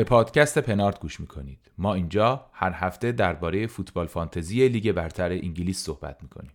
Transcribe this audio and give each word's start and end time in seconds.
به 0.00 0.04
پادکست 0.04 0.58
پنارد 0.58 1.00
گوش 1.00 1.20
می‌کنید. 1.20 1.58
ما 1.78 1.94
اینجا 1.94 2.46
هر 2.52 2.72
هفته 2.74 3.12
درباره 3.12 3.66
فوتبال 3.66 4.06
فانتزی 4.06 4.68
لیگ 4.68 4.92
برتر 4.92 5.30
انگلیس 5.32 5.84
صحبت 5.84 6.16
می‌کنیم. 6.22 6.50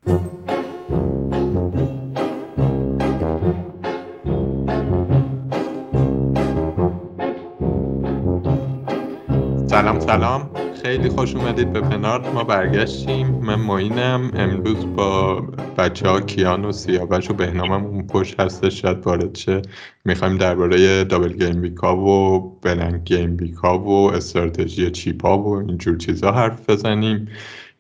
سلام 9.86 10.00
سلام. 10.00 10.50
خیلی 10.84 11.10
خوش 11.10 11.36
اومدید 11.36 11.74
به 11.74 11.82
پنارد 11.82 12.28
ما 12.28 12.44
برگشتیم. 12.44 13.28
من 13.28 13.56
ماینم 13.56 14.32
امروز 14.34 14.96
با 14.96 15.42
بچه 15.78 16.10
ها 16.10 16.22
کیان 16.22 16.66
و 16.66 16.72
سیاوش 16.72 17.30
و 17.30 17.34
بهنامم 17.34 17.86
اون 17.86 18.08
پشت 18.08 18.40
هستش. 18.40 18.82
شاید 18.82 19.08
وارد 19.08 19.36
شه. 19.36 19.62
می‌خوایم 20.06 20.38
درباره 20.38 21.04
دابل 21.04 21.34
گیم 21.34 21.62
ویکا 21.62 21.98
و 21.98 22.40
بلنگ 22.62 23.04
گیم 23.04 23.38
ویکا 23.38 23.80
و 23.80 24.12
استراتژی 24.14 24.92
چیپا 24.92 25.38
و 25.38 25.58
اینجور 25.58 25.98
چیزا 25.98 26.32
حرف 26.32 26.70
بزنیم. 26.70 27.28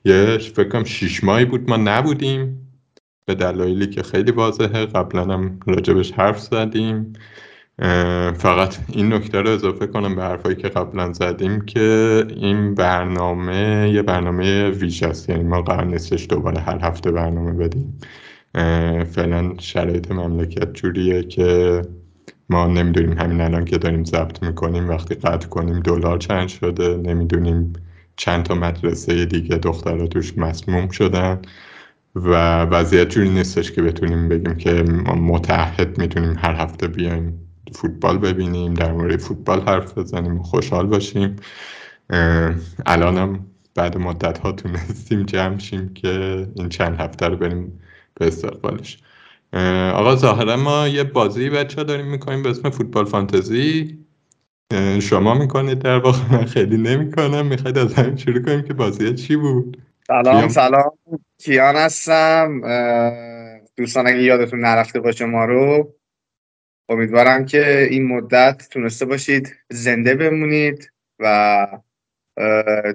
یه 0.05 0.38
فکرم 0.38 0.83
شیش 0.83 1.23
ماهی 1.23 1.45
بود 1.45 1.69
ما 1.69 1.77
نبودیم. 1.77 2.72
به 3.25 3.35
دلایلی 3.35 3.88
که 3.88 4.03
خیلی 4.03 4.31
واضحه. 4.31 4.85
قبلا 4.85 5.23
هم 5.33 5.59
راجبش 5.67 6.11
حرف 6.11 6.39
زدیم. 6.39 7.13
فقط 8.38 8.77
این 8.88 9.13
نکته 9.13 9.41
رو 9.41 9.49
اضافه 9.49 9.88
کنم 9.88 10.16
به 10.16 10.23
حرفایی 10.23 10.55
که 10.55 10.70
قبلا 10.70 11.13
زدیم 11.13 11.61
که 11.61 12.25
این 12.29 12.75
برنامه 12.75 13.91
یه 13.93 14.02
برنامه 14.02 14.70
ویژ 14.70 15.03
است. 15.03 15.29
یعنی 15.29 15.43
ما 15.43 15.61
قرار 15.61 15.85
نیستش 15.85 16.27
دوباره 16.30 16.59
هر 16.59 16.80
هفته 16.81 17.11
برنامه 17.11 17.52
بدیم. 17.52 18.00
فعلا 19.05 19.53
شرایط 19.58 20.11
مملکت 20.11 20.73
جوریه 20.73 21.23
که 21.23 21.81
ما 22.50 22.67
نمی‌دونیم. 22.67 23.17
همین 23.17 23.41
الان 23.41 23.66
که 23.66 23.78
داریم 23.78 24.03
ضبط 24.03 24.44
می‌کنیم 24.44 24.89
وقتی 24.89 25.16
قطع 25.16 25.47
کنیم 25.47 25.80
دلار 25.80 26.17
چند 26.17 26.47
شده 26.47 26.97
نمی‌دونیم 26.97 27.73
چند 28.16 28.44
تا 28.44 28.55
مدرسه 28.55 29.25
دیگه 29.25 29.57
دخترها 29.57 30.07
توش 30.07 30.38
مسموم 30.38 30.89
شدن 30.89 31.41
و 32.16 32.61
وضعیت 32.61 33.09
جوری 33.09 33.30
نیستش 33.30 33.72
که 33.72 33.81
بتونیم 33.81 34.30
بگیم 34.30 34.55
که 34.55 34.83
ما 34.83 35.16
متحد 35.16 35.97
می‌تونیم 35.97 36.35
هر 36.38 36.55
هفته 36.55 36.88
بیایم. 36.88 37.44
فوتبال 37.73 38.17
ببینیم 38.17 38.73
در 38.73 38.91
مورد 38.91 39.19
فوتبال 39.19 39.61
حرف 39.61 39.97
بزنیم 39.97 40.39
و 40.39 40.44
خوشحال 40.44 40.88
باشیم. 40.88 41.35
الانم 42.85 43.45
بعد 43.75 43.97
مدت 43.97 44.38
ها 44.38 44.52
تونستیم 44.52 45.23
جمع 45.23 45.57
شیم 45.57 45.94
که 45.94 46.47
این 46.55 46.69
چند 46.69 46.95
هفته 46.99 47.27
رو 47.27 47.38
بریم 47.38 47.80
به 48.13 48.27
استقبالش. 48.27 48.97
آقا 49.94 50.16
ظاهرا 50.16 50.57
ما 50.57 50.88
یه 50.88 51.03
بازی 51.03 51.49
بچه 51.49 51.77
ها 51.77 51.83
داریم 51.83 52.07
می‌کنیم 52.07 52.44
به 52.44 52.49
اسم 52.49 52.69
فوتبال 52.69 53.05
فانتزی. 53.05 53.97
شما 55.02 55.33
می‌کنید 55.33 55.79
در 55.79 55.97
واقع 56.00 56.19
من 56.31 56.45
خیلی 56.45 56.77
نمی‌کنم. 56.77 57.45
می‌خواید 57.45 57.77
از 57.77 57.94
همین 57.94 58.16
شروع 58.16 58.41
کنیم 58.41 58.61
که 58.61 58.73
بازی 58.73 59.13
چی 59.13 59.35
بود؟ 59.35 59.81
سلام 60.07 60.47
سلام. 60.47 60.91
کیان 61.44 61.75
هستم. 61.75 62.61
دوستان 63.77 64.07
اگه 64.07 64.23
یادتون 64.23 64.59
نرفته 64.59 65.00
باشه 65.00 65.25
ما 65.25 65.45
رو. 65.45 65.94
امیدوارم 66.89 67.45
که 67.45 67.88
این 67.89 68.08
مدت 68.08 68.69
تونسته 68.72 69.05
باشید 69.05 69.55
زنده 69.69 70.16
بمونید 70.16 70.91
و 71.19 71.67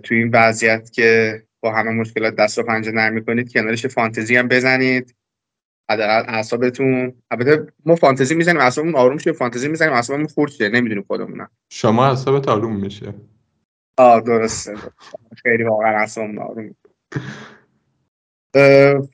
تو 0.03 0.15
این 0.15 0.31
وضعیت 0.33 0.91
که 0.93 1.43
با 1.61 1.73
همه 1.73 1.91
مشکلات 1.91 2.37
دست 2.37 2.59
و 2.59 2.63
پنجه 2.63 2.91
نرم 2.91 3.21
کنید 3.21 3.53
کنارش 3.53 3.87
فانتزی 3.87 4.37
هم 4.37 4.49
بزنید. 4.49 5.15
حداقل 5.91 6.25
اعصابتون. 6.29 7.13
البته 7.31 7.67
ما 7.87 7.95
فانتزی 7.95 8.35
می‌زنیم 8.35 8.61
اعصابمون 8.61 8.95
آروم 8.95 9.19
شه 9.19 9.33
فانتزی 9.33 9.69
می‌زنیم 9.69 9.93
اعصابمون 9.93 10.27
خورد 10.27 10.51
شه 10.51 10.69
نمی‌دونیم 10.69 11.05
خودمونم 11.05 11.51
شما 11.73 12.07
اعصابت 12.07 12.49
آروم 12.49 12.77
میشه. 12.77 13.15
آه 13.97 14.21
درسته. 14.21 14.75
خیلی 15.43 15.65
واقعا 15.65 15.99
اعصابمون 15.99 16.39
آروم. 16.39 16.75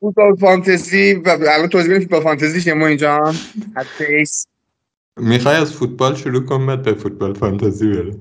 فوتبال 0.00 0.36
فانتزی 0.36 1.14
و 1.14 1.28
الان 1.28 1.68
توضیح 1.68 1.94
بدیم 1.94 2.08
فوتبال 2.08 2.22
فانتزی 2.22 2.72
ما 2.72 2.86
اینجا 2.86 3.34
می‌خوای 5.16 5.56
از 5.56 5.72
فوتبال 5.72 6.14
شروع 6.14 6.44
کن 6.44 6.66
بعد 6.66 6.82
به 6.82 6.94
فوتبال 6.94 7.34
فانتزی 7.34 7.88
بره. 7.88 8.14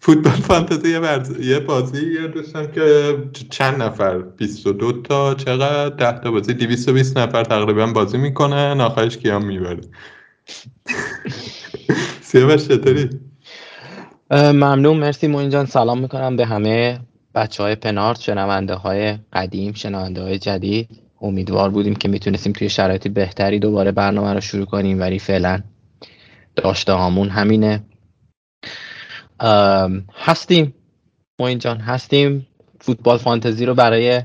فوتبال 0.00 0.32
فانتزی 0.32 0.90
یه, 0.90 1.00
برز... 1.00 1.40
یه 1.40 1.60
بازی 1.60 2.20
یه 2.20 2.26
دوستم 2.28 2.66
که 2.66 3.14
چند 3.50 3.82
نفر؟ 3.82 4.18
22 4.18 4.92
تا؟ 4.92 5.34
چقدر؟ 5.34 5.88
10 5.88 6.20
تا 6.20 6.30
بازی؟ 6.30 6.54
220 6.54 7.18
نفر 7.18 7.44
تقریبا 7.44 7.86
بازی 7.86 8.18
می‌کنن 8.18 8.80
آخرش 8.80 9.18
کیام 9.18 9.44
می‌بره؟ 9.44 9.80
سیاوش 12.20 12.68
چطوری؟ 12.68 13.10
ممنون. 14.30 14.96
مرسی 14.96 15.28
موین 15.28 15.50
جان. 15.50 15.66
سلام 15.66 16.00
می‌کنم 16.00 16.36
به 16.36 16.46
همه 16.46 17.00
بچه 17.34 17.62
های 17.62 17.74
پنارت 17.74 18.20
شنونده 18.20 18.74
های 18.74 19.18
قدیم 19.32 19.72
شنونده 19.72 20.22
های 20.22 20.38
جدید. 20.38 20.88
امیدوار 21.22 21.70
بودیم 21.70 21.94
که 21.94 22.08
می‌تونستیم 22.08 22.52
توی 22.52 22.68
شرایط 22.68 23.08
بهتری 23.08 23.58
دوباره 23.58 23.92
برنامه 23.92 24.34
رو 24.34 24.40
شروع 24.40 24.66
کنیم 24.66 25.00
ولی 25.00 25.18
فعلا 25.18 25.62
داشته 26.56 26.92
هامون 26.92 27.28
همینه. 27.28 27.84
هستیم. 30.14 30.74
ما 31.38 31.46
اینجان 31.46 31.80
هستیم. 31.80 32.46
فوتبال 32.80 33.18
فانتزی 33.18 33.66
رو 33.66 33.74
برای 33.74 34.22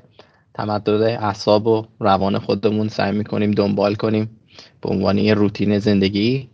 تمدد 0.53 1.01
اعصاب 1.01 1.67
و 1.67 1.85
روان 1.99 2.39
خودمون 2.39 2.87
سعی 2.87 3.11
می‌کنیم 3.11 3.51
دنبال 3.51 3.95
کنیم 3.95 4.39
به 4.81 4.89
عنوان 4.89 5.17
یه 5.17 5.33
روتین 5.33 5.79
زندگی. 5.79 6.49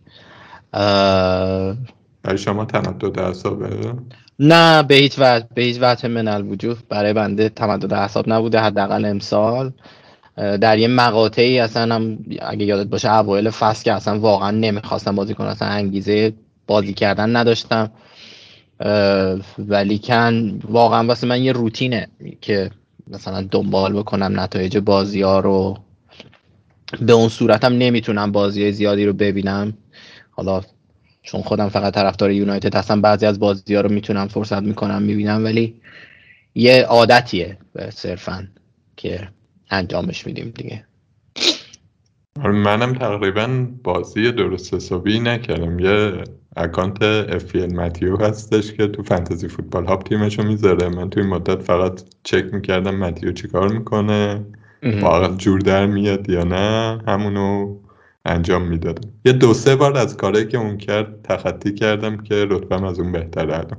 برای 2.23 2.37
شما 2.37 2.65
تمدد 2.65 3.19
اعصابه؟ 3.19 3.93
نه 4.39 4.83
به 4.83 4.95
هیچ 4.95 5.19
وجه 5.19 5.47
به 5.55 5.61
هیچ 5.61 5.77
وجه 5.81 6.07
من 6.07 6.27
الوجود 6.27 6.77
برای 6.89 7.13
بنده 7.13 7.49
تمدد 7.49 7.93
اعصاب 7.93 8.29
نبوده 8.29 8.59
حداقل 8.59 9.05
امسال. 9.05 9.73
در 10.35 10.77
یه 10.77 10.87
مقاطعی 10.87 11.59
اصلا 11.59 11.95
هم 11.95 12.25
اگه 12.41 12.65
یادت 12.65 12.89
باشه 12.89 13.13
اوایل 13.13 13.49
فصل 13.49 13.83
که 13.83 13.93
اصلا 13.93 14.19
واقعا 14.19 14.51
نمی‌خواستم 14.51 15.15
بازی 15.15 15.33
کنم 15.33 15.47
اصلا 15.47 15.67
انگیزه 15.67 16.33
بازی 16.67 16.93
کردن 16.93 17.35
نداشتم. 17.35 17.91
ولی 19.59 19.99
کن 19.99 20.59
واقعا 20.63 21.07
واسه 21.07 21.27
من 21.27 21.43
یه 21.43 21.51
روتینه 21.51 22.07
که 22.41 22.71
مثلا 23.07 23.47
دنبال 23.51 23.93
بکنم 23.93 24.39
نتایج 24.39 24.77
بازی 24.77 25.21
ها 25.21 25.39
رو. 25.39 25.77
به 27.01 27.13
اون 27.13 27.29
صورتم 27.29 27.73
نمی‌تونم 27.73 28.31
بازی 28.31 28.71
زیادی 28.71 29.05
رو 29.05 29.13
ببینم. 29.13 29.73
حالا 30.31 30.61
چون 31.23 31.41
خودم 31.41 31.69
فقط 31.69 31.93
طرفدار 31.93 32.31
یونایتد 32.31 32.75
هستم 32.75 33.01
بعضی 33.01 33.25
از 33.25 33.39
بازی 33.39 33.75
ها 33.75 33.81
رو 33.81 33.91
می‌تونم 33.91 34.27
فرصت 34.27 34.61
می‌کنم 34.61 35.01
می‌بینم 35.01 35.43
ولی 35.43 35.75
یه 36.55 36.83
عادتیه 36.83 37.57
صرفا 37.89 38.47
که 38.97 39.27
انجامش 39.71 40.27
میدیم 40.27 40.53
دیگه. 40.55 40.85
منم 42.43 42.93
تقریبا 42.93 43.67
بازی 43.83 44.31
درست 44.31 44.73
حسابی 44.73 45.19
نکردم. 45.19 45.79
یه 45.79 46.23
account 46.55 47.03
FPL 47.03 47.75
Matthew 47.75 48.17
هستش 48.17 48.73
که 48.73 48.87
تو 48.87 49.03
Fantasy 49.03 49.47
Football 49.47 49.85
Hub 49.85 50.03
تیمشو 50.03 50.43
می‌ذاره. 50.43 50.89
من 50.89 51.09
تو 51.09 51.19
این 51.19 51.29
مدت 51.29 51.61
فقط 51.61 52.01
چک 52.23 52.53
می‌کردم 52.53 52.95
Matthew 52.95 53.31
چیکار 53.31 53.67
می‌کنه 53.67 54.45
واقعا 55.01 55.35
جور 55.35 55.59
در 55.59 55.85
میاد 55.85 56.29
یا 56.29 56.43
نه 56.43 56.99
همونو 57.07 57.75
انجام 58.25 58.67
می‌دادم. 58.67 59.09
یه 59.25 59.33
دو 59.33 59.53
سه 59.53 59.75
بار 59.75 59.97
از 59.97 60.17
کاری 60.17 60.47
که 60.47 60.57
اون 60.57 60.77
کرد 60.77 61.21
تخطی 61.21 61.73
کردم 61.73 62.17
که 62.17 62.45
رتبم 62.49 62.83
از 62.83 62.99
اون 62.99 63.11
بهتره 63.11 63.53
الان. 63.53 63.77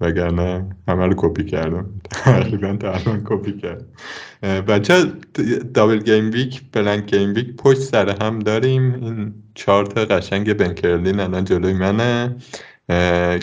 وگرنه 0.00 0.76
همه 0.88 1.06
رو 1.06 1.14
کپی 1.16 1.44
کردم. 1.44 1.90
تقریبا 2.10 2.68
الان 2.68 3.22
کپی 3.24 3.52
کردم. 3.52 3.86
بچه 4.42 5.04
double 5.74 5.98
gameweek 5.98 6.62
blank 6.72 7.14
gameweek 7.14 7.56
پشت 7.56 7.78
سر 7.78 8.24
هم 8.24 8.38
داریم. 8.38 8.94
این 8.94 9.34
چارت 9.54 9.98
قشنگ 9.98 10.54
Ben 10.54 10.74
Crellin 10.74 11.20
الان 11.20 11.44
جلوی 11.44 11.72
منه. 11.72 12.36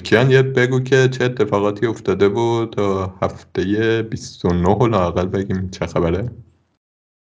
کیان 0.03 0.31
یه 0.31 0.41
بگو 0.41 0.79
که 0.79 1.07
چه 1.07 1.25
اتفاقاتی 1.25 1.85
افتاده 1.85 2.29
بود 2.29 2.73
تا 2.73 3.15
هفته 3.21 4.01
29 4.01 4.87
لاقل 4.87 5.25
بگیم 5.25 5.69
چه 5.69 5.85
خبره. 5.85 6.29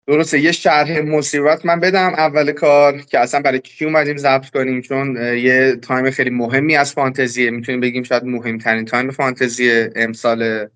درسته 0.07 0.39
یه 0.39 0.51
شرح 0.51 1.01
مصیبت 1.01 1.65
من 1.65 1.80
بدم. 1.80 2.13
اول 2.13 2.51
کار 2.51 2.98
که 3.01 3.19
اصلا 3.19 3.42
برای 3.42 3.59
کی 3.59 3.86
اومدیم 3.86 4.18
ضبط 4.18 4.50
کنیم؟ 4.50 4.81
چون 4.81 5.15
یه 5.38 5.75
time 5.81 6.12
خیلی 6.12 6.30
مهمی 6.30 6.75
از 6.75 6.94
فانتزیه. 6.94 7.51
می‌تونیم 7.51 7.81
بگیم 7.81 8.04
شاید 8.04 8.24
مهمترین 8.24 8.86
time 8.85 9.12
فانتزی 9.12 9.89
امسال 9.95 10.68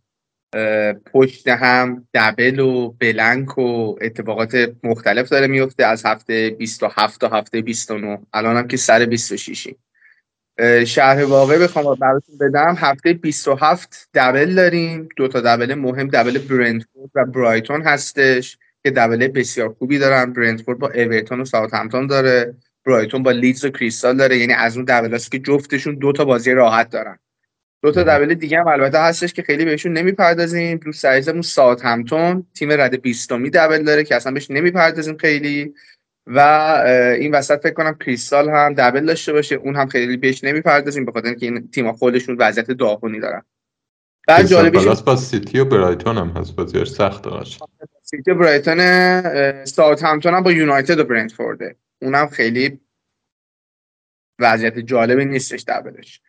پشت 1.13 1.47
هم 1.47 2.07
دبل 2.13 2.59
و 2.59 2.91
بلنک 2.99 3.57
و 3.57 3.95
اتفاقات 4.01 4.71
مختلف 4.83 5.29
داره 5.29 5.47
میفته 5.47 5.85
از 5.85 6.05
هفته 6.05 6.49
27 6.49 7.21
تا 7.21 7.27
هفته 7.27 7.61
29 7.61 8.19
الان 8.33 8.57
هم 8.57 8.67
که 8.67 8.77
سر 8.77 9.05
26 9.05 9.67
شرح 10.85 11.23
واقع 11.23 11.57
بخوام 11.57 11.95
براتون 11.95 12.37
بدم. 12.37 12.75
هفته 12.77 13.13
27 13.13 14.09
دبل 14.13 14.55
داریم. 14.55 15.09
دو 15.17 15.27
تا 15.27 15.41
دبل 15.41 15.73
مهم 15.75 16.07
دبل 16.07 16.37
برنتفورد 16.37 17.11
و 17.15 17.25
برایتون 17.25 17.81
هستش. 17.81 18.57
که 18.83 18.91
دبله 18.91 19.27
بسیار 19.27 19.75
خوبی 19.79 19.99
دارن. 19.99 20.33
برنتفورد 20.33 20.79
با 20.79 20.91
اورتون 20.95 21.41
و 21.41 21.45
ساوثهمپتون 21.45 22.07
داره. 22.07 22.55
برایتون 22.85 23.23
با 23.23 23.31
لیدز 23.31 23.65
و 23.65 23.69
کریستال 23.69 24.17
داره. 24.17 24.37
یعنی 24.37 24.53
از 24.53 24.75
اون 24.75 24.85
دبلاست 24.85 25.31
که 25.31 25.39
جفتشون 25.39 25.95
دو 25.95 26.11
تا 26.11 26.25
بازی 26.25 26.51
راحت 26.51 26.89
دارن. 26.89 27.19
دو 27.83 27.91
تا 27.91 28.03
دبل 28.03 28.33
دیگه 28.33 28.59
هم 28.59 28.67
البته 28.67 28.99
هستش 28.99 29.33
که 29.33 29.43
خیلی 29.43 29.65
بهشون 29.65 29.93
نمی‌پردازیم. 29.93 30.77
دوست 30.77 31.05
عزیزمون 31.05 31.41
ساعت 31.41 31.85
همتون 31.85 32.45
تیم 32.53 32.71
رد 32.71 33.01
بیستمی 33.01 33.49
دبل 33.49 33.83
داره 33.83 34.03
که 34.03 34.15
اصلا 34.15 34.31
بهش 34.31 34.51
نمی‌پردازیم 34.51 35.17
خیلی. 35.17 35.73
و 36.27 36.39
این 37.19 37.35
وسط 37.35 37.61
فکر 37.63 37.73
کنم 37.73 37.97
کریستال 38.05 38.49
هم 38.49 38.73
دبل 38.73 39.05
داشته 39.05 39.33
باشه. 39.33 39.55
اون 39.55 39.75
هم 39.75 39.87
خیلی 39.87 40.17
بهش 40.17 40.43
نمی‌پردازیم 40.43 41.05
به 41.05 41.11
خاطر 41.11 41.27
اینکه 41.27 41.45
این 41.45 41.69
تیم 41.71 41.91
خودشون 41.91 42.35
وضعیت 42.39 42.71
داغونی 42.71 43.19
دارن. 43.19 43.41
بعد 44.27 44.45
جالبیش 44.45 44.85
با 44.85 45.15
سیتی 45.15 45.59
و 45.59 45.65
برایتون 45.65 46.17
هم 46.17 46.27
هست. 46.27 46.55
بازیش 46.55 46.87
سخت 46.87 47.27
باشه. 47.27 47.59
سیتی 48.11 48.33
برایتون 48.33 49.65
ساعت 49.65 50.03
همتون 50.03 50.33
هم 50.33 50.43
با 50.43 50.51
یونایتد 50.51 50.99
و 50.99 51.03
برنتفورده. 51.03 51.75
اونم 52.01 52.27
خیلی 52.27 52.79
وضعیت 54.39 54.79
جالبی 54.79 55.25
نیستش 55.25 55.63
double 55.67 56.03
ش. 56.03 56.21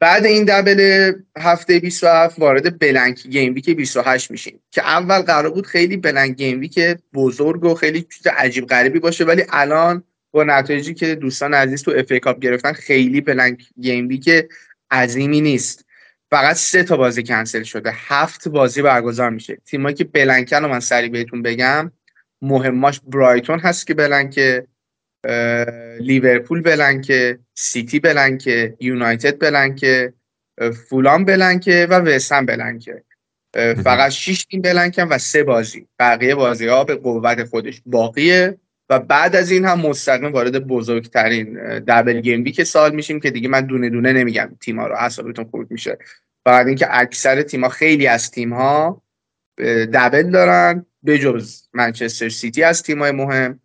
بعد 0.00 0.26
این 0.26 0.44
double 0.44 1.12
هفته 1.38 1.80
27 1.80 2.38
وارد 2.38 2.78
blank 2.78 3.26
gameweek 3.26 3.70
28 3.70 4.30
میشیم 4.30 4.60
که 4.70 4.82
اول 4.82 5.18
قرار 5.18 5.50
بود 5.50 5.66
خیلی 5.66 5.96
blank 5.96 6.36
gameweek 6.36 6.80
بزرگ 7.14 7.64
و 7.64 7.74
خیلی 7.74 8.02
چیز 8.02 8.26
عجیب 8.26 8.66
غریبی 8.66 8.98
باشه 8.98 9.24
ولی 9.24 9.44
الان 9.48 10.04
با 10.30 10.44
نتایجی 10.44 10.94
که 10.94 11.14
دوستان 11.14 11.54
عزیز 11.54 11.82
تو 11.82 11.92
FA 11.96 12.12
Cup 12.12 12.38
گرفتن 12.38 12.72
خیلی 12.72 13.20
blank 13.20 13.64
gameweek 13.80 14.30
عظیمی 14.90 15.40
نیست. 15.40 15.83
فقط 16.34 16.56
سه 16.56 16.82
تا 16.82 16.96
بازی 16.96 17.22
کنسل 17.22 17.62
شده. 17.62 17.90
هفت 17.94 18.48
بازی 18.48 18.82
برگزار 18.82 19.30
میشه. 19.30 19.58
تیمایی 19.66 19.94
که 19.94 20.04
blank 20.04 20.47
ن 20.47 20.56
رو 20.56 20.68
من 20.68 20.80
سریع 20.80 21.10
بهتون 21.10 21.42
بگم 21.42 21.92
مهماش 22.42 23.00
برایتون 23.00 23.58
هست 23.58 23.86
که 23.86 23.94
blank 23.94 24.54
ه 24.54 24.66
لیورپول 26.00 26.62
بلنکه 26.62 27.38
سیتی 27.54 28.00
بلنکه 28.00 28.76
یونایتد 28.80 29.38
بلنکه 29.38 30.12
فولان 30.88 31.24
بلنکه 31.24 31.86
و 31.90 31.94
وستهم 31.94 32.46
بلنکه. 32.46 33.04
فقط 33.84 34.10
6 34.10 34.44
تیم 34.44 34.62
blank 34.62 34.95
ن 34.95 35.02
و 35.02 35.18
سه 35.18 35.42
بازی. 35.42 35.88
بقیه 35.98 36.34
بازی 36.34 36.66
ها 36.66 36.84
به 36.84 36.94
قوت 36.94 37.44
خودش 37.44 37.82
باقیه. 37.86 38.58
و 38.88 38.98
بعد 38.98 39.36
از 39.36 39.50
این 39.50 39.64
هم 39.64 39.80
مستقیم 39.80 40.32
وارد 40.32 40.66
بزرگترین 40.66 41.54
double 41.78 42.20
game 42.20 42.44
week 42.44 42.64
سال 42.64 42.94
میشیم 42.94 43.20
که 43.20 43.30
دیگه 43.30 43.48
من 43.48 43.60
دونه 43.60 43.90
دونه 43.90 44.12
نمیگم 44.12 44.56
تیما 44.60 44.86
رو 44.86 44.96
حسابتون 44.96 45.44
خورد 45.44 45.70
میشه. 45.70 45.98
بعد 46.44 46.66
اینکه 46.66 46.86
اکثر 46.90 47.42
تیما 47.42 47.68
خیلی 47.68 48.06
از 48.06 48.30
تیم 48.30 48.52
ها 48.52 49.02
double 49.92 50.30
دارن 50.30 50.86
بجز 51.06 51.62
منچستر 51.72 52.28
سیتی 52.28 52.62
از 52.62 52.82
تیمای 52.82 53.10
مهم 53.10 53.60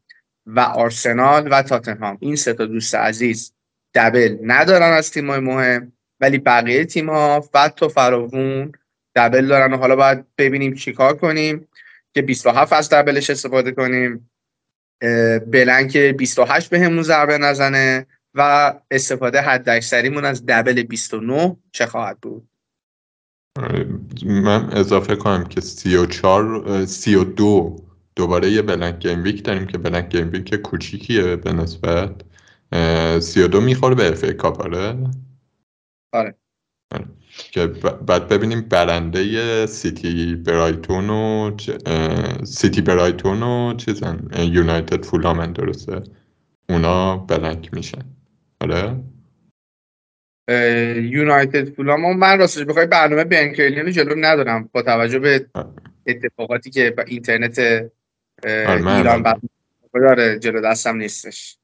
و 0.46 0.60
آرسنال 0.60 1.48
و 1.52 1.62
تاتنهام. 1.62 2.18
این 2.20 2.36
سه 2.36 2.54
تا 2.54 2.66
دوست 2.66 2.96
عزیز 2.96 3.54
دبل 3.94 4.38
ندارن 4.44 4.92
از 4.92 5.12
تیم‌های 5.12 5.40
مهم 5.40 5.94
ولی 6.20 6.38
بقیه 6.38 6.86
تیم 6.86 7.10
ها 7.10 7.42
فت 7.42 7.84
و 7.84 7.88
فراوون 7.88 8.72
دبل 9.16 9.48
دارن. 9.48 9.74
و 9.74 9.78
حالا 9.78 9.96
باید 9.96 10.26
ببینیم 10.38 10.74
چیکار 10.74 11.18
کنیم 11.18 11.68
که 12.14 12.22
27 12.22 12.74
از 12.74 12.90
دبلش 12.90 13.30
استفاده 13.30 13.72
کنیم. 13.72 14.29
بلنک 15.52 15.98
28 15.98 16.70
به 16.70 16.80
همون 16.80 17.04
ضربه 17.04 17.38
نزنه 17.38 18.06
و 18.34 18.74
استفاده 18.92 19.42
حد 19.42 19.70
اکثریمون 19.70 20.26
از 20.26 20.46
دبل 20.46 20.84
29 20.84 21.58
چه 21.72 21.86
خواهد 21.86 22.20
بود؟ 22.22 22.50
من 24.26 24.70
اضافه 24.72 25.16
کنم 25.16 25.44
که 25.44 25.62
34 25.62 26.86
32 26.86 27.90
دوباره 28.16 28.50
یه 28.50 28.62
blank 28.62 29.00
game 29.00 29.24
week 29.24 29.44
داریم 29.44 29.68
که 29.68 29.78
blank 29.78 30.10
game 30.10 30.32
week 30.32 30.56
کوچیکیه 30.56 31.36
به 31.36 31.54
نسبت. 31.54 32.12
32 33.20 33.62
می‌خوره 33.62 33.96
به 33.96 34.10
FA 34.10 34.26
Cup 34.38 34.62
آره 34.62 34.96
آره. 36.14 36.36
که 37.52 37.68
بعد 38.08 38.28
ببینیم 38.28 38.62
برنده 38.62 39.66
سیتی 39.66 40.36
برایتون 40.36 41.10
و 41.10 41.58
سیتی 42.44 42.82
برایتون 42.82 43.44
و 43.44 43.74
چیزن. 43.78 44.30
یونایتد 44.40 45.06
فولامن 45.06 45.52
درسته. 45.52 46.04
اونا 46.70 47.18
blank 47.18 47.74
میشن. 47.74 48.02
آره؟ 48.62 49.04
یونایتد 50.96 51.74
فولام 51.74 52.18
من 52.18 52.40
راستش 52.40 52.64
بخوای 52.64 52.86
برنامه 52.86 53.24
بنکرلین 53.24 53.92
جلو 53.92 54.16
ندارم. 54.18 54.70
با 54.74 54.82
توجه 54.82 55.20
به 55.20 55.46
اتفاقاتی 56.06 56.70
که 56.70 56.96
اینترنت 57.08 57.60
آره، 58.46 58.96
ایران 58.96 59.24
داره 59.94 60.40
جلو 60.40 60.62
دستم 60.62 60.96
نیستش. 60.98 61.59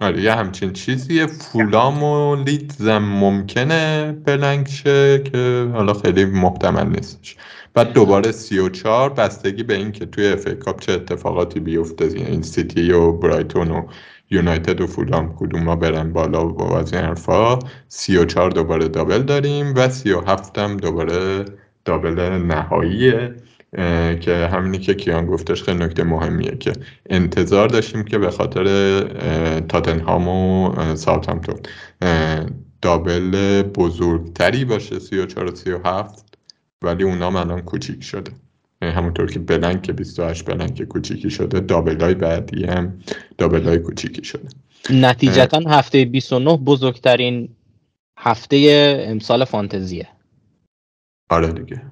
آره 0.00 0.22
یه 0.22 0.34
همچین 0.34 0.72
چیزیه 0.72 1.26
فولام 1.26 2.02
و 2.02 2.36
لیدزم 2.36 2.98
ممکنه 2.98 4.12
blank 4.12 4.66
شه 4.66 5.22
که 5.22 5.70
حالا 5.72 5.94
خیلی 5.94 6.24
محتمل 6.24 6.88
نیستش. 6.88 7.36
بعد 7.74 7.92
دوباره 7.92 8.32
سی 8.32 8.58
و 8.58 8.68
چار 8.68 9.12
بستگی 9.12 9.62
به 9.62 9.74
این 9.74 9.92
که 9.92 10.06
توی 10.06 10.28
FA 10.28 10.48
Cup 10.58 10.80
چه 10.80 10.92
اتفاقاتی 10.92 11.60
بیفته 11.60 12.04
این 12.04 12.42
سیتی 12.42 12.92
و 12.92 13.12
برایتون 13.12 13.70
و 13.70 13.86
یونایتد 14.30 14.80
و 14.80 14.86
فولام 14.86 15.36
کدوم 15.36 15.68
ها 15.68 15.76
برن 15.76 16.12
بالا 16.12 16.48
و 16.48 16.62
از 16.72 16.92
این 16.92 17.02
حرفا. 17.02 17.58
سی 17.88 18.16
و 18.16 18.24
چار 18.24 18.50
دوباره 18.50 18.88
double 18.88 19.22
داریم 19.22 19.74
و 19.76 19.88
سی 19.88 20.12
و 20.12 20.20
هفتم 20.20 20.76
دوباره 20.76 21.44
دابل 21.84 22.20
نهاییه. 22.20 23.34
که 24.20 24.48
همینی 24.52 24.78
که 24.78 24.94
کیان 24.94 25.26
گفتش 25.26 25.62
خیلی 25.62 25.78
نکته 25.78 26.04
مهمیه 26.04 26.56
که 26.56 26.72
انتظار 27.10 27.68
داشتیم 27.68 28.04
که 28.04 28.18
به 28.18 28.30
خاطر 28.30 29.00
تاتنهام 29.60 30.28
و 30.28 30.74
ساوثهمپتون. 30.96 31.56
دابل 32.82 33.62
بزرگتری 33.62 34.64
باشه 34.64 34.98
34 34.98 35.44
و 35.44 35.56
37 35.56 36.38
ولی 36.82 37.04
اونا 37.04 37.40
الان 37.40 37.60
کوچیک 37.60 38.04
شده. 38.04 38.32
همونطور 38.82 39.30
که 39.30 39.38
بلنک 39.38 39.82
که 39.82 39.92
28 39.92 40.44
بلنک 40.44 40.82
کوچیکی 40.82 41.30
شده 41.30 41.60
دابل 41.60 42.00
های 42.00 42.14
بعدی 42.14 42.64
هم 42.64 42.98
دابل 43.38 43.68
های 43.68 43.78
کوچیکی 43.78 44.24
شده. 44.24 44.48
نتیجتا 44.90 45.60
هفته 45.66 46.04
29 46.04 46.56
بزرگترین 46.56 47.48
هفته 48.18 49.04
امسال 49.08 49.44
فانتزیه. 49.44 50.08
آره 51.30 51.52
دیگه. 51.52 51.82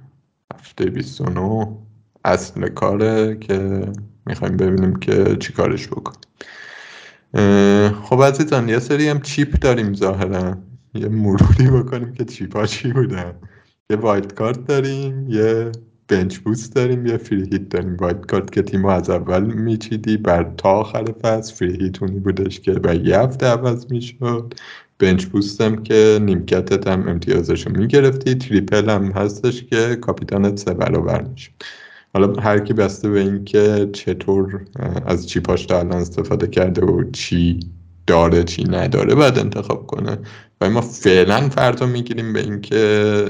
هفته 0.52 0.84
29 0.84 1.76
اصل 2.24 2.68
کاره 2.68 3.36
که 3.36 3.86
می‌خوایم 4.26 4.56
ببینیم 4.56 4.96
که 4.96 5.36
چی 5.40 5.52
کارش 5.52 5.88
بکن 5.88 6.12
خب 8.02 8.22
عزیزان 8.22 8.68
یه 8.68 8.78
سری 8.78 9.08
هم 9.08 9.20
chip 9.20 9.58
داریم 9.58 9.94
ظاهرا. 9.94 10.56
یه 10.94 11.08
مروری 11.08 11.70
بکنیم 11.70 12.12
که 12.12 12.24
chip 12.24 12.56
ها 12.56 12.66
چی 12.66 12.92
بودن. 12.92 13.34
یه 13.90 13.96
wild 13.96 14.34
card 14.34 14.64
داریم 14.64 15.30
یه 15.30 15.72
bench 16.08 16.38
boost 16.38 16.74
داریم 16.74 17.06
یه 17.06 17.16
free 17.16 17.42
hit 17.42 17.68
داریم. 17.68 17.96
wild 17.96 18.26
card 18.26 18.50
که 18.50 18.62
تیم 18.62 18.84
از 18.84 19.10
اول 19.10 19.42
میچیدی 19.44 20.16
بر 20.16 20.52
تا 20.56 20.68
آخر 20.70 21.04
فصل. 21.22 21.54
free 21.54 21.84
hit 21.84 22.02
اونی 22.02 22.18
بودش 22.20 22.60
که 22.60 22.72
با 22.72 22.92
یه 22.92 23.18
هفته 23.18 23.46
عوض 23.46 23.86
می‌شد. 23.92 24.54
bench 25.04 25.24
boost 25.24 25.72
م 25.72 25.82
که 25.82 26.18
نیمکتت 26.22 26.88
هم 26.88 27.08
امتیازشو 27.08 27.70
می‌گرفتی. 27.70 28.34
triple 28.34 28.90
هم 28.90 29.04
هستش 29.04 29.64
که 29.64 29.96
کاپیتانت 29.96 30.58
سه 30.58 30.74
برابر 30.74 31.22
میشه. 31.22 31.50
حالا 32.14 32.40
هر 32.40 32.58
کی 32.58 32.72
بسته 32.72 33.08
به 33.08 33.20
اینکه 33.20 33.88
چطور 33.92 34.60
از 35.06 35.28
chip 35.28 35.54
اش 35.54 35.66
تا 35.66 35.78
الان 35.78 36.00
استفاده 36.00 36.46
کرده 36.46 36.82
و 36.82 37.10
چی 37.10 37.60
داره 38.06 38.44
چی 38.44 38.64
نداره 38.64 39.14
باید 39.14 39.38
انتخاب 39.38 39.86
کنه. 39.86 40.18
و 40.60 40.70
ما 40.70 40.80
فعلا 40.80 41.48
فرض 41.48 41.71
رو 41.71 41.86
می‌گیریم 41.86 42.32
به 42.32 42.40
اینکه 42.40 43.24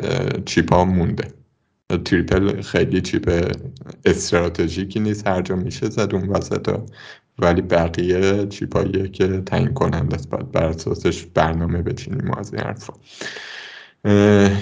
chip 0.45 0.77
ا 0.77 0.85
مونده. 0.85 1.29
triple 2.05 2.63
خیلی 2.63 3.01
chip 3.01 3.55
استراتژیکی 4.05 5.01
نیست. 5.01 5.27
هر 5.27 5.43
جا 5.43 5.57
میشه 5.57 5.91
زد 5.91 6.15
اون 6.15 6.29
وسط 6.29 6.77
ولی 7.39 7.63
بقیه 7.63 8.47
چیپاییه 8.47 9.09
که 9.09 9.43
تعیین 9.47 9.75
کننده 9.75 10.15
است 10.15 10.31
باید 10.31 10.53
بر 10.53 10.65
اساسش 10.65 11.25
برنامه 11.25 11.83
بچینیم 11.83 12.31
از 12.31 12.55
این 12.55 12.63
حرفا. 12.63 12.93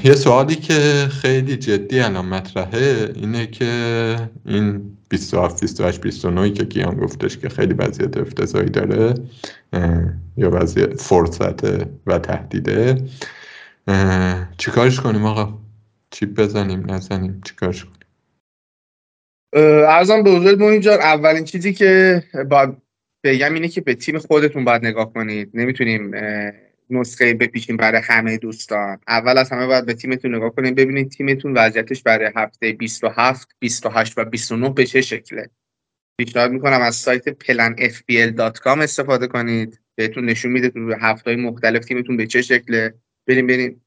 یه 0.05 0.15
سوالی 0.15 0.55
که 0.55 1.09
خیلی 1.11 1.57
جدی 1.57 2.01
الان 2.01 2.27
مطرحه 2.27 3.13
اینه 3.15 3.47
که 3.47 4.17
این 4.47 4.97
27 5.09 5.61
28 5.61 6.01
29 6.01 6.51
که 6.51 6.65
کیان 6.65 6.95
گفتش 6.95 7.39
که 7.39 7.49
خیلی 7.49 7.75
وضعیت 7.75 8.17
افتضاحی 8.17 8.71
داره 8.71 9.15
یا 10.37 10.51
وضعیت 10.53 11.01
فرصت 11.01 11.65
و 12.07 12.19
تهدیده. 12.19 13.05
چیکارش 14.59 15.01
کنیم 15.01 15.25
آقا؟ 15.25 15.59
چیپ 16.11 16.41
بزنیم 16.41 16.91
نزنیم 16.91 17.41
چیکارش 17.45 17.85
کنیم؟ 17.85 18.02
ارزم 19.53 20.23
به 20.23 20.31
حضورت 20.31 20.61
اینجا 20.61 20.95
اولین 20.95 21.45
چیزی 21.45 21.73
که 21.73 22.23
باید 22.51 22.77
بگم 23.25 23.55
اینه 23.55 23.69
که 23.69 23.81
به 23.81 23.95
تیم 23.95 24.19
خودتون 24.19 24.65
باید 24.65 24.87
نگاه 24.87 25.13
کنید. 25.13 25.51
نمی‌تونیم 25.55 26.15
نسخه 26.91 27.35
بپیشیم 27.35 27.77
برای 27.77 28.01
همه 28.05 28.39
دوستان. 28.39 28.99
اول 29.09 29.39
از 29.39 29.51
همه 29.51 29.67
باید 29.67 29.87
به 29.87 29.95
تیمتون 29.95 30.35
نگاه 30.35 30.55
کنید 30.55 30.75
ببینید 30.75 31.11
تیمتون 31.11 31.55
وضعیتش 31.57 32.03
برای 32.03 32.31
هفته 32.37 32.73
27 32.73 33.49
28 33.59 34.19
و 34.19 34.25
29 34.25 34.71
به 34.71 34.87
چه 34.87 35.01
شکله. 35.01 35.51
پیشنهاد 36.19 36.53
می‌کنم 36.53 36.81
از 36.81 36.97
سایت 36.97 37.29
planfbl.com 37.29 38.79
استفاده 38.79 39.27
کنید. 39.27 39.81
بهتون 39.95 40.25
نشون 40.25 40.53
میده 40.53 40.69
تو 40.71 40.95
هفته 41.01 41.31
های 41.31 41.41
مختلف 41.41 41.85
تیمتون 41.85 42.17
به 42.17 42.27
چه 42.27 42.43
شکله. 42.43 42.95
بریم 43.27 43.47
بریم 43.47 43.83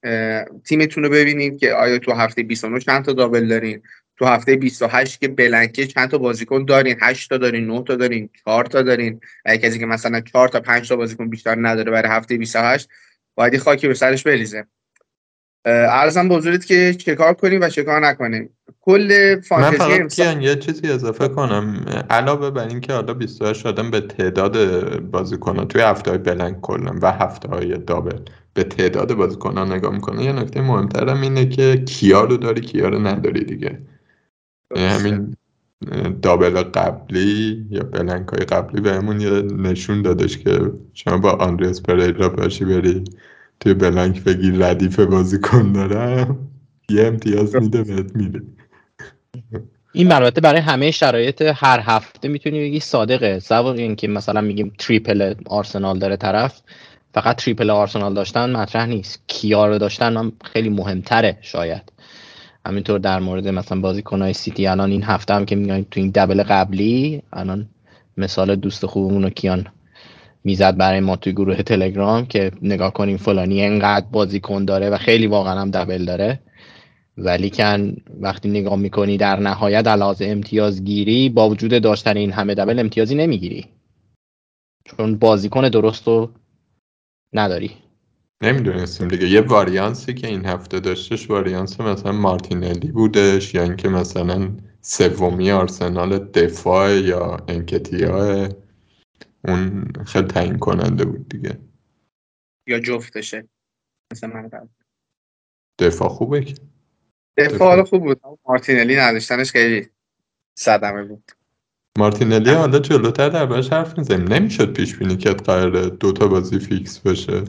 تیمتون 0.64 1.04
رو 1.04 1.10
ببینید 1.10 1.58
که 1.58 1.74
آیا 1.74 2.00
تو 2.00 2.12
هفته 2.12 2.44
29 2.44 2.80
چند 2.80 3.06
تا 3.06 3.14
دابل 3.14 3.48
دارین. 3.48 3.82
تو 4.18 4.26
هفته 4.26 4.56
28 4.56 5.20
که 5.20 5.28
بلنکه 5.28 5.88
چند 5.88 6.10
تا 6.10 6.18
بازیکن 6.18 6.66
دارین؟ 6.66 6.96
8 7.02 7.30
تا 7.30 7.38
دارین 7.38 7.68
9 7.68 7.84
تا 7.84 7.96
دارین 7.96 8.30
4 8.46 8.66
تا 8.66 8.82
دارین؟ 8.82 9.20
اگه 9.46 9.70
کسی 9.70 9.80
که 9.80 9.86
مثلا 9.86 10.22
4 10.22 10.48
تا 10.48 10.60
5 10.60 10.90
تا 10.90 10.96
بازیکن 10.96 11.30
بیشتر 11.30 11.56
نداره 11.60 11.92
برای 11.92 12.12
هفته 12.12 12.38
28 12.38 12.90
باید 13.36 13.58
خاکی 13.58 13.88
به 13.88 13.94
سرش 13.94 14.24
بریزه. 14.24 14.66
ارزم 15.66 16.30
به 16.30 16.36
حضورت 16.36 16.66
که 16.66 16.94
چه 16.94 17.16
کار 17.16 17.34
کنیم 17.34 17.62
و 17.62 17.70
چه 17.70 17.84
کار 17.84 18.08
نکنیم. 18.08 18.50
کل 18.82 19.42
فانتزی 19.42 19.78
من 19.78 19.98
فقط 19.98 20.16
کیان 20.16 20.42
یه 20.42 20.56
چیزی 20.56 20.92
اضافه 20.92 21.28
کنم. 21.28 21.86
علاوه 22.10 22.52
بر 22.52 22.68
اینکه 22.68 22.94
حالا 22.94 23.14
28 23.14 23.66
آدم 23.66 23.92
به 23.92 24.02
تعداد 24.02 25.00
بازیکن‌ها 25.00 25.66
توی 25.66 25.82
هفته 25.82 26.12
های 26.12 26.18
بلنک 26.18 26.62
کلا 26.62 27.00
و 27.02 27.12
هفته 27.12 27.48
های 27.48 27.78
دابل 27.78 28.20
به 28.54 28.64
تعداد 28.64 29.14
بازیکن‌ها 29.14 29.66
نگاه 29.66 29.94
می‌کنه 29.94 30.24
یه 30.24 30.32
نکته 30.32 30.62
مهمترم 30.62 31.22
اینه 31.22 31.46
که 31.46 31.84
کیا 31.86 32.24
رو 32.24 32.38
داری 32.38 32.62
کیا 32.62 32.90
رو 32.90 33.00
نداری 33.08 33.44
دیگه. 33.44 33.80
همین 34.78 35.36
double 36.22 36.62
قبلی 36.62 37.66
یا 37.70 37.84
blank 37.84 38.28
های 38.28 38.46
قبلی 38.46 38.82
بهمون 38.82 39.22
یه 39.22 39.30
نشون 39.42 40.02
دادش 40.02 40.38
که 40.38 40.72
شما 40.94 41.18
با 41.18 41.32
آندریس 41.32 41.82
پریرا 41.82 42.30
باشی 42.30 42.66
بری 42.66 43.04
توی 43.60 43.74
blank 43.74 44.24
بگی 44.24 44.52
ردیف 44.52 45.00
بازیکن 45.00 45.72
دارم. 45.72 46.38
یه 46.90 47.08
امتیاز 47.08 47.56
میده 47.56 47.84
بهت 47.84 48.16
میده. 48.16 48.42
این 49.94 50.12
البته 50.12 50.42
برای 50.42 50.62
همه 50.62 50.92
شرایط 50.92 51.42
هر 51.42 51.80
هفته 51.80 52.28
می‌تونی 52.28 52.60
بگی 52.60 52.80
صادقه. 52.80 53.40
سوای 53.40 53.76
اینکه 53.76 54.08
مثلا 54.08 54.42
میگیم 54.42 54.74
triple 54.80 55.34
آرسنال 55.46 56.00
داره 56.00 56.18
طرف 56.18 56.62
فقط 57.14 57.36
triple 57.36 57.70
آرسنال 57.70 58.14
داشتن 58.14 58.52
مطرح 58.52 58.86
نیست. 58.86 59.24
کیا 59.28 59.68
رو 59.68 59.78
داشتن 59.78 60.18
هم 60.18 60.32
خیلی 60.44 60.70
مهمتره 60.70 61.38
شاید. 61.42 61.92
همینطور 62.66 63.00
در 63.00 63.20
مورد 63.20 63.48
مثلا 63.48 63.82
بازیکنهای 63.82 64.34
سیتی 64.34 64.68
الان 64.68 64.92
این 64.92 65.04
هفته 65.04 65.34
هم 65.34 65.46
که 65.46 65.56
میگن 65.56 65.86
تو 65.92 66.00
این 66.00 66.10
دبل 66.10 66.44
قبلی 66.44 67.22
الان 67.34 67.70
مثال 68.18 68.56
دوست 68.56 68.86
خوبمون 68.86 69.24
رو 69.24 69.30
کیان 69.30 69.68
می‌زد 70.44 70.78
برای 70.78 71.00
ما 71.00 71.16
توی 71.16 71.34
گروه 71.34 71.56
تلگرام 71.56 72.26
که 72.26 72.52
نگاه 72.62 72.94
کنیم 72.94 73.18
فلانی 73.18 73.66
انقدر 73.66 74.06
بازیکن 74.12 74.66
داره 74.66 74.90
و 74.90 74.98
خیلی 74.98 75.28
واقعا 75.28 75.62
هم 75.62 75.72
دبل 75.72 76.06
داره. 76.06 76.40
ولی 77.18 77.50
کن 77.50 77.96
وقتی 78.20 78.50
نگاه 78.50 78.76
می‌کنی 78.76 79.18
در 79.18 79.40
نهایت 79.40 79.88
علاوه 79.88 80.26
امتیاز 80.26 80.84
گیری 80.84 81.30
با 81.30 81.50
وجود 81.50 81.82
داشتن 81.82 82.18
این 82.18 82.32
همه 82.32 82.56
دبل 82.56 82.80
امتیازی 82.80 83.16
نمی‌گیری. 83.16 83.66
چون 84.86 85.18
بازیکن 85.18 85.70
درست 85.70 86.08
رو 86.08 86.30
نداری. 87.34 87.72
نمی‌دونستیم 88.44 89.08
دیگه. 89.08 89.28
یه 89.28 89.42
واریانسی 89.42 90.14
که 90.14 90.28
این 90.28 90.46
هفته 90.46 90.80
داشتش 90.80 91.30
واریانس 91.30 91.80
مثلا 91.82 92.12
مارتینلی 92.12 92.92
بودش 92.92 93.54
یا 93.54 93.64
اینکه 93.64 93.90
مثلا 93.90 94.58
سومی 94.82 95.52
آرسنال 95.52 96.18
دفاع 96.20 96.92
یا 96.92 97.38
انکتیا 97.48 98.50
اون 99.48 99.94
خیلی 100.06 100.28
تعیین 100.28 100.58
کننده 100.58 101.06
بود 101.06 101.30
دیگه. 101.30 101.58
یا 102.68 102.80
جفتشه. 102.80 103.48
مثلا 104.12 104.50
دفاع 105.80 106.10
خوبه 106.10 106.44
که. 106.44 106.56
دفاع 107.38 107.84
خوب 107.84 108.04
بود. 108.04 108.22
مارتینلی 108.46 108.96
نداشتنش 108.96 109.52
خیلی 109.52 109.88
صدمه 110.58 111.04
بود. 111.04 111.32
مارتینلی 111.98 112.50
حالا 112.50 112.80
جلوتر 112.80 113.30
در 113.30 113.62
حرف 113.62 113.98
می‌زنیم. 113.98 114.28
نمی‌شد 114.28 114.74
پیش 114.74 114.96
بینی 114.96 115.18
که 115.18 115.30
قراره 115.30 115.90
دوتا 115.90 116.28
بازی 116.28 116.60
فیکس 116.60 117.00
بشه. 117.00 117.44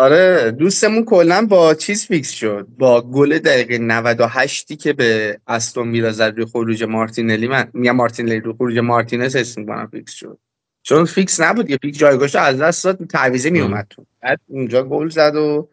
آره 0.00 0.50
دوستمون 0.50 1.04
کلا 1.04 1.46
با 1.46 1.74
چیز 1.74 2.06
fix 2.06 2.30
شد. 2.30 2.66
با 2.78 3.00
گل 3.00 3.38
دقیقه 3.38 3.78
98 3.78 4.78
که 4.78 4.92
به 4.92 5.40
استون 5.46 5.92
ویلا 5.92 6.12
زد 6.12 6.22
روی 6.36 6.44
خروج 6.44 6.82
مارتینلی 6.82 7.48
من 7.48 7.70
میگم 7.74 7.96
مارتینلی 7.96 8.40
رو 8.40 8.52
خروج 8.52 8.78
مارتینز 8.78 9.36
اسم 9.36 9.66
کنم 9.66 9.86
fix 9.86 10.12
شد. 10.12 10.38
چون 10.82 11.04
fix 11.04 11.40
نبود 11.40 11.70
یه 11.70 11.78
fix 11.82 11.98
جایگاهش 11.98 12.36
از 12.36 12.60
دست 12.60 12.84
داد 12.84 13.06
تعویضه 13.06 13.50
می 13.50 13.60
اومد 13.60 13.86
تو. 13.90 14.06
بعد 14.20 14.40
اونجا 14.46 14.82
گل 14.82 15.08
زد 15.08 15.36
و 15.36 15.68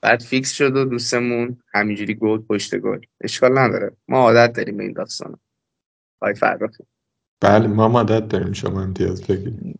بعد 0.00 0.22
fix 0.22 0.52
شد 0.52 0.76
و 0.76 0.84
دوستمون 0.84 1.56
همینجوری 1.74 2.14
گل 2.14 2.38
پشت 2.38 2.76
گل. 2.76 3.00
اشکال 3.20 3.58
نداره. 3.58 3.92
ما 4.08 4.18
عادت 4.18 4.52
داریم 4.52 4.76
به 4.76 4.84
این 4.84 4.92
داستان 4.92 5.38
های 6.22 6.34
فرخی. 6.34 6.84
بله 7.40 7.66
ما 7.66 7.86
عادت 7.86 8.28
داریم 8.28 8.52
شما 8.52 8.82
امتیاز 8.82 9.22
بگیریم. 9.22 9.78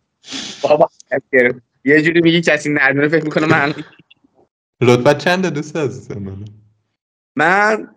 بابا 0.61 0.89
یه 1.85 2.01
جوری 2.01 2.21
میگی 2.21 2.41
کسی 2.41 2.69
نداره 2.69 3.07
فکر 3.07 3.23
می‌کنه 3.23 3.45
من. 3.45 3.73
رتبت 4.81 5.17
چنده 5.17 5.49
دوست 5.49 5.75
عزیزم 5.77 6.19
من؟ 6.19 6.45
من 7.35 7.87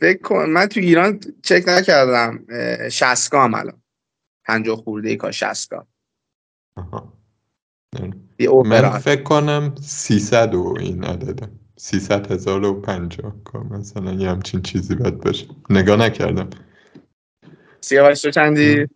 فکر 0.00 0.18
کن 0.22 0.50
من 0.50 0.66
تو 0.66 0.80
ایران 0.80 1.20
چک 1.42 1.64
نکردم. 1.68 2.46
60 2.90 3.34
هم 3.34 3.54
الان. 3.54 3.82
50 4.44 4.76
خورده 4.76 5.08
ای 5.08 5.16
کار 5.16 5.32
60 5.32 5.72
من 8.66 8.98
فکر 8.98 9.22
کنم 9.22 9.74
300 9.80 10.54
و 10.54 10.76
این 10.80 11.04
عدده. 11.04 11.48
300 11.76 12.32
هزار 12.32 12.64
و 12.64 12.80
پنجاه 12.80 13.34
مثلا 13.70 14.12
یه 14.12 14.30
همچین 14.30 14.62
چیزی 14.62 14.94
باید 14.94 15.18
باشه. 15.18 15.46
نگاه 15.70 15.96
نکردم. 15.96 16.50
سیاوش 17.80 18.22
تو 18.22 18.30
چندی؟ 18.30 18.86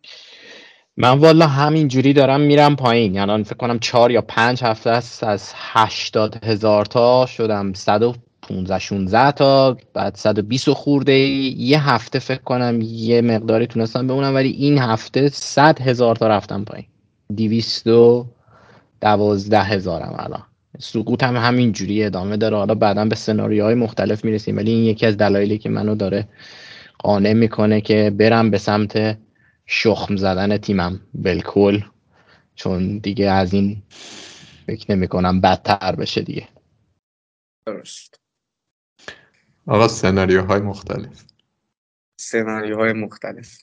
من 0.98 1.18
والا 1.18 1.46
همین 1.46 1.88
جوری 1.88 2.12
دارم 2.12 2.40
میرم 2.40 2.76
پایین. 2.76 3.14
یعنی 3.14 3.44
فکر 3.44 3.56
کنم 3.56 3.78
چهار 3.78 4.10
یا 4.10 4.22
پنج 4.22 4.64
هفته 4.64 4.90
است 4.90 5.24
از 5.24 5.52
هشتاد 5.54 6.44
هزار 6.44 6.84
تا 6.84 7.26
شدم 7.26 7.72
صد 7.72 8.02
و 8.02 8.14
15 8.42 8.78
16 8.78 9.32
تا 9.32 9.76
بعد 9.94 10.14
120 10.14 10.70
خورده 10.70 11.12
یه 11.12 11.90
هفته 11.90 12.18
فکر 12.18 12.42
کنم 12.42 12.78
یه 12.82 13.20
مقداری 13.20 13.66
تونستم 13.66 14.06
بمونم 14.06 14.34
ولی 14.34 14.50
این 14.50 14.78
هفته 14.78 15.28
100 15.28 15.80
هزار 15.80 16.16
تا 16.16 16.28
رفتم 16.28 16.64
پایین. 16.64 16.86
200 17.36 17.86
و 17.86 18.26
دوازده 19.00 19.62
هزارم 19.62 20.16
الان. 20.18 20.42
سقوط 20.78 21.22
هم 21.22 21.36
همین 21.36 21.72
جوری 21.72 22.04
ادامه 22.04 22.36
داره. 22.36 22.56
حالا 22.56 22.74
بعدا 22.74 23.04
به 23.04 23.14
سناریوهای 23.14 23.74
مختلف 23.74 24.24
می‌رسیم 24.24 24.56
ولی 24.56 24.70
این 24.70 24.84
یکی 24.84 25.06
از 25.06 25.16
دلایلی 25.16 25.58
که 25.58 25.68
منو 25.68 25.94
داره 25.94 26.28
قانع 26.98 27.32
می‌کنه 27.32 27.80
که 27.80 28.12
برم 28.18 28.50
به 28.50 28.58
سمت 28.58 29.18
شخم 29.66 30.16
زدن 30.16 30.58
تیمم. 30.58 31.00
بالکل. 31.14 31.80
چون 32.54 32.98
دیگه 32.98 33.30
از 33.30 33.54
این 33.54 33.82
فکر 34.66 34.92
نمی 34.92 35.08
کنم 35.08 35.40
بدتر 35.40 35.96
بشه 35.96 36.22
دیگه. 36.22 36.48
درست. 37.66 38.20
آقا 39.66 39.88
سناریوهای 39.88 40.60
مختلف. 40.60 41.24
سناریوهای 42.20 42.92
مختلف. 42.92 43.58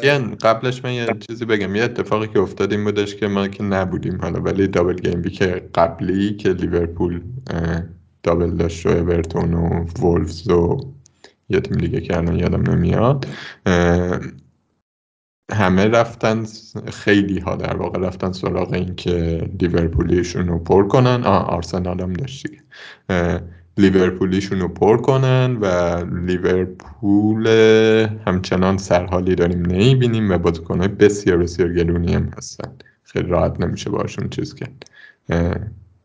کیان 0.00 0.34
قبلش 0.34 0.84
من 0.84 0.92
یه 0.92 1.06
چیزی 1.28 1.44
بگم. 1.44 1.74
یه 1.74 1.82
اتفاقی 1.82 2.28
که 2.28 2.38
افتاد 2.38 2.72
این 2.72 2.84
بودش 2.84 3.16
که 3.16 3.26
ما 3.28 3.48
که 3.48 3.62
نبودیم 3.62 4.20
حالا 4.20 4.40
ولی 4.40 4.68
دابل 4.68 4.96
گیم 4.96 5.22
بی 5.22 5.30
که 5.30 5.70
قبلی 5.74 6.36
که 6.36 6.48
لیورپول 6.48 7.22
دابل 8.22 8.50
داشت 8.50 8.86
و 8.86 8.88
اورتون 8.88 9.54
و 9.54 9.86
وولفز 10.00 10.50
و 10.50 10.94
یه 11.48 11.60
تیم 11.60 11.76
دیگه 11.76 12.00
که 12.00 12.16
الان 12.16 12.38
یادم 12.38 12.70
نمیاد. 12.72 13.26
همه 15.52 15.88
رفتن 15.88 16.44
خیلی 16.92 17.38
ها 17.38 17.56
در 17.56 17.76
واقع 17.76 17.98
رفتن 17.98 18.32
سراغ 18.32 18.72
این 18.72 18.94
که 18.94 19.48
لیورپولیشون 19.60 20.48
رو 20.48 20.58
پر 20.58 20.88
کنن. 20.88 21.24
آه 21.24 21.46
آرسنال 21.46 22.00
هم 22.00 22.12
داشت 22.12 22.46
لیورپولیشون 23.78 24.60
رو 24.60 24.68
پر 24.68 24.96
کنن 24.96 25.56
و 25.60 25.66
لیورپول 26.26 27.46
همچنان 28.26 28.78
سرحالی 28.78 29.34
داریم 29.34 29.62
نمی‌بینیم 29.62 30.30
و 30.30 30.38
بازیکنهای 30.38 30.88
بسیار 30.88 31.36
بسیار 31.36 31.72
گلونی 31.72 32.14
هم 32.14 32.30
هستن. 32.36 32.72
خیلی 33.02 33.28
راحت 33.28 33.60
نمیشه 33.60 33.90
باشون 33.90 34.28
چیز 34.28 34.54
کرد. 34.54 34.90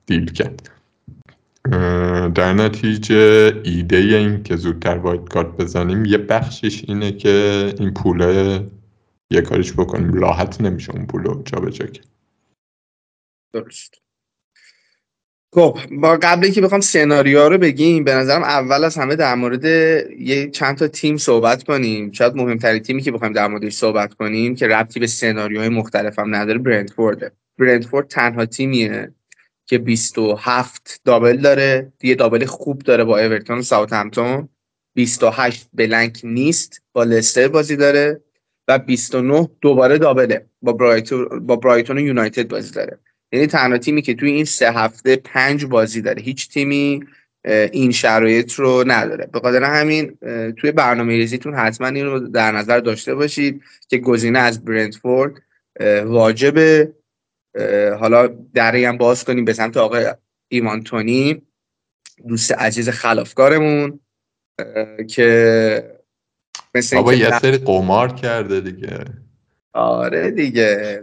دیل 0.05 0.31
کرد. 0.31 0.69
در 2.35 2.53
نتیجه 2.53 3.53
ایده 3.63 3.97
این 3.97 4.43
که 4.43 4.55
زودتر 4.55 4.97
وایت 4.97 5.29
کارت 5.29 5.47
بزنیم 5.47 6.05
یه 6.05 6.17
بخشش 6.17 6.83
اینه 6.87 7.11
که 7.11 7.73
این 7.79 7.93
پوله 7.93 8.63
یه 9.31 9.41
کاریش 9.41 9.73
بکنیم. 9.73 10.13
راحت 10.13 10.61
نمیشه 10.61 10.91
اون 10.91 11.05
پول 11.05 11.23
رو 11.23 11.43
جابجا 11.43 11.85
کرد. 11.85 12.07
درست. 13.53 13.93
خب 15.53 15.79
با 16.01 16.17
قبلی 16.21 16.51
که 16.51 16.61
بخوام 16.61 16.81
سناریو 16.81 17.49
رو 17.49 17.57
بگیم 17.57 18.03
به 18.03 18.13
نظرم 18.13 18.43
اول 18.43 18.83
از 18.83 18.97
همه 18.97 19.15
در 19.15 19.35
مورد 19.35 19.65
یه 20.19 20.49
چند 20.49 20.77
تا 20.77 20.87
تیم 20.87 21.17
صحبت 21.17 21.63
کنیم. 21.63 22.11
شاید 22.11 22.35
مهمترین 22.35 22.81
تیمی 22.81 23.01
که 23.01 23.11
بخوایم 23.11 23.33
در 23.33 23.47
موردش 23.47 23.73
صحبت 23.73 24.13
کنیم 24.13 24.55
که 24.55 24.67
ربطی 24.67 24.99
به 24.99 25.07
سناریوهای 25.07 25.69
مختلف 25.69 26.19
هم 26.19 26.35
نداره 26.35 26.57
برندفورده. 26.57 27.31
برندفورد 27.59 28.07
تنها 28.07 28.45
تیمیه. 28.45 29.11
که 29.65 29.77
27 29.77 31.01
دابل 31.05 31.37
داره. 31.37 31.93
یه 32.03 32.15
دابل 32.15 32.45
خوب 32.45 32.81
داره 32.81 33.03
با 33.03 33.19
اورتون 33.19 33.57
و 33.57 33.61
ساوثهمپتون 33.61 34.49
28 34.95 35.69
بلنک 35.73 36.21
نیست. 36.23 36.81
با 36.93 37.03
لستر 37.03 37.47
بازی 37.47 37.75
داره. 37.75 38.21
و 38.67 38.79
29 38.79 39.49
دوباره 39.61 39.97
دابله. 39.97 40.45
با 40.61 40.73
برایتون 40.73 41.47
با 41.47 41.55
برایتون 41.55 41.97
و 41.97 42.01
یونایتد 42.01 42.47
بازی 42.47 42.71
داره. 42.71 42.99
یعنی 43.31 43.47
تنها 43.47 43.77
تیمی 43.77 44.01
که 44.01 44.13
توی 44.13 44.31
این 44.31 44.45
سه 44.45 44.71
هفته 44.71 45.15
پنج 45.15 45.65
بازی 45.65 46.01
داره. 46.01 46.21
هیچ 46.21 46.49
تیمی 46.49 47.03
این 47.45 47.91
شرایط 47.91 48.53
رو 48.53 48.83
نداره. 48.87 49.29
به 49.33 49.39
خاطر 49.39 49.63
همین 49.63 50.17
توی 50.57 50.71
برنامه 50.71 51.13
ریزیتون 51.13 51.55
حتما 51.55 51.87
این 51.87 52.05
رو 52.05 52.19
در 52.19 52.51
نظر 52.51 52.79
داشته 52.79 53.15
باشید 53.15 53.61
که 53.89 53.97
گزینه 53.97 54.39
از 54.39 54.65
برنتفورد 54.65 55.33
واجبه. 56.05 56.93
حالا 57.99 58.27
دره 58.53 58.87
هم 58.87 58.97
باز 58.97 59.23
کنیم 59.23 59.45
به 59.45 59.53
سمت 59.53 59.77
آقای 59.77 60.13
ایمان 60.47 60.83
تونی. 60.83 61.41
دوست 62.27 62.51
عزیز 62.51 62.89
خلافکارمون 62.89 63.99
که 65.09 65.99
مثل 66.75 66.95
بابا 66.97 67.13
یه 67.13 67.39
سری 67.39 67.57
قمار 67.57 68.13
کرده 68.15 68.61
دیگه. 68.61 69.05
آره 69.73 70.31
دیگه 70.31 71.01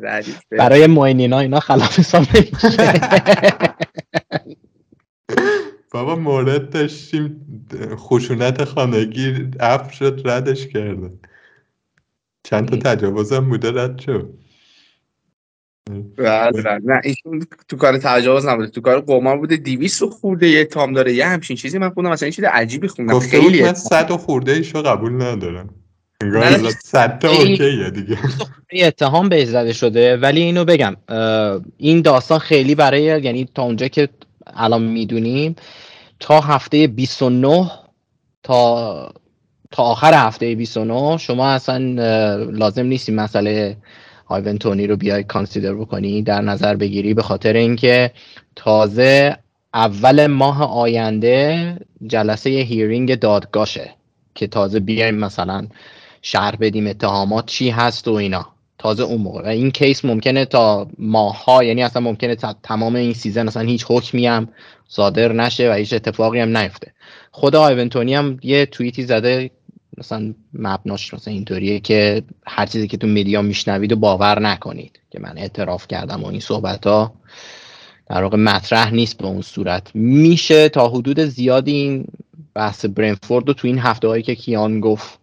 برای 0.51 0.87
موینینا 0.87 1.39
اینا 1.39 1.61
خلاف 1.61 1.99
حساب 1.99 2.27
بابا 5.93 6.17
مورد 6.17 6.71
داشتیم 6.71 7.47
خشونت 7.97 8.65
خانگی 8.65 9.51
اف 9.61 9.93
شد 9.93 10.23
ردش 10.25 10.67
کرده 10.67 11.11
چند 12.43 12.69
تا 12.69 12.77
تجاوزم 12.77 13.49
بوده 13.49 13.83
رد 13.83 13.99
شد. 13.99 14.39
نه 16.85 17.01
ایشون 17.05 17.47
تو 17.69 17.77
کار 17.77 17.99
تجاوز 17.99 18.47
نبوده. 18.47 18.69
تو 18.69 18.81
کار 18.81 19.01
قمار 19.01 19.39
بوده. 19.39 19.57
200 19.57 20.05
خورده 20.05 20.49
یه 20.49 20.65
تام 20.65 20.93
داره. 20.93 21.15
یه 21.15 21.27
همچین 21.27 21.57
چیزی 21.57 21.79
من 21.79 21.91
خوندم. 21.91 22.11
مثلا 22.11 22.27
این 22.27 22.33
چیز 22.33 22.45
عجیبی 22.45 22.89
خوندم. 22.89 23.19
خیلی 23.19 23.63
من 23.63 23.75
100 23.75 24.11
خورده 24.11 24.53
ایشو 24.53 24.83
قبول 24.83 25.23
ندارم. 25.23 25.75
انگار 26.21 26.71
100 26.71 27.19
تا 27.19 27.29
اوکیه 27.29 27.91
دیگه. 27.91 28.19
اتهام 28.87 29.29
به 29.29 29.45
زده 29.45 29.73
شده. 29.73 30.17
ولی 30.17 30.41
اینو 30.41 30.65
بگم 30.65 30.97
این 31.77 32.03
داستان 32.03 32.39
خیلی 32.39 32.75
برای 32.75 33.03
یعنی 33.03 33.49
تا 33.55 33.63
اونجا 33.63 33.89
که 33.89 34.09
الان 34.47 34.83
می‌دونیم 34.83 35.57
تا 36.21 36.41
هفته 36.41 36.87
29 36.87 37.71
تا 38.43 39.13
تا 39.71 39.83
آخر 39.83 40.15
هفته 40.15 40.55
29 40.55 41.17
شما 41.17 41.49
اصلا 41.49 41.79
لازم 42.51 42.87
نیستی 42.87 43.13
مسئله 43.13 43.77
آیوان 44.31 44.59
تونی 44.59 44.87
رو 44.87 44.97
بیای 44.97 45.25
consider 45.25 45.75
بکنی 45.75 46.23
در 46.23 46.41
نظر 46.41 46.77
بگیری 46.77 47.15
به 47.15 47.23
خاطر 47.23 47.53
اینکه 47.53 48.11
تازه 48.57 49.37
اول 49.75 50.27
ماه 50.27 50.63
آینده 50.63 51.77
جلسه 52.07 52.51
hearing 52.51 53.15
دادگاهشه 53.15 53.91
که 54.35 54.47
تازه 54.47 54.81
بیایم 54.81 55.15
مثلا 55.15 55.67
شرح 56.23 56.57
بدیم 56.57 56.87
اتهامات 56.87 57.47
چی 57.47 57.71
هست 57.71 58.09
و 58.09 58.13
اینا. 58.13 58.47
تازه 58.79 59.03
اون 59.03 59.21
موقع. 59.21 59.43
و 59.43 59.47
این 59.47 59.71
case 59.71 60.05
ممکنه 60.05 60.45
تا 60.45 60.89
ماه‌ها 60.99 61.65
یعنی 61.65 61.83
اصلا 61.83 62.03
ممکنه 62.03 62.35
تا 62.35 62.57
تمام 62.63 62.95
این 62.95 63.13
season 63.13 63.49
اصلا 63.49 63.63
هیچ 63.63 63.85
حکمی 63.89 64.27
هم 64.27 64.49
صادر 64.89 65.33
نشه 65.33 65.71
و 65.71 65.75
هیچ 65.75 65.93
اتفاقی 65.93 66.41
هم 66.41 66.57
نیفته. 66.57 66.93
خود 67.31 67.57
آیوان 67.57 67.86
تونی 67.86 68.15
هم 68.15 68.39
یه 68.43 68.67
توییتی 68.67 69.03
زده 69.03 69.51
مثلا 70.01 70.35
مبناش 70.55 71.15
مثلا 71.15 71.35
اینطوریه 71.35 71.81
که 71.81 72.23
هر 72.47 72.67
چیزی 72.67 72.89
که 72.89 72.97
تو 72.97 73.07
media 73.07 73.43
میشنوید 73.43 73.93
و 73.93 73.97
باور 73.97 74.41
نکنید 74.41 75.01
که 75.11 75.21
من 75.21 75.39
اعتراف 75.39 75.89
کردم 75.89 76.23
و 76.23 76.27
این 76.27 76.41
صحبت 76.41 76.87
ها 76.87 77.15
در 78.09 78.23
واقع 78.23 78.37
مطرح 78.37 78.95
نیست 78.95 79.19
به 79.19 79.27
اون 79.27 79.43
صورت. 79.43 79.91
میشه 79.95 80.69
تا 80.69 80.89
حدود 80.89 81.21
زیادی 81.21 81.73
این 81.73 82.05
بحث 82.55 82.85
برنتفورد 82.85 83.49
رو 83.49 83.55
تو 83.55 83.67
این 83.69 83.79
هفته 83.79 84.09
هایی 84.09 84.23
که 84.23 84.35
کیان 84.35 84.81
گفت 84.81 85.19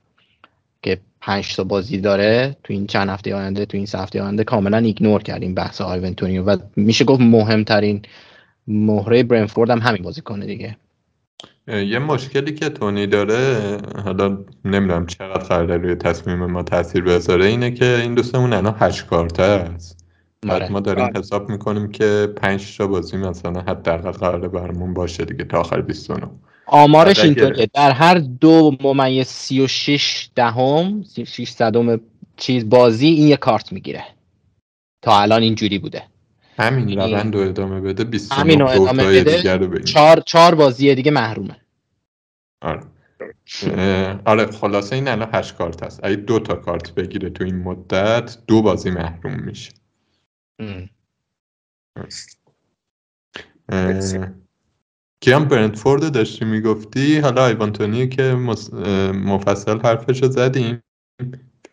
که 0.81 0.99
پنج 1.21 1.55
تا 1.55 1.63
بازی 1.63 1.97
داره 1.97 2.57
تو 2.63 2.73
این 2.73 2.87
چند 2.87 3.09
هفته 3.09 3.35
آینده 3.35 3.65
تو 3.65 3.77
این 3.77 3.85
سه 3.85 3.99
هفته 3.99 4.21
آینده 4.21 4.43
کاملا 4.43 4.77
ignore 4.77 5.23
کردیم 5.23 5.53
بحث 5.53 5.81
آیوان 5.81 6.06
تونیو. 6.06 6.43
و 6.43 6.57
میشه 6.75 7.05
گفت 7.05 7.21
مهمترین 7.21 8.01
مهره 8.67 9.23
برنفورد 9.23 9.69
هم 9.69 9.79
همین 9.79 10.03
بازی 10.03 10.21
کنه 10.21 10.45
دیگه. 10.45 10.77
یه 11.67 11.99
مشکلی 11.99 12.53
که 12.53 12.69
تونی 12.69 13.07
داره 13.07 13.77
حالا 14.05 14.37
نمی‌دونم 14.65 15.05
چقدر 15.05 15.43
قراره 15.43 15.77
روی 15.77 15.95
تصمیم 15.95 16.45
ما 16.45 16.63
تاثیر 16.63 17.03
بذاره 17.03 17.45
اینه 17.45 17.71
که 17.71 17.99
این 18.01 18.15
دوستمون 18.15 18.53
الان 18.53 18.75
هشت 18.79 19.07
کارته 19.07 19.43
است 19.43 20.05
بعد 20.41 20.61
آره. 20.61 20.71
ما 20.71 20.79
داریم 20.79 21.03
آره. 21.03 21.19
حساب 21.19 21.49
می‌کنیم 21.49 21.91
که 21.91 22.33
پنج 22.35 22.77
تا 22.77 22.87
بازی 22.87 23.17
مثلا 23.17 23.61
حداقل 23.61 24.11
قراره 24.11 24.47
برمون 24.47 24.93
باشه 24.93 25.25
دیگه 25.25 25.43
تا 25.43 25.59
آخر 25.59 25.81
29 25.81 26.27
آمارش 26.65 27.19
اینطوریه. 27.19 27.69
در 27.73 27.91
هر 27.91 28.17
دو 28.17 28.77
ممیز 28.83 29.27
36 29.27 30.29
دهم 30.35 31.03
36 31.03 31.49
صدم 31.49 31.99
چیز 32.37 32.69
بازی 32.69 33.07
این 33.07 33.27
یه 33.27 33.37
کارت 33.37 33.73
می‌گیره. 33.73 34.03
تا 35.01 35.21
الان 35.21 35.41
اینجوری 35.41 35.79
بوده. 35.79 36.03
همین 36.57 36.89
یعنی 36.89 37.11
روند 37.11 37.35
رو 37.35 37.41
ادامه 37.41 37.81
بده 37.81 38.03
29 38.03 38.63
ادامه 38.63 39.03
بده. 39.03 39.83
چهار 39.83 40.19
چهار 40.19 40.55
بازی 40.55 40.95
دیگه 40.95 41.11
محرومه. 41.11 41.61
آره. 42.61 42.81
آره 44.25 44.45
خلاصه 44.45 44.95
این 44.95 45.07
الان 45.07 45.29
هشت 45.33 45.57
کارت 45.57 45.83
هست. 45.83 45.99
اگه 46.03 46.15
دو 46.15 46.39
تا 46.39 46.55
کارت 46.55 46.91
بگیره 46.91 47.29
تو 47.29 47.43
این 47.43 47.55
مدت 47.55 48.37
دو 48.47 48.61
بازی 48.61 48.89
محروم 48.89 49.39
میشه. 49.39 49.71
کیان 55.21 55.45
برنتفورد 55.45 56.13
داشتی 56.13 56.45
می‌گفتی؟ 56.45 57.17
حالا 57.17 57.47
ایوانتونی 57.47 58.09
که 58.09 58.23
مفصل 59.13 59.79
حرفش 59.79 60.23
رو 60.23 60.29
زدیم. 60.29 60.83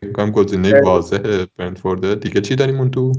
فکر 0.00 0.12
کنم 0.12 0.30
گزینه 0.30 0.80
واضح 0.80 1.44
برنتفورد. 1.56 2.20
دیگه 2.20 2.40
چی 2.40 2.56
داریم 2.56 2.78
اون 2.78 2.90
تو؟ 2.90 3.12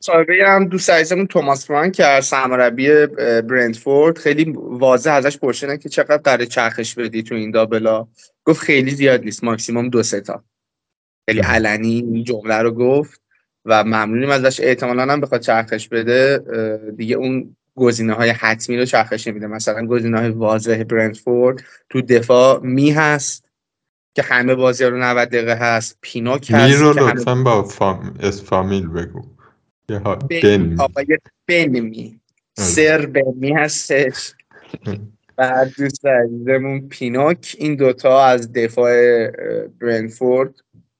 صاحبه 0.00 0.34
هم 0.46 0.64
دوست 0.64 0.90
عزیزمون 0.90 1.26
توماس 1.26 1.66
فرانک 1.66 1.92
که 1.92 2.20
سرمربی 2.20 3.06
برنتفورد 3.42 4.18
خیلی 4.18 4.52
واضح 4.56 5.12
ازش 5.12 5.38
پرسیدن 5.38 5.76
که 5.76 5.88
چقدر 5.88 6.16
قراره 6.16 6.46
چرخش 6.46 6.94
بدی 6.94 7.22
تو 7.22 7.34
این 7.34 7.50
دابلا. 7.50 8.08
گفت 8.44 8.60
خیلی 8.60 8.90
زیاد 8.90 9.24
نیست 9.24 9.44
ماکسیموم 9.44 9.88
دو 9.88 10.02
سه 10.02 10.20
تا. 10.20 10.44
خیلی 11.28 11.40
علنی 11.40 11.94
این 11.94 12.24
جمله 12.24 12.54
رو 12.54 12.70
گفت 12.70 13.20
و 13.64 13.84
ممنونیم 13.84 14.30
ازش. 14.30 14.60
احتمالا 14.60 15.02
هم 15.02 15.20
بخواد 15.20 15.40
چرخش 15.40 15.88
بده 15.88 16.38
دیگه 16.96 17.16
اون 17.16 17.56
گزینه 17.76 18.12
های 18.12 18.30
حتمی 18.30 18.76
رو 18.76 18.84
چرخش 18.84 19.28
نمیده. 19.28 19.46
مثلا 19.46 19.86
گزینه 19.86 20.18
های 20.18 20.30
واضح 20.30 20.82
برنتفورد 20.82 21.64
تو 21.90 22.02
دفاع 22.02 22.60
می 22.62 22.90
هست 22.90 23.44
که 24.14 24.22
همه 24.22 24.54
بازی 24.54 24.84
رو 24.84 24.98
90 24.98 25.28
دقیقه 25.28 25.54
هست. 25.54 25.98
پینوک 26.00 26.50
هست 26.50 26.70
می 26.70 26.76
رو 26.76 26.92
لطفا 26.92 27.34
با 27.34 27.62
فام... 27.62 28.14
فامیل 28.44 28.88
بگو. 28.88 29.37
آقای 30.78 31.18
بنمی 31.46 32.20
سر 32.58 33.06
بنمی 33.06 33.52
هستش. 33.52 34.34
بعد 35.36 35.72
دوست 35.78 36.06
عزیزمون 36.06 36.88
پینوک. 36.88 37.56
این 37.58 37.76
دوتا 37.76 38.24
از 38.24 38.52
دفاع 38.52 38.92
برنفورد. 39.68 40.54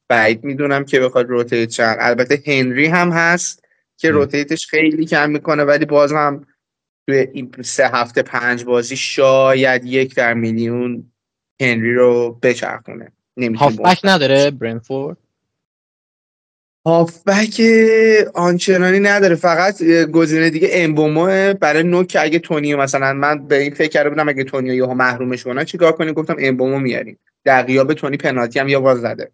بعید 0.09 0.44
می‌دونم 0.44 0.85
که 0.85 1.01
بخواد 1.01 1.29
روتیت 1.29 1.70
شن 1.70 1.96
البته 1.98 2.42
هنری 2.46 2.87
هم 2.87 3.11
هست 3.11 3.64
که 3.96 4.11
روتیتش 4.11 4.66
خیلی 4.66 5.07
کم 5.07 5.31
می‌کنه 5.31 5.64
ولی 5.64 5.85
باز 5.85 6.12
هم 6.12 6.46
توی 7.09 7.27
این 7.33 7.55
سه 7.61 7.88
هفته 7.88 8.22
پنج 8.22 8.64
بازی 8.64 8.96
شاید 8.96 9.85
یک 9.85 10.14
در 10.14 10.35
میلیون 10.35 11.12
هنری 11.61 11.94
رو 11.94 12.38
بچرخونه. 12.42 13.12
هافبک 13.57 14.01
نداره 14.05 14.51
برنفورد؟ 14.51 15.16
هافبک 16.88 17.62
آنچنانی 18.35 19.01
نداره. 19.01 19.35
فقط 19.35 19.83
گزینه 20.12 20.51
دیگه 20.51 20.68
امبومو 20.72 21.55
برای 21.55 21.83
نوک 21.83 22.16
اگه 22.20 22.38
تونیو 22.38 22.77
مثلا 22.77 23.12
من 23.12 23.46
به 23.46 23.59
این 23.59 23.74
فکر 23.74 23.88
کرده 23.88 24.11
بودم 24.11 24.29
اگه 24.29 24.44
تونیو 24.44 24.74
یهو 24.74 24.94
محرومش 24.94 25.44
کنن 25.44 25.64
چیکار 25.64 25.92
کنیم؟ 25.92 26.14
گفتم 26.14 26.37
امبومو 26.38 26.79
میاریم. 26.79 27.18
در 27.44 27.62
غیاب 27.62 27.94
تونی 27.94 28.16
پنالتی 28.16 28.59
هم 28.59 28.68
یا 28.68 28.81
باز 28.81 29.01
زده. 29.01 29.31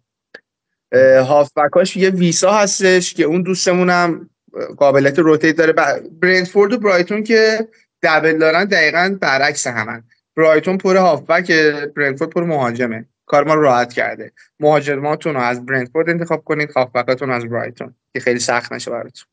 هافبکاش 1.23 1.97
یه 1.97 2.09
ویسا 2.09 2.53
هستش 2.53 3.13
که 3.13 3.23
اون 3.23 3.41
دوستمونم 3.41 4.29
قابلیت 4.77 5.19
روتیت 5.19 5.55
داره. 5.55 5.73
برنتفورد 6.21 6.73
و 6.73 6.77
برایتون 6.77 7.23
که 7.23 7.67
دبل 8.03 8.37
دارن 8.37 8.65
دقیقا 8.65 9.17
برعکس 9.21 9.67
همن. 9.67 10.03
برایتون 10.37 10.77
پر 10.77 10.97
هافبک 10.97 11.51
برنتفورد 11.95 12.31
پر 12.31 12.43
مهاجمه. 12.43 13.05
کار 13.25 13.43
ما 13.43 13.53
راحت 13.53 13.93
کرده. 13.93 14.31
مهاجماتون 14.59 15.33
رو 15.33 15.41
از 15.41 15.65
برنتفورد 15.65 16.09
انتخاب 16.09 16.43
کنید 16.43 16.71
هافبکاتون 16.71 17.31
از 17.31 17.45
برایتون 17.45 17.95
که 18.13 18.19
خیلی 18.19 18.39
سخت 18.39 18.73
نشه 18.73 18.91
براتون. 18.91 19.27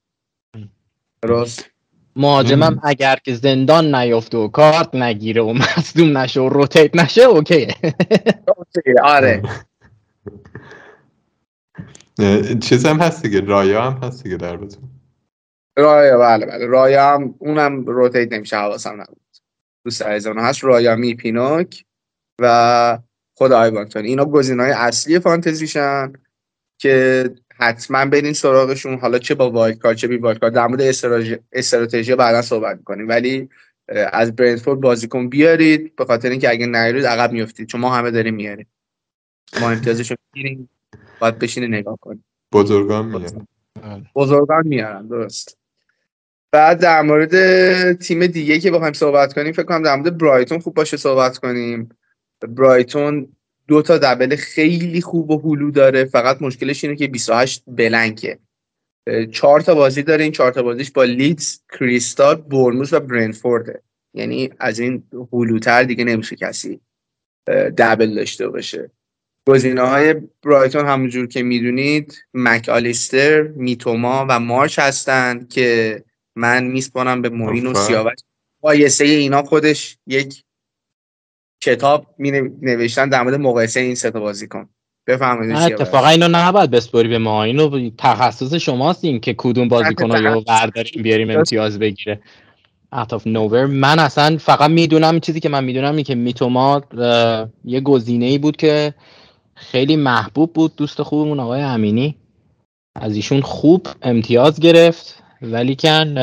درست؟ 1.23 1.71
مهاجمم 2.17 2.81
اگر 2.85 3.17
که 3.25 3.35
زندان 3.35 3.95
نیفته 3.95 4.39
و 4.39 4.49
کارت 4.49 4.95
نگیره 4.95 5.43
و 5.43 5.53
مصدوم 5.53 6.19
نشه 6.19 6.41
و 6.41 6.49
روتیت 6.49 6.97
نشه 6.97 7.23
اوکیه. 7.23 7.75
آره. 9.03 9.43
چیز 12.63 12.87
هم 12.87 13.01
هست 13.01 13.23
دیگه 13.23 13.41
رایا 13.41 13.83
هم 13.83 14.03
هست 14.03 14.23
دیگه 14.23 14.37
در 14.37 14.57
برنتفورد 14.57 14.83
رایا 15.77 16.19
بله 16.19 16.47
بله. 16.47 16.67
رایا 16.67 17.15
هم 17.15 17.35
اونم 17.39 17.87
rotate 17.87 18.33
نمیشه 18.33 18.57
حواسم 18.57 19.01
نبود. 19.01 19.21
دوست 19.85 20.03
عزیزان 20.03 20.39
هست. 20.39 20.65
رایا 20.65 20.97
می 20.97 21.15
پینوک 21.15 21.85
و 22.41 22.99
خود 23.43 23.53
آیوان 23.53 23.79
تونی 23.79 24.05
اینا 24.05 24.25
های 24.25 24.71
اصلی 24.71 25.19
فانتزیشن 25.19 26.13
که 26.79 27.31
حتما 27.57 28.05
برین 28.05 28.33
سراغشون. 28.33 28.99
حالا 28.99 29.19
چه 29.19 29.35
با 29.35 29.51
wild 29.51 29.79
card 29.79 29.97
چه 29.97 30.09
بی 30.09 30.17
wild 30.17 30.41
card 30.41 30.53
در 30.53 30.67
مورد 30.67 30.81
استراتژی 31.53 32.15
بعدا 32.15 32.43
صحبت 32.43 32.77
می‌کنیم. 32.77 33.09
ولی 33.09 33.49
از 34.13 34.37
برنتفورد 34.37 34.81
بازیکن 34.81 35.29
بیارید. 35.29 35.97
به 35.97 36.05
خاطر 36.05 36.31
اینکه 36.31 36.51
اگه 36.51 36.67
نیارید 36.67 37.07
عقب 37.07 37.33
میافتید. 37.33 37.69
چون 37.69 37.81
ما 37.81 37.95
همه 37.95 38.11
داریم 38.11 38.35
میاریم. 38.35 38.67
ما 39.61 39.71
امتیازشو 39.71 40.15
می‌گیریم. 40.35 40.69
باید 41.21 41.39
بشینه 41.39 41.67
نگاه 41.67 41.99
کنیم. 42.01 42.25
بزرگان 42.53 43.07
میارن. 43.07 43.47
بزرگان 44.15 44.67
میارن. 44.67 45.07
درست. 45.07 45.59
بعد 46.53 46.81
در 46.81 47.03
مورد 47.03 47.93
تیم 47.93 48.27
دیگه 48.27 48.59
که 48.59 48.71
بخوایم 48.71 48.93
صحبت 48.93 49.33
کنیم 49.33 49.53
فکر 49.53 49.63
کنم 49.63 49.83
در 49.83 49.97
مورد 49.97 50.19
برایتون 50.19 50.59
خوب 50.59 50.75
باشه 50.75 50.97
صحبت 50.97 51.39
کنیم. 51.39 51.89
برایتون 52.47 53.29
دو 53.69 53.83
تا 53.83 53.99
دبل 53.99 54.37
خیلی 54.37 55.01
خوب 55.01 55.31
و 55.31 55.41
هلو 55.41 55.71
داره. 55.71 56.05
فقط 56.05 56.43
مشکلش 56.43 56.85
اینه 56.85 56.97
که 56.97 57.07
28 57.07 57.63
بلنکه. 57.67 58.39
چهار 59.33 59.61
تا 59.61 59.75
بازی 59.75 60.03
داره. 60.03 60.23
این 60.23 60.33
چهار 60.33 60.53
تا 60.53 60.63
بازیش 60.63 60.91
با 60.91 61.05
لیدز 61.05 61.61
کریستال 61.79 62.35
برموز 62.35 62.93
و 62.93 63.01
برنفورده. 63.01 63.83
یعنی 64.15 64.51
از 64.59 64.79
این 64.79 65.03
هلوتر 65.33 65.83
دیگه 65.83 66.05
نمیشه 66.05 66.37
کسی 66.37 66.81
دبل 67.79 68.15
داشته 68.15 68.49
باشه. 68.49 68.91
گزینه 69.49 69.83
های 69.83 70.15
برایتون 70.43 70.87
همونجور 70.87 71.27
که 71.27 71.43
می‌دونید 71.43 72.25
مک 72.35 72.69
آلیستر 72.69 73.43
میتوما 73.43 74.27
و 74.29 74.41
مارش 74.41 74.79
هستند 74.79 75.49
که 75.49 76.05
من 76.37 76.65
میسپانم 76.65 77.23
به 77.23 77.29
مورین 77.29 77.67
و 77.67 77.75
سیاوش. 77.75 78.19
مقایسه 78.63 79.05
اینا 79.05 79.43
خودش 79.43 79.99
یک 80.07 80.45
کتاب 81.63 82.07
می 82.19 82.31
نوشتن 82.63 83.09
در 83.09 83.23
مورد 83.23 83.41
مقایسه 83.41 83.81
این 83.81 83.95
سه 83.95 84.11
تا 84.11 84.21
بازیکن 84.21 84.69
بفرمایید 85.07 85.57
اتفاقا 85.57 86.09
اینو 86.09 86.29
نباید 86.29 86.71
بسپری 86.71 87.09
به 87.09 87.19
ما. 87.19 87.45
اینو 87.45 87.91
تخصص 87.99 88.55
شماست 88.55 89.05
این 89.05 89.21
که 89.21 89.35
کدوم 89.39 89.69
بازیکن 89.69 90.13
رو 90.13 90.41
برداریم 90.41 91.03
بیاریم 91.03 91.31
امتیاز 91.31 91.79
بگیره. 91.79 92.21
Out 92.95 93.09
of 93.09 93.21
nowhere. 93.21 93.69
من 93.69 93.99
اصلا 93.99 94.37
فقط 94.41 94.71
می‌دونم 94.71 95.21
چیزی 95.21 95.41
که 95.41 95.49
من 95.49 95.65
می‌دونم 95.65 95.95
این 95.95 96.05
که 96.05 96.15
میتوما 96.15 96.83
یه 97.65 97.81
گزینه 97.81 98.27
ای 98.27 98.39
بود 98.39 98.57
که 98.57 98.95
خیلی 99.55 99.97
محبوب 99.97 100.53
بود 100.53 100.77
دوست 100.77 101.03
خوبمون 101.03 101.41
آقای 101.41 101.61
امینی. 101.61 102.17
از 102.95 103.17
ایشون 103.17 103.41
خوب 103.41 103.87
امتیاز 104.03 104.61
گرفت 104.61 105.23
ولی 105.43 105.77
کن 105.77 106.19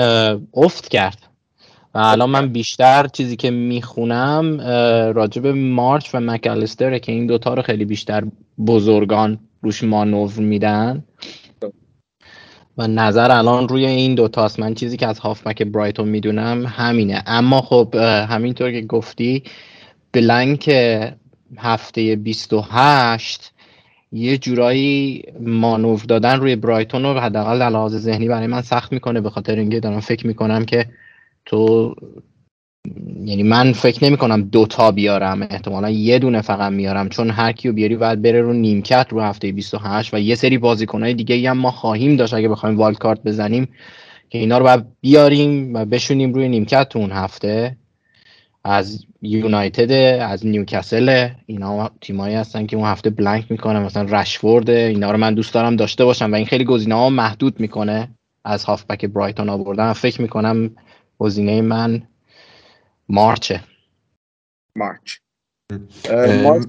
افت 0.54 0.88
کرد. 0.88 1.29
الان 2.02 2.30
من 2.30 2.48
بیشتر 2.48 3.08
چیزی 3.08 3.36
که 3.36 3.52
می‌خونم 3.52 4.62
راجب 5.16 5.48
مارچ 5.48 6.16
و 6.16 6.20
مکالستره 6.20 7.00
که 7.00 7.12
این 7.12 7.28
دوتا 7.28 7.54
رو 7.54 7.62
خیلی 7.62 7.86
بیشتر 7.86 8.24
بزرگان 8.68 9.40
روش 9.62 9.84
مانور 9.84 10.34
میدن. 10.38 11.04
و 12.78 12.88
نظر 12.88 13.32
الان 13.32 13.68
روی 13.68 13.86
این 13.86 14.16
دوتاست. 14.16 14.60
من 14.60 14.74
چیزی 14.74 14.98
که 14.98 15.08
از 15.08 15.20
هافبک 15.20 15.64
برایتون 15.64 16.10
می‌دونم 16.10 16.66
همینه. 16.66 17.24
اما 17.26 17.62
خب 17.62 17.96
همینطور 18.30 18.72
که 18.72 18.82
گفتی 18.82 19.44
بلنک 20.12 20.72
هفته 21.58 22.16
28 22.16 23.54
یه 24.12 24.38
جورایی 24.38 25.24
مانور 25.40 26.02
دادن 26.08 26.40
روی 26.40 26.56
برایتون 26.56 27.04
رو 27.04 27.20
حداقل 27.20 27.58
لحاظ 27.58 27.96
ذهنی 27.96 28.28
برای 28.28 28.48
من 28.48 28.62
سخت 28.62 28.94
می‌کنه 28.94 29.22
به 29.22 29.30
خاطر 29.30 29.56
اینکه 29.56 29.80
دارم 29.80 30.00
فکر 30.00 30.28
می‌کنم 30.28 30.66
که 30.66 30.86
تو 31.50 31.96
یعنی 33.26 33.44
من 33.44 33.74
فکر 33.74 34.06
نمی 34.06 34.18
کنم 34.18 34.42
دوتا 34.42 34.92
بیارم 34.92 35.42
احتمالا 35.42 35.90
یه 35.90 36.20
دونه 36.20 36.42
فقط 36.42 36.72
میارم 36.72 37.10
چون 37.10 37.30
هر 37.30 37.52
کیو 37.52 37.74
بیاری 37.74 37.96
باید 37.96 38.22
بره 38.22 38.42
رو 38.42 38.54
نیمکت 38.54 39.08
رو 39.10 39.22
هفته 39.22 39.52
28 39.52 40.14
و 40.14 40.20
یه 40.20 40.36
سری 40.36 40.58
بازیکنهای 40.58 41.14
دیگه 41.14 41.50
هم 41.50 41.58
ما 41.58 41.72
خواهیم 41.72 42.16
داشت 42.16 42.34
اگه 42.34 42.50
بخوایم 42.50 42.78
والد 42.78 42.98
کارت 42.98 43.24
بزنیم 43.24 43.68
که 44.30 44.38
اینا 44.38 44.58
رو 44.58 44.64
باید 44.64 44.86
بیاریم 45.02 45.74
و 45.74 45.86
بشونیم 45.86 46.34
روی 46.34 46.50
نیمکت 46.50 46.90
تو 46.90 47.00
اون 47.00 47.12
هفته. 47.12 47.78
از 48.64 49.06
یونایتد 49.22 49.92
از 50.22 50.46
نیوکاسل 50.46 51.30
اینا 51.46 51.90
تیمایی 52.02 52.36
هستن 52.36 52.66
که 52.66 52.76
اون 52.76 52.86
هفته 52.86 53.10
بلنک 53.10 53.46
می‌کنه 53.52 53.80
مثلا 53.80 54.20
رشفورد 54.20 54.70
اینا 54.70 55.12
رو 55.12 55.18
من 55.18 55.34
دوست 55.34 55.54
دارم 55.54 55.76
داشته 55.76 56.06
باشم 56.06 56.32
و 56.32 56.36
این 56.36 56.46
خیلی 56.46 56.64
گزینه 56.64 56.96
ها 56.96 57.10
محدود 57.10 57.60
می‌کنه. 57.60 58.10
از 58.46 58.64
هافبک 58.64 59.06
برایتون 59.06 59.50
آوردن 59.50 59.94
فکر 59.94 60.22
می‌کنم 60.22 60.72
گزینه 61.20 61.62
من 61.62 62.02
مارچه. 63.10 63.64
مارچ. 64.76 65.18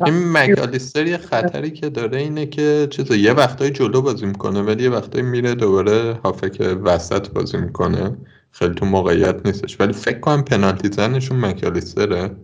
این 0.06 0.32
مکالیستر 0.32 1.06
یه 1.06 1.18
خطری 1.18 1.70
که 1.70 1.90
داره 1.90 2.18
اینه 2.18 2.46
که 2.46 2.88
چیزا 2.90 3.14
یه 3.14 3.32
وقتای 3.32 3.70
جلو 3.70 4.02
بازی 4.02 4.26
می‌کنه 4.26 4.62
ولی 4.62 4.82
یه 4.82 4.90
وقتایی 4.90 5.24
میره 5.24 5.54
دوباره 5.54 6.20
هافک 6.24 6.78
وسط 6.84 7.28
بازی 7.28 7.56
می‌کنه. 7.56 8.16
خیلی 8.50 8.74
تو 8.74 8.86
موقعیت 8.86 9.46
نیستش. 9.46 9.80
ولی 9.80 9.92
فکر 9.92 10.20
کنم 10.20 10.42
پنالتی 10.42 10.88
زنشون 10.92 11.40
مکالیستره. 11.40 12.36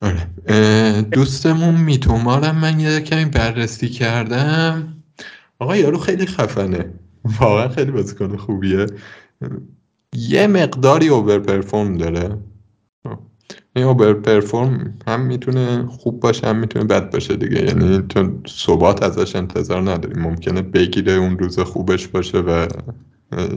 آره. 0.00 0.26
دوستمون 1.02 1.74
میتومارم 1.74 2.58
من 2.58 2.80
یه 2.80 3.00
کمی 3.00 3.24
بررسی 3.24 3.88
کردم. 3.88 5.02
آقا 5.58 5.76
یارو 5.76 5.98
خیلی 5.98 6.26
خفنه. 6.26 6.92
واقعا 7.24 7.68
خیلی 7.68 7.90
بازیکن 7.90 8.36
خوبیه. 8.36 8.86
یه 10.16 10.46
مقداری 10.46 11.08
اوور 11.08 11.38
پرفورم 11.38 11.96
داره. 11.96 12.38
این 13.76 13.84
اوور 13.84 14.14
پرفورم 14.14 14.98
هم 15.06 15.20
می‌تونه 15.20 15.86
خوب 15.86 16.20
باشه 16.20 16.46
هم 16.46 16.56
می‌تونه 16.56 16.84
بد 16.84 17.10
باشه 17.10 17.36
دیگه. 17.36 17.64
یعنی 17.64 18.02
تو 18.08 18.40
ثبات 18.48 19.02
ازش 19.02 19.36
انتظار 19.36 19.90
نداری. 19.90 20.20
ممکنه 20.20 20.62
بگیره 20.62 21.12
اون 21.12 21.38
روز 21.38 21.58
خوبش 21.58 22.08
باشه 22.08 22.38
و 22.38 22.66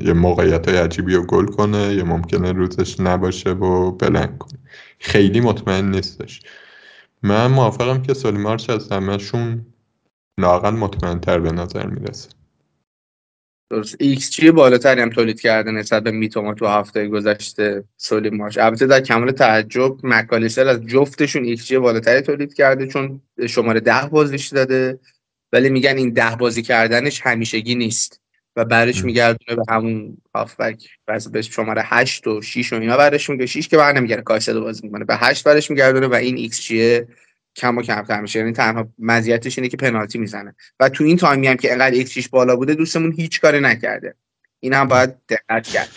یه 0.01 0.13
موقعیت 0.13 0.69
های 0.69 0.77
عجیبی 0.77 1.15
رو 1.15 1.25
گل 1.25 1.45
کنه 1.45 1.93
یا 1.93 2.05
ممکنه 2.05 2.51
روزش 2.51 2.99
نباشه 2.99 3.49
و 3.49 3.91
blank 3.91 4.38
کنه. 4.37 4.59
خیلی 4.99 5.39
مطمئن 5.39 5.91
نیستش. 5.91 6.41
من 7.23 7.47
موافقم 7.47 8.01
که 8.01 8.13
سولی 8.13 8.41
مارچ 8.41 8.69
از 8.69 8.91
همهشون 8.91 9.65
لاقل 10.37 10.75
مطمئن 10.75 11.19
تر 11.19 11.39
به 11.39 11.51
نظر 11.51 11.87
می‌رسه. 11.87 12.29
درست. 13.71 13.95
ایکس 13.99 14.31
جی 14.31 14.51
بالاتری 14.51 15.01
هم 15.01 15.10
تولید 15.10 15.41
کرده 15.41 15.71
نسبت 15.71 16.03
به 16.03 16.12
میتوما 16.12 16.53
تو 16.53 16.67
هفته 16.67 17.07
گذشته 17.07 17.84
سولی 17.97 18.29
مارچ 18.29 18.57
البته 18.57 18.88
در 18.88 19.01
کمال 19.01 19.31
تعجب 19.31 19.95
مکالیستر 20.03 20.67
از 20.67 20.86
جفتشون 20.86 21.43
ایکس 21.43 21.65
جی 21.65 21.77
بالاتری 21.77 22.21
تولید 22.21 22.53
کرده 22.53 22.88
چون 22.88 23.21
شماره 23.49 23.79
ده 23.79 24.05
بازیش 24.12 24.47
داده 24.47 24.99
ولی 25.53 25.69
میگن 25.69 25.97
این 25.97 26.10
ده 26.10 26.36
بازی 26.36 26.62
کردنش 26.62 27.21
همیشگی 27.23 27.75
نیست 27.75 28.21
و 28.55 28.65
برش 28.65 29.03
میگردونه 29.03 29.55
به 29.55 29.73
همون 29.73 30.17
هافبک. 30.36 30.88
پس 31.07 31.27
به 31.27 31.41
شماره 31.41 31.81
8 31.86 32.27
و 32.27 32.41
6 32.41 32.73
و 32.73 32.75
اینا 32.75 32.97
برش 32.97 33.29
میگردونه. 33.29 33.45
6 33.45 33.67
که 33.67 33.77
بر 33.77 33.93
نمیگره 33.93 34.21
کایسدو 34.21 34.62
بازی 34.62 34.81
می‌کنه. 34.84 35.05
به 35.05 35.15
8 35.15 35.43
برش 35.43 35.71
میگردونه 35.71 36.07
و 36.07 36.13
این 36.13 36.38
ایکس 36.38 36.62
جی 36.62 37.01
کم 37.55 37.77
و 37.77 37.81
کمتر 37.81 38.21
میشه. 38.21 38.39
یعنی 38.39 38.51
تنها 38.51 38.89
مزیتش 38.99 39.57
اینه 39.57 39.69
که 39.69 39.77
پنالتی 39.77 40.19
می‌زنه. 40.19 40.55
و 40.79 40.89
تو 40.89 41.03
این 41.03 41.17
تایمی 41.17 41.47
هم 41.47 41.57
که 41.57 41.71
انقدر 41.71 41.95
ایکس 41.95 42.29
بالا 42.29 42.55
بوده 42.55 42.73
دوستمون 42.73 43.11
هیچ 43.11 43.41
کاری 43.41 43.59
نکرده. 43.59 44.15
این 44.59 44.73
هم 44.73 44.87
باید 44.87 45.15
دقت 45.29 45.67
کرد. 45.67 45.89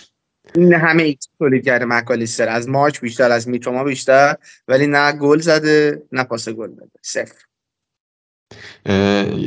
این 0.55 0.75
همه 0.75 1.03
ایکس 1.03 1.29
تولید 1.39 1.65
کرده 1.65 1.85
مکالیستر. 1.85 2.49
از 2.49 2.69
مارچ 2.69 3.01
بیشتر 3.01 3.31
از 3.31 3.49
میتوما 3.49 3.85
بیشتر 3.85 4.37
ولی 4.69 4.87
نه 4.87 5.13
گل 5.13 5.39
زده 5.39 6.03
نه 6.13 6.25
پاس 6.25 6.49
گل 6.49 6.69
داده 6.75 6.91
صفر. 7.03 7.35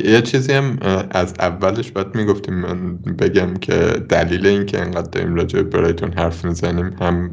یه 0.04 0.22
چیزی 0.22 0.52
هم 0.52 0.78
از 1.10 1.34
اولش 1.40 1.90
باید 1.90 2.14
می‌گفتیم 2.14 2.54
من 2.54 2.96
بگم 2.96 3.54
که 3.54 3.74
دلیل 4.08 4.46
اینکه 4.46 4.80
انقدر 4.80 5.10
داریم 5.10 5.34
راجع 5.34 5.62
برایتون 5.62 6.12
حرف 6.12 6.44
می‌زنیم 6.44 6.96
هم 7.00 7.30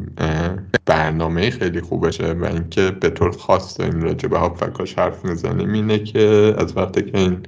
برنامه 0.85 1.49
خیلی 1.49 1.81
خوبشه 1.81 2.33
و 2.33 2.45
اینکه 2.45 2.91
به 2.91 3.09
طور 3.09 3.31
خاص 3.31 3.79
داریم 3.79 4.01
راجع 4.01 4.29
به 4.29 4.37
هافکاش 4.37 4.93
حرف 4.93 5.25
می‌زنیم 5.25 5.73
اینه 5.73 5.99
که 5.99 6.55
از 6.57 6.77
وقتی 6.77 7.01
که 7.01 7.17
این 7.17 7.43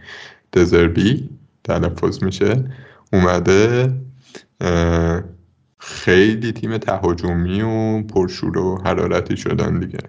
دزربی 0.53 1.29
تلفظ 1.63 2.23
میشه 2.23 2.63
اومده 3.13 3.93
خیلی 5.77 6.51
تیم 6.51 6.77
تهاجمی 6.77 7.61
و 7.61 8.01
پرشور 8.03 8.57
و 8.57 8.81
حرارتی 8.85 9.37
شدن 9.37 9.79
دیگه. 9.79 9.99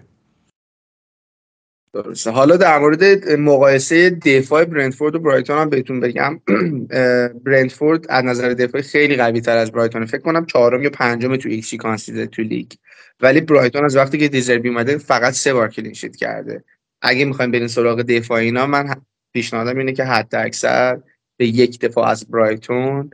درسته. 1.93 2.31
حالا 2.31 2.57
در 2.57 2.79
مورد 2.79 3.29
مقایسه 3.29 4.09
دفاع 4.09 4.65
برنتفورد 4.65 5.15
و 5.15 5.19
برایتون 5.19 5.57
هم 5.57 5.69
بهتون 5.69 5.99
بگم. 5.99 6.39
برنتفورد 7.45 8.05
از 8.09 8.25
نظر 8.25 8.49
دفاعی 8.49 8.83
خیلی 8.83 9.15
قوی 9.15 9.41
تر 9.41 9.57
از 9.57 9.71
برایتون. 9.71 10.05
فکر 10.05 10.21
کنم 10.21 10.45
چهارم 10.45 10.83
یا 10.83 10.89
پنجم 10.89 11.35
تو 11.35 11.77
کانسیدر 11.79 12.25
تو 12.25 12.41
لیگ. 12.41 12.71
ولی 13.21 13.41
برایتون 13.41 13.85
از 13.85 13.95
وقتی 13.95 14.17
که 14.17 14.27
دیزربی 14.27 14.69
اومده 14.69 14.97
فقط 14.97 15.33
سه 15.33 15.53
بار 15.53 15.69
کلین 15.69 15.93
کرده. 15.93 16.63
اگه 17.01 17.25
می‌خوایم 17.25 17.51
برین 17.51 17.67
سراغ 17.67 18.01
دفاع 18.01 18.39
اینا 18.39 18.67
من 18.67 18.95
پیشنهادم 19.33 19.77
اینه 19.77 19.93
که 19.93 20.03
حد 20.03 20.35
اکثر 20.35 20.99
به 21.37 21.47
یک 21.47 21.79
دفاع 21.79 22.07
از 22.07 22.27
برایتون 22.27 23.09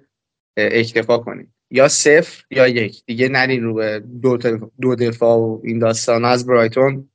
اکتفا 0.57 1.17
کنید. 1.17 1.49
یا 1.71 1.88
صفر 1.88 2.43
یا 2.51 2.67
یک. 2.67 3.03
دیگه 3.05 3.29
نرین 3.29 3.63
رو 3.63 3.73
به 3.73 4.03
دو 4.81 4.95
دفاع 4.95 5.38
و 5.38 5.61
این 5.63 5.79
داستان 5.79 6.25
از 6.25 6.45
برایتون 6.45 7.09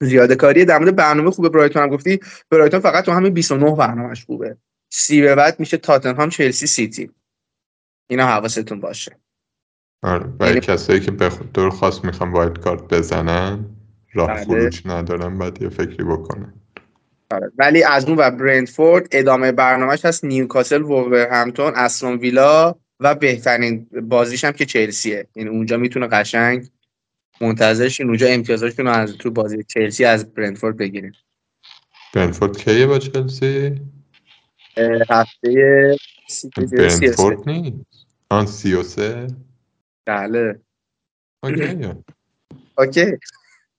زیاده 0.00 0.36
کاری 0.36 0.64
در 0.64 0.78
مورد 0.78 0.96
برنامه 0.96 1.30
خوب 1.30 1.48
برایتون 1.48 1.82
هم 1.82 1.88
گفتی 1.88 2.20
برایتون 2.50 2.80
فقط 2.80 3.04
تو 3.04 3.12
همین 3.12 3.34
29 3.34 3.76
برنامهش 3.76 4.24
خوبه. 4.24 4.56
سی 4.92 5.20
به 5.20 5.34
بعد 5.34 5.60
میشه 5.60 5.76
تاتنهام 5.76 6.28
چلسی 6.28 6.66
سیتی. 6.66 7.10
اینا 8.10 8.26
حواستون 8.26 8.80
باشه. 8.80 9.16
آره 10.02 10.26
و 10.40 10.46
یعنی- 10.46 10.60
کسایی 10.60 11.00
که 11.00 11.10
به 11.10 11.30
خود 11.30 11.52
درخواست 11.52 12.04
می‌خوان 12.04 12.32
wildcard 12.32 12.82
بزنن 12.94 13.64
راه 14.14 14.28
بله. 14.28 14.44
خروج 14.44 14.82
ندارن 14.84 15.38
باید 15.38 15.62
یه 15.62 15.68
فکری 15.68 16.04
بکنن. 16.04 16.54
آره. 17.30 17.52
ولی 17.58 17.82
از 17.82 18.04
اون 18.04 18.18
ور 18.18 18.30
برنتفورد 18.30 19.08
ادامه 19.12 19.52
برنامهش 19.52 20.04
هست 20.04 20.24
نیوکاسل 20.24 20.82
وولورهمپتون 20.82 21.72
استون 21.76 22.18
ویلا 22.18 22.74
و 23.00 23.14
بهترین 23.14 23.86
بازیش 24.02 24.44
هم 24.44 24.52
که 24.52 24.66
چلسیه. 24.66 25.26
یعنی 25.36 25.50
اونجا 25.50 25.76
می‌تونه 25.76 26.06
قشنگ 26.06 26.68
منتظرشین 27.40 28.06
اونجا 28.06 28.26
امتیازاشون 28.26 28.86
رو 28.86 28.92
از 28.92 29.16
تو 29.16 29.30
بازی 29.30 29.64
چلسی 29.64 30.04
از 30.04 30.34
برنتفورد 30.34 30.76
بگیریم. 30.76 31.12
برنتفورد 32.14 32.58
کیه 32.58 32.86
با 32.86 32.98
چلسی؟ 32.98 33.80
هفته 35.10 35.96
برنتفورد 36.56 37.48
نیست. 37.48 38.06
آن 38.30 38.46
سی 38.46 38.74
و 38.74 38.82
سه؟ 38.82 39.26
بله. 40.06 40.60
okay 41.42 41.64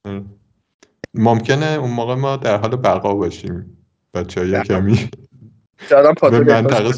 آره. 0.06 0.26
ممکنه 1.13 1.65
اون 1.65 1.91
موقع 1.91 2.15
ما 2.15 2.38
در 2.38 2.58
حال 2.58 2.76
بقا 2.76 3.15
باشیم 3.15 3.78
بچه 4.13 4.41
های 4.41 4.52
بله. 4.52 4.63
کمی. 4.63 5.10
به 6.32 6.39
منطقه 6.39 6.91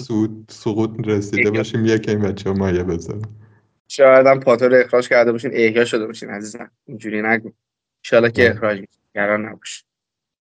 سقوط 0.49 1.07
رسیده 1.07 1.51
باشیم 1.51 1.85
یکی 1.85 2.11
این 2.11 2.19
بچه 2.19 2.49
ها 2.49 2.55
مایه 2.55 2.83
بزن 2.83 3.21
شاید 3.93 4.27
هم 4.27 4.39
پاتو 4.39 4.67
رو 4.67 4.75
اخراج 4.75 5.09
کرده 5.09 5.31
باشین 5.31 5.51
احیا 5.53 5.85
شده 5.85 6.07
باشین 6.07 6.29
عزیزم. 6.29 6.71
اینجوری 6.85 7.21
نگو. 7.21 7.51
انشالله 8.05 8.31
که. 8.31 8.51
اخراج 8.51 8.83
قرار 9.13 9.49
نباشه 9.49 9.83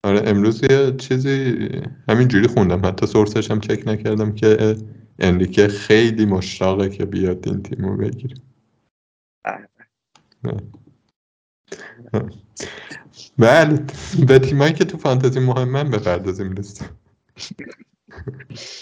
آره 0.04 0.28
امروز 0.28 0.62
یه 0.62 0.96
چیزی 0.96 1.68
همینجوری 2.08 2.46
خوندم. 2.46 2.86
حتی 2.86 3.06
سورسش 3.06 3.50
هم 3.50 3.60
چک 3.60 3.82
نکردم 3.86 4.34
که 4.34 4.76
انریکه 5.18 5.68
خیلی 5.68 6.26
مشتاقه 6.26 6.88
که 6.88 7.04
بیاد 7.04 7.48
این 7.48 7.62
تیمو 7.62 7.96
بگیره. 7.96 8.36
بله. 10.42 10.60
بله 13.38 13.84
به 14.26 14.38
تیمایی 14.38 14.72
که 14.72 14.84
تو 14.84 14.98
فانتزی 14.98 15.40
مهمن 15.40 15.90
بپردازیم 15.90 16.52
لیست 16.52 16.90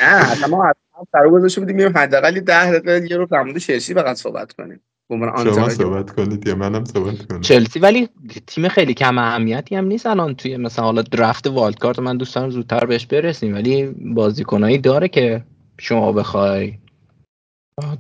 نه 0.01 0.33
اصلا 0.33 0.49
ما 0.49 0.73
سر 1.13 1.29
گذاشته 1.29 1.61
بودیم 1.61 1.77
میریم 1.77 1.99
حداقل 1.99 2.35
یه 2.35 2.41
ده 2.41 2.79
دقیقه 2.79 3.07
یه 3.11 3.17
رو 3.17 3.27
در 3.27 3.43
مورد 3.43 3.59
چلسی 3.59 3.95
فقط 3.95 4.17
صحبت 4.17 4.53
کنیم. 4.53 4.81
شما. 5.11 5.69
صحبت 5.69 6.11
کنید 6.11 6.47
یا 6.47 6.55
منم 6.55 6.85
صحبت 6.85 7.27
کنم. 7.27 7.41
چلسی 7.41 7.79
ولی 7.79 8.09
تیم 8.47 8.69
خیلی 8.69 8.95
کم 8.95 9.19
اهمیتی 9.19 9.77
هم 9.77 9.85
نیست 9.85 10.07
الان 10.07 10.35
توی 10.35 10.57
مثلا 10.57 10.85
حالا 10.85 11.03
درفت 11.03 11.47
والد 11.47 11.79
کارت 11.79 11.99
من 11.99 12.17
دوست 12.17 12.35
دارم 12.35 12.51
زودتر 12.51 12.87
بهش 12.87 13.07
برسیم 13.07 13.55
ولی 13.55 13.87
بازیکنایی 13.87 14.79
داره 14.79 15.09
که 15.09 15.45
شما 15.79 16.13
بخوای 16.13 16.79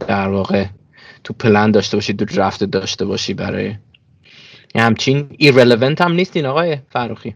در 0.08 0.28
واقع 0.28 0.66
تو 1.24 1.34
پلن 1.34 1.70
داشته 1.70 1.96
باشی 1.96 2.14
تو 2.14 2.24
draft 2.24 2.64
داشته 2.64 3.04
باشی 3.04 3.34
برای 3.34 3.74
همچین 4.76 5.28
ایرلونت 5.38 6.00
هم 6.00 6.12
نیستین 6.12 6.46
آقای 6.46 6.78
فروخی. 6.90 7.34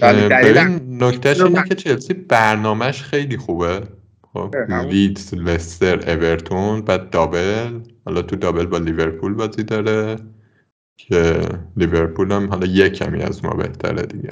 ببین 0.00 1.02
نکتهش 1.04 1.40
اینه 1.40 1.64
که 1.68 1.74
چلسی 1.74 2.14
برنامهش 2.14 3.02
خیلی 3.02 3.36
خوبه. 3.36 3.82
خب. 4.44 4.54
لیدز 4.88 5.34
لستر 5.34 6.10
اورتون 6.10 6.80
بعد 6.80 7.10
double. 7.10 7.80
حالا 8.04 8.22
تو 8.22 8.36
double 8.36 8.66
با 8.66 8.78
لیورپول 8.78 9.34
بازی 9.34 9.62
داره. 9.62 10.16
که 10.98 11.40
لیورپول 11.76 12.32
هم 12.32 12.48
حالا 12.48 12.66
یه 12.66 12.88
کمی 12.88 13.22
از 13.22 13.44
ما 13.44 13.50
بهتره 13.50 14.02
دیگه. 14.02 14.30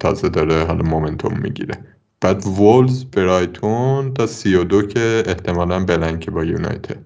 تازه 0.00 0.28
داره 0.28 0.64
حالا 0.64 0.82
momentum 0.82 1.38
می‌گیره. 1.38 1.74
بعد 2.20 2.46
وولز 2.46 3.04
برایتون 3.04 4.14
تا 4.14 4.26
سی 4.26 4.54
و 4.54 4.64
دو 4.64 4.82
که 4.82 5.22
احتمالا 5.26 5.84
بلنکه 5.84 6.30
با 6.30 6.44
یونایتد. 6.44 7.04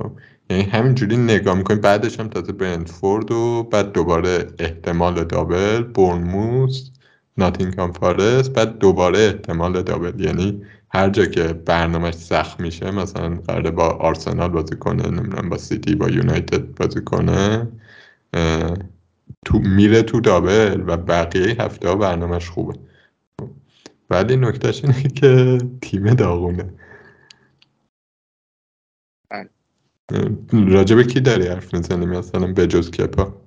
خب، 0.00 0.10
یعنی 0.50 0.62
همینجوری 0.62 1.16
نگاه 1.16 1.54
می‌کنیم 1.54 1.80
بعدش 1.80 2.20
هم 2.20 2.28
تازه 2.28 2.52
برنتفورد 2.52 3.32
و 3.32 3.62
بعد 3.62 3.92
دوباره 3.92 4.46
احتمال 4.58 5.24
دابل 5.24 5.82
بورنموس 5.82 6.90
ناتینگهام 7.38 7.92
فارست 7.92 8.52
بعد 8.52 8.78
دوباره 8.78 9.18
احتمال 9.18 9.82
دابل. 9.82 10.20
یعنی 10.20 10.62
هر 10.96 11.10
جا 11.10 11.26
که 11.26 11.52
برنامهش 11.52 12.14
سخت 12.14 12.60
میشه 12.60 12.90
مثلا 12.90 13.34
قراره 13.34 13.70
با 13.70 13.88
آرسنال 13.88 14.48
بازی 14.48 14.76
کنه 14.76 15.10
نمی‌دونم 15.10 15.48
با 15.48 15.58
سیتی 15.58 15.94
با 15.94 16.08
یونایتد 16.08 16.74
بازی 16.74 17.00
کنه 17.00 17.68
تو 19.44 19.58
میره 19.58 20.02
تو 20.02 20.20
دابل 20.20 20.84
و 20.86 20.96
بقیه 20.96 21.62
هفته 21.62 21.88
ها 21.88 21.96
برنامهش 21.96 22.48
خوبه. 22.48 22.78
ولی 24.10 24.36
نکتهش 24.36 24.84
اینه 24.84 25.02
که 25.02 25.58
تیم 25.82 26.14
داغونه. 26.14 26.74
بله. 29.30 29.50
راجبه 30.52 31.04
کی 31.04 31.20
داری 31.20 31.46
حرف 31.46 31.74
می‌زنی؟ 31.74 32.06
مثلا 32.06 32.52
به 32.52 32.66
جز 32.66 32.90
کپا. 32.90 33.42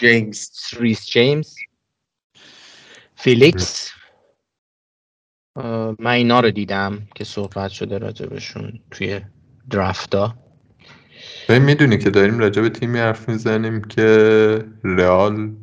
جیمز 0.00 0.50
ریس 0.78 1.06
جیمز. 1.06 1.54
فیلیکس. 3.16 3.90
من 5.98 6.10
اینا 6.10 6.40
رو 6.40 6.50
دیدم 6.50 7.08
که 7.14 7.24
صحبت 7.24 7.70
شده 7.70 7.98
راجبشون 7.98 8.80
توی 8.90 9.20
draft 9.70 10.23
ا 10.23 10.34
ببین 11.48 11.62
می‌دونی 11.62 11.98
که 11.98 12.10
داریم 12.10 12.38
راجع 12.38 12.62
به 12.62 12.68
تیمی 12.68 12.98
حرف 12.98 13.28
می‌زنیم 13.28 13.84
که 13.84 14.64
رئال 14.84 15.54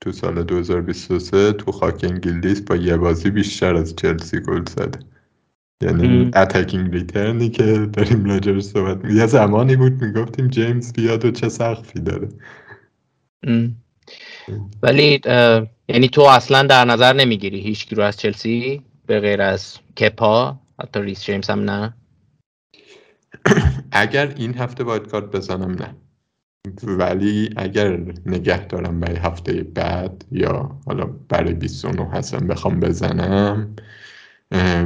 تو 0.00 0.12
سال 0.12 0.42
2023 0.42 1.52
تو 1.52 1.72
خاک 1.72 2.04
انگلیس 2.04 2.60
با 2.60 2.76
یه 2.76 2.96
بازی 2.96 3.30
بیشتر 3.30 3.74
از 3.74 3.96
چلسی 3.96 4.40
گل 4.40 4.64
زده. 4.64 4.98
یعنی. 5.82 6.30
attacking 6.34 6.92
return 6.92 7.40
ی 7.40 7.48
که 7.48 7.88
داریم 7.92 8.24
راجبش 8.24 8.62
صحبت 8.62 9.10
یه 9.10 9.26
زمانی 9.26 9.76
بود 9.76 9.92
می‌گفتیم 9.92 10.48
جیمز 10.48 10.92
بیاد 10.92 11.24
و 11.24 11.30
چه 11.30 11.48
سقفی 11.48 12.00
داره. 12.00 12.28
ولی 14.82 15.20
یعنی 15.88 16.08
تو 16.08 16.22
اصلا 16.22 16.62
در 16.62 16.84
نظر 16.84 17.12
نمی‌گیری 17.12 17.60
هیچ 17.60 17.92
رو 17.92 18.02
از 18.02 18.16
چلسی؟ 18.16 18.82
به 19.08 19.20
غیر 19.20 19.42
از 19.42 19.78
کپا 20.00 20.58
حتی 20.80 21.00
ریس 21.00 21.24
جیمز 21.24 21.50
هم 21.50 21.60
نه. 21.70 21.94
اگر 23.92 24.34
این 24.36 24.54
هفته 24.54 24.84
wildcard 24.84 25.24
بزنم 25.24 25.70
نه. 25.70 25.94
ولی 26.82 27.50
اگر 27.56 27.98
نگه 28.26 28.66
دارم 28.66 29.00
برای 29.00 29.16
هفته 29.16 29.62
بعد 29.62 30.24
یا 30.32 30.78
حالا 30.86 31.04
برای 31.28 31.54
29 31.54 32.10
هستم 32.10 32.46
بخوام 32.46 32.80
بزنم 32.80 33.76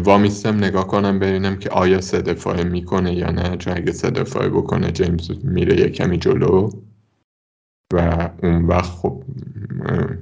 وامیستم 0.05 0.57
نگاه 0.57 0.87
کنم 0.87 1.19
ببینم 1.19 1.59
که 1.59 1.71
آیا 1.71 2.01
سه 2.01 2.23
دفاعه 2.23 2.65
می‌کنه 2.65 3.15
یا 3.15 3.31
نه. 3.31 3.57
چون 3.57 3.77
اگه 3.77 3.93
سه 3.93 4.11
دفاعه 4.11 4.49
بکنه 4.49 4.93
جیمز 4.93 5.31
میره 5.45 5.81
یه 5.81 5.89
کمی 5.89 6.19
جلو 6.19 6.71
و 7.95 8.31
اون 8.43 8.67
وقت 8.67 8.91
خب 8.91 9.25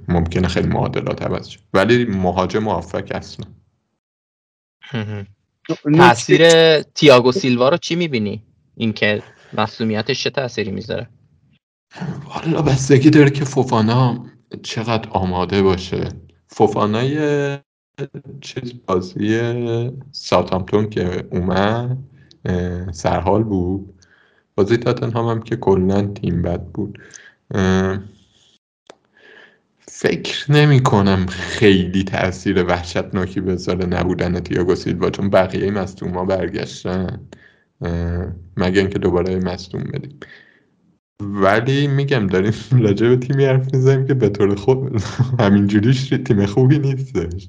ممکنه 0.09 0.49
خیلی 0.49 0.69
معادلات 0.69 1.23
عوض 1.23 1.49
شه. 1.49 1.61
ولی 1.75 2.05
مهاجم 2.05 2.59
موفق 2.59 3.05
اصلا 3.15 3.47
تاثیر 5.97 6.43
تییاگو 6.83 7.33
سیلوا 7.33 7.69
رو 7.69 7.77
چی 7.77 7.95
می‌بینی؟ 7.95 8.43
اینکه 8.77 9.23
مسئولیتش 9.53 10.23
چه 10.23 10.31
تاثیری 10.31 10.71
می‌ذاره؟ 10.71 11.09
والا 12.25 12.63
بستگی 12.63 13.11
داره 13.11 13.31
که 13.31 13.45
فوفانا 13.45 14.27
چقدر 14.63 15.09
آماده 15.11 15.63
باشه. 15.63 16.09
فوفانا 16.47 17.03
یه 17.03 17.61
چیز 18.41 18.75
بازی 18.87 19.41
ساوثهامپتون 20.13 20.91
که 20.91 21.29
اومد 21.31 21.99
سرحال 22.93 23.43
بود. 23.43 23.95
بازی 24.55 24.77
تاتنهام 24.77 25.29
هم 25.29 25.43
که 25.43 25.57
کلا 25.57 26.07
تیم 26.07 26.43
بد 26.43 26.63
بود. 26.63 26.99
فکر 30.01 30.53
نمی 30.53 30.83
کنم 30.83 31.27
خیلی 31.27 32.05
تاثیر 32.05 32.65
وحشتناکی 32.65 33.41
بذاره 33.41 33.87
نبودن 33.87 34.41
تییاگو 34.41 34.75
سیلوا 34.75 35.11
چون 35.11 35.31
بقیه 35.31 35.71
مصدوما 35.71 36.25
برگشتن. 36.25 37.29
اه، 37.81 38.33
مگه 38.57 38.81
اینکه 38.81 38.99
دوباره 38.99 39.37
مصدوم 39.37 39.83
بدیم. 39.83 40.21
ولی 41.23 41.87
میگم 41.87 42.27
داریم 42.27 42.53
راجع 42.85 43.09
به 43.09 43.17
تیمی 43.17 43.45
حرف 43.45 43.75
می‌زنیم 43.75 44.07
که 44.07 44.15
به 44.15 44.29
طور 44.29 44.55
خود 44.55 45.03
همینجوریش 45.41 46.09
تیم 46.09 46.47
خوبی 46.47 46.79
نیستش. 46.79 47.49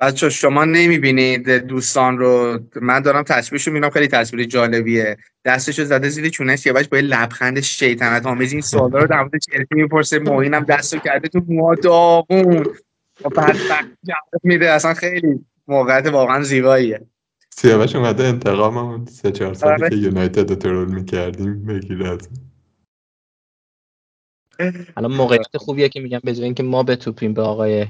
بچه 0.00 0.28
شما 0.28 0.64
نمی‌بینید 0.64 1.50
دوستان 1.50 2.18
رو؟ 2.18 2.58
من 2.82 3.00
دارم 3.00 3.22
تصویرش 3.22 3.66
رو 3.66 3.72
می‌بینم 3.72 3.90
خیلی 3.90 4.08
تصویر 4.08 4.44
جالبیه. 4.44 5.16
دستشو 5.44 5.84
زده 5.84 6.08
زیر 6.08 6.28
چونه 6.28 6.56
سیاوش 6.56 6.88
با 6.88 6.96
یه 6.96 7.02
لبخند 7.02 7.60
شیطنت 7.60 8.26
آمیز 8.26 8.52
این 8.52 8.60
سوالا 8.60 8.98
رو 8.98 9.06
در 9.06 9.20
مورد 9.20 9.38
چلسی 9.38 9.66
می‌پرسه. 9.70 10.18
معینم 10.18 10.64
دستو 10.64 10.98
کرده 10.98 11.28
تو 11.28 11.42
موها 11.48 11.74
داغون. 11.74 12.66
و 13.24 13.28
بدبخت 13.28 13.88
جواب 14.04 14.42
میده. 14.42 14.70
اصلا 14.70 14.94
خیلی 14.94 15.44
موقعیت 15.68 16.06
واقعا 16.06 16.42
زیباییه. 16.42 17.06
سیاوش 17.50 17.96
اومده 17.96 18.24
انتقاممون 18.24 19.06
سه 19.06 19.32
چهار 19.32 19.54
سالی 19.54 19.72
آره. 19.72 19.90
که 19.90 19.96
یونایتد 19.96 20.50
رو 20.50 20.56
ترول 20.56 20.94
می‌کردیم 20.94 21.66
بگیره 21.66 22.08
از 22.08 22.28
الان 24.96 25.12
موقعیت 25.12 25.56
خوبیه 25.56 25.88
که 25.88 26.00
میگم 26.00 26.20
به 26.24 26.32
اینکه 26.32 26.62
ما 26.62 26.82
بتوپیم 26.82 27.34
به 27.34 27.42
آقای 27.42 27.86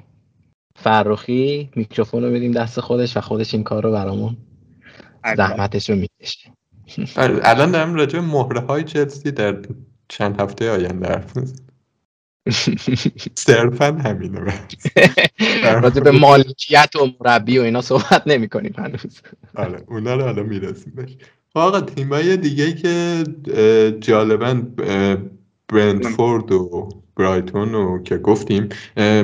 فرخی 0.82 1.70
میکروفون 1.76 2.22
رو 2.22 2.30
بدیم 2.30 2.52
دست 2.52 2.80
خودش 2.80 3.16
و 3.16 3.20
خودش 3.20 3.54
این 3.54 3.64
کار 3.64 3.82
رو 3.82 3.92
برامون 3.92 4.36
زحمتش 5.36 5.90
رو 5.90 5.96
می‌کشه. 5.96 6.50
الان 7.16 7.70
دارم 7.70 7.94
راجع 7.94 8.18
مهره 8.18 8.60
های 8.60 8.84
چلسی 8.84 9.30
در 9.30 9.62
چند 10.08 10.40
هفته 10.40 10.70
آینده 10.70 11.08
حرف 11.08 11.32
صرفا 13.34 13.86
همینه. 13.86 14.40
راجع 15.62 16.00
به 16.00 16.10
مالکیت 16.10 16.96
و 16.96 17.08
مربی 17.20 17.58
و 17.58 17.62
اینا 17.62 17.80
صحبت 17.80 18.22
نمی 18.26 18.48
کنیم 18.48 18.74
هنوز. 18.78 19.20
آره 19.54 19.82
اونا 19.88 20.14
رو 20.14 20.22
حالا 20.22 20.42
می‌رسیم 20.42 20.92
بهش 20.96 21.16
آقا 21.54 21.80
تیمای 21.80 22.36
دیگه 22.36 22.72
که 22.72 23.24
جالبن 24.00 24.74
برندفورد 25.72 26.52
و 26.52 26.88
برایتون 27.16 27.72
رو 27.72 28.02
که 28.02 28.18
گفتیم 28.18 28.68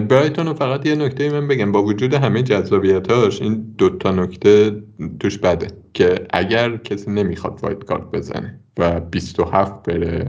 برایتون 0.08 0.46
رو 0.46 0.54
فقط 0.54 0.86
یه 0.86 0.94
نکته 0.94 1.30
من 1.30 1.48
بگم. 1.48 1.72
با 1.72 1.82
وجود 1.82 2.14
همه 2.14 2.42
جذابیتاش 2.42 3.42
این 3.42 3.74
دوتا 3.78 4.10
نکته 4.10 4.82
توش 5.20 5.38
بده 5.38 5.66
که 5.94 6.26
اگر 6.30 6.76
کسی 6.76 7.10
نمی‌خواد 7.10 7.58
وایت 7.62 7.84
کارت 7.84 8.10
بزنه 8.10 8.60
و 8.78 9.00
27 9.00 9.82
بره 9.82 10.28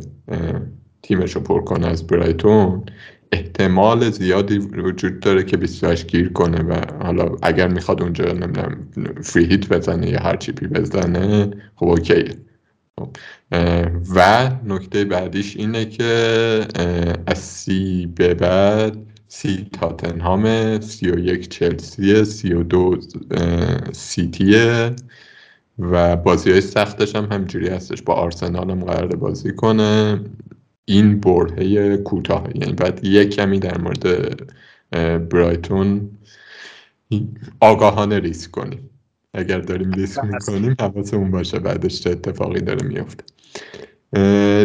تیمش 1.04 1.36
رو 1.36 1.42
پر 1.42 1.62
کنه 1.62 1.88
از 1.88 2.08
برایتون 2.08 2.84
احتمال 3.32 4.10
زیادی 4.10 4.58
وجود 4.58 5.20
داره 5.20 5.44
که 5.44 5.58
28 5.58 6.08
گیر 6.08 6.30
کنه 6.30 6.64
و 6.64 7.04
حالا 7.04 7.36
اگر 7.42 7.68
می‌خواد 7.68 8.02
اونجا 8.02 8.26
نمی‌دونم 8.26 8.88
فری 9.24 9.46
هیت 9.46 9.70
بزنه 9.70 10.10
یا 10.10 10.20
هر 10.20 10.36
چیپی 10.36 10.68
بزنه 10.68 11.52
خب 11.76 11.86
اوکیه. 11.88 12.36
و 14.16 14.50
نکته 14.66 15.06
بعدیش 15.06 15.58
اینه 15.58 15.86
که 15.86 16.68
از 17.28 17.38
سی 17.38 18.06
به 18.06 18.34
بعد 18.34 18.98
سی 19.28 19.70
تاتنهام 19.74 20.80
سی 20.82 21.12
و 21.12 21.20
یک 21.20 21.50
چلسیه 21.50 22.24
سی 22.24 22.54
و 22.54 22.64
دو 22.64 22.98
سیتیه 23.94 24.96
و 25.80 26.16
بازی 26.16 26.52
های 26.52 26.62
سختش 26.62 27.16
هم 27.16 27.26
همجوری 27.32 27.68
هستش. 27.68 28.02
با 28.02 28.14
آرسنال 28.14 28.72
هم 28.72 28.80
قرار 28.80 29.16
بازی 29.16 29.54
کنه. 29.54 30.20
این 30.86 31.20
برهه 31.20 31.98
کوتاه 31.98 32.48
یعنی 32.56 32.74
باید 32.74 33.00
یک 33.06 33.36
کمی 33.36 33.60
در 33.60 33.78
مورد 33.78 34.04
برایتون 35.30 36.12
آگاهانه 37.60 38.20
ریسک 38.20 38.52
کنیم. 38.52 38.90
اگر 39.38 39.60
داریم 39.60 39.92
ریسک 39.92 40.24
می‌کنیم 40.24 40.76
حواسمون 40.80 41.32
باشه 41.32 41.60
بعدش 41.60 42.02
چه 42.02 42.10
اتفاقی 42.10 42.62
داره 42.62 42.88
میفته 42.88 43.24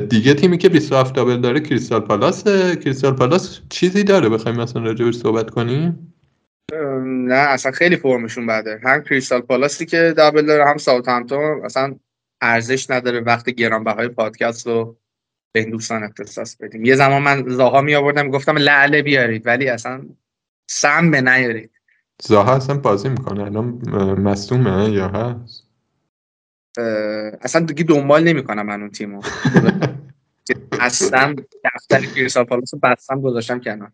دیگه 0.01 0.35
تیمی 0.35 0.59
که 0.59 0.69
27 0.69 1.15
دابل 1.15 1.41
داره 1.41 1.61
کریستال 1.61 2.01
پالاس. 2.01 2.45
کریستال 2.75 3.13
پالاس 3.13 3.61
چیزی 3.69 4.05
داره؟ 4.05 4.29
بخوایم 4.29 4.61
مثلا 4.61 4.83
راجبش 4.83 5.15
صحبت 5.15 5.51
کنیم. 5.51 6.15
نه 7.05 7.35
اصلا 7.35 7.73
خیلی 7.73 7.97
فرمشون 7.97 8.47
بده. 8.47 8.81
هم 8.85 9.03
کریستال 9.03 9.41
پالاسی 9.41 9.87
که 9.87 10.15
دابل 10.17 10.47
داره 10.47 10.67
هم 10.67 10.77
ساوت 10.77 11.09
همتون 11.09 11.65
اصلا 11.65 11.97
ارزش 12.41 12.91
نداره 12.91 13.21
وقت 13.21 13.51
گرانبهای 13.51 14.09
پادکست 14.09 14.67
رو 14.67 14.97
به 15.53 15.61
این 15.61 15.71
دوستان 15.71 16.05
اختصاص 16.05 16.57
بدیم. 16.57 16.85
یه 16.85 16.95
زمان 16.95 17.23
من 17.23 17.49
زاها 17.49 17.81
می 17.81 17.95
آوردم 17.95 18.31
گفتم 18.31 18.57
لعله 18.57 19.03
بیارید 19.03 19.47
ولی 19.47 19.69
اصلا 19.69 20.03
سم 20.71 21.11
به 21.11 21.21
نیارید. 21.21 21.71
زاها 22.23 22.53
اصلا 22.53 22.79
بازی 22.79 23.09
می‌کنه؟ 23.09 23.43
الان 23.43 23.67
مصدومه 24.21 24.91
یا 24.91 25.09
هست؟ 25.09 25.69
اصلا 27.41 27.67
دیگه 27.67 27.85
دنبال 27.85 28.25
نمی‌کنم 28.25 28.67
من 28.67 28.81
اون 28.81 28.91
تیمو. 28.91 29.23
اصلا 30.81 31.35
دفتر 31.65 32.01
کریستال 32.01 32.45
پالاس 32.45 32.75
بستم 32.83 33.21
گذاشتم 33.21 33.61
کنار. 33.61 33.93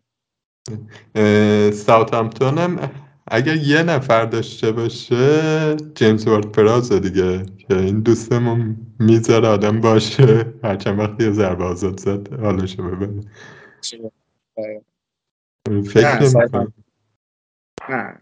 ساوثهامپتون 1.71 2.57
هم 2.57 2.91
اگر 3.27 3.55
یه 3.55 3.83
نفر 3.83 4.25
داشته 4.25 4.71
باشه 4.71 5.75
جیمز 5.95 6.27
وارد 6.27 6.51
پراز 6.51 6.91
دیگه 6.91 7.45
که 7.57 7.77
این 7.77 7.99
دوستمون 7.99 8.77
می‌ذاره 8.99 9.47
آدم 9.47 9.81
باشه. 9.81 10.53
هرچند 10.63 10.99
وقتی 10.99 11.23
یه 11.23 11.31
ضربه 11.31 11.63
آزاد 11.63 11.99
زد 11.99 12.39
حالشو 12.39 12.83
ببره. 12.83 13.21
فکر 15.83 16.21
نمی‌کنم. 16.21 16.73
نه 17.89 18.19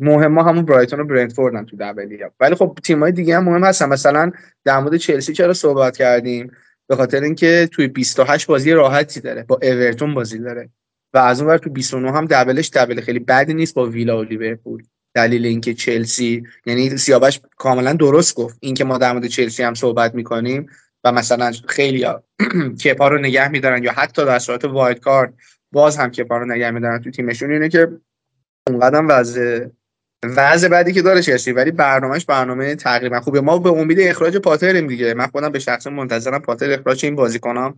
مهم 0.00 0.38
همون 0.38 0.64
برایتون 0.64 1.00
و 1.00 1.04
برنتفوردن 1.04 1.64
تو 1.64 1.76
دبلی 1.76 2.18
ولی 2.40 2.54
خب 2.54 2.78
تیمای 2.84 3.12
دیگه 3.12 3.36
هم 3.36 3.44
مهم 3.44 3.64
هستن. 3.64 3.88
مثلا 3.88 4.32
در 4.64 4.80
مورد 4.80 4.96
چلسی 4.96 5.32
چرا 5.32 5.52
صحبت 5.52 5.96
کردیم؟ 5.96 6.52
به 6.88 6.96
خاطر 6.96 7.20
اینکه 7.20 7.68
توی 7.72 7.88
28 7.88 8.46
بازی 8.46 8.72
راحتی 8.72 9.20
داره. 9.20 9.42
با 9.42 9.58
اورتون 9.62 10.14
بازی 10.14 10.38
داره. 10.38 10.68
و 11.14 11.18
از 11.18 11.40
اون 11.40 11.50
ور 11.50 11.58
تو 11.58 11.70
29 11.70 12.12
هم 12.12 12.26
دبلش 12.26 12.70
دبل 12.70 13.00
خیلی 13.00 13.18
بدی 13.18 13.54
نیست 13.54 13.74
با 13.74 13.86
ویلا 13.86 14.18
و 14.18 14.22
لیورپول. 14.22 14.82
دلیل 15.14 15.46
اینکه 15.46 15.74
چلسی 15.74 16.42
یعنی 16.66 16.96
سیاوش 16.96 17.40
کاملا 17.56 17.92
درست 17.92 18.34
گفت. 18.34 18.58
اینکه 18.60 18.84
ما 18.84 18.98
در 18.98 19.12
مورد 19.12 19.26
چلسی 19.26 19.62
هم 19.62 19.74
صحبت 19.74 20.14
می‌کنیم 20.14 20.66
و 21.04 21.12
مثلا 21.12 21.52
خیلی 21.68 22.06
کپا 22.84 23.08
رو 23.08 23.18
نگه 23.18 23.48
میدارن 23.48 23.84
یا 23.84 23.92
حتی 23.92 24.24
در 24.24 24.38
صورت 24.38 24.64
wildcard 24.64 25.34
باز 25.72 25.96
هم 25.96 26.10
کپا 26.10 26.38
رو 26.38 26.46
نگه 26.46 26.70
میدارن 26.70 27.02
تو 27.02 27.10
تیمشون 27.10 27.52
اینه 27.52 27.68
که 27.68 27.88
اونقدر 28.66 29.04
وضع 29.08 29.66
وضع 30.24 30.68
بعدی 30.68 30.92
که 30.92 31.02
داره 31.02 31.22
چلسی 31.22 31.52
ولی 31.52 31.70
برنامهش 31.70 32.24
برنامه 32.24 32.74
تقریبا 32.74 33.20
خوبه 33.20 33.40
ما 33.40 33.58
به 33.58 33.70
امید 33.70 34.00
اخراج 34.00 34.36
پاتریم 34.36 34.86
دیگه. 34.86 35.14
من 35.14 35.26
خودم 35.26 35.48
به 35.48 35.58
شخص 35.58 35.86
منتظرم 35.86 36.42
پاتر 36.42 36.70
اخراج 36.70 37.04
این 37.04 37.16
بازیکنام. 37.16 37.76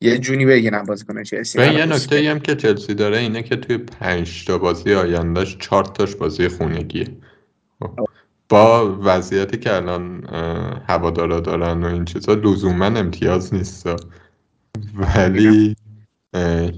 یه 0.00 0.18
جونی 0.18 0.46
بگیرن 0.46 0.82
بازیکن 0.82 1.22
چلسی. 1.22 1.58
یه 1.58 1.86
نکته 1.86 2.30
هم 2.30 2.40
که 2.40 2.54
چلسی 2.54 2.94
داره 2.94 3.18
اینه 3.18 3.42
که 3.42 3.56
توی 3.56 3.78
پنج 3.78 4.44
تا 4.44 4.58
بازی 4.58 4.94
آیندهش 4.94 5.56
چهار 5.56 5.84
تاش 5.84 6.16
بازی 6.16 6.48
خونگیه. 6.48 7.06
خب. 7.80 8.06
با 8.48 8.98
وضعیتی 9.04 9.56
که 9.56 9.76
الان 9.76 10.24
هوادارا 10.88 11.40
دارن 11.40 11.84
و 11.84 11.86
این 11.86 12.04
چیزا 12.04 12.34
لزوما 12.34 12.86
امتیاز 12.86 13.54
نیست. 13.54 13.88
ولی 14.94 15.76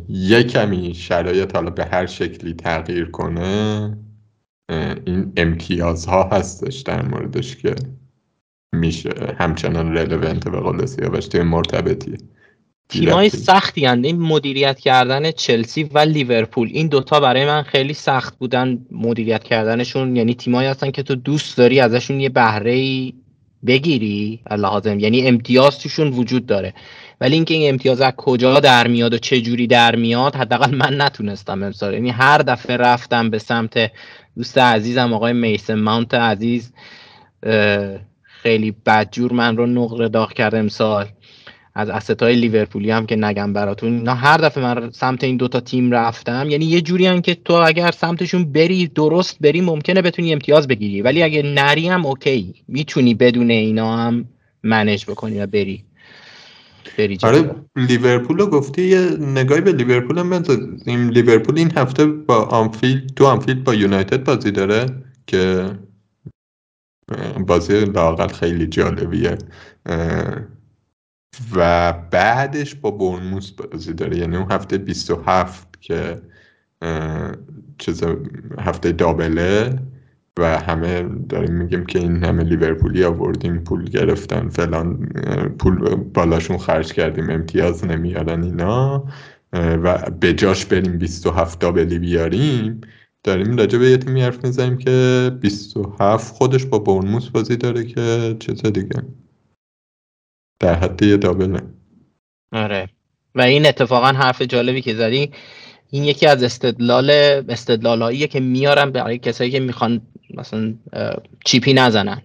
یه 0.09 0.43
کمی 0.43 0.95
شرایط 0.95 1.57
حالا 1.57 1.71
به 1.71 1.85
هر 1.85 2.07
شکلی 2.07 2.55
تغییر 2.55 3.05
کنه 3.05 3.99
این 5.07 5.33
امتیازها 5.37 6.29
هستش 6.33 6.81
در 6.81 7.03
موردش 7.03 7.57
که 7.57 7.75
میشه 8.75 9.11
همچنان 9.39 9.97
رلوونت 9.97 10.49
به 10.49 10.61
قول 10.61 10.87
سیاوش 10.87 11.27
توی 11.27 11.43
مرتبطیه 11.43 12.19
تیمای 12.89 13.29
سختی 13.29 13.85
هند. 13.85 14.05
این 14.05 14.21
مدیریت 14.21 14.79
کردن 14.79 15.31
چلسی 15.31 15.85
و 15.85 15.99
لیورپول. 15.99 16.69
این 16.73 16.89
دوتا 16.89 17.21
برای 17.21 17.47
من 17.47 17.63
خیلی 17.63 17.95
سخت 17.95 18.39
بودن 18.39 18.87
مدیریت 18.91 19.45
کردنشون. 19.45 20.17
یعنی 20.17 20.35
تیمایی 20.35 20.69
هستن 20.69 20.91
که 20.91 21.03
تو 21.03 21.15
دوست 21.15 21.57
داری 21.57 21.81
ازشون 21.81 22.21
یه 22.21 22.29
بهره 22.29 23.13
بگیری. 23.67 24.41
لازم 24.51 24.99
یعنی 24.99 25.29
امتیاز 25.29 25.79
توشون 25.79 26.09
وجود 26.09 26.47
داره. 26.47 26.75
ولی 27.21 27.35
اینکه 27.35 27.55
این 27.55 27.69
امتیاز 27.69 28.01
از 28.01 28.13
کجا 28.17 28.61
در 28.61 28.87
میاد 28.87 29.15
و 29.15 29.19
چه 29.19 29.41
جوری 29.41 29.67
در 29.67 29.97
میاد 29.97 30.37
حداقل 30.37 30.75
من 30.75 31.01
نتونستم 31.01 31.63
امسال. 31.63 31.95
یعنی 31.95 32.11
هر 32.11 32.39
دفعه 32.39 32.77
رفتم 32.77 33.31
به 33.31 33.39
سمت 33.39 33.91
دوست 34.37 34.59
عزیزم 34.59 35.13
آقای 35.13 35.33
میسن 35.33 35.75
ماونت 35.75 36.15
عزیز 36.15 36.73
خیلی 38.23 38.75
بدجور 38.87 39.33
من 39.33 39.57
رو 39.57 39.67
نقره 39.67 40.09
داغ 40.09 40.33
کرد 40.33 40.55
امسال. 40.55 41.07
از 41.75 41.89
اسست 41.89 42.23
های 42.23 42.35
لیورپولی 42.35 42.91
هم 42.91 43.07
که 43.07 43.17
نگم 43.17 43.53
براتون. 43.53 44.03
نه 44.03 44.15
هر 44.15 44.37
دفعه 44.37 44.63
من 44.65 44.91
سمت 44.91 45.25
این 45.25 45.37
دوتا 45.37 45.61
تیم 45.61 45.91
رفتم. 45.91 46.51
یعنی 46.51 46.65
یه 46.65 46.81
جوری 46.81 47.07
هم 47.07 47.21
که 47.21 47.35
تو 47.35 47.55
اگر 47.55 47.91
سمتشون 47.91 48.53
بری 48.53 48.87
درست 48.87 49.39
بری 49.41 49.61
ممکنه 49.61 50.03
بتونی 50.03 50.33
امتیاز 50.33 50.69
بگیری. 50.69 51.03
ولی 51.03 51.23
اگه 51.23 51.43
نری 51.43 51.89
هم 51.89 52.07
اوکی. 52.07 52.55
می‌تونی 52.69 53.15
بدون 53.15 53.51
اینا 53.51 53.97
هم 53.97 54.25
manage 54.63 55.05
بکنی 55.05 55.41
و 55.41 55.47
بری. 55.47 55.85
بری 56.99 57.19
آره 57.23 57.55
لیورپول 57.77 58.39
رو 58.39 58.47
گفتی 58.47 58.83
یه 58.83 59.01
نگاهی 59.21 59.61
به 59.61 59.73
لیورپول 59.73 60.19
هم 60.19 60.33
این 60.87 61.09
لیورپول 61.09 61.59
این 61.59 61.79
هفته 61.79 62.07
با 62.07 62.45
آنفیلد 62.45 63.15
تو 63.15 63.27
آنفیلد 63.27 63.65
با 63.65 63.75
یونایتد 63.75 64.25
بازی 64.25 64.51
داره 64.51 64.87
که 65.27 65.71
بازی 67.47 67.85
لااقل 67.85 68.29
خیلی 68.29 68.67
جالبیه. 68.67 69.39
و 71.55 71.93
بعدش 71.93 72.75
با 72.75 72.91
بورنموث 72.91 73.51
بازی 73.51 73.93
داره. 73.93 74.19
یعنی 74.19 74.37
اون 74.37 74.53
هفته 74.53 74.79
27 74.79 75.81
که 75.81 76.23
چیز 77.79 78.03
هفته 78.59 78.93
double 78.93 79.66
ه 79.66 79.79
و 80.39 80.59
همه 80.59 81.03
داریم 81.29 81.55
میگیم 81.55 81.87
که 81.87 81.99
این 81.99 82.25
همه 82.25 82.45
لیورپولی 82.45 83.05
آوردیم 83.05 83.59
پول 83.59 83.85
گرفتن 83.85 84.49
فلان 84.49 85.07
پول 85.59 85.95
بالاشون 85.95 86.59
خرج 86.59 86.93
کردیم 86.93 87.31
امتیاز 87.31 87.85
نمیارن 87.85 88.43
اینا. 88.43 89.05
و 89.53 90.11
به 90.21 90.35
جاش 90.35 90.67
بریم 90.67 90.99
27 90.99 91.61
دابلی 91.61 91.99
بیاریم. 91.99 92.81
داریم 93.25 93.57
راجع 93.57 93.79
به 93.79 93.91
یه 93.91 93.97
تیمی 93.97 94.23
حرف 94.23 94.45
می‌زنیم 94.45 94.79
که 94.79 95.31
27 95.41 96.35
خودش 96.35 96.65
با 96.65 96.79
برنموس 96.79 97.29
بازی 97.29 97.57
داره 97.57 97.85
که 97.85 98.37
چیز 98.41 98.63
دیگه. 98.63 99.03
در 100.61 100.75
حد 100.75 101.03
یه 101.03 101.17
دابله. 101.17 101.61
آره. 102.53 102.89
و 103.35 103.41
این 103.41 103.67
اتفاقا 103.67 104.07
حرف 104.07 104.43
جالبی 104.43 104.83
که 104.83 104.95
زدی 104.95 105.31
این 105.91 106.05
یکی 106.05 106.27
از 106.27 106.43
استدلال 106.43 107.11
استدلالاییه 107.49 108.27
که 108.27 108.41
میارم 108.41 108.91
برای 108.91 109.19
کسایی 109.19 109.51
که 109.51 109.61
می‌خوان 109.61 110.01
مثلا 110.35 110.75
chip 111.45 111.67
ی 111.67 111.73
نزنن 111.73 112.23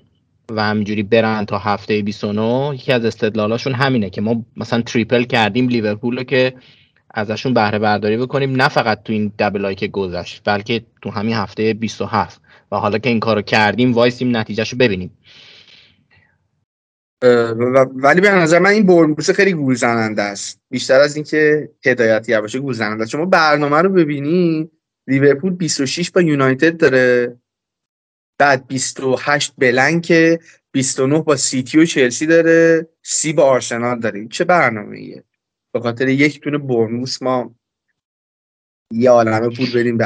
و 0.52 0.64
همینجوری 0.64 1.04
برن 1.04 1.46
تا 1.46 1.58
هفته 1.58 2.02
29 2.02 2.76
یکی 2.76 2.92
از 2.92 3.06
استدلالاشون 3.06 3.74
همینه 3.74 4.10
که 4.10 4.22
ما 4.22 4.46
مثلا 4.58 4.82
triple 4.82 5.24
کردیم 5.24 5.68
لیورپول 5.68 6.24
که 6.24 6.54
ازشون 7.14 7.54
بهره 7.54 7.80
برداری 7.80 8.18
بکنیم 8.18 8.56
نه 8.56 8.68
فقط 8.68 9.04
تو 9.04 9.14
این 9.14 9.32
double 9.40 9.67
ایی 9.67 9.76
که 9.76 9.88
گذشت 9.88 10.42
بلکه 10.46 10.86
تو 11.02 11.10
همین 11.10 11.36
هفته 11.36 11.74
27 11.74 12.42
و 12.72 12.76
حالا 12.78 12.98
که 12.98 13.10
این 13.10 13.20
کارو 13.20 13.42
کردیم 13.42 13.94
وایسیم 13.94 14.38
نتیجهشو 14.38 14.78
ببینیم. 14.78 15.12
ولی 17.96 18.22
به 18.22 18.32
نظر 18.32 18.60
من 18.60 18.70
این 18.70 18.86
بورنموث 18.86 19.30
خیلی 19.30 19.54
گول 19.54 19.76
زننده 19.76 20.22
است. 20.22 20.62
بیشتر 20.70 21.00
از 21.00 21.16
اینکه 21.16 21.70
هدایتی 21.86 22.42
باشه 22.42 22.60
گول 22.60 22.74
زننده 22.74 23.06
شما 23.06 23.26
برنامه 23.26 23.78
رو 23.78 23.90
ببینی 23.90 24.72
لیورپول 25.08 25.54
26 25.54 26.12
با 26.12 26.22
یونایتد 26.22 26.78
داره. 26.78 27.38
بعد 28.40 28.68
28 28.68 29.54
blank 29.58 30.14
29 30.72 31.22
با 31.22 31.36
سیتی 31.36 31.80
و 31.80 31.86
چلسی 31.86 32.26
داره. 32.26 32.88
سی 33.04 33.34
با 33.34 33.44
آرسنال 33.44 34.00
داره 34.00 34.28
چه 34.28 34.44
برنامه 34.44 34.98
ایه 34.98 35.24
به 35.74 35.80
خاطر 35.80 36.08
یک 36.08 36.42
دونه 36.42 36.58
بورنموث 36.58 37.22
ما 37.22 37.56
یه 38.94 39.10
عالمه 39.10 39.50
پول 39.50 39.72
بدیم 39.74 39.98
به 39.98 40.06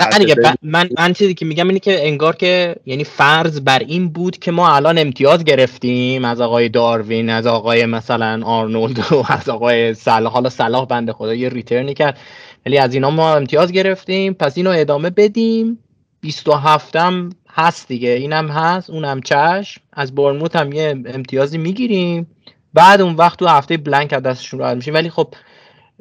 من 0.62 0.90
من 0.98 1.14
چیزی 1.14 1.34
که 1.34 1.46
میگم 1.46 1.68
اینه 1.68 1.80
که 1.80 2.08
انگار 2.08 2.36
که 2.36 2.76
یعنی 2.86 3.04
فرض 3.04 3.62
بر 3.62 3.80
این 3.80 4.10
بود 4.10 4.38
که 4.38 4.52
ما 4.52 4.76
الان 4.76 4.98
امتیاز 4.98 5.44
گرفتیم 5.44 6.26
از 6.26 6.42
آقای 6.42 6.70
داروین 6.70 7.30
از 7.30 7.48
آقای 7.48 7.86
مثلا 7.86 8.46
آرنولد 8.46 9.14
و 9.14 9.24
از 9.30 9.50
آقای 9.50 9.94
صلاح. 9.94 10.34
حالا 10.34 10.50
صلاح 10.50 10.86
بنده 10.86 11.14
خدا 11.14 11.34
یه 11.34 11.50
return 11.50 11.87
ی 11.87 11.94
کرد 11.94 12.18
ولی 12.66 12.78
از 12.78 12.94
اینا 12.94 13.10
ما 13.10 13.36
امتیاز 13.36 13.72
گرفتیم. 13.72 14.34
پس 14.34 14.58
اینو 14.58 14.70
ادامه 14.70 15.10
بدیم. 15.10 15.80
27 16.22 16.96
هم 16.96 17.30
هست 17.50 17.88
دیگه. 17.88 18.10
اینم 18.10 18.48
هست 18.48 18.90
اونم 18.90 19.22
چشم. 19.22 19.82
از 19.94 20.16
برنموت 20.16 20.56
هم 20.56 20.72
یه 20.72 21.04
امتیازی 21.06 21.58
می‌گیریم. 21.58 22.28
بعد 22.74 23.02
اون 23.02 23.16
وقت 23.16 23.40
تو 23.40 23.48
هفته 23.48 23.78
بلنک 23.78 24.14
از 24.14 24.24
دستشون 24.24 24.60
راحت 24.60 24.76
میشیم. 24.76 24.94
ولی 24.94 25.10
خب 25.10 25.34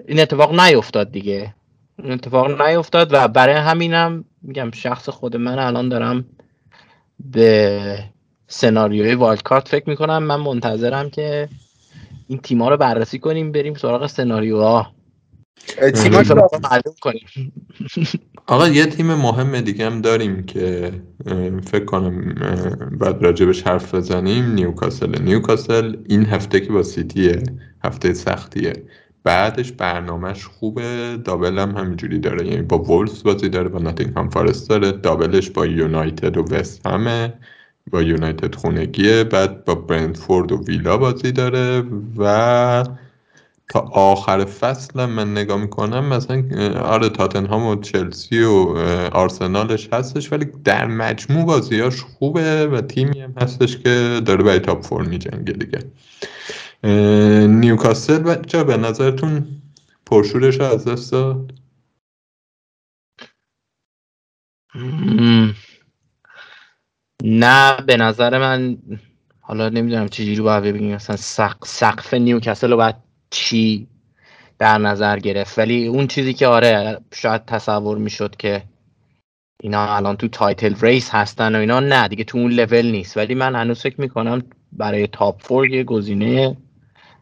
این 0.09 0.20
اتفاق 0.20 0.61
نیفتاد 0.61 1.12
دیگه. 1.12 1.55
اتفاق 2.05 2.63
نیفتاد 2.63 3.09
و 3.13 3.29
برای 3.29 3.55
همینم 3.55 4.25
میگم 4.43 4.71
شخص 4.71 5.09
خود 5.09 5.37
من 5.37 5.59
الان 5.59 5.89
دارم 5.89 6.25
به 7.21 7.99
سناریوی 8.49 9.15
والد 9.15 9.43
کارت 9.43 9.69
فکر 9.69 9.91
می‌کنم. 9.91 10.23
من 10.23 10.41
منتظرم 10.41 11.11
که 11.11 11.49
این 12.29 12.39
تیما 12.39 12.69
رو 12.69 12.77
بررسی 12.77 13.19
کنیم 13.19 13.53
بریم 13.53 13.75
سراغ 13.75 14.07
سناریوها. 14.07 14.93
تیما 15.95 16.21
رو 16.21 16.49
معلوم 16.71 16.95
کنیم؟ 17.01 17.27
آقا 18.47 18.69
یه 18.69 18.87
تیم 18.87 19.15
مهم 19.15 19.61
دیگه 19.61 19.87
هم 19.87 20.01
داریم 20.01 20.43
که 20.43 20.93
فکر 21.67 21.85
کنم 21.85 22.35
بعد 23.01 23.23
راجبش 23.23 23.63
حرف 23.63 23.95
بزنیم. 23.95 24.55
نیوکاسل. 24.55 25.23
نیوکاسل 25.23 25.97
این 26.09 26.27
هفته 26.27 26.61
که 26.61 26.73
با 26.73 26.83
سیتیه 26.83 27.43
هفته 27.85 28.15
سختیه. 28.15 28.73
بعدش 29.27 29.72
برنامهش 29.72 30.45
خوبه. 30.45 31.16
دابل 31.24 31.59
هم 31.59 31.70
همینجوری 31.77 32.18
داره. 32.18 32.47
یعنی 32.47 32.62
با 32.62 32.79
وولفز 32.79 33.22
بازی 33.22 33.49
داره 33.49 33.68
با 33.68 33.79
ناتینگهام 33.79 34.31
فارست 34.31 34.68
داره. 34.68 34.93
دابلش 34.93 35.51
با 35.51 35.66
یونایتد 35.66 36.37
و 36.37 36.45
وست 36.55 36.87
همه. 36.87 37.35
با 37.91 38.03
یونایتد 38.03 38.55
خونگیه. 38.55 39.24
بعد 39.24 39.64
با 39.64 39.74
برندفورد 39.74 40.53
و 40.53 40.64
ویلا 40.64 40.97
بازی 40.97 41.33
داره 41.33 41.85
و 42.18 42.85
تا 43.68 43.81
آخر 43.93 44.45
فصل 44.45 45.07
من 45.07 45.33
نگاه 45.33 45.61
می‌کنم 45.61 46.05
مثلا 46.05 46.45
آره 46.85 47.09
تاتنهام 47.09 47.66
و 47.66 47.77
چلسی 47.77 48.43
و 48.43 48.53
آرسنالش 49.12 49.89
هستش 49.93 50.33
ولی 50.33 50.47
در 50.64 50.87
مجموع 50.87 51.47
بازیاش 51.47 52.01
خوبه 52.01 52.66
و 52.66 52.81
تیمی 52.81 53.20
هم 53.20 53.33
هستش 53.41 53.79
که 53.79 54.20
داره 54.27 54.45
برای 54.45 54.59
تاپ 54.59 54.83
فور 54.85 55.03
میجنگه 55.03 55.53
دیگه. 55.53 55.79
نیوکاسل 57.47 58.18
بچه 58.18 58.64
به 58.64 58.76
نظرتون 58.76 59.62
پرشورش 60.07 60.61
از 60.61 60.84
دست 60.84 61.12
داد؟ 61.12 61.53
نه 67.24 67.76
به 67.87 67.97
نظر 67.97 68.39
من 68.39 68.78
حالا 69.41 69.68
نمی‌دونم 69.68 70.09
چجوری 70.09 70.41
باید 70.41 70.64
ببینیم 70.64 70.95
مثلا 70.95 71.16
سقف 71.64 72.14
نیوکاسل 72.14 72.70
رو 72.70 72.76
باید 72.76 72.97
چی 73.30 73.89
در 74.59 74.78
نظر 74.78 75.18
گرفت؟ 75.18 75.59
ولی 75.59 75.87
اون 75.87 76.07
چیزی 76.07 76.34
که 76.34 76.47
آره 76.47 77.01
شاید 77.14 77.45
تصور 77.45 77.99
می‌شد 77.99 78.37
که 78.37 78.62
اینا 79.61 79.97
الان 79.97 80.16
تو 80.16 80.28
title 80.29 80.75
race 80.81 81.11
هستن 81.11 81.57
و 81.57 81.59
اینا 81.59 81.80
نه 81.80 82.09
دیگه 82.09 82.24
تو 82.24 82.39
اون 82.39 82.53
لول 82.53 82.87
نیست. 82.87 83.16
ولی 83.16 83.34
من 83.34 83.55
هنوز 83.55 83.80
فکر 83.80 84.01
می‌کنم 84.01 84.43
برای 84.72 85.07
top 85.07 85.43
four 85.43 85.69
یه 85.68 85.84
گزینه 85.84 86.57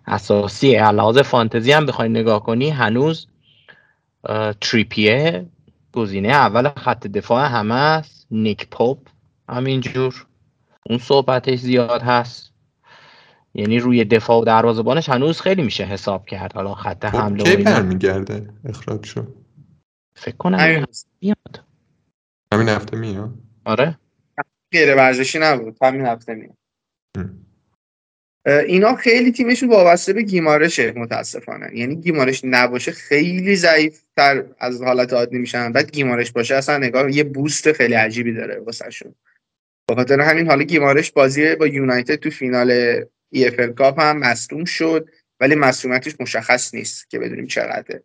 اساسی 0.06 0.76
لحاظ 0.76 1.18
فانتزی 1.18 1.72
هم 1.72 1.86
بخوای 1.86 2.08
نگاه 2.08 2.42
کنی 2.42 2.70
هنوز 2.70 3.26
تریپیه 4.60 5.46
گزینه 5.92 6.28
اول 6.28 6.68
خط 6.68 7.06
دفاع 7.06 7.46
همه 7.46 7.74
است 7.74 8.26
نیک 8.30 8.68
پاپ 8.70 8.98
همینجور. 9.48 10.26
اون 10.86 10.98
صحبتش 10.98 11.58
زیاد 11.58 12.02
هست. 12.02 12.52
یعنی 13.54 13.78
روی 13.78 14.04
دفاع 14.04 14.40
و 14.40 14.44
دروازه‌بانش 14.44 15.08
هنوز 15.08 15.40
خیلی 15.40 15.62
میشه 15.62 15.84
حساب 15.84 16.26
کرد. 16.26 16.52
حالا 16.54 16.74
خط 16.74 17.06
خب، 17.06 17.16
حمله 17.16 17.44
کی 17.44 17.62
برمیگرده 17.62 18.50
اخراج 18.64 19.04
شد 19.04 19.34
فکر 20.16 20.36
کنم 20.36 20.86
میاد. 21.20 21.64
همین 22.52 22.68
هفته 22.68 22.96
میاد؟ 22.96 23.34
آره. 23.64 23.98
غیر 24.72 24.96
ورزشی 24.96 25.38
نبود 25.38 25.76
همین 25.82 26.06
هفته 26.06 26.34
میاد. 26.34 26.56
اینا 28.46 28.94
خیلی 28.94 29.32
تیمشون 29.32 29.68
وابسته 29.68 30.12
به 30.12 30.22
گیمارشه 30.22 30.92
متاسفانه. 30.92 31.70
یعنی 31.74 31.96
گیمارش 31.96 32.40
نباشه 32.44 32.92
خیلی 32.92 33.56
ضعیف 33.56 34.02
تر 34.16 34.44
از 34.58 34.82
حالت 34.82 35.12
عادی 35.12 35.38
میشن. 35.38 35.72
بعد 35.72 35.90
گیمارش 35.90 36.32
باشه 36.32 36.54
اصلا 36.54 36.78
نگاه 36.78 37.16
یه 37.16 37.24
بوست 37.24 37.72
خیلی 37.72 37.94
عجیبی 37.94 38.32
داره 38.32 38.60
واسه 38.60 38.90
شون. 38.90 39.14
بخاطر 39.90 40.20
همین 40.20 40.46
حالا 40.46 40.62
گیمارش 40.62 41.12
بازی 41.12 41.54
با 41.54 41.66
یونایتد 41.66 42.14
تو 42.14 42.30
فینال 42.30 43.00
EFL 43.36 43.70
Cup 43.76 44.00
هم 44.00 44.18
مصدوم 44.18 44.64
شد 44.64 45.08
ولی 45.40 45.54
مصدومیتش 45.54 46.14
مشخص 46.20 46.74
نیست 46.74 47.10
که 47.10 47.18
بدونیم 47.18 47.46
چقدره. 47.46 48.02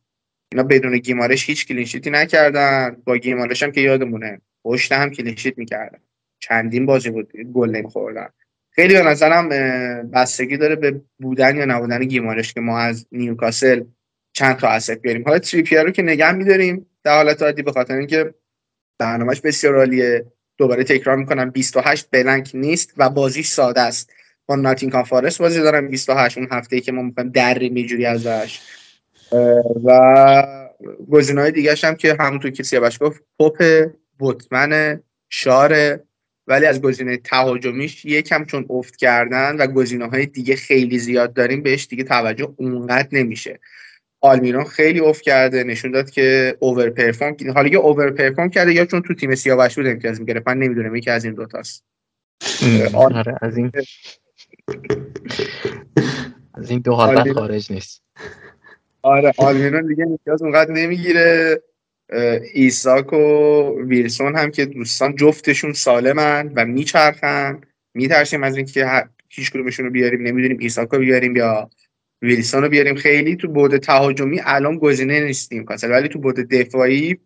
اینا 0.52 0.64
بدون 0.64 0.98
گیمارش 0.98 1.50
هیچ 1.50 1.68
clean 1.68 1.87
sheet 1.87 2.06
ی 2.06 2.10
نکردن. 2.10 2.98
با 3.06 3.18
گیمارش 3.18 3.64
هم 3.64 3.72
که 3.72 3.82
یادمونه 3.82 4.42
پشت 4.64 4.92
هم 4.92 5.10
clean 5.10 5.34
sheet 5.34 5.58
می‌کردن. 5.58 6.00
چندین 6.40 6.86
بازی 6.86 7.10
بود 7.10 7.32
گل 7.54 7.70
نمیخوردن. 7.70 8.30
خیلی 8.72 8.94
به 8.94 9.04
نظرم 9.04 9.50
بستگی 10.12 10.58
داره 10.58 10.76
به 10.76 11.02
بودن 11.20 11.56
یا 11.58 11.66
نبودن 11.66 12.06
گیمارش 12.06 12.54
که 12.54 12.62
ما 12.62 12.80
از 12.80 13.08
نیوکاسل 13.12 13.84
چند 14.34 14.56
تا 14.56 14.68
asset 14.68 15.02
بیاریم. 15.02 15.24
حالا 15.24 15.40
تریپیر 15.40 15.84
رو 15.84 15.92
که 15.92 16.02
نگه 16.02 16.32
میداریم 16.32 16.86
در 17.04 17.16
حالت 17.16 17.42
عادی 17.42 17.62
به 17.62 17.72
خاطر 17.72 17.94
اینکه 17.94 18.34
برنامهش 19.00 19.42
بسیار 19.42 19.76
عالیه. 19.78 20.26
دوباره 20.58 20.84
تکرار 20.84 21.16
می‌کنم 21.16 21.50
28 21.50 22.08
بلنک 22.12 22.52
نیست 22.54 22.94
و 22.98 23.10
بازی 23.10 23.44
ساده 23.44 23.82
است. 23.82 24.12
با 24.46 24.56
ناتینگهام 24.56 25.04
فارست 25.04 25.40
بازی 25.40 25.60
دارم 25.60 25.88
28 25.88 26.38
اون 26.38 26.48
هفته 26.52 26.82
که 26.82 26.92
ما 26.92 27.02
می‌خوایم 27.02 27.30
دریم 27.30 27.76
اینجوری 27.76 28.06
ازش. 28.06 28.60
و 29.86 30.70
گزینه‌های 31.12 31.52
دیگه 31.52 31.76
هم 31.84 31.96
که 31.96 32.18
همونطور 32.20 32.52
که 32.52 32.64
سیاوش 32.64 32.98
گفت 33.02 33.24
پاپ 33.40 33.64
بوتمن 34.18 35.02
شاره 35.30 36.04
ولی 36.50 36.66
از 36.66 36.82
گزینه 36.82 37.18
تهاجمیش 37.18 38.06
یکم 38.06 38.46
چون 38.46 38.66
افت 38.70 38.96
کردن 38.96 39.56
و 39.58 39.68
گزینه 39.68 40.06
های 40.06 40.26
دیگه 40.26 40.56
خیلی 40.56 41.00
زیاد 41.00 41.34
داریم 41.34 41.64
بهش 41.64 41.88
دیگه 41.88 42.04
توجه 42.04 42.54
اونقدر 42.58 43.08
نمیشه. 43.12 43.60
آلمیران 44.22 44.64
خیلی 44.64 45.00
افت 45.00 45.22
کرده 45.22 45.64
نشون 45.64 45.92
داد 45.92 46.10
که 46.10 46.58
اوور 46.60 46.90
پرفورم 46.90 47.36
حالا 47.56 47.68
یا 47.68 47.80
اوور 47.80 48.12
پرفورم 48.12 48.50
کرده 48.50 48.74
یا 48.74 48.86
چون 48.86 49.02
تو 49.02 49.14
تیم 49.14 49.36
سیاوش 49.36 49.76
بود 49.76 49.88
امتیاز 49.88 50.20
می‌گرفت. 50.20 50.48
من 50.48 50.58
نمی‌دونم 50.58 50.96
یکی 50.96 51.10
از 51.10 51.26
این 51.26 51.34
دوتاست 51.34 51.84
آره 52.94 53.36
از 53.42 53.58
این 53.58 53.72
از 56.54 56.70
این 56.70 56.80
دو 56.80 56.94
حالت 56.94 57.34
خارج 57.34 57.72
نیست. 57.72 58.02
آره 59.02 59.34
آلمیران 59.38 59.88
دیگه 59.88 60.06
امتیاز 60.08 60.42
اونقدر 60.42 60.72
نمی‌گیره. 60.72 61.62
ایساک 62.54 63.14
و 63.14 63.82
ویلسون 63.82 64.36
هم 64.36 64.52
که 64.52 64.66
دوستان 64.66 65.16
جفتشون 65.16 65.74
سالمن 65.74 66.52
و 66.56 66.66
میچرخن. 66.66 67.62
میترسیم 67.94 68.44
از 68.44 68.58
اینکه 68.58 69.04
هیچ 69.30 69.52
کدومشون 69.52 69.86
رو 69.86 69.92
بیاریم. 69.92 70.22
نمی‌دونیم 70.22 70.58
ایساک 70.60 70.90
رو 70.90 71.00
بیاریم 71.00 71.36
یا 71.36 71.70
ویلسون 72.22 72.64
رو 72.64 72.70
بیاریم. 72.70 72.96
خیلی 72.96 73.36
تو 73.36 73.48
بود 73.48 73.78
تهاجمی 73.78 74.42
الان 74.44 74.78
گزینه 74.78 75.26
نیستیم 75.26 75.64
کاسل 75.64 75.92
ولی 75.92 76.08
تو 76.08 76.20
بود 76.20 76.36
دفاعی 76.36 77.18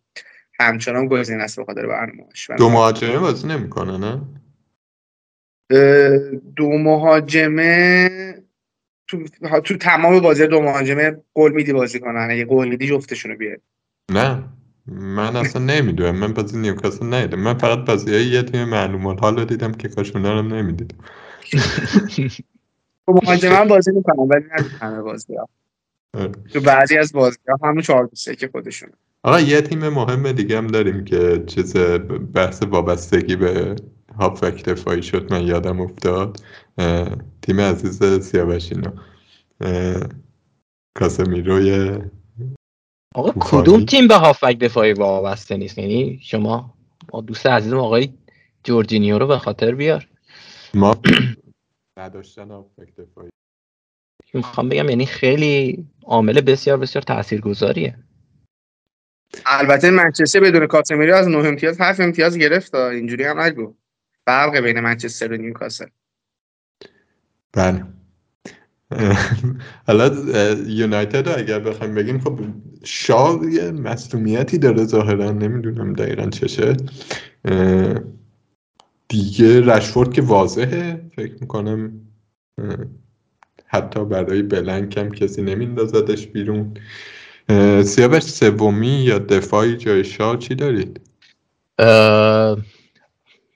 همچنان 0.59 1.07
گزینه 1.07 1.43
است 1.43 1.57
به 1.57 1.65
خاطر 1.65 1.87
برنامه‌اش. 1.87 2.49
دو 2.49 2.69
مهاجمه 2.69 3.19
بازی 3.19 3.47
نمی‌کنه 3.47 3.97
نه؟ 3.97 4.21
دو 6.55 6.77
مهاجمه 6.77 8.09
تو, 9.07 9.23
تو 9.63 9.77
تمام 9.77 10.19
بازی 10.19 10.47
دو 10.47 10.61
مهاجمه 10.61 11.17
گل 11.33 11.51
میدی 11.51 11.73
بازی 11.73 11.99
کنن. 11.99 12.27
اگه 12.31 12.45
گل 12.45 12.67
میدی 12.67 12.87
جفتشون 12.87 13.31
رو 13.31 13.37
بیار 13.37 13.57
نه. 14.11 14.43
من 14.87 15.35
اصلا 15.35 15.61
نمی‌دونم. 15.61 16.15
من 16.15 16.33
بازی 16.33 16.57
نیوکاسل 16.57 17.13
ندیدم. 17.13 17.39
من 17.39 17.53
فقط 17.53 17.85
بازی 17.85 18.13
های 18.13 18.25
یه 18.25 18.43
تیم 18.43 18.63
معلومات 18.63 19.21
حالا 19.21 19.43
دیدم 19.43 19.71
که 19.71 19.87
کاش 19.87 20.15
اونا 20.15 20.33
رو 20.33 20.41
نمی‌دیدم. 20.41 20.97
تو 23.05 23.13
مهاجمه 23.23 23.55
هم 23.55 23.67
بازی 23.67 23.91
می‌کنم 23.91 24.29
ولی 24.29 24.43
نه 24.43 24.69
همه 24.81 25.01
بازی 25.01 25.35
ها 25.35 25.49
آره. 26.13 26.31
تو 26.53 26.61
بعضی 26.61 26.97
از 26.97 27.13
بازی 27.13 27.37
ها 27.47 27.69
همون 27.69 27.81
چهار 27.81 28.09
که 28.39 28.49
خودشون. 28.51 28.89
آقا 29.23 29.39
یه 29.39 29.61
تیم 29.61 29.89
مهم 29.89 30.31
دیگه 30.31 30.57
هم 30.57 30.67
داریم 30.67 31.05
که 31.05 31.43
چیز 31.47 31.77
بحث 32.33 32.63
وابستگی 32.63 33.35
به 33.35 33.75
هافک 34.19 34.65
دفاعی 34.65 35.03
شد 35.03 35.33
من 35.33 35.47
یادم 35.47 35.81
افتاد. 35.81 36.39
تیم 37.41 37.59
عزیز 37.59 38.03
سیاوشینا 38.23 38.93
کاسمیروی 40.93 41.97
آقا. 43.13 43.33
کدوم 43.39 43.85
تیم 43.85 44.07
به 44.07 44.15
هافک 44.15 44.57
دفاعی 44.59 44.93
وابسته 44.93 45.57
نیست؟ 45.57 45.77
یعنی 45.77 46.19
شما 46.23 46.73
با 47.07 47.21
دوست 47.21 47.47
عزیزم 47.47 47.77
آقای 47.77 48.13
جورجینیو 48.63 49.19
رو 49.19 49.27
به 49.27 49.37
خاطر 49.37 49.75
بیار. 49.75 50.07
ما 50.73 51.01
نداشتن 51.99 52.51
هافک 52.51 52.95
دفاعی. 52.97 53.29
می‌خوام 54.33 54.69
بگم 54.69 54.89
یعنی 54.89 55.05
خیلی 55.05 55.85
عامل 56.05 56.41
بسیار 56.41 56.77
بسیار 56.77 57.01
تاثیرگذاریه. 57.01 57.97
البته 59.45 59.91
منچستر 59.91 60.39
بدون 60.39 60.67
کاسمیرو 60.67 61.15
از 61.15 61.27
9 61.27 61.37
امتیاز 61.37 61.81
7 61.81 61.99
امتیاز 61.99 62.37
گرفت. 62.37 62.75
اینجوری 62.75 63.23
هم 63.23 63.39
نگو. 63.39 63.75
فرق 64.25 64.57
بین 64.57 64.79
منچستر 64.79 65.33
و 65.33 65.37
نیوکاسل. 65.37 65.87
بله. 67.53 67.85
حالا 69.87 70.11
یونایتد 70.67 71.39
اگر 71.39 71.59
بخوایم 71.59 71.95
بگیم 71.95 72.19
خب 72.19 72.39
شاه 72.83 73.39
یه 73.51 73.71
مصدومیتی 73.71 74.57
داره 74.57 74.85
ظاهرا 74.85 75.31
نمی‌دونم 75.31 75.93
دقیقا 75.93 76.29
چشه 76.29 76.77
دیگه 79.07 79.61
رشفورد 79.61 80.13
که 80.13 80.21
واضحه 80.21 81.01
فکر 81.15 81.33
می‌کنم 81.41 81.91
حتی 83.65 84.05
برای 84.05 84.41
بلنک 84.41 84.97
هم 84.97 85.11
کسی 85.11 85.41
نمیندازدش 85.41 86.27
بیرون 86.27 86.73
سیاوش 87.83 88.23
سومی 88.23 88.87
یا 88.87 89.19
دفاعی 89.19 89.77
جای 89.77 90.03
شاه 90.03 90.37
چی 90.37 90.55
دارید؟ 90.55 91.01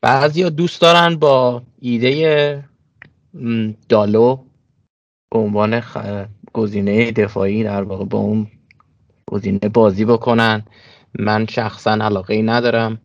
بعضی 0.02 0.50
دوست 0.50 0.82
دارن 0.82 1.16
با 1.16 1.64
ایده 1.80 2.64
دالو 3.90 4.47
به 5.32 5.39
عنوان 5.39 5.82
خ- 5.82 6.28
گزینه 6.53 7.11
دفاعی 7.11 7.63
در 7.63 7.84
واقع 7.84 8.05
با 8.05 8.19
اون 8.19 8.47
گزینه 9.28 9.59
بازی 9.73 10.05
بکنن. 10.05 10.63
من 11.19 11.45
شخصا 11.45 11.91
علاقه 11.91 12.34
ای 12.34 12.41
ندارم. 12.41 13.01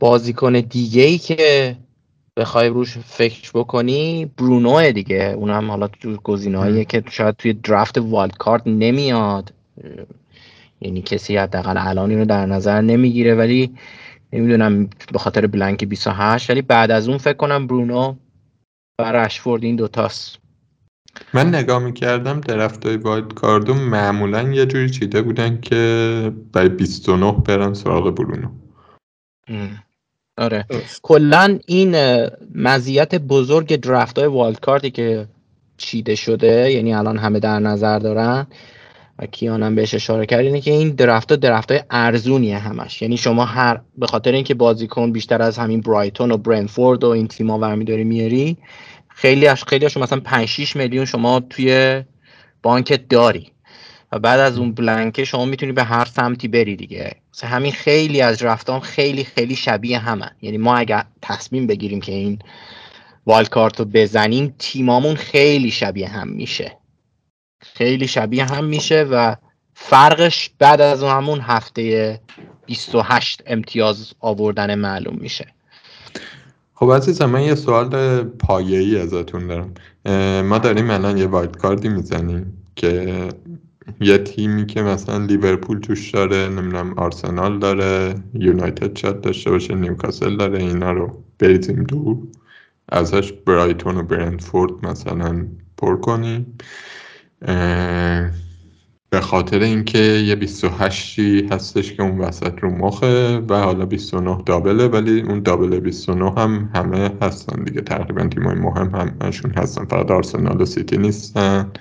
بازیکن 0.00 0.52
دیگه 0.52 1.02
ای 1.02 1.18
که 1.18 1.76
بخوای 2.36 2.68
روش 2.68 2.98
فکر 2.98 3.50
بکنی 3.54 4.26
برونو 4.38 4.92
دیگه. 4.92 5.34
اونم 5.36 5.70
حالا 5.70 5.88
تو 5.88 6.16
گزینه‌ایه 6.16 6.84
که 6.84 7.04
شاید 7.10 7.36
توی 7.36 7.52
درافت 7.52 7.98
والد 7.98 8.36
کارت 8.36 8.62
نمیاد. 8.66 9.52
یعنی 10.80 11.02
کسی 11.02 11.36
حداقل 11.36 11.76
الان 11.78 12.10
اینو 12.10 12.24
در 12.24 12.46
نظر 12.46 12.80
نمی‌گیره 12.80 13.34
ولی 13.34 13.74
نمی‌دونم 14.32 14.90
به 15.12 15.18
خاطر 15.18 15.46
بلنک 15.46 15.84
28 15.84 16.50
ولی 16.50 16.62
بعد 16.62 16.90
از 16.90 17.08
اون 17.08 17.18
فکر 17.18 17.36
کنم 17.36 17.66
برونو 17.66 18.16
و 19.00 19.12
رشفورد 19.12 19.64
این 19.64 19.76
دوتاست 19.76 20.38
من 21.34 21.54
نگاه 21.54 21.78
می‌کردم 21.78 22.40
draft 22.40 22.86
های 22.86 22.96
wildcard 22.96 23.34
و 23.34 23.74
معمولا 23.74 24.42
یه 24.42 24.66
جوری 24.66 24.90
چیده 24.90 25.22
بودن 25.22 25.60
که 25.60 26.32
برای 26.52 26.68
29 26.68 27.32
برن 27.32 27.74
سراغ 27.74 28.14
برونو 28.14 28.48
ام. 29.48 29.82
آره. 30.38 30.66
کلا 31.02 31.58
این 31.66 31.96
مزیت 32.54 33.14
بزرگ 33.14 33.76
draft 33.76 34.18
های 34.18 34.28
wildcard 34.28 34.60
ی 34.60 34.90
که 34.90 35.28
چیده 35.76 36.14
شده 36.14 36.72
یعنی 36.72 36.94
الان 36.94 37.18
همه 37.18 37.40
در 37.40 37.58
نظر 37.58 37.98
دارن 37.98 38.46
و 39.18 39.26
کیانم 39.26 39.74
بهش 39.74 39.94
اشاره 39.94 40.26
کرد 40.26 40.40
اینه 40.40 40.60
که 40.60 40.70
این 40.70 40.90
draft 40.90 41.30
ها 41.30 41.36
draft 41.36 41.70
های 41.70 41.80
ارزونیه 41.90 42.58
همش. 42.58 43.02
یعنی 43.02 43.16
شما 43.16 43.44
هر 43.44 43.80
به 43.98 44.06
خاطر 44.06 44.32
اینکه 44.32 44.54
بازیکن 44.54 45.12
بیشتر 45.12 45.42
از 45.42 45.58
همین 45.58 45.80
برایتون 45.80 46.30
و 46.30 46.36
برنتفورد 46.36 47.04
و 47.04 47.08
این 47.08 47.26
تیما 47.26 47.58
ورمی 47.58 47.84
داری 47.84 48.04
میاری 48.04 48.56
خیلی 49.08 49.46
اش 49.46 49.64
خیلی 49.64 49.84
هاشون 49.84 50.02
مثلا 50.02 50.20
5 50.20 50.48
6 50.48 50.76
میلیون 50.76 51.04
شما 51.04 51.40
توی 51.40 52.02
بانکت 52.62 53.08
داری. 53.08 53.50
و 54.12 54.18
بعد 54.18 54.40
از 54.40 54.58
اون 54.58 54.72
بلنکه 54.72 55.24
شما 55.24 55.44
می‌تونی 55.44 55.72
به 55.72 55.84
هر 55.84 56.04
سمتی 56.04 56.48
بری 56.48 56.76
دیگه. 56.76 57.12
مثلا 57.34 57.50
همین 57.50 57.72
خیلی 57.72 58.20
از 58.20 58.42
رفتام 58.42 58.80
خیلی 58.80 59.24
خیلی 59.24 59.56
شبیه 59.56 59.98
همن 59.98 60.30
یعنی 60.42 60.58
ما 60.58 60.76
اگر 60.76 61.04
تصمیم 61.22 61.66
بگیریم 61.66 62.00
که 62.00 62.12
این 62.12 62.38
والد 63.26 63.48
کارت 63.48 63.78
رو 63.78 63.84
بزنیم 63.84 64.54
تیمامون 64.58 65.14
خیلی 65.14 65.70
شبیه 65.70 66.08
هم 66.08 66.28
میشه. 66.28 66.76
خیلی 67.74 68.08
شبیه 68.08 68.44
هم 68.44 68.64
میشه 68.64 69.06
و 69.10 69.36
فرقش 69.74 70.50
بعد 70.58 70.80
از 70.80 71.02
همون 71.02 71.40
هفته 71.40 72.20
28 72.66 73.42
امتیاز 73.46 74.12
آوردن 74.20 74.74
معلوم 74.74 75.16
میشه. 75.20 75.46
خب 76.74 76.92
عزیزم 76.92 77.26
من 77.26 77.42
یه 77.42 77.54
سوال 77.54 78.22
پایه‌ای 78.22 79.00
ازتون 79.00 79.46
دارم. 79.46 79.74
ما 80.46 80.58
داریم 80.58 80.90
الان 80.90 81.18
یه 81.18 81.26
wildcard 81.26 81.56
ی 81.56 81.88
می‌زنیم 81.88 82.64
که 82.76 83.28
یه 84.00 84.18
تیمی 84.18 84.66
که 84.66 84.82
مثلا 84.82 85.18
لیورپول 85.18 85.80
توش 85.80 86.10
داره 86.10 86.48
نمی‌دونم 86.48 86.94
آرسنال 86.98 87.58
داره 87.58 88.14
یونایتد 88.34 88.98
شاید 88.98 89.20
داشته 89.20 89.50
باشه 89.50 89.74
نیوکاسل 89.74 90.36
داره 90.36 90.58
اینا 90.58 90.92
رو 90.92 91.22
بریزیم 91.38 91.84
دور. 91.84 92.18
ازش 92.88 93.32
برایتون 93.32 93.96
و 93.96 94.02
برنتفورد 94.02 94.86
مثلا 94.86 95.46
پر 95.76 95.96
کنیم. 95.96 96.58
به 99.10 99.20
خاطر 99.20 99.58
اینکه 99.58 99.98
یه 99.98 100.34
28 100.34 101.18
هستش 101.52 101.92
که 101.92 102.02
اون 102.02 102.18
وسط 102.18 102.58
رو 102.60 102.70
مخه 102.70 103.38
و 103.38 103.60
حالا 103.60 103.86
29 103.86 104.42
double 104.46 104.82
ه 104.82 104.88
ولی 104.88 105.20
اون 105.20 105.42
double 105.42 105.80
29 105.80 106.30
هم 106.30 106.70
همه 106.74 107.10
هستن 107.22 107.64
دیگه. 107.64 107.80
تقریبا 107.80 108.26
تیمای 108.26 108.54
مهم 108.54 109.14
همشون 109.20 109.50
هستن. 109.50 109.84
فقط 109.84 110.10
آرسنال 110.10 110.60
و 110.60 110.64
سیتی 110.64 110.96
نیستن 110.96 111.72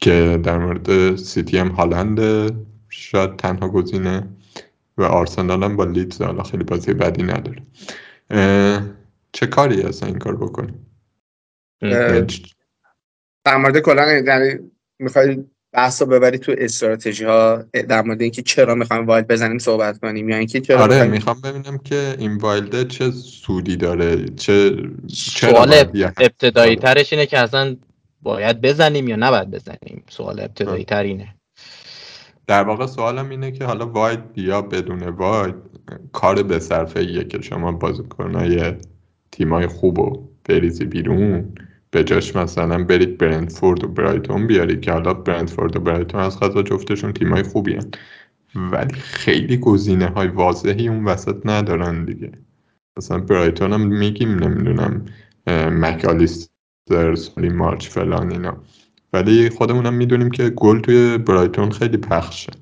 که 0.00 0.40
در 0.42 0.58
مورد 0.58 1.16
سیتی 1.16 1.58
هم 1.58 1.68
هالند 1.68 2.20
شاید 2.88 3.36
تنها 3.36 3.68
گزینه 3.68 4.28
و 4.98 5.02
آرسنال 5.02 5.62
هم 5.62 5.76
با 5.76 5.84
لیدز 5.84 6.22
حالا 6.22 6.42
خیلی 6.42 6.64
بازی 6.64 6.94
بدی 6.94 7.22
نداره. 7.22 7.62
چه 9.32 9.46
کاری 9.46 9.82
هست 9.82 10.02
این 10.02 10.18
کار 10.18 10.36
بکنیم؟ 10.36 10.86
در 13.44 13.56
مورد 13.56 13.78
کلا 13.78 14.12
یعنی 14.12 14.58
می‌خوای 14.98 15.44
بحث 15.72 16.02
رو 16.02 16.08
ببری 16.08 16.38
تو 16.38 16.54
استراتژی 16.58 17.24
ها 17.24 17.64
در 17.88 18.02
مورد 18.02 18.22
اینکه 18.22 18.42
چرا 18.42 18.74
می‌خوایم 18.74 19.06
wild 19.06 19.28
بزنیم 19.28 19.58
صحبت 19.58 19.98
کنیم 19.98 20.28
یا 20.28 20.36
اینکه 20.36 20.60
چرا 20.60 20.80
آره 20.80 20.94
می‌خوایم 20.94 21.10
می‌خوام 21.10 21.40
ببینم 21.40 21.78
که 21.78 22.14
این 22.18 22.36
wild 22.36 22.74
ه 22.74 22.84
چه 22.84 23.10
سودی 23.10 23.76
داره 23.76 24.24
چه 24.28 24.76
چرا 25.06 25.50
سوال 25.50 25.74
ابتدایی 26.20 26.76
ترش 26.76 27.12
اینه 27.12 27.26
که 27.26 27.38
اصلا 27.38 27.76
باید 28.22 28.60
بزنیم 28.60 29.08
یا 29.08 29.16
نباید 29.16 29.50
بزنیم؟ 29.50 30.04
سوال 30.10 30.40
ابتدایی 30.40 30.84
تر 30.84 31.02
اینه 31.02 31.34
در 32.46 32.62
واقع 32.62 32.86
سوالم 32.86 33.30
اینه 33.30 33.52
که 33.52 33.64
حالا 33.64 33.86
واید 33.86 34.20
یا 34.36 34.62
بدون 34.62 35.02
واید 35.02 35.54
کار 36.12 36.42
به 36.42 36.58
صرفه 36.58 37.00
ایه 37.00 37.24
که 37.24 37.42
شما 37.42 37.72
بازیکنای 37.72 38.72
تیمای 39.32 39.66
خوب 39.66 40.00
رو 40.00 40.28
بریزی 40.44 40.84
بیرون. 40.84 41.54
به 41.94 42.04
جاش 42.04 42.36
مثلا 42.36 42.84
برید 42.84 43.18
برنتفورد 43.18 43.84
و 43.84 43.88
برایتون 43.88 44.46
بیارید 44.46 44.80
که 44.80 44.92
حالا 44.92 45.14
برنتفورد 45.14 45.76
و 45.76 45.80
برایتون 45.80 46.20
از 46.20 46.40
قضا 46.40 46.62
جفتشون 46.62 47.12
تیمای 47.12 47.42
خوبی 47.42 47.74
هن. 47.74 47.90
ولی 48.54 48.94
خیلی 48.94 49.56
گزینه 49.56 50.06
های 50.06 50.28
واضحی 50.28 50.88
اون 50.88 51.04
وسط 51.04 51.36
ندارن 51.44 52.04
دیگه 52.04 52.32
مثلا 52.96 53.18
برایتون 53.18 53.72
هم 53.72 53.86
میگیم 53.86 54.28
نمی‌دونم 54.38 55.04
مکالیستر 55.80 57.14
سالی 57.14 57.48
مارچ 57.48 57.88
فلان 57.88 58.32
اینا 58.32 58.62
ولی 59.12 59.50
خودمونم 59.50 59.94
می‌دونیم 59.94 60.30
که 60.30 60.50
گل 60.50 60.80
توی 60.80 61.18
برایتون 61.18 61.70
خیلی 61.70 61.96
پخشه 61.96 62.52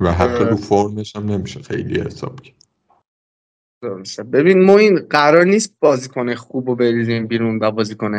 و 0.00 0.12
حتی. 0.12 0.44
رو 0.44 0.56
فرمش 0.56 1.16
هم 1.16 1.26
نمیشه 1.26 1.62
خیلی 1.62 2.00
حساب 2.00 2.40
کرد 2.40 2.65
درسته. 3.82 4.22
ببین 4.22 4.64
ما 4.64 4.78
این 4.78 5.06
قرار 5.10 5.44
نیست 5.44 5.74
بازیکن 5.80 6.34
خوب 6.34 6.68
رو 6.68 6.74
بریزیم 6.74 7.26
بیرون 7.26 7.58
و 7.62 7.70
بازیکن 7.70 8.12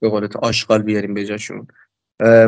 به 0.00 0.08
قول 0.08 0.26
تو 0.26 0.38
آشغال 0.38 0.82
بیاریم 0.82 1.14
به 1.14 1.24
جاشون. 1.24 1.66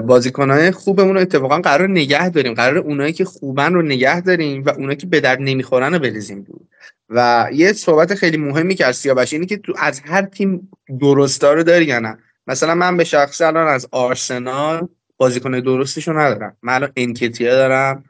بازیکنهای 0.07 0.71
خوبمون 0.71 1.15
رو 1.15 1.21
اتفاقا 1.21 1.59
قرار 1.59 1.89
نگه 1.89 2.29
داریم. 2.29 2.55
قرار 2.55 2.79
اونایی 2.79 3.13
که 3.13 3.25
خوبن 3.25 3.75
رو 3.75 3.83
نگه 3.83 4.21
داریم 4.21 4.63
و 4.63 4.71
اونایی 4.71 4.97
که 4.97 5.07
به 5.07 5.21
درد 5.21 5.39
نمی‌خورن 5.41 5.93
رو 5.93 5.99
بریزیم 5.99 6.43
دور 6.43 6.61
و 7.09 7.49
یه 7.53 7.73
صحبت 7.73 8.15
خیلی 8.15 8.37
مهمی 8.37 8.77
از 8.85 8.97
سیاوش 8.97 9.33
اینه 9.33 9.47
که 9.47 9.57
تو 9.57 9.75
از 9.79 10.01
هر 10.01 10.23
تیم 10.23 10.71
درستا 11.01 11.53
رو 11.53 11.63
داری 11.63 11.85
یا 11.85 11.99
نه. 11.99 12.19
مثلا 12.47 12.75
من 12.75 12.97
به 12.97 13.05
شخص 13.05 13.41
الان 13.41 13.69
از 13.69 13.89
آرسنال 13.91 14.89
بازیکن 15.17 15.61
درستشو 15.61 16.13
ندارم. 16.13 16.57
من 16.63 16.75
الان 16.75 16.93
انکتیا 16.97 17.55
دارم 17.55 18.05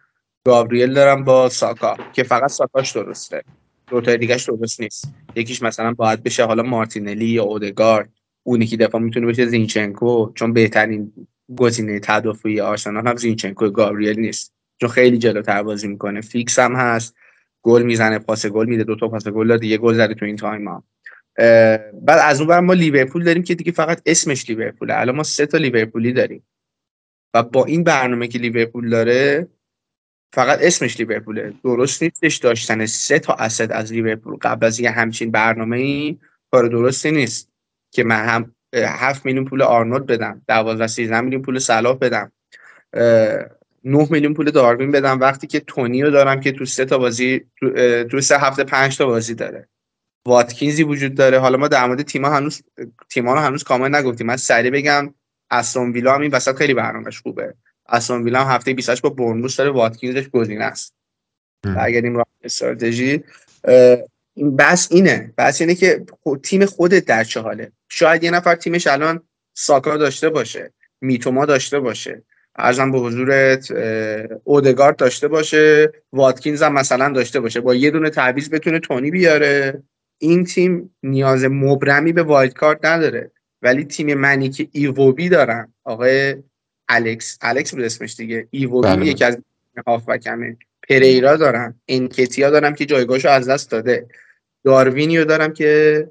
گابریل 0.44 0.94
دارم 0.94 1.24
با 1.24 1.48
ساکا 1.48 1.96
که 2.12 2.22
فقط 2.22 2.50
ساکاش 2.50 2.92
درسته. 2.92 3.42
دوتای 3.90 4.16
دیگهش 4.16 4.44
درست 4.44 4.80
نیست. 4.80 5.14
یکیش 5.36 5.62
مثلا 5.62 5.92
باید 5.92 6.22
بشه 6.22 6.44
حالا 6.44 6.62
مارتینلی 6.62 7.26
یا 7.26 7.44
اودگارد. 7.44 8.10
اونی 8.42 8.66
که 8.66 8.76
دفاع 8.76 9.00
می‌تونه 9.00 9.26
بشه 9.26 9.46
زینچنکو 9.46 10.32
چون 10.34 10.52
بهترین 10.52 11.12
گزینه 11.56 12.00
تدافعی 12.00 12.60
آرسنال 12.60 13.08
هم 13.08 13.16
زینچنکو 13.16 13.70
گابریل 13.70 14.20
نیست. 14.20 14.54
چون 14.80 14.88
خیلی 14.88 15.18
جلوتر 15.18 15.62
بازی 15.62 15.88
می‌کنه. 15.88 16.20
fix 16.20 16.58
هم 16.58 16.74
هست. 16.74 17.14
گل 17.62 17.82
می‌زنه 17.82 18.18
پاس 18.18 18.46
گل 18.46 18.66
میده 18.66 18.84
دو 18.84 18.96
تا 18.96 19.08
پاس 19.08 19.28
گل 19.28 19.48
داد 19.48 19.64
یه 19.64 19.78
گل 19.78 19.94
زده 19.94 20.14
تو 20.14 20.24
این 20.24 20.36
time 20.36 20.68
ها. 20.68 20.84
بعد 22.02 22.20
از 22.24 22.40
اون 22.40 22.58
ما 22.58 22.72
لیورپول 22.72 23.24
داریم 23.24 23.42
که 23.42 23.54
دیگه 23.54 23.72
فقط 23.72 24.02
اسمش 24.06 24.50
لیورپوله. 24.50 25.00
الان 25.00 25.16
ما 25.16 25.22
سه 25.22 25.46
تا 25.46 25.58
لیورپولی 25.58 26.12
داریم. 26.12 26.42
و 27.34 27.42
با 27.42 27.64
این 27.64 27.84
برنامه 27.84 28.28
که 28.28 28.38
لیورپول 28.38 28.90
داره 28.90 29.48
فقط 30.32 30.58
اسمش 30.62 31.00
لیورپوله. 31.00 31.52
درست 31.64 32.02
نیستش 32.02 32.36
داشتن 32.36 32.86
سه 32.86 33.18
تا 33.18 33.32
asset 33.32 33.72
از 33.72 33.92
لیورپول. 33.92 34.36
قبل 34.42 34.66
از 34.66 34.80
یه 34.80 34.90
همچین 34.90 35.30
برنامه 35.30 35.76
ای 35.76 36.18
کار 36.50 36.68
درستی 36.68 37.10
نیست 37.10 37.48
که 37.90 38.04
من 38.04 38.24
هم 38.26 38.54
هفت 38.74 39.26
میلیون 39.26 39.44
پول 39.44 39.62
آرنولد 39.62 40.06
بدم 40.06 40.42
دوازده 40.48 40.86
سیزده 40.86 41.20
میلیون 41.20 41.42
پول 41.42 41.58
صلاح 41.58 41.98
بدم 41.98 42.32
9 43.84 44.08
میلیون 44.10 44.34
پول 44.34 44.50
داروین 44.50 44.90
بدم 44.90 45.20
وقتی 45.20 45.46
که 45.46 45.60
تونیو 45.60 46.10
دارم 46.10 46.40
که 46.40 46.52
تو 46.52 46.64
سه 46.64 46.84
تا 46.84 46.98
بازی 46.98 47.44
تو, 48.10 48.20
سه 48.20 48.38
هفته 48.38 48.64
پنج 48.64 48.98
تا 48.98 49.06
بازی 49.06 49.34
داره. 49.34 49.68
واتکینزی 50.26 50.82
وجود 50.82 51.14
داره. 51.14 51.38
حالا 51.38 51.58
ما 51.58 51.68
در 51.68 51.86
مورد 51.86 52.02
تیم‌ها 52.02 52.36
هنوز 52.36 52.62
تیم‌ها 53.10 53.34
رو 53.34 53.40
هنوز 53.40 53.64
کامل 53.64 53.94
نگفتیم. 53.94 54.26
من 54.26 54.36
سریع 54.36 54.70
بگم 54.70 55.14
استون 55.50 55.92
ویلا 55.92 56.14
هم 56.14 56.20
این 56.20 56.30
وسط 56.30 56.56
خیلی 56.56 56.74
برنامه‌اش 56.74 57.20
خوبه. 57.20 57.54
استون 57.90 58.24
ویلا 58.24 58.44
هم 58.44 58.54
هفته 58.54 58.74
28 58.74 59.02
با 59.02 59.10
برنموث 59.10 59.58
داره 59.58 59.70
واتکینزش 59.70 60.28
گزینه 60.28 60.64
است. 60.64 60.94
برگردیم 61.62 62.16
رو 62.16 62.24
استراتژی. 62.44 63.24
این 64.34 64.56
بس 64.56 64.88
اینه. 64.90 65.32
بس 65.38 65.60
اینه 65.60 65.74
که 65.74 66.04
تیم 66.42 66.66
خودت 66.66 67.04
در 67.04 67.24
چه 67.24 67.40
حاله؟ 67.40 67.72
شاید 67.88 68.24
یه 68.24 68.30
نفر 68.30 68.54
تیمش 68.54 68.86
الان 68.86 69.22
ساکا 69.54 69.96
داشته 69.96 70.28
باشه 70.28 70.72
میتوما 71.00 71.46
داشته 71.46 71.80
باشه. 71.80 72.22
عرضم 72.56 72.92
به 72.92 72.98
حضورت 72.98 73.70
اودگارد 74.44 74.96
داشته 74.96 75.28
باشه 75.28 75.92
واتکینز 76.12 76.62
هم 76.62 76.72
مثلا 76.72 77.08
داشته 77.08 77.40
باشه. 77.40 77.60
با 77.60 77.74
یه 77.74 77.90
دونه 77.90 78.10
تعویض 78.10 78.50
بتونه 78.50 78.78
تونی 78.78 79.10
بیاره. 79.10 79.82
این 80.18 80.44
تیم 80.44 80.94
نیاز 81.02 81.44
مبرمی 81.44 82.12
به 82.12 82.22
wildcard 82.22 82.84
نداره. 82.84 83.30
ولی 83.62 83.84
تیم 83.84 84.14
منی 84.14 84.48
که 84.48 84.68
ایووبی 84.72 85.28
دارن 85.28 85.74
آقای 85.84 86.36
الکس 86.90 87.38
الکس 87.40 87.74
بود 87.74 87.84
اسمش 87.84 88.16
دیگه. 88.16 88.48
ایووبی 88.50 88.88
بله. 88.88 89.06
یکی 89.06 89.24
از 89.24 89.38
هافبکمه 89.86 90.56
پریرا 90.88 91.36
دارم. 91.36 91.80
انکتیا 91.88 92.50
دارم 92.50 92.74
که 92.74 92.86
جایگاهشو 92.86 93.28
از 93.28 93.48
دست 93.48 93.70
داده. 93.70 94.06
داروینیو 94.64 95.24
دارم 95.24 95.52
که 95.52 96.06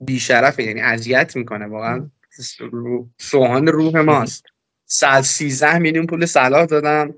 بیشرفه 0.00 0.62
یعنی 0.62 0.80
اذیت 0.80 1.36
می‌کنه 1.36 1.66
واقعا. 1.66 2.10
سوهان 3.18 3.66
روح 3.66 4.00
ماست. 4.00 4.44
113 4.86 5.78
میلیون 5.78 6.06
پول 6.06 6.26
صلاح 6.26 6.66
دادم. 6.66 7.14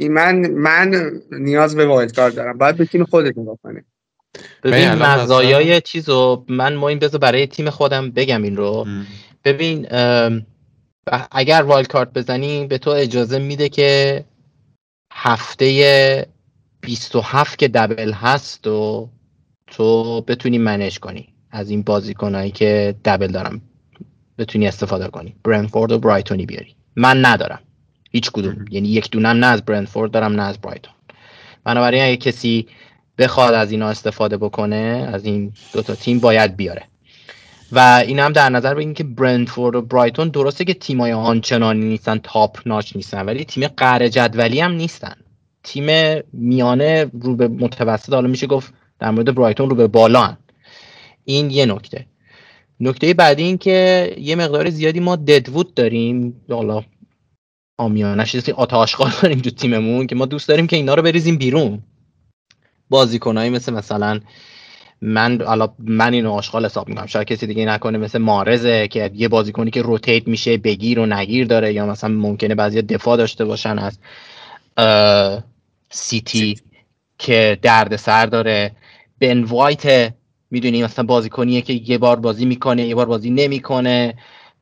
این 0.00 0.12
من 0.12 0.50
من 0.50 1.12
نیاز 1.30 1.76
به 1.76 1.86
wildcard 1.86 2.34
دارم. 2.34 2.58
باید 2.58 2.76
به 2.76 2.84
تیم 2.84 3.04
خودت 3.04 3.38
نگاه 3.38 3.58
کنی. 3.62 3.80
ببین 4.62 4.92
مزایای 4.92 5.80
چیزو 5.80 6.44
من 6.48 6.74
ما 6.74 6.88
این 6.88 6.98
بذار 6.98 7.20
برای 7.20 7.46
تیم 7.46 7.70
خودم 7.70 8.10
بگم 8.10 8.42
این 8.42 8.56
رو. 8.56 8.86
ببین 9.44 9.86
اگر 11.30 11.62
wildcard 11.62 12.12
بزنی 12.12 12.66
به 12.66 12.78
تو 12.78 12.90
اجازه 12.90 13.38
میده 13.38 13.68
که 13.68 14.24
هفته 15.12 16.26
27 16.80 17.58
که 17.58 17.68
دبل 17.68 18.12
هست 18.12 18.66
و 18.66 19.08
تو 19.66 20.20
بتونی 20.20 20.58
منیج 20.58 20.98
کنی 20.98 21.28
از 21.50 21.70
این 21.70 21.82
بازیکنایی 21.82 22.50
که 22.50 22.94
دبل 23.04 23.26
دارم 23.26 23.62
بتونی 24.38 24.68
استفاده 24.68 25.08
کنی. 25.08 25.34
برنفورد 25.44 25.92
و 25.92 25.98
برایتونی 25.98 26.46
بیاری. 26.46 26.74
من 26.96 27.26
ندارم. 27.26 27.60
هیچ 28.10 28.30
کدوم. 28.30 28.64
یعنی 28.70 28.88
یک 28.88 29.10
دونم 29.10 29.36
نه 29.36 29.46
از 29.46 29.64
برنفورد 29.64 30.10
دارم 30.10 30.32
نه 30.32 30.42
از 30.42 30.58
برایتون. 30.58 30.94
بنابراین 31.64 32.02
اگه 32.02 32.16
کسی 32.16 32.68
بخواد 33.18 33.54
از 33.54 33.70
اینا 33.70 33.88
استفاده 33.88 34.36
بکنه 34.36 35.10
از 35.12 35.24
این 35.24 35.52
دوتا 35.72 35.94
تیم 35.94 36.18
باید 36.18 36.56
بیاره. 36.56 36.82
و 37.72 38.02
این 38.06 38.18
هم 38.18 38.32
در 38.32 38.48
نظر 38.48 38.74
بگیم 38.74 38.94
که 38.94 39.04
برندفورد 39.04 39.76
و 39.76 39.82
برایتون 39.82 40.28
درسته 40.28 40.64
که 40.64 40.74
تیمای 40.74 41.12
آنچنانی 41.12 41.84
نیستن 41.84 42.18
تاپ 42.18 42.58
ناچ 42.66 42.96
نیستن 42.96 43.24
ولی 43.24 43.44
تیم 43.44 43.66
قهر 43.66 44.08
جدولی 44.08 44.60
هم 44.60 44.72
نیستن. 44.72 45.14
تیم 45.62 46.20
میانه 46.32 47.10
رو 47.20 47.36
به 47.36 47.48
متوسط 47.48 48.12
حالا 48.12 48.28
میشه 48.28 48.46
گفت 48.46 48.74
در 48.98 49.10
مورد 49.10 49.34
برایتون 49.34 49.70
رو 49.70 49.76
به 49.76 49.86
بالا 49.86 50.36
این 51.24 51.50
یه 51.50 51.66
نکته. 51.66 52.06
نکته 52.80 53.14
بعدی 53.14 53.42
این 53.42 53.58
که 53.58 54.10
یه 54.18 54.36
مقدار 54.36 54.70
زیادی 54.70 55.00
ما 55.00 55.16
ددوود 55.16 55.74
داریم. 55.74 56.40
حالا 56.50 56.82
آمیانش 57.78 58.48
آتا 58.48 58.78
آشغال 58.78 59.10
داریم 59.22 59.38
تو 59.38 59.50
تیممون 59.50 60.06
که 60.06 60.14
ما 60.14 60.26
دوست 60.26 60.48
داریم 60.48 60.66
که 60.66 60.76
اینا 60.76 60.94
رو 60.94 61.02
بریزیم 61.02 61.36
بیرون. 61.36 61.82
بازیکنایی 62.90 63.50
مثل 63.50 63.72
مثلا 63.72 64.20
من 65.02 65.42
حالا 65.42 65.68
من 65.78 66.14
اینو 66.14 66.32
آشغال 66.32 66.64
حساب 66.64 66.88
می‌کنم. 66.88 67.06
شاید 67.06 67.26
کسی 67.26 67.46
دیگه 67.46 67.64
نکنه 67.64 67.98
مثل 67.98 68.18
مارزه 68.18 68.88
که 68.88 69.10
یه 69.14 69.28
بازیکنی 69.28 69.70
که 69.70 69.82
روتیت 69.82 70.28
میشه 70.28 70.56
بگیر 70.56 70.98
و 70.98 71.06
نگیر 71.06 71.46
داره 71.46 71.72
یا 71.72 71.86
مثلا 71.86 72.10
ممکنه 72.10 72.54
بعضی 72.54 72.82
دفاع 72.82 73.16
داشته 73.16 73.44
باشن 73.44 73.78
از 73.78 73.98
سیتی 75.90 76.56
که 77.18 77.58
درد 77.62 77.96
سر 77.96 78.26
داره. 78.26 78.72
بن 79.20 79.44
وایت 79.44 80.14
می‌دونی 80.50 80.82
مثلا 80.82 81.04
بازیکنیه 81.04 81.62
که 81.62 81.72
یه 81.72 81.98
بار 81.98 82.20
بازی 82.20 82.44
می‌کنه 82.44 82.86
یه 82.86 82.94
بار 82.94 83.06
بازی 83.06 83.30
نمی‌کنه. 83.30 84.14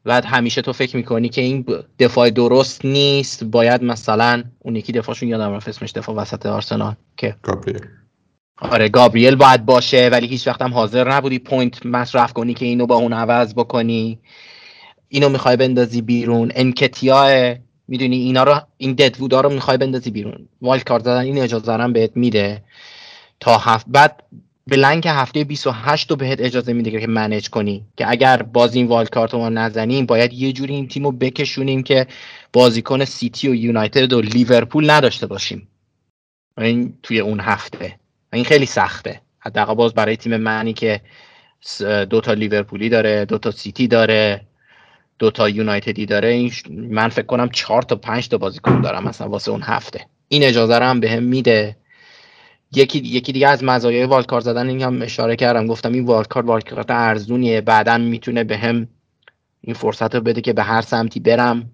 بعد 0.05 0.25
همیشه 0.25 0.63
تو 0.63 0.73
فکر 0.73 0.97
می‌کنی 0.97 1.29
که 1.29 1.41
این 1.41 1.65
دفاع 1.99 2.31
درست 2.31 2.85
نیست. 2.85 3.45
باید 3.45 3.83
مثلا 3.83 4.45
اون 4.59 4.77
یکی 4.77 4.93
دفاعشون 4.93 5.29
یادم 5.29 5.53
رفت 5.53 5.69
اسمش 5.69 5.93
دفاع 5.93 6.17
وسط 6.17 6.47
آرسنال 6.47 6.95
که 7.17 7.37
گابریل 7.43 7.81
آره 8.71 8.89
گابریل 8.89 9.35
باید 9.35 9.67
باشه 9.67 10.09
ولی 10.13 10.27
هیچ 10.27 10.47
وقت 10.49 10.63
هم 10.63 10.75
حاضر 10.75 11.13
نبودی 11.13 11.39
point 11.39 11.87
مصرف 11.87 12.33
کنی 12.33 12.55
که 12.55 12.65
اینو 12.65 12.87
با 12.87 12.95
اون 12.95 13.13
عوض 13.13 13.55
بکنی. 13.55 14.19
اینو 15.09 15.29
می‌خوای 15.29 15.57
بندازی 15.57 16.03
بیرون. 16.03 16.53
انکتیا 16.55 17.55
می‌دونی 17.89 18.17
اینا 18.17 18.45
رو 18.45 18.61
این 18.77 18.93
deadwood 18.93 19.35
ها 19.35 19.41
رو 19.41 19.51
می‌خوای 19.51 19.77
بندازی 19.77 20.11
بیرون. 20.11 20.49
wildcard 20.63 21.05
زدن 21.05 21.21
این 21.21 21.39
اجازه 21.39 21.73
هم 21.73 21.93
بهت 21.93 22.17
میده. 22.17 22.63
تا 23.41 23.59
هفته 23.59 23.87
بعد 23.89 24.23
blank 24.67 25.07
هفته 25.07 25.45
28 25.45 26.11
رو 26.11 26.17
بهت 26.17 26.41
اجازه 26.41 26.73
میده 26.73 27.01
که 27.01 27.07
manage 27.07 27.49
کنی. 27.51 27.87
که 27.97 28.11
اگر 28.11 28.43
باز 28.43 28.75
این 28.75 28.87
wildcard 28.87 29.35
رو 29.35 29.51
نزنیم 29.51 30.07
باید 30.07 30.33
یه 30.33 30.53
جوری 30.53 30.75
این 30.75 30.89
تیم 30.89 31.05
رو 31.05 31.13
بکشونیم 31.13 31.83
که 31.83 32.07
بازیکن 32.53 33.05
سیتی 33.05 33.49
و 33.49 33.55
یونایتد 33.55 34.13
و 34.13 34.21
لیورپول 34.21 34.91
نداشته 34.91 35.27
باشیم. 35.27 35.69
این 36.59 36.95
توی 37.03 37.21
اون 37.21 37.41
هفته. 37.41 38.02
این 38.33 38.45
خیلی 38.45 38.67
سخته. 38.67 39.21
حداقل 39.39 39.75
باز 39.75 39.95
برای 39.95 40.17
تیم 40.17 40.37
منی 40.37 40.73
که 40.73 41.01
دو 42.11 42.21
تا 42.21 42.33
لیورپولی 42.33 42.89
داره 42.89 43.25
دو 43.25 43.39
تا 43.39 43.51
سیتی 43.51 43.89
داره 43.89 44.41
دو 45.19 45.31
تا 45.31 45.49
یونایتدی 45.49 46.07
داره 46.07 46.29
این 46.29 46.53
من 46.71 47.09
فکر 47.09 47.27
کنم 47.27 47.49
چهار 47.49 47.83
تا 47.83 47.97
پنج 47.97 48.29
تا 48.29 48.39
بازیکن 48.39 48.81
دارم 48.81 49.05
مثلا 49.05 49.29
واسه 49.29 49.51
اون 49.51 49.63
هفته. 49.63 50.07
این 50.29 50.43
اجازه 50.43 50.79
رو 50.79 50.85
هم 50.85 51.01
بهم 51.01 51.21
به 51.21 51.21
میده. 51.21 51.77
یکی 52.75 52.99
یکی 52.99 53.33
دیگه 53.33 53.49
از 53.49 53.65
مزایای 53.65 54.05
والکار 54.05 54.41
زدن 54.41 54.69
این 54.69 54.83
هم 54.83 55.03
اشاره 55.03 55.37
کردم. 55.37 55.67
گفتم 55.67 55.93
این 55.93 56.05
والکار 56.05 56.47
والکارت 56.47 56.91
ارزونیه. 56.91 57.61
بعدا 57.61 57.99
می‌تونه 57.99 58.45
به 58.45 58.59
هم 58.59 58.89
این 59.61 59.75
فرصت 59.75 60.15
رو 60.15 60.21
بده 60.21 60.41
که 60.41 60.53
به 60.53 60.63
هر 60.63 60.81
سمتی 60.81 61.21
برم. 61.21 61.71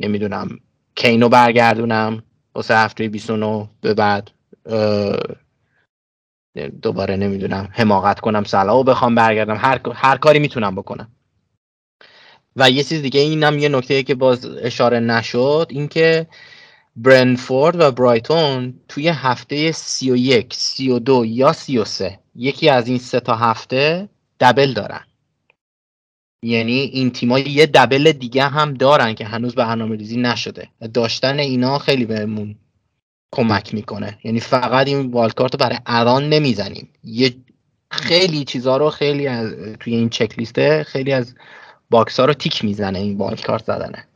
نمی‌دونم. 0.00 0.58
کینو 0.94 1.28
برگردونم. 1.28 2.22
واسه 2.54 2.76
هفته 2.76 3.08
29 3.08 3.68
به 3.80 3.94
بعد. 3.94 4.30
دوباره 6.82 7.16
نمی‌دونم 7.16 7.68
حماقت 7.72 8.20
کنم 8.20 8.44
و 8.68 8.82
بخوام 8.82 9.14
برگردم. 9.14 9.56
هر, 9.56 9.80
هر 9.94 10.16
کاری 10.16 10.38
می‌تونم 10.38 10.74
بکنم. 10.74 11.08
و 12.56 12.70
یه 12.70 12.82
چیز 12.84 13.02
دیگه 13.02 13.20
اینم 13.20 13.58
یه 13.58 13.68
نکته 13.68 14.02
که 14.02 14.14
باز 14.14 14.46
اشاره 14.46 15.00
نشد 15.00 15.66
اینکه 15.70 16.26
برنفورد 16.96 17.80
و 17.80 17.90
برایتون 17.90 18.74
توی 18.88 19.08
هفته 19.08 19.72
31 19.72 20.54
32 20.54 21.24
یا 21.24 21.52
33 21.52 22.18
یکی 22.34 22.68
از 22.68 22.88
این 22.88 22.98
سه 22.98 23.20
تا 23.20 23.36
هفته 23.36 24.08
دبل 24.40 24.72
دارن. 24.72 25.04
یعنی 26.42 26.72
این 26.72 27.10
تیما 27.10 27.38
یه 27.38 27.66
دبل 27.66 28.12
دیگه 28.12 28.48
هم 28.48 28.74
دارن 28.74 29.14
که 29.14 29.24
هنوز 29.24 29.54
برنامه 29.54 29.96
ریزی 29.96 30.16
نشده. 30.16 30.68
داشتن 30.94 31.38
اینا 31.38 31.78
خیلی 31.78 32.04
بهمون 32.04 32.56
کمک 33.34 33.74
می‌کنه. 33.74 34.18
یعنی 34.24 34.40
فقط 34.40 34.86
این 34.86 35.10
والکارت 35.10 35.52
رو 35.52 35.58
برای 35.58 35.78
الان 35.86 36.28
نمی‌زنیم. 36.28 36.88
یه 37.04 37.34
خیلی 37.90 38.44
چیزها 38.44 38.76
رو 38.76 38.90
خیلی 38.90 39.26
از 39.26 39.54
توی 39.80 39.94
این 39.94 40.08
چک 40.08 40.38
لیسته 40.38 40.84
خیلی 40.84 41.12
از 41.12 41.34
box 41.90 42.20
ها 42.20 42.26
رو 42.26 42.34
tick 42.34 42.64
می‌زنه 42.64 42.98
این 42.98 43.16
wildcard 43.16 43.64
زدنه 43.64 44.06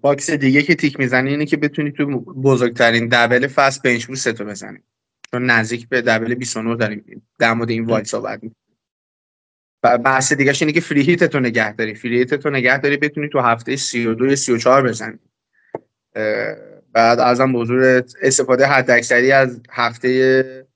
box 0.00 0.30
دیگه 0.30 0.62
که 0.62 0.74
tick 0.74 1.00
می‌زنی 1.00 1.30
اینه 1.30 1.46
که 1.46 1.56
بتونی 1.56 1.92
تو 1.92 2.06
بزرگترین 2.20 3.08
double 3.08 3.46
فصل 3.46 3.82
bench 3.82 4.06
boost 4.06 4.28
تو 4.28 4.44
بزنی. 4.44 4.78
چون 5.30 5.50
نزدیک 5.50 5.88
به 5.88 6.02
double 6.02 6.34
29 6.34 6.76
داریم. 6.76 7.22
در 7.38 7.52
مورد 7.52 7.70
این 7.70 7.84
wild 7.84 8.06
صحبت 8.06 8.40
بحث 9.82 10.32
دیگه 10.32 10.54
اینه 10.60 10.72
که 10.72 10.80
free 10.80 11.02
hit 11.02 11.24
تو 11.24 11.40
نگه 11.40 11.72
داری. 11.72 11.94
free 11.94 12.18
hit 12.18 12.34
تو 12.34 12.50
نگه 12.50 12.78
داری 12.78 12.96
بتونی 12.96 13.28
تو 13.28 13.40
هفته 13.40 13.76
32 13.76 14.26
یا 14.26 14.36
34 14.36 14.88
بزنی. 14.88 15.18
بعد 16.98 17.20
ازم 17.20 17.52
بزرگ 17.52 18.04
استفاده 18.22 18.66
حد 18.66 18.90
اکثری 18.90 19.32
از 19.32 19.60
هفته 19.70 20.66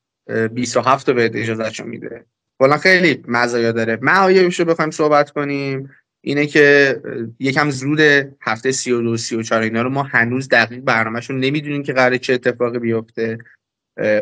27 0.52 1.08
رو 1.08 1.14
بهت 1.14 1.36
اجازه 1.36 1.84
میده. 1.84 2.24
کلا 2.60 2.76
خیلی 2.76 3.24
مزایا 3.28 3.72
داره. 3.72 3.98
معایبش 4.02 4.60
رو 4.60 4.66
بخوایم 4.66 4.90
صحبت 4.90 5.30
کنیم. 5.30 5.90
اینه 6.24 6.46
که 6.46 6.96
یکم 7.38 7.70
زود 7.70 8.00
هفته 8.40 8.72
32 8.72 9.16
34 9.16 9.62
اینا 9.62 9.82
رو 9.82 9.90
ما 9.90 10.02
هنوز 10.02 10.48
دقیق 10.48 10.80
برنامهشون 10.80 11.40
نمی‌دونیم 11.40 11.82
که 11.82 11.92
قراره 11.92 12.18
چه 12.18 12.32
اتفاقی 12.32 12.78
بیفته. 12.78 13.38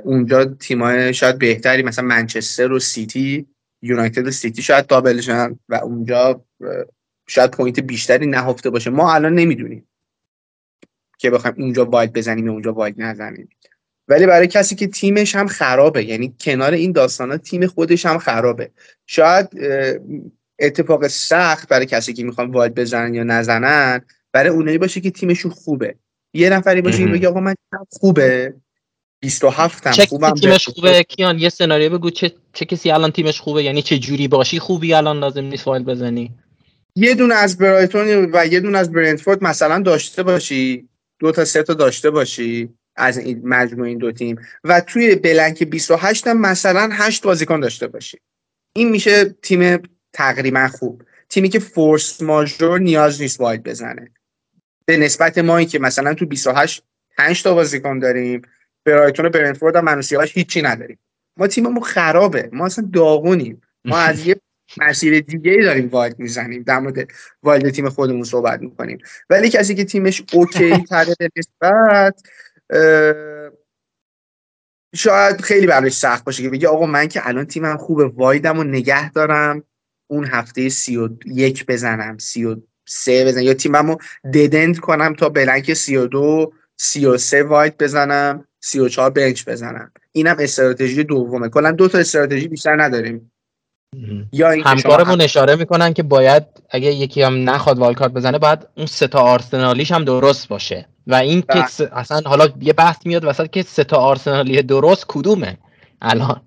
اونجا 0.03 0.45
تیمای 0.45 1.15
شاید 1.15 1.39
بهتری 1.39 1.83
مثلا 1.83 2.05
منچستر 2.05 2.73
و 2.73 2.79
سیتی 2.79 3.47
یونایتد 3.83 4.27
و 4.27 4.31
سیتی 4.31 4.63
شاید 4.63 4.87
دابلشن 4.87 5.59
و 5.69 5.75
اونجا 5.75 6.45
شاید 7.29 7.51
point 7.51 7.81
بیشتری 7.81 8.27
نهفته 8.27 8.71
باشه. 8.71 8.91
ما 8.91 9.15
الان 9.15 9.35
نمی‌دونیم. 9.35 9.87
که 11.21 11.31
بخوایم 11.31 11.57
اونجا 11.59 11.85
wild 11.85 12.13
بزنیم 12.13 12.47
یا 12.47 12.53
اونجا 12.53 12.73
wild 12.73 12.95
نزنیم. 12.99 13.49
ولی 14.09 14.27
برای 14.27 14.47
کسی 14.47 14.75
که 14.75 14.87
تیمش 14.87 15.35
هم 15.35 15.47
خرابه 15.47 16.05
یعنی 16.05 16.35
کنار 16.41 16.73
این 16.73 16.93
داستانا 16.93 17.37
تیم 17.37 17.67
خودش 17.67 18.07
هم 18.07 18.19
خرابه. 18.19 18.71
شاید 19.07 19.49
اتفاق 20.59 21.07
سخت 21.07 21.69
برای 21.69 21.87
کسی 21.87 22.13
که 22.13 22.25
می‌خوان 22.25 22.51
wild 22.51 22.75
بزنن 22.75 23.15
یا 23.15 23.25
نزنن 23.25 24.01
برای 24.33 24.51
اونایی 24.51 24.79
باشه 24.79 25.01
که 25.01 25.11
تیمشون 25.11 25.51
خوبه. 25.51 25.95
یه 26.35 26.51
نفری 26.51 26.81
باشه 26.81 26.99
که 26.99 27.07
بگه 27.07 27.29
آقا 27.29 27.41
من 27.41 27.55
خوبه. 27.91 28.55
27 29.23 29.87
هم 29.87 30.05
خوبم 30.07 30.35
تیمش 30.35 30.69
خوبه؟ 30.69 31.03
کیان 31.03 31.39
یه 31.39 31.49
سناریو 31.49 31.99
بگو. 31.99 32.11
چه 32.11 32.33
چه 32.53 32.65
کسی 32.65 32.91
الان 32.91 33.11
تیمش 33.11 33.41
خوبه؟ 33.41 33.63
یعنی 33.63 33.83
چه 33.83 33.99
جوری 33.99 34.29
باشی 34.29 34.59
خوبی 34.59 34.95
الان 34.95 35.19
لازم 35.19 35.45
نیست 35.45 35.65
فایل 35.65 35.85
بزنی؟ 35.85 36.35
یه 36.97 37.15
دونه 37.15 37.35
از 37.35 37.59
برایتون 37.59 38.31
و 38.33 38.47
یه 38.47 38.61
دونه 38.61 38.79
از 38.79 38.93
برنتفورد 38.93 39.45
مثلا 39.45 39.83
داشته 39.83 40.23
باشی. 40.23 40.89
دو 41.21 41.33
تا 41.33 41.45
سه 41.45 41.63
تا 41.63 41.75
داشته 41.75 42.11
باشی 42.11 42.75
از 42.97 43.19
این 43.19 43.41
مجموع 43.45 43.87
این 43.87 43.99
دو 43.99 44.13
تیم. 44.13 44.37
و 44.65 44.81
توی 44.81 45.15
بلنک 45.15 45.63
28 45.63 46.27
هم 46.27 46.41
مثلا 46.41 46.89
8 46.93 47.23
بازیکن 47.23 47.61
داشته 47.61 47.87
باشی. 47.87 48.19
این 48.73 48.91
میشه 48.91 49.25
تیم 49.25 49.83
تقریبا 50.13 50.69
خوب. 50.69 51.03
تیمی 51.29 51.49
که 51.49 51.59
فورس 51.59 52.23
ماژور 52.23 52.79
نیاز 52.79 53.21
نیست 53.23 53.41
واید 53.41 53.63
بزنه. 53.63 54.11
به 54.85 54.97
نسبت 54.97 55.39
ما 55.39 55.65
که 55.65 55.79
مثلا 55.79 56.15
تو 56.15 56.27
28 56.27 56.83
5 57.17 57.43
تا 57.43 57.55
بازیکن 57.55 57.99
داریم 57.99 58.43
برایتون 58.85 59.27
و 59.27 59.29
برنتفورد 59.29 59.77
هم 59.77 59.85
منوسیاش 59.85 60.35
هیچی 60.35 60.63
نداریم. 60.63 60.99
ما 61.37 61.47
تیممون 61.47 61.83
خرابه. 61.83 62.51
ما 62.53 62.67
اصلا 62.67 62.89
داغونیم. 62.93 63.63
ما 63.85 63.99
از 63.99 64.25
یه 64.27 64.41
مسیر 64.79 65.21
دیگه 65.21 65.53
ای 65.53 65.63
داریم 65.63 65.89
wild 65.89 66.19
می‌زنیم 66.19 66.63
در 66.63 66.79
مورد 66.79 67.09
wild 67.43 67.71
تیم 67.71 67.89
خودمون 67.89 68.25
صحبت 68.25 68.61
می‌کنیم. 68.61 68.99
ولی 69.31 69.49
کسی 69.49 69.75
که 69.75 69.85
تیمش 69.85 70.23
OK 70.33 70.79
تره 70.91 71.15
به 71.19 71.29
نسبت 71.37 72.23
شاید 74.95 75.41
خیلی 75.41 75.67
براش 75.67 75.93
سخت 75.93 76.25
باشه 76.25 76.43
که 76.43 76.51
بگه 76.51 76.69
آقا 76.69 76.87
من 76.87 77.07
که 77.07 77.29
الان 77.29 77.45
تیمم 77.45 77.77
خوبه 77.77 78.07
wild 78.07 78.48
م 78.48 78.59
و 78.59 78.65
نگه 78.65 79.13
دارم 79.13 79.65
اون 80.07 80.25
هفته 80.25 80.69
سی 80.69 80.97
و 80.97 81.09
یک 81.27 81.67
بزنم 81.67 82.19
سی 82.19 82.45
و 82.45 82.57
سه 82.89 83.25
بزنم 83.25 83.43
یا 83.43 83.55
تیمم 83.55 83.91
رو 83.91 83.99
dead-end 84.35 84.79
کنم 84.79 85.15
تا 85.15 85.29
blank 85.29 85.75
سی 85.75 85.97
و 85.97 86.07
دو 86.07 86.53
سی 86.77 87.07
و 87.07 87.19
سه 87.19 87.43
wild 87.43 87.79
بزنم 87.79 88.47
34 88.61 89.11
bench 89.11 89.49
بزنم. 89.49 89.93
اینم 90.13 90.37
استراتژی 90.39 91.05
دومه. 91.05 91.49
کلا 91.49 91.73
دو 91.73 91.89
تا 91.89 91.99
استراتژی 91.99 92.49
بیشتر 92.49 92.83
نداریم. 92.83 93.33
یا 94.33 94.51
همکارمون 94.65 95.21
اشاره 95.21 95.57
می‌کنن 95.57 95.93
که 95.93 96.03
باید 96.03 96.47
اگه 96.71 96.93
یکی 96.93 97.23
هم 97.23 97.51
نخواد 97.51 97.79
والکارت 97.79 98.13
بزنه 98.13 98.39
باید 98.39 98.67
اون 98.77 98.87
سه 98.87 99.07
تا 99.07 99.21
آرسنالیش 99.21 99.93
هم 99.93 100.05
درست 100.05 100.49
باشه. 100.49 100.89
و 101.07 101.15
این 101.15 101.41
که 101.41 101.47
بله. 101.49 101.89
اصلا 101.93 102.21
حالا 102.27 102.49
یه 102.61 102.73
بحث 102.73 103.07
میاد 103.07 103.25
وسط 103.25 103.51
که 103.51 103.63
سه 103.63 103.85
تا 103.85 103.97
آرسنالی 103.97 104.63
درست 104.63 105.05
کدومه 105.09 105.59
الان. 106.03 106.41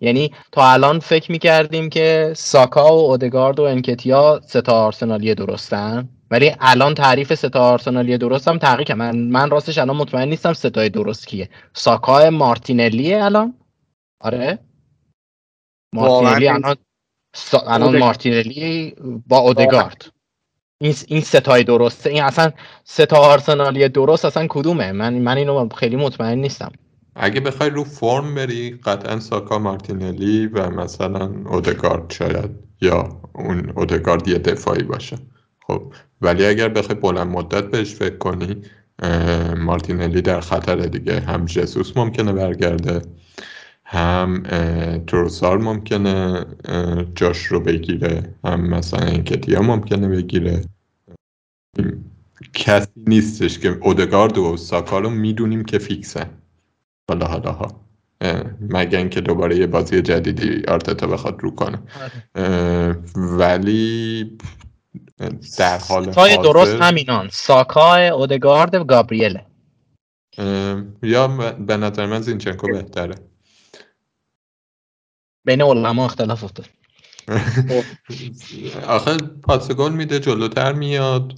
یعنی 0.00 0.32
تا 0.52 0.72
الان 0.72 0.98
فکر 0.98 1.32
می‌کردیم 1.32 1.90
که 1.90 2.32
ساکا 2.36 2.96
و 2.96 3.10
اودگارد 3.10 3.60
و 3.60 3.62
انکتیا 3.62 4.40
سه 4.46 4.60
تا 4.60 4.72
آرسنالی 4.72 5.34
درستن 5.34 6.08
ولی 6.30 6.52
الان 6.60 6.94
تعریف 6.94 7.34
ستا 7.34 7.60
آرسنالی 7.60 8.18
درست 8.18 8.48
هم 8.48 8.58
تحقیق 8.58 8.92
من 8.92 9.16
من 9.16 9.50
راستش 9.50 9.78
الان 9.78 9.96
مطمئن 9.96 10.28
نیستم 10.28 10.52
ستای 10.52 10.88
درست 10.88 11.26
کیه. 11.26 11.48
ساکا 11.72 12.30
مارتینلیه 12.30 13.24
الان؟ 13.24 13.54
آره. 14.20 14.58
مارتینلی 15.92 16.48
الان 16.48 16.76
سا... 17.34 17.58
الان 17.58 17.98
مارتینلی 17.98 18.94
با 19.26 19.38
اودگارد. 19.38 20.12
این 20.78 20.94
این 21.06 21.20
ستای 21.20 21.64
درسته. 21.64 22.10
این 22.10 22.22
اصلا 22.22 22.52
ستا 22.84 23.16
آرسنالی 23.16 23.88
درست 23.88 24.24
اصلا 24.24 24.46
کدومه؟ 24.50 24.92
من 24.92 25.14
من 25.14 25.36
اینو 25.36 25.68
خیلی 25.68 25.96
مطمئن 25.96 26.38
نیستم. 26.38 26.72
اگه 27.14 27.40
بخوای 27.40 27.70
رو 27.70 27.84
فرم 27.84 28.34
بری 28.34 28.70
قطعا 28.70 29.20
ساکا 29.20 29.58
مارتینلی 29.58 30.46
و 30.46 30.70
مثلا 30.70 31.32
اودگارد 31.46 32.12
شاید 32.12 32.50
یا 32.80 33.20
اون 33.32 33.72
اودگارد 33.76 34.28
یه 34.28 34.38
دفاعی 34.38 34.82
باشه. 34.82 35.18
خب 35.66 35.92
ولی 36.20 36.46
اگر 36.46 36.68
بخوای 36.68 36.98
بلند 36.98 37.26
مدت 37.26 37.64
بهش 37.64 37.94
فکر 37.94 38.16
کنی 38.16 38.62
مارتینلی 39.56 40.22
در 40.22 40.40
خطر 40.40 40.76
دیگه. 40.76 41.20
هم 41.20 41.44
جسوس 41.44 41.96
ممکنه 41.96 42.32
برگرده. 42.32 43.02
هم 43.92 44.42
تروسار 45.06 45.58
ممکنه 45.58 46.46
جاش 47.14 47.38
رو 47.42 47.60
بگیره 47.60 48.34
هم 48.44 48.60
مثلا 48.60 49.00
انکتیا 49.00 49.62
ممکنه 49.62 50.08
بگیره. 50.08 50.64
کسی 52.54 52.90
نیستش 53.06 53.58
که 53.58 53.68
اودگارد 53.68 54.38
و 54.38 54.56
ساکا 54.56 54.98
رو 54.98 55.10
می‌دونیم 55.10 55.64
که 55.64 55.78
فیکسن. 55.78 56.30
حالا 57.10 57.26
حالا 57.26 57.52
ها. 57.52 57.80
مگه 58.60 58.98
اینکه 58.98 59.20
دوباره 59.20 59.56
یه 59.56 59.66
بازی 59.66 60.02
جدیدی 60.02 60.62
آرتتا 60.68 61.06
بخواد 61.06 61.40
رو 61.40 61.50
کنه. 61.50 61.78
آره. 62.36 62.96
ولی 63.16 64.38
در 65.58 65.78
حال 65.78 66.12
ستای 66.12 66.36
درست 66.36 66.82
همینان. 66.82 67.28
ساکا 67.32 68.08
اودگارد 68.08 68.74
و 68.74 68.84
گابریله 68.84 69.46
یا 71.02 71.28
به 71.66 71.76
نظر 71.76 72.06
من 72.06 72.20
زینچنکو 72.20 72.66
بهتره. 72.66 73.14
بین 75.44 75.62
علما 75.62 76.04
اختلاف 76.04 76.44
افتاد. 76.44 76.66
آخه 78.86 79.16
پاس 79.42 79.70
گل 79.70 79.92
میده 79.92 80.20
جلوتر 80.20 80.72
میاد 80.72 81.34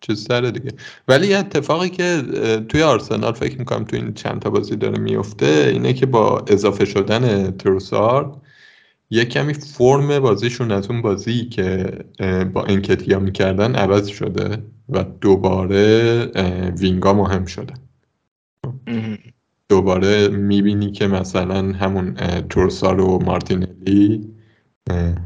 چیز 0.00 0.24
سره 0.24 0.50
دیگه. 0.50 0.70
ولی 1.08 1.34
اتفاقی 1.34 1.88
که 1.88 2.22
توی 2.68 2.82
آرسنال 2.82 3.32
فکر 3.32 3.58
می‌کنم 3.58 3.84
توی 3.84 3.98
این 3.98 4.14
چند 4.14 4.42
تا 4.42 4.50
بازی 4.50 4.76
داره 4.76 4.98
میفته 4.98 5.70
اینه 5.72 5.92
که 5.92 6.06
با 6.06 6.44
اضافه 6.48 6.84
شدن 6.84 7.50
تروسارد 7.50 8.28
یه 9.10 9.24
کمی 9.24 9.54
فرم 9.54 10.20
بازیشون 10.20 10.70
از 10.70 10.90
اون 10.90 11.02
بازی 11.02 11.44
که 11.44 11.90
با 12.52 12.64
انکتیا 12.64 13.18
می‌کردن 13.18 13.74
عوض 13.74 14.06
شده 14.06 14.62
و 14.88 15.04
دوباره 15.20 16.24
وینگا 16.78 17.12
مهم 17.12 17.46
شده. 17.46 17.74
دوباره 19.72 20.28
می‌بینی 20.28 20.92
که 20.92 21.06
مثلا 21.06 21.72
همون 21.72 22.14
تورسار 22.48 23.00
و 23.00 23.18
مارتینلی 23.18 24.28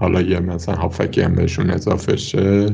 حالا 0.00 0.20
یه 0.22 0.40
مثلا 0.40 0.74
هافکی 0.74 1.20
هم 1.20 1.34
بهشون 1.34 1.70
اضافه 1.70 2.16
شه 2.16 2.66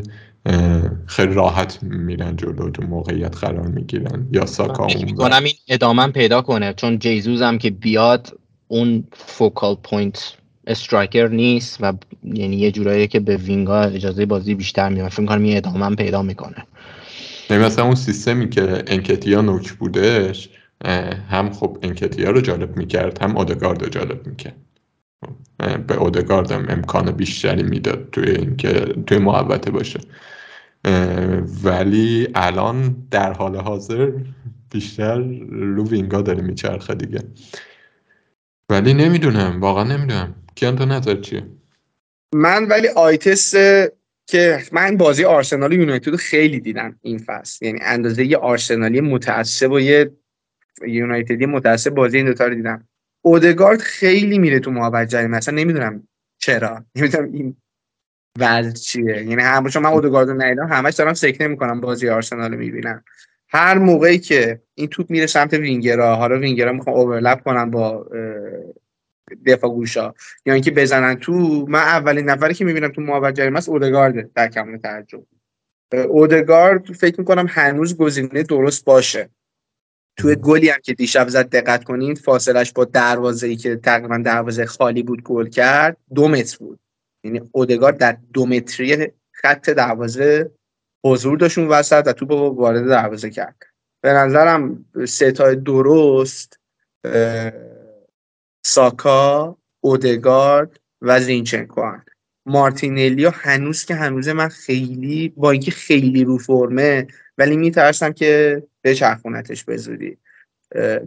خیلی 1.06 1.34
راحت 1.34 1.82
میرن 1.82 2.36
جلو 2.36 2.70
تو 2.70 2.82
موقعیت 2.82 3.36
قرار 3.36 3.66
می‌گیرن. 3.66 4.26
یا 4.32 4.46
ساکا 4.46 4.86
اون 5.18 5.32
این 5.32 5.54
ادامه 5.68 6.08
پیدا 6.08 6.42
کنه 6.42 6.72
چون 6.72 6.98
جیزوز 6.98 7.42
هم 7.42 7.58
که 7.58 7.70
بیاد 7.70 8.38
اون 8.68 9.04
focal 9.12 9.74
point 9.74 10.32
striker 10.66 11.28
نیست 11.28 11.78
و 11.80 11.92
یعنی 12.24 12.56
یه 12.56 12.70
جورایی 12.70 13.06
که 13.06 13.20
به 13.20 13.36
wing 13.36 13.72
ا 13.72 13.80
اجازه 13.82 14.26
بازی 14.26 14.54
بیشتر 14.54 14.88
میده. 14.88 15.08
فکر 15.08 15.26
کنم 15.26 15.44
یه 15.44 15.56
ادامه 15.56 15.96
پیدا 15.96 16.22
می‌کنه. 16.22 16.66
یعنی 17.50 17.64
مثلا 17.64 17.84
اون 17.84 17.94
سیستمی 17.94 18.50
که 18.50 18.82
انکتیا 18.86 19.40
نوک 19.40 19.72
بودش 19.72 20.48
هم 21.30 21.50
خب 21.50 21.78
انکتیا 21.82 22.30
رو 22.30 22.40
جالب 22.40 22.76
می‌کرد 22.76 23.22
هم 23.22 23.36
اودگارد 23.36 23.82
رو 23.82 23.88
جالب 23.88 24.26
می‌کرد. 24.26 24.56
به 25.86 25.96
اودگاردم 25.96 26.66
امکان 26.68 27.10
بیشتری 27.10 27.62
می‌داد 27.62 28.08
توی 28.12 28.30
اینکه 28.30 28.70
توی 29.06 29.18
محوطه 29.18 29.70
باشه. 29.70 30.00
ولی 31.64 32.28
الان 32.34 32.96
در 33.10 33.32
حال 33.32 33.56
حاضر 33.56 34.12
بیشتر 34.72 35.18
رو 35.50 35.88
وینگا 35.88 36.22
داره 36.22 36.42
میچرخه 36.42 36.94
دیگه. 36.94 37.20
ولی 38.70 38.94
نمی‌دونم 38.94 39.60
واقعا 39.60 39.84
نمی‌دونم. 39.84 40.34
کیان 40.54 40.76
تو 40.76 40.84
نظر 40.86 41.20
چیه؟ 41.20 41.46
من 42.34 42.64
ولی 42.64 42.88
آیتس 42.88 43.54
که 44.26 44.58
من 44.72 44.96
بازی 44.96 45.24
آرسنال 45.24 45.72
و 45.72 45.74
یونایتد 45.74 46.16
خیلی 46.16 46.60
دیدم 46.60 46.98
این 47.02 47.18
فصل. 47.18 47.66
یعنی 47.66 47.78
اندازه 47.82 48.24
یه 48.24 48.36
آرسنالی 48.36 49.00
متعصب 49.00 49.72
و 49.72 49.80
یه 49.80 50.10
یونایتدی 50.86 51.46
متعصب 51.46 51.90
بازی 51.90 52.16
این 52.16 52.26
دوتا 52.26 52.46
رو 52.46 52.54
دیدم. 52.54 52.88
اودگارد 53.24 53.80
خیلی 53.80 54.38
میره 54.38 54.60
تو 54.60 54.70
محبت 54.70 55.08
جریمه. 55.08 55.36
مثلا 55.36 55.54
نمی‌دونم 55.54 56.08
چرا. 56.38 56.84
نمی‌دونم 56.96 57.32
این 57.32 57.56
وضع 58.38 58.72
چیه. 58.72 59.04
یعنی 59.04 59.42
هم 59.42 59.64
من 59.64 59.86
اودگارد 59.86 60.28
رو 60.28 60.42
ندیدم 60.42 60.66
همش 60.66 60.94
دارم 60.94 61.14
سکته 61.14 61.48
می‌کنم 61.48 61.80
بازی 61.80 62.08
آرسنال 62.08 62.52
رو 62.52 62.58
می‌بینم. 62.58 63.04
هر 63.48 63.78
موقعی 63.78 64.18
که 64.18 64.60
این 64.74 64.88
توپ 64.88 65.10
میره 65.10 65.26
سمت 65.26 65.54
وینگرها 65.54 66.16
حالا 66.16 66.38
وینگرها 66.38 66.72
می‌خوان 66.72 66.96
اوورلپ 66.96 67.42
کنن 67.42 67.70
با 67.70 68.06
دفاع 69.46 69.70
گوشا 69.70 70.14
یا 70.46 70.54
اینکه 70.54 70.70
بزنن 70.70 71.14
تو 71.14 71.32
من 71.68 71.78
اولین 71.78 72.30
نفری 72.30 72.54
که 72.54 72.64
می‌بینم 72.64 72.88
تو 72.88 73.00
محوطه 73.00 73.32
جریمه 73.32 73.58
است 73.58 73.68
اودگارد 73.68 74.32
در 74.32 74.48
کمال 74.48 74.76
تعجب. 74.76 75.22
اودگارد 75.92 76.92
فکر 76.92 77.20
می‌کنم 77.20 77.46
هنوز 77.48 77.96
گزینه 77.96 78.42
درست 78.42 78.84
باشه. 78.84 79.28
توی 80.16 80.36
گلی 80.36 80.68
هم 80.68 80.78
که 80.82 80.94
دیشب 80.94 81.28
زد 81.28 81.48
دقت 81.48 81.84
کنید 81.84 82.18
فاصلش 82.18 82.72
با 82.72 82.84
دروازه 82.84 83.46
ای 83.46 83.56
که 83.56 83.76
تقریبا 83.76 84.18
دروازه 84.18 84.66
خالی 84.66 85.02
بود 85.02 85.22
گل 85.22 85.48
کرد 85.48 85.96
دو 86.14 86.28
متر 86.28 86.56
بود 86.58 86.80
یعنی 87.24 87.40
اودگارد 87.52 87.98
در 87.98 88.18
دو 88.32 88.46
متری 88.46 89.06
خط 89.32 89.70
دروازه 89.70 90.50
حضور 91.04 91.38
داشت 91.38 91.58
اون 91.58 91.68
وسط 91.68 92.02
و 92.06 92.12
توپ 92.12 92.30
وارد 92.30 92.88
دروازه 92.88 93.30
کرد 93.30 93.56
به 94.00 94.12
نظرم 94.12 94.84
ستای 95.04 95.56
درست 95.56 96.60
ساکا 98.64 99.56
اودگارد 99.80 100.80
و 101.02 101.20
زینچنکو 101.20 101.82
هن. 101.82 102.04
مارتینلیو 102.46 103.30
هنوز 103.34 103.84
که 103.84 103.94
هنوز 103.94 104.28
من 104.28 104.48
خیلی 104.48 105.28
با 105.36 105.50
اینکه 105.50 105.70
خیلی 105.70 106.24
رو 106.24 106.38
فرمه 106.38 107.06
ولی 107.38 107.56
میترسم 107.56 108.12
که 108.12 108.62
به 108.82 108.94
چرخونتش 108.94 109.64
بزودی 109.64 110.18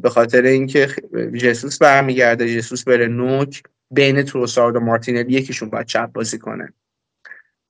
به 0.01 0.09
خاطر 0.09 0.41
اینکه 0.41 0.87
جسوس 1.33 1.77
برمیگرده 1.77 2.55
جسوس 2.55 2.83
بره 2.83 3.07
نوک 3.07 3.63
بین 3.91 4.23
تروسارد 4.23 4.75
و 4.75 4.79
مارتینلی 4.79 5.33
یکیشون 5.33 5.69
باید 5.69 5.85
چپ 5.85 6.11
بازی 6.11 6.37
کنه. 6.37 6.73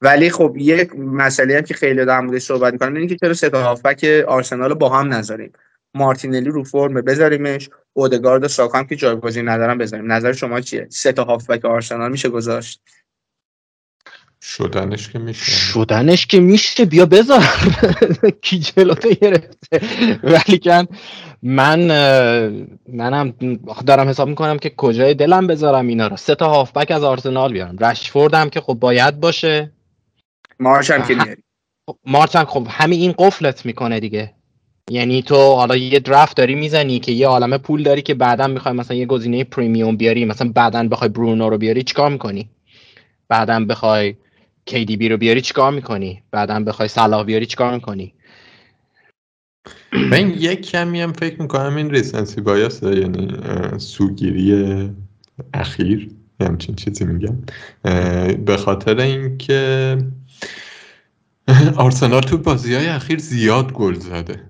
ولی 0.01 0.29
خب 0.29 0.55
یک 0.57 0.95
مسئله 0.95 1.55
هم 1.55 1.61
که 1.61 1.73
خیلی 1.73 2.05
در 2.05 2.19
موردش 2.19 2.41
صحبت 2.41 2.73
می‌کنم 2.73 2.95
اینه 2.95 3.07
که 3.07 3.15
چرا 3.15 3.33
سه 3.33 3.49
تا 3.49 3.63
هافبک 3.63 4.23
آرسنال 4.27 4.73
با 4.73 4.89
هم 4.89 5.13
نذاریم؟ 5.13 5.51
مارتینلی 5.93 6.49
رو 6.49 6.63
فرمه 6.63 7.01
بذاریمش 7.01 7.69
اودگارد 7.93 8.43
و 8.43 8.47
ساکا 8.47 8.77
هم 8.77 8.87
که 8.87 8.95
جایگزین 8.95 9.49
ندارم 9.49 9.77
بذاریم. 9.77 10.11
نظر 10.11 10.33
شما 10.33 10.61
چیه؟ 10.61 10.87
سه 10.89 11.11
تا 11.11 11.23
هافبک 11.23 11.65
آرسنال 11.65 12.11
میشه 12.11 12.29
گذاشت؟ 12.29 12.81
شدنش 14.47 15.09
که 15.09 15.19
میشه. 15.19 15.51
شدنش 15.51 16.25
که 16.25 16.39
میشه. 16.39 16.85
بیا 16.85 17.05
بذار. 17.05 17.43
کی 18.41 18.59
جلوتو 18.59 19.09
گرفته. 19.09 19.81
ولی 20.23 20.59
کن 20.59 20.87
من 21.43 21.79
منم 22.93 23.33
دارم 23.85 24.09
حساب 24.09 24.27
می‌کنم 24.27 24.59
که 24.59 24.69
کجای 24.77 25.13
دلم 25.13 25.47
بذارم 25.47 25.87
اینا 25.87 26.07
رو. 26.07 26.17
سه 26.17 26.35
تا 26.35 26.49
هافبک 26.49 26.91
از 26.91 27.03
آرسنال 27.03 27.53
بیارم. 27.53 27.77
رشفورد 27.77 28.33
هم 28.33 28.49
که 28.49 28.61
خب 28.61 28.73
باید 28.73 29.19
باشه. 29.19 29.71
مارش 30.59 30.91
هم 30.91 31.07
که 31.07 31.15
میاری. 31.15 31.41
مارچ 32.05 32.35
هم 32.35 32.45
خب 32.45 32.67
همین 32.69 32.99
این 32.99 33.13
قفلت 33.17 33.65
می‌کنه 33.65 33.99
دیگه. 33.99 34.33
یعنی 34.89 35.21
تو 35.21 35.35
حالا 35.35 35.75
یه 35.75 35.99
درفت 35.99 36.37
داری 36.37 36.55
می‌زنی 36.55 36.99
که 36.99 37.11
یه 37.11 37.27
عالمه 37.27 37.57
پول 37.57 37.83
داری 37.83 38.01
که 38.01 38.13
بعدا 38.13 38.47
می‌خوای 38.47 38.73
مثلا 38.73 38.97
یه 38.97 39.05
گزینه 39.05 39.43
پریمیوم 39.43 39.97
بیاری. 39.97 40.25
مثلا 40.25 40.51
بعدا 40.55 40.87
بخوای 40.87 41.09
برونو 41.09 41.49
رو 41.49 41.57
بیاری 41.57 41.83
چیکار 41.83 42.11
می‌کنی؟ 42.11 42.49
بعدا 43.29 43.65
بخوای 43.65 44.15
KDB 44.69 45.03
رو 45.11 45.17
بیاری 45.17 45.41
چیکار 45.41 45.71
می‌کنی؟ 45.71 46.23
بعدا 46.31 46.59
بخوای 46.59 46.87
صلاح 46.87 47.23
بیاری 47.23 47.45
چیکار 47.45 47.73
می‌کنی؟ 47.73 48.13
من 49.93 50.29
یک 50.29 50.61
کمی 50.61 51.01
هم 51.01 51.13
فکر 51.13 51.41
می‌کنم 51.41 51.75
این 51.75 51.89
ریسنسی 51.89 52.41
بایاس 52.41 52.83
یعنی 52.83 53.27
سوگیری 53.77 54.89
اخیر 55.53 56.09
همچین 56.41 56.75
چیزی 56.75 57.05
میگم. 57.05 57.37
به 58.45 58.57
خاطر 58.57 58.99
اینکه 58.99 59.97
آرسنال 61.75 62.21
تو 62.21 62.37
بازی 62.37 62.75
های 62.75 62.87
اخیر 62.87 63.19
زیاد 63.19 63.73
گل 63.73 63.93
زده. 63.93 64.43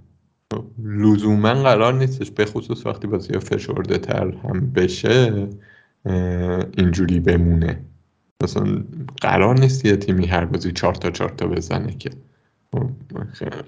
لزوما 0.84 1.54
قرار 1.54 1.94
نیستش 1.94 2.32
به 2.32 2.46
خصوص 2.46 2.86
وقتی 2.86 3.08
بازی 3.08 3.34
ها 3.34 3.40
فشرده 3.40 3.98
تر 3.98 4.32
هم 4.44 4.72
بشه 4.72 5.48
اینجوری 6.78 7.20
بمونه. 7.20 7.86
مثلا 8.44 8.84
قرار 9.22 9.60
نیست 9.60 9.86
یه 9.86 9.96
تیمی 9.96 10.26
هر 10.28 10.46
بازی 10.46 10.72
چهار 10.72 10.96
تا 10.96 11.12
چهار 11.12 11.30
تا 11.30 11.48
بزنه 11.48 11.98
که. 11.98 12.10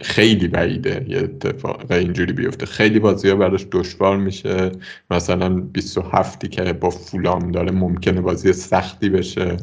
خیلی 0.01 0.47
بعیده 0.47 1.05
یه 1.09 1.18
اتفاق 1.18 1.91
اینجوری 1.91 2.34
بیفته. 2.34 2.65
خیلی 2.65 2.99
بازی 2.99 3.30
ها 3.30 3.36
براش 3.36 3.68
دشوار 3.72 4.18
میشه. 4.18 4.72
مثلا 5.11 5.49
27 5.49 6.45
که 6.51 6.74
با 6.74 6.89
فولام 6.89 7.51
داره 7.51 7.72
ممکنه 7.72 8.22
بازی 8.22 8.53
سختی 8.53 9.09
بشه. 9.09 9.57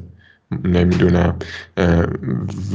نمی‌دونم. 0.65 1.39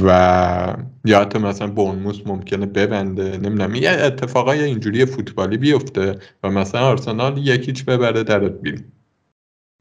و 0.04 0.76
یا 1.04 1.20
حتی 1.20 1.38
مثلا 1.38 1.66
بونموس 1.66 2.20
ممکنه 2.26 2.66
ببنده. 2.66 3.36
نمی‌دونم. 3.36 3.74
یه 3.74 3.90
اتفاقای 3.90 4.64
اینجوری 4.64 5.04
فوتبالی 5.04 5.56
بیفته 5.56 6.18
و 6.42 6.50
مثلا 6.50 6.80
آرسنال 6.80 7.38
یکیچ 7.38 7.84
ببره 7.84 8.22
درت 8.22 8.60
بیرون 8.60 8.84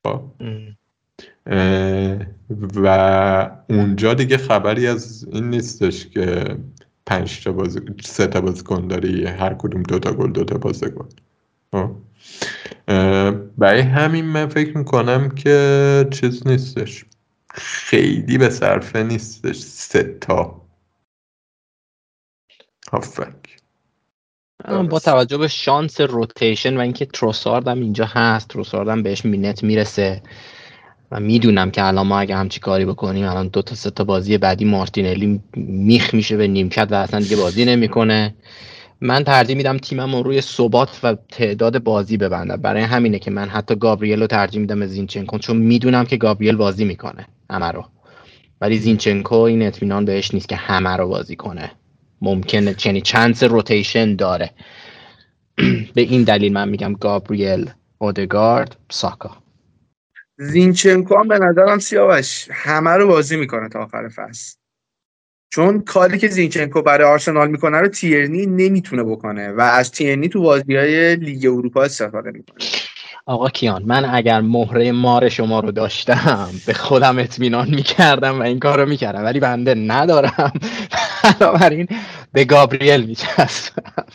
خب. 0.03 0.21
و 2.75 3.51
اونجا 3.69 4.13
دیگه 4.13 4.37
خبری 4.37 4.87
از 4.87 5.27
این 5.31 5.49
نیستش 5.49 6.07
که 6.07 6.57
پنج 7.05 7.43
تا 7.43 7.51
بازی 7.51 7.79
سه 8.01 8.27
تا 8.27 8.41
بازیکن 8.41 8.87
داری 8.87 9.25
هر 9.25 9.53
کدوم 9.53 9.83
دو 9.83 9.99
تا 9.99 10.13
گل 10.13 10.31
دو 10.31 10.43
تا 10.43 10.57
بازیکن. 10.57 11.09
خب. 11.71 11.91
برای 13.57 13.81
همین 13.81 14.25
من 14.25 14.47
فکر 14.47 14.77
می‌کنم 14.77 15.29
که 15.29 16.07
چیز 16.11 16.47
نیستش. 16.47 17.05
خیلی 17.53 18.37
به 18.37 18.49
صرفه 18.49 19.03
نیستش. 19.03 19.55
سه 19.59 20.17
تا. 20.21 20.61
هافک. 22.91 23.59
با 24.89 24.99
توجه 24.99 25.37
به 25.37 25.47
شانس 25.47 26.01
روتیشن 26.01 26.77
و 26.77 26.79
اینکه 26.79 27.05
تروسارد 27.05 27.67
هم 27.67 27.79
اینجا 27.79 28.05
هست 28.05 28.47
تروسارد 28.47 28.87
هم 28.87 29.03
بهش 29.03 29.25
مینت 29.25 29.63
می‌رسه. 29.63 30.21
و 31.11 31.19
می‌دونم 31.19 31.71
که 31.71 31.83
الان 31.85 32.07
ما 32.07 32.19
اگه 32.19 32.35
همچی 32.35 32.59
کاری 32.59 32.85
بکنیم 32.85 33.25
الان 33.25 33.47
دو 33.47 33.61
تا 33.61 33.75
سه 33.75 33.89
تا 33.89 34.03
بازی 34.03 34.37
بعدی 34.37 34.65
مارتینلی 34.65 35.41
میخ 35.55 36.13
میشه 36.13 36.37
به 36.37 36.47
نیمکت 36.47 36.87
و 36.91 36.95
اصلا 36.95 37.19
دیگه 37.19 37.35
بازی 37.35 37.65
نمی‌کنه. 37.65 38.35
من 39.01 39.23
ترجیح 39.23 39.57
میدم 39.57 39.77
تیمم 39.77 40.15
روی 40.15 40.41
ثبات 40.41 40.99
و 41.03 41.15
تعداد 41.29 41.83
بازی 41.83 42.17
ببندم. 42.17 42.55
برای 42.55 42.83
همینه 42.83 43.19
که 43.19 43.31
من 43.31 43.49
حتی 43.49 43.75
گابریل 43.75 44.19
رو 44.21 44.27
ترجیح 44.27 44.61
میدم 44.61 44.81
از 44.81 44.89
زینچنکو 44.89 45.37
چون 45.37 45.57
می‌دونم 45.57 46.05
که 46.05 46.17
گابریل 46.17 46.55
بازی 46.55 46.85
می‌کنه 46.85 47.27
همه 47.49 47.71
رو. 47.71 47.85
ولی 48.61 48.77
زینچنکو 48.77 49.35
این 49.35 49.61
اطمینان 49.61 50.05
بهش 50.05 50.33
نیست 50.33 50.49
که 50.49 50.55
همه 50.55 50.97
رو 50.97 51.07
بازی 51.07 51.35
کنه. 51.35 51.71
ممکنه 52.21 52.73
چنی 52.73 53.01
چانس 53.01 53.43
روتیشن 53.43 54.15
داره. 54.15 54.51
به 55.95 56.01
این 56.01 56.23
دلیل 56.23 56.53
من 56.53 56.69
میگم 56.69 56.93
گابریل 56.93 57.69
اودگارد 57.97 58.75
ساکا. 58.91 59.37
زینچنکو 60.39 61.17
هم 61.17 61.27
به 61.27 61.39
نظرم 61.39 61.79
سیاوش 61.79 62.47
همه 62.51 62.89
رو 62.89 63.07
بازی 63.07 63.37
می‌کنه 63.37 63.69
تا 63.69 63.79
آخر 63.79 64.07
فصل. 64.07 64.55
چون 65.53 65.81
کاری 65.81 66.17
که 66.17 66.27
زینچنکو 66.27 66.81
برای 66.81 67.07
آرسنال 67.07 67.51
می‌کنه 67.51 67.77
رو 67.77 67.87
تیرنی 67.87 68.45
نمی‌تونه 68.45 69.03
بکنه 69.03 69.51
و 69.51 69.61
از 69.61 69.91
تیرنی 69.91 70.29
تو 70.29 70.41
بازی 70.41 70.75
های 70.75 71.15
لیگ 71.15 71.45
اروپا 71.45 71.83
استفاده 71.83 72.31
می‌کنه. 72.31 72.57
آقا 73.25 73.49
کیان 73.49 73.83
من 73.83 74.05
اگر 74.05 74.41
مهره 74.41 74.91
مار 74.91 75.29
شما 75.29 75.59
رو 75.59 75.71
داشتم 75.71 76.49
به 76.67 76.73
خودم 76.73 77.19
اطمینان 77.19 77.69
می‌کردم 77.69 78.39
و 78.39 78.41
این 78.41 78.59
کار 78.59 78.79
رو 78.79 78.89
می‌کردم 78.89 79.23
ولی 79.23 79.39
بنده 79.39 79.75
ندارم. 79.75 80.53
بنابراین 81.39 81.87
به 82.33 82.45
گابریل 82.45 83.05
میچستم 83.05 84.05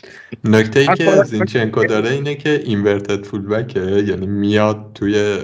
نکته 0.43 0.79
ای 0.79 0.87
که 0.87 1.23
زینچنکو 1.23 1.85
داره 1.85 2.09
اینه 2.09 2.35
که 2.35 2.61
اینورتد 2.65 3.25
فولبکه 3.25 3.79
یعنی 3.79 4.25
میاد 4.25 4.91
توی 4.93 5.39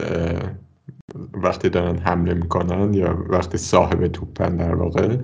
وقتی 1.34 1.70
دارن 1.70 1.98
حمله 1.98 2.34
می‌کنن 2.34 2.94
یا 2.94 3.26
وقتی 3.30 3.58
صاحب 3.58 4.08
توپن 4.08 4.58
در 4.58 4.76
واقع 4.76 5.18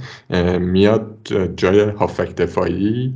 میاد 0.57 1.27
جای 1.55 1.79
هافک 1.79 2.35
دفاعی 2.35 3.13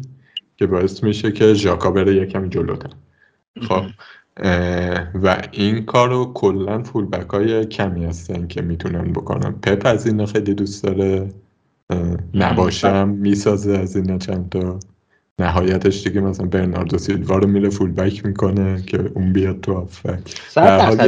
که 0.58 0.68
باعث 0.68 1.04
میشه 1.04 1.32
که 1.32 1.54
ژاکا 1.54 1.92
بره 1.92 2.16
یکم 2.16 2.50
جلوتر. 2.50 2.90
خب 3.62 3.84
و 5.24 5.42
این 5.52 5.86
کار 5.86 6.10
رو 6.10 6.32
کلا 6.34 6.84
فولبک 6.84 7.30
های 7.30 7.66
کمی 7.66 8.06
هستن 8.06 8.48
که 8.48 8.62
می‌تونن 8.62 9.14
بکنن. 9.14 9.52
پپ 9.52 9.82
از 9.86 10.08
اینا 10.08 10.26
خیلی 10.26 10.54
دوست 10.54 10.84
داره. 10.84 11.30
نباشم 12.34 13.10
می‌سازه 13.10 13.78
از 13.78 13.96
اینا 13.96 14.18
چند 14.18 14.50
تا. 14.50 14.80
نهایتش 15.42 16.08
دیگه 16.08 16.22
مثلا 16.22 16.46
برناردو 16.46 16.98
سیلوا 16.98 17.38
رو 17.38 17.48
میره 17.48 17.70
فول 17.70 17.92
بک 17.92 18.26
می‌کنه 18.26 18.84
که 18.88 19.12
اون 19.16 19.34
بیاد 19.34 19.62
تو 19.62 19.74
آفک 19.74 20.20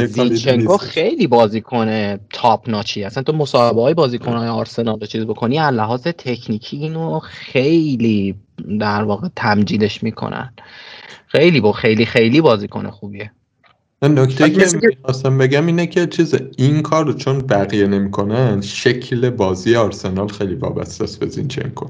زینچنکو 0.06 0.76
خیلی 0.76 1.28
کنه 1.60 2.20
تاپ 2.32 2.70
ناچی 2.70 3.04
اصلا 3.04 3.22
تو 3.22 3.32
مصاحبه 3.32 3.82
های 3.82 3.94
بازیکن 3.94 4.32
های 4.32 4.48
آرسنال 4.48 5.00
رو 5.00 5.06
چیز 5.06 5.24
بکنی 5.24 5.58
از 5.58 5.74
لحاظ 5.74 6.02
تکنیکی 6.02 6.76
اینو 6.76 7.18
خیلی 7.18 8.34
در 8.80 9.02
واقع 9.02 9.28
تمجیدش 9.36 10.02
می‌کنن. 10.02 10.52
خیلی 11.26 11.60
با 11.60 11.72
خیلی 11.72 12.06
خیلی 12.06 12.40
بازیکن 12.40 12.90
خوبیه. 12.90 13.30
نکته 14.02 14.50
که 14.50 14.66
می‌خواستم 14.82 15.38
بگم 15.38 15.66
اینه 15.66 15.86
که 15.86 16.06
چیز 16.06 16.34
این 16.56 16.82
کار 16.82 17.06
رو 17.06 17.12
چون 17.12 17.38
بقیه 17.38 17.86
نمی‌کنن 17.86 18.60
شکل 18.60 19.30
بازی 19.30 19.76
آرسنال 19.76 20.28
خیلی 20.28 20.54
وابسته 20.54 21.04
است 21.04 21.20
به 21.20 21.28
زینچنکو. 21.28 21.86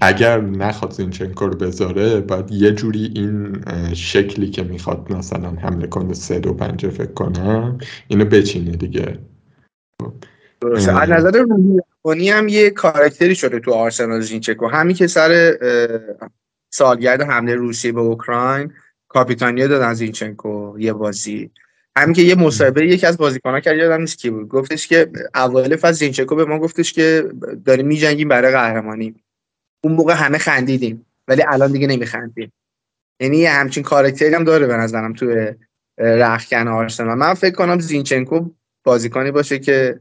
اگر 0.00 0.40
نخواد 0.40 0.92
زینچنکو 0.92 1.46
رو 1.46 1.56
بذاره 1.56 2.20
باید 2.20 2.50
یه 2.50 2.70
جوری 2.70 3.12
این 3.14 3.64
شکلی 3.94 4.50
که 4.50 4.62
می‌خواد 4.62 5.12
مثلا 5.12 5.50
حمله 5.50 5.86
کنه 5.86 6.14
سه 6.14 6.38
دو 6.38 6.54
پنجه 6.54 6.90
فکر 6.90 7.12
کنم 7.12 7.78
اینو 8.08 8.24
بچینه 8.24 8.76
دیگه. 8.76 9.18
از 10.76 10.88
نظر 10.88 11.44
روحی 12.04 12.30
هم 12.30 12.48
یه 12.48 12.70
کارکتری 12.70 13.34
شده 13.34 13.60
تو 13.60 13.72
آرسنال 13.72 14.20
زینچنکو. 14.20 14.66
همین 14.66 14.96
که 14.96 15.06
سر 15.06 15.58
سالگرد 16.70 17.22
حمله 17.22 17.54
روسیه 17.54 17.92
به 17.92 18.00
اوکراین 18.00 18.72
کاپیتانیا 19.08 19.66
دادن 19.66 19.94
زینچنکو 19.94 20.76
یه 20.78 20.92
بازی. 20.92 21.50
همین 21.96 22.14
که 22.14 22.22
یه 22.22 22.34
مصاحبه 22.34 22.86
یکی 22.86 23.06
از 23.06 23.18
بازیکن‌ها 23.18 23.60
کرد 23.60 23.76
یادم 23.76 24.00
نیست 24.00 24.18
کی 24.18 24.30
بود. 24.30 24.48
گفتش 24.48 24.88
که 24.88 25.10
اوایل 25.34 25.76
فصل 25.76 25.92
زینچنکو 25.92 26.34
به 26.34 26.44
ما 26.44 26.58
گفتش 26.58 26.92
که 26.92 27.24
داریم 27.64 27.86
میجنگیم 27.86 28.28
برای 28.28 28.52
قهرمانی. 28.52 29.14
اون 29.84 29.92
موقع 29.92 30.14
همه 30.14 30.38
خندیدیم 30.38 31.06
ولی 31.28 31.42
الان 31.48 31.72
دیگه 31.72 31.86
نمیخندیم. 31.86 32.52
یعنی 33.20 33.44
همچین 33.44 33.82
کارکتری 33.82 34.34
هم 34.34 34.44
داره 34.44 34.66
به 34.66 34.76
نظرم 34.76 35.12
تو 35.12 35.54
رخکن 35.98 36.68
آرسنال. 36.68 37.18
من 37.18 37.34
فکر 37.34 37.54
کنم 37.54 37.78
زینچنکو 37.78 38.50
بازیکنی 38.84 39.30
باشه 39.30 39.58
که 39.58 40.00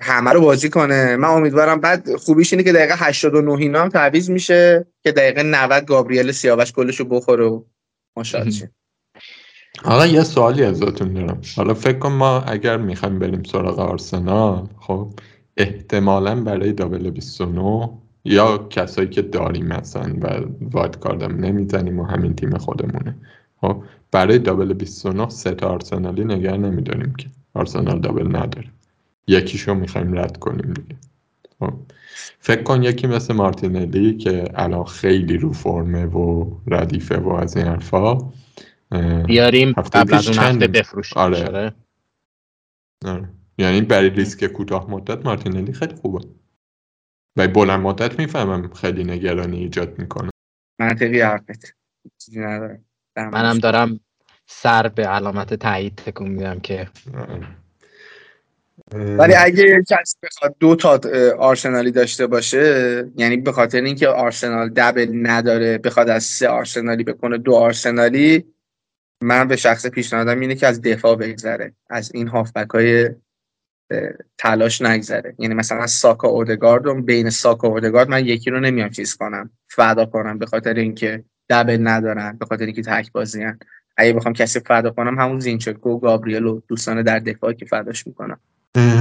همه 0.00 0.30
رو 0.30 0.40
بازی 0.40 0.70
کنه. 0.70 1.16
من 1.16 1.28
امیدوارم 1.28 1.80
بعد 1.80 2.16
خوبیش 2.16 2.52
اینه 2.52 2.62
که 2.62 2.72
دقیقه 2.72 2.94
89 2.96 3.52
اینا 3.52 3.82
هم 3.82 3.88
تعویض 3.88 4.30
میشه 4.30 4.86
که 5.02 5.12
دقیقه 5.12 5.42
90 5.42 5.84
گابریل 5.84 6.32
سیاوش 6.32 6.72
گلش 6.72 7.00
رو 7.00 7.04
بخوره 7.04 7.44
و 7.44 7.62
شه. 8.22 8.70
آقا 9.84 10.06
یه 10.06 10.22
سوالی 10.22 10.64
ازتون 10.64 11.12
دارم. 11.12 11.40
حالا 11.56 11.74
فکر 11.74 11.98
کن 11.98 12.12
ما 12.12 12.40
اگر 12.40 12.76
می‌خوایم 12.76 13.18
بریم 13.18 13.42
سراغ 13.42 13.78
آرسنال 13.78 14.68
خب 14.80 15.10
احتمالا 15.56 16.42
برای 16.42 16.72
دابل 16.72 17.10
29 17.10 17.90
یا 18.24 18.58
کسایی 18.58 19.08
که 19.08 19.22
داریم 19.22 19.66
مثلا 19.66 20.14
و 20.20 20.40
وایت 20.60 20.96
کاردم 20.96 21.44
نمی‌زنیم 21.44 22.00
و 22.00 22.04
همین 22.04 22.34
تیم 22.34 22.58
خودمونه. 22.58 23.16
خب 23.60 23.82
برای 24.10 24.38
دابل 24.38 24.72
29 24.72 25.28
سه 25.28 25.54
تا 25.54 25.68
آرسنالی 25.68 26.24
نگر 26.24 26.56
نمیداریم 26.56 27.14
که. 27.14 27.26
آرسنال 27.54 28.00
دابل 28.00 28.36
نداره. 28.36 28.68
یکیشو 29.28 29.74
می‌خوایم 29.74 30.18
رد 30.18 30.36
کنیم 30.36 30.72
دیگه. 30.72 30.96
خب 31.60 31.72
فکر 32.38 32.62
کن 32.62 32.82
یکی 32.82 33.06
مثل 33.06 33.34
مارتینلی 33.34 34.16
که 34.16 34.44
الان 34.54 34.84
خیلی 34.84 35.36
رو 35.36 35.52
فرمه 35.52 36.06
و 36.06 36.50
ردیفه 36.66 37.16
و 37.16 37.28
از 37.32 37.56
این 37.56 37.66
حرفا 37.66 38.32
بیاریم 39.26 39.72
قبل 39.72 40.14
از 40.14 40.28
اون 40.28 40.38
هفته 40.38 40.66
بفروشیم 40.66 41.22
آره. 41.22 41.72
آره. 43.04 43.28
یعنی 43.58 43.80
برای 43.80 44.10
ریسک 44.10 44.46
کوتاه 44.46 44.90
مدت 44.90 45.26
مارتینلی 45.26 45.72
خیلی 45.72 45.94
خوبه. 45.94 46.26
و 47.36 47.48
بلند 47.48 47.80
مدت 47.80 48.18
می‌فهمم 48.18 48.72
خیلی 48.72 49.04
نگرانی 49.04 49.58
ایجاد 49.58 49.98
می‌کنه. 49.98 50.30
منطقی 50.80 51.20
حرفت. 51.20 51.76
منم 53.16 53.58
دارم 53.58 54.00
سر 54.46 54.88
به 54.88 55.06
علامت 55.06 55.54
تایید 55.54 55.96
تکون 55.96 56.28
میدم 56.28 56.60
که 56.60 56.88
ولی 58.92 59.34
اگه 59.34 59.82
کسی 59.90 60.16
بخواد 60.22 60.56
دو 60.60 60.76
تا 60.76 61.00
آرسنالی 61.38 61.90
داشته 61.90 62.26
باشه 62.26 63.04
یعنی 63.16 63.36
به 63.36 63.52
خاطر 63.52 63.80
اینکه 63.80 64.08
آرسنال 64.08 64.68
دبل 64.68 65.08
نداره 65.12 65.78
بخواد 65.78 66.08
از 66.08 66.24
سه 66.24 66.48
آرسنالی 66.48 67.04
بکنه 67.04 67.38
دو 67.38 67.54
آرسنالی 67.54 68.44
من 69.20 69.48
به 69.48 69.56
شخص 69.56 69.86
پیشنهادم 69.86 70.40
اینه 70.40 70.54
که 70.54 70.66
از 70.66 70.82
دفاع 70.82 71.16
بگذره 71.16 71.72
از 71.90 72.14
این 72.14 72.28
هافبک 72.28 72.70
های 72.70 73.10
تلاش 74.38 74.82
نگذره. 74.82 75.34
یعنی 75.38 75.54
مثلا 75.54 75.86
ساکا 75.86 76.28
اودگارد 76.28 77.06
بین 77.06 77.30
ساکا 77.30 77.68
اودگارد 77.68 78.08
من 78.08 78.26
یکی 78.26 78.50
رو 78.50 78.60
نمیام 78.60 78.90
چیز 78.90 79.14
کنم 79.16 79.50
فدا 79.68 80.06
کنم 80.06 80.38
به 80.38 80.46
خاطر 80.46 80.74
اینکه 80.74 81.24
دبل 81.48 81.78
ندارن 81.80 82.36
به 82.40 82.46
خاطر 82.46 82.64
اینکه 82.64 82.82
تک 82.82 83.12
بازیان 83.12 83.58
اگه 83.96 84.12
بخوام 84.12 84.34
کسی 84.34 84.60
فدا 84.60 84.90
کنم 84.90 85.18
همون 85.18 85.40
زینچکو 85.40 85.90
و 85.90 85.98
گابریل 85.98 86.44
و 86.44 86.60
دوستان 86.68 87.02
در 87.02 87.18
دفاع 87.18 87.52
که 87.52 87.64
فداش 87.64 88.06
می‌کنم. 88.06 88.40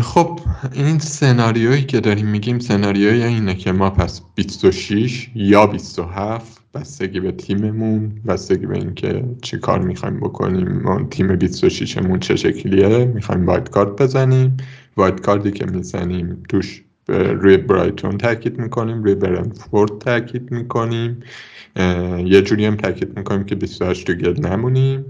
خب 0.03 0.39
این 0.73 0.99
سناریویی 0.99 1.83
که 1.83 1.99
داریم 1.99 2.27
میگیم 2.27 2.59
سناریوی 2.59 3.23
اینه 3.23 3.55
که 3.55 3.71
ما 3.71 3.89
پس 3.89 4.21
26 4.35 5.29
یا 5.35 5.67
27 5.67 6.62
بستگی 6.73 7.19
به 7.19 7.31
تیممون 7.31 8.11
بستگی 8.27 8.65
به 8.65 8.77
اینکه 8.77 9.23
چی 9.41 9.57
کار 9.57 9.79
می‌خوایم 9.79 10.19
بکنیم. 10.19 10.81
ما 10.81 11.03
تیم 11.11 11.35
26 11.35 11.97
مون 11.97 12.19
چه 12.19 12.35
شکلیه؟ 12.35 13.05
می‌خوایم 13.05 13.47
وایت 13.47 13.69
کارت 13.69 14.01
بزنیم. 14.01 14.57
وایت 14.97 15.19
کاردی 15.19 15.51
که 15.51 15.65
می‌زنیم 15.65 16.43
توش 16.49 16.83
روی 17.07 17.57
برایتون 17.57 18.17
تاکید 18.17 18.59
می‌کنیم 18.59 19.03
روی 19.03 19.15
برنفورد 19.15 19.97
تاکید 19.97 20.51
می‌کنیم. 20.51 21.19
یه 22.25 22.41
جوری 22.41 22.65
هم 22.65 22.75
تاکید 22.75 23.17
می‌کنیم 23.17 23.43
که 23.43 23.55
28 23.55 24.07
تو 24.07 24.13
گل 24.13 24.47
نمونیم. 24.47 25.05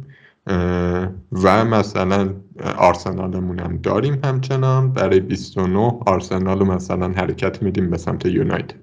و 1.31 1.65
مثلا 1.65 2.33
آرسنالمون 2.77 3.59
هم 3.59 3.77
داریم 3.77 4.19
همچنان. 4.23 4.93
برای 4.93 5.19
29 5.19 5.99
آرسنال 6.05 6.59
رو 6.59 6.65
مثلا 6.65 7.09
حرکت 7.09 7.63
میدیم 7.63 7.89
به 7.89 7.97
سمت 7.97 8.25
یونایتد. 8.25 8.82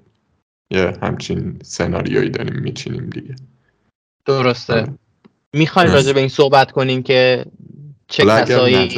یه 0.71 0.93
همچین 1.01 1.59
سناریویی 1.63 2.29
داریم 2.29 2.59
میچینیم 2.59 3.09
دیگه. 3.09 3.35
درسته. 4.25 4.73
آره. 4.73 4.93
می‌خوایم 5.53 5.91
راجع 5.91 6.13
به 6.13 6.19
این 6.19 6.29
صحبت 6.29 6.71
کنیم 6.71 7.03
که 7.03 7.45
چه 8.07 8.23
کسایی؟ 8.25 8.89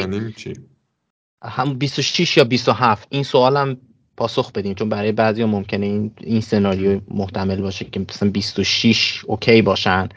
هم 1.43 1.73
26 1.73 2.37
یا 2.37 2.43
27 2.43 3.07
این 3.11 3.23
سوالم 3.23 3.77
پاسخ 4.17 4.51
بدیم 4.51 4.73
چون 4.73 4.89
برای 4.89 5.11
بعضی 5.11 5.41
ها 5.41 5.47
ممکنه 5.47 5.85
این, 5.85 6.11
این 6.21 6.41
سناریو 6.41 7.01
محتمل 7.07 7.61
باشه 7.61 7.85
که 7.85 7.99
مثلا 7.99 8.29
26 8.29 9.25
اوکی 9.25 9.61
باشن 9.61 10.09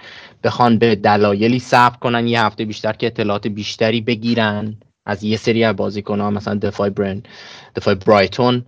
بخوان 0.45 0.79
به 0.79 0.95
دلایلی 0.95 1.59
صبر 1.59 1.97
کنن 1.97 2.27
یه 2.27 2.43
هفته 2.43 2.65
بیشتر 2.65 2.93
که 2.93 3.07
اطلاعات 3.07 3.47
بیشتری 3.47 4.01
بگیرن 4.01 4.77
از 5.07 5.25
یه 5.25 5.37
سری 5.37 5.65
از 5.65 5.77
بازیکن 5.77 6.21
ها 6.21 6.31
مثلا 6.31 6.55
دفاع 6.55 6.89
برند 6.89 7.29
دفاع 7.77 7.95
برایتون 7.95 8.65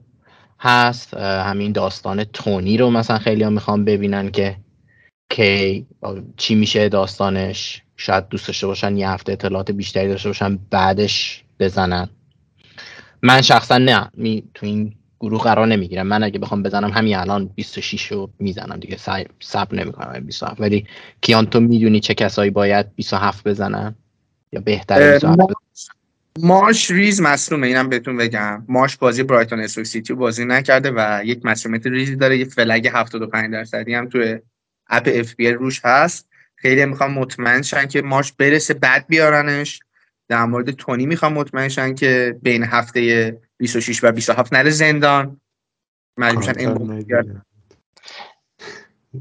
هست 0.60 1.14
همین 1.14 1.72
داستان 1.72 2.24
تونی 2.24 2.76
رو 2.76 2.90
مثلا 2.90 3.18
خیلی 3.18 3.42
ها 3.42 3.50
می‌خوان 3.50 3.84
ببینن 3.84 4.30
که 4.30 4.56
کی 5.30 5.86
چی 6.36 6.54
میشه 6.54 6.88
داستانش. 6.88 7.82
شاید 7.96 8.28
دوست 8.28 8.46
داشته 8.46 8.66
باشن 8.66 8.96
یه 8.96 9.08
هفته 9.08 9.32
اطلاعات 9.32 9.70
بیشتری 9.70 10.08
داشته 10.08 10.28
باشن 10.28 10.58
بعدش 10.70 11.44
بزنن. 11.60 12.08
من 13.22 13.42
شخصا 13.42 13.78
نه 13.78 14.10
می 14.14 14.42
تو 14.54 14.66
این 14.66 14.94
گروه 15.20 15.42
قرار 15.42 15.66
نمی‌گیرم. 15.66 16.06
من 16.06 16.22
اگه 16.22 16.38
بخوام 16.38 16.62
بزنم 16.62 16.90
همین 16.90 17.16
الان 17.16 17.46
26 17.46 18.06
رو 18.06 18.30
می‌زنم 18.38 18.76
دیگه. 18.80 18.96
صبر 19.40 19.74
نمی‌کنم 19.74 20.20
27 20.20 20.60
ولی 20.60 20.86
کیان 21.20 21.46
تو 21.46 21.60
می‌دونی 21.60 22.00
چه 22.00 22.14
کسایی 22.14 22.50
باید 22.50 22.94
27 22.94 23.48
بزنن؟ 23.48 23.94
یا 24.52 24.60
بهتره 24.60 25.12
27 25.12 25.36
ماش 26.42 26.90
ریز 26.90 27.20
مصرومه 27.20 27.66
اینم 27.66 27.88
بهتون 27.88 28.16
بگم. 28.16 28.64
ماش 28.68 28.96
بازی 28.96 29.22
برایتون 29.22 29.60
استوک 29.60 29.84
سیتی 29.84 30.14
بازی 30.14 30.44
نکرده 30.44 30.92
و 30.96 31.22
یک 31.24 31.44
مصرومیت 31.44 31.86
ریزی 31.86 32.16
داره 32.16 32.38
یه 32.38 32.44
فلگ 32.44 32.90
75 32.94 33.52
درصدی 33.52 33.94
هم 33.94 34.08
توی 34.08 34.38
اپ 34.86 35.08
اف 35.14 35.34
بی 35.34 35.50
روش 35.50 35.80
هست. 35.84 36.28
خیلی 36.56 36.84
می‌خوام 36.84 37.12
مطمئن 37.12 37.62
شن 37.62 37.86
که 37.86 38.02
ماش 38.02 38.32
برسه 38.32 38.74
بعد 38.74 39.06
بیارنش. 39.08 39.80
در 40.28 40.44
مورد 40.44 40.70
تونی 40.70 41.06
می‌خوام 41.06 41.32
مطمئن 41.32 41.68
شن 41.68 41.94
که 41.94 42.38
بین 42.42 42.64
هفته 42.64 43.40
26 43.56 44.04
و 44.04 44.12
27 44.12 44.52
نره 44.52 44.70
زندان. 44.70 45.40
مجبورشن 46.18 46.58
این 46.58 47.04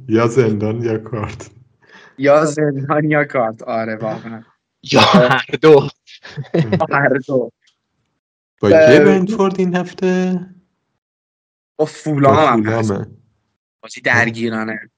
یا 0.08 0.28
زندان 0.28 0.82
یا 0.82 0.98
کارت. 0.98 1.50
یا 2.18 2.46
زندان 2.46 3.12
یا 3.12 3.26
کارت. 3.26 3.62
آره 3.64 3.96
واقعا. 3.96 4.44
یا 4.84 5.02
هر 5.02 5.56
دو. 5.62 5.88
هر 6.92 7.10
دو. 7.28 7.52
با 8.62 8.70
کی 8.70 8.76
برنتفورد 8.76 9.60
این 9.60 9.76
هفته؟ 9.76 10.40
با 11.80 11.86
فولام 11.86 12.66
هم 12.66 13.18
بازی 13.84 14.02
درگیرانه. 14.02 14.90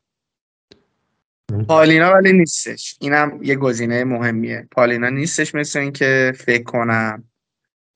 پالینا 1.67 2.13
ولی 2.13 2.33
نیستش. 2.33 2.97
اینم 3.01 3.39
یه 3.43 3.55
گزینه 3.55 4.03
مهمیه. 4.03 4.67
پالینا 4.71 5.09
نیستش 5.09 5.55
مثل 5.55 5.79
اینکه 5.79 6.33
فکر 6.37 6.63
کنم 6.63 7.23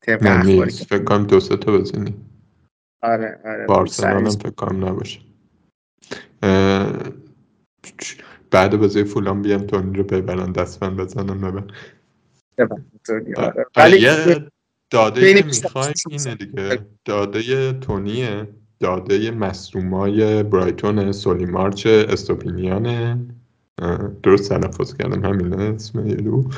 طبق 0.02 0.26
اخباری 0.26 0.60
نیست. 0.60 0.84
فکر 0.84 1.04
کنم 1.04 1.28
دو 1.28 1.40
سه 1.40 1.58
تا 1.58 1.78
بزنی. 1.78 2.16
آره 3.02 3.42
آره. 3.46 3.66
بارسلون 3.66 4.12
هم 4.12 4.30
سریع. 4.30 4.42
فکر 4.42 4.50
کنم 4.50 4.86
نباشه. 4.86 5.20
بعد 8.54 8.78
بازی 8.78 9.04
فولان 9.04 9.42
بیام 9.42 9.62
تونی 9.62 9.98
رو 9.98 10.04
ببرن 10.04 10.52
دستبند 10.52 10.98
بزنم 10.98 11.68
ببر 12.58 12.76
اینطوری، 12.92 13.34
آره. 13.36 13.48
آره، 13.48 13.66
ولی 13.76 14.00
یه 14.00 14.48
داده 14.90 15.34
که 15.34 15.44
20 15.44 15.64
می‌خوایم 15.64 15.94
اینه 16.10 16.36
دیگه. 16.36 16.80
داده 17.06 17.74
تونیه 17.74 18.48
داده 18.80 19.32
مصرومای 19.32 20.44
برایتون 20.44 21.12
سولیمارچ 21.12 21.86
استوپینیانه 21.88 23.20
درست 24.24 24.50
تلفظ 24.50 24.94
کردم 24.98 25.26
همینه 25.26 25.64
اسم 25.64 26.08
یارو 26.08 26.50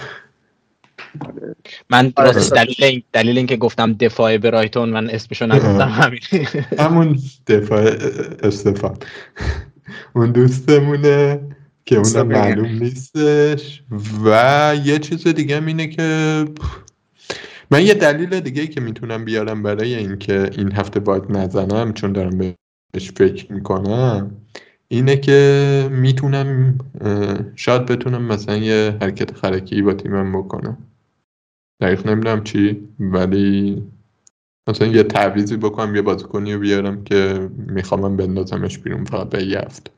من 1.89 2.13
آره، 2.15 2.31
راستش 2.31 2.51
دلیل 2.57 2.83
این 2.83 3.03
دلیل 3.13 3.37
اینکه 3.37 3.57
گفتم 3.57 3.93
دفاع 3.93 4.37
برایتون 4.37 4.89
من 4.89 5.09
اسمشو 5.09 5.45
نگفتم 5.45 5.87
همین. 5.87 6.19
همون 6.79 7.19
دفاع 7.47 7.83
استفان. 8.43 8.97
اون 10.15 10.31
دوستمونه. 10.31 11.39
که 11.85 11.95
اونم. 11.95 12.27
معلوم 12.27 12.67
نیستش. 12.83 13.83
و 14.25 14.75
یه 14.85 14.99
چیز 14.99 15.27
دیگه 15.27 15.57
هم 15.57 15.65
اینه 15.65 15.87
که 15.87 16.45
من 17.71 17.85
یه 17.85 17.93
دلیل 17.93 18.39
دیگه 18.39 18.67
که 18.67 18.81
می‌تونم 18.81 19.25
بیارم 19.25 19.63
برای 19.63 19.95
اینکه 19.95 20.49
این 20.57 20.71
هفته 20.71 20.99
باید 20.99 21.23
نزنم 21.29 21.93
چون 21.93 22.11
دارم 22.11 22.37
بهش 22.93 23.11
فکر 23.11 23.53
می‌کنم 23.53 24.31
اینه 24.87 25.17
که 25.17 25.89
می‌تونم 25.91 26.77
شاید 27.55 27.85
بتونم 27.85 28.23
مثلا 28.23 28.57
یه 28.57 28.97
حرکت 29.01 29.37
خرکی 29.37 29.81
با 29.81 29.93
تیمم 29.93 30.39
بکنم. 30.39 30.77
دقیق 31.81 32.07
نمی‌دونم 32.07 32.43
چی 32.43 32.87
ولی 32.99 33.83
مثلا 34.69 34.87
یه 34.87 35.03
تعویضی 35.03 35.57
بکنم 35.57 35.95
یه 35.95 36.01
بازیکنی 36.01 36.53
رو 36.53 36.59
بیارم 36.59 37.03
که 37.03 37.49
می‌خوام 37.57 38.17
بندازمش 38.17 38.79
بیرون 38.79 39.03
فقط 39.03 39.29
به 39.29 39.43
یه 39.43 39.59
هفته. 39.59 39.94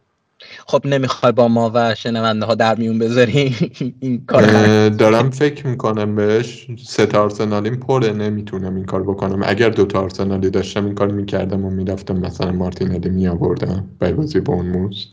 خب 0.67 0.81
نمی‌خوای 0.85 1.31
با 1.31 1.47
ما 1.47 1.71
و 1.73 1.95
شنونده 1.95 2.45
ها 2.45 2.55
در 2.55 2.75
میون 2.75 2.99
بذاری؟ 2.99 3.55
این 3.99 4.25
کار 4.25 4.89
دارم 4.89 5.29
فکر 5.29 5.67
می‌کنم 5.67 6.15
بهش. 6.15 6.67
سه 6.85 7.05
تا 7.05 7.23
آرسنالیم 7.23 7.75
پره 7.75 8.13
نمی‌تونم 8.13 8.75
این 8.75 8.85
کار 8.85 9.03
بکنم. 9.03 9.41
اگر 9.45 9.69
دو 9.69 9.85
تا 9.85 10.01
آرسنالی 10.01 10.49
داشتم 10.49 10.85
این 10.85 10.95
کار 10.95 11.11
می‌کردم 11.11 11.65
و 11.65 11.69
می‌رفتم 11.69 12.17
مثلا 12.17 12.51
مارتینلی 12.51 13.09
میآوردم 13.09 13.89
برای 13.99 14.13
بازی 14.13 14.39
با 14.39 14.53
بورنموث. 14.53 15.07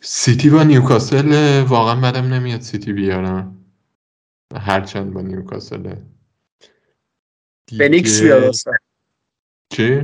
سیتی 0.00 0.50
با 0.50 0.62
نیوکاسل 0.62 1.60
واقعا 1.60 2.00
بدم 2.00 2.34
نمیاد 2.34 2.60
سیتی 2.60 2.92
بیارم. 2.92 3.56
هرچند 4.56 5.12
با 5.12 5.20
نیوکاسل. 5.20 5.94
بیار 7.78 8.44
استاد 8.44 8.74
چی؟ 9.72 10.02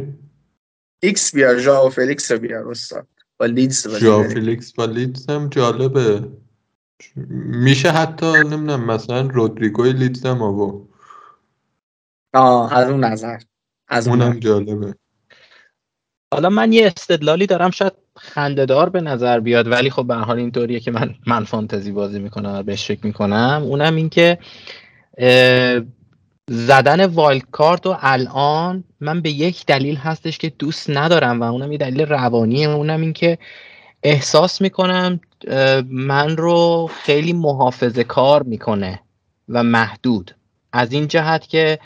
ایکس 1.01 1.35
بیار 1.35 1.59
ژائو 1.59 1.89
فلیکس 1.89 2.31
رو 2.33 2.39
بیار 2.39 2.69
استاد. 2.69 3.07
با 3.39 3.47
لیدز 3.47 3.87
بازی 3.87 4.01
جا 4.01 4.17
داریم. 4.17 4.35
فیلیکس 4.35 4.73
با 4.73 4.85
لیدز 4.85 5.31
هم 5.31 5.49
جالبه. 5.49 6.29
میشه 7.37 7.91
حتی 7.91 8.27
نمی‌دونم 8.27 8.85
مثلا 8.85 9.21
رودریگوی 9.21 9.93
لیدز 9.93 10.27
هم 10.27 10.43
آورد. 10.43 10.89
آه 12.35 12.75
از 12.75 12.91
اون 12.91 13.05
نظر. 13.05 13.39
از 13.89 14.09
اون 14.09 14.23
اونم 14.23 14.33
نظر. 14.33 14.41
جالبه. 14.41 14.95
حالا 16.35 16.51
من 16.51 16.73
یه 16.73 16.87
استدلالی 16.87 17.47
دارم 17.47 17.71
شاید 17.71 17.93
خندهدار 18.17 18.89
به 18.89 19.01
نظر 19.01 19.41
بیاد 19.41 19.69
ولی 19.69 19.91
خب 19.91 20.07
به 20.07 20.15
هر 20.15 20.25
حال 20.25 20.39
اینطوریه 20.39 20.81
که 20.81 20.91
من 20.91 21.15
من 21.27 21.45
فانتزی 21.45 21.93
بازی 21.93 22.19
می‌کنم 22.19 22.55
و 22.59 22.63
بهش 22.63 22.87
فکر 22.87 23.07
می‌کنم. 23.07 23.63
اونم 23.65 23.97
این 23.97 24.09
که 24.09 24.39
زدن 26.51 27.07
wild 27.07 27.43
card 27.51 27.87
و 27.87 27.97
الان 28.01 28.85
من 29.01 29.21
به 29.21 29.31
یک 29.31 29.67
دلیل 29.67 29.97
هستش 29.97 30.39
که 30.39 30.53
دوست 30.59 30.91
ندارم 30.91 31.41
و 31.41 31.45
اونم 31.45 31.73
یه 31.73 31.79
دلیل 31.79 32.01
روانیه 32.03 32.69
اونم 32.69 33.01
این 33.01 33.13
که 33.13 33.39
احساس 34.03 34.61
می‌کنم 34.61 35.21
من 35.87 36.37
رو 36.37 36.91
خیلی 37.03 37.33
محافظه 37.33 38.05
کار 38.05 38.43
می‌کنه 38.43 39.01
و 39.49 39.63
محدود. 39.63 40.35
از 40.73 40.93
این 40.93 41.09
جهت 41.09 41.49
که 41.49 41.79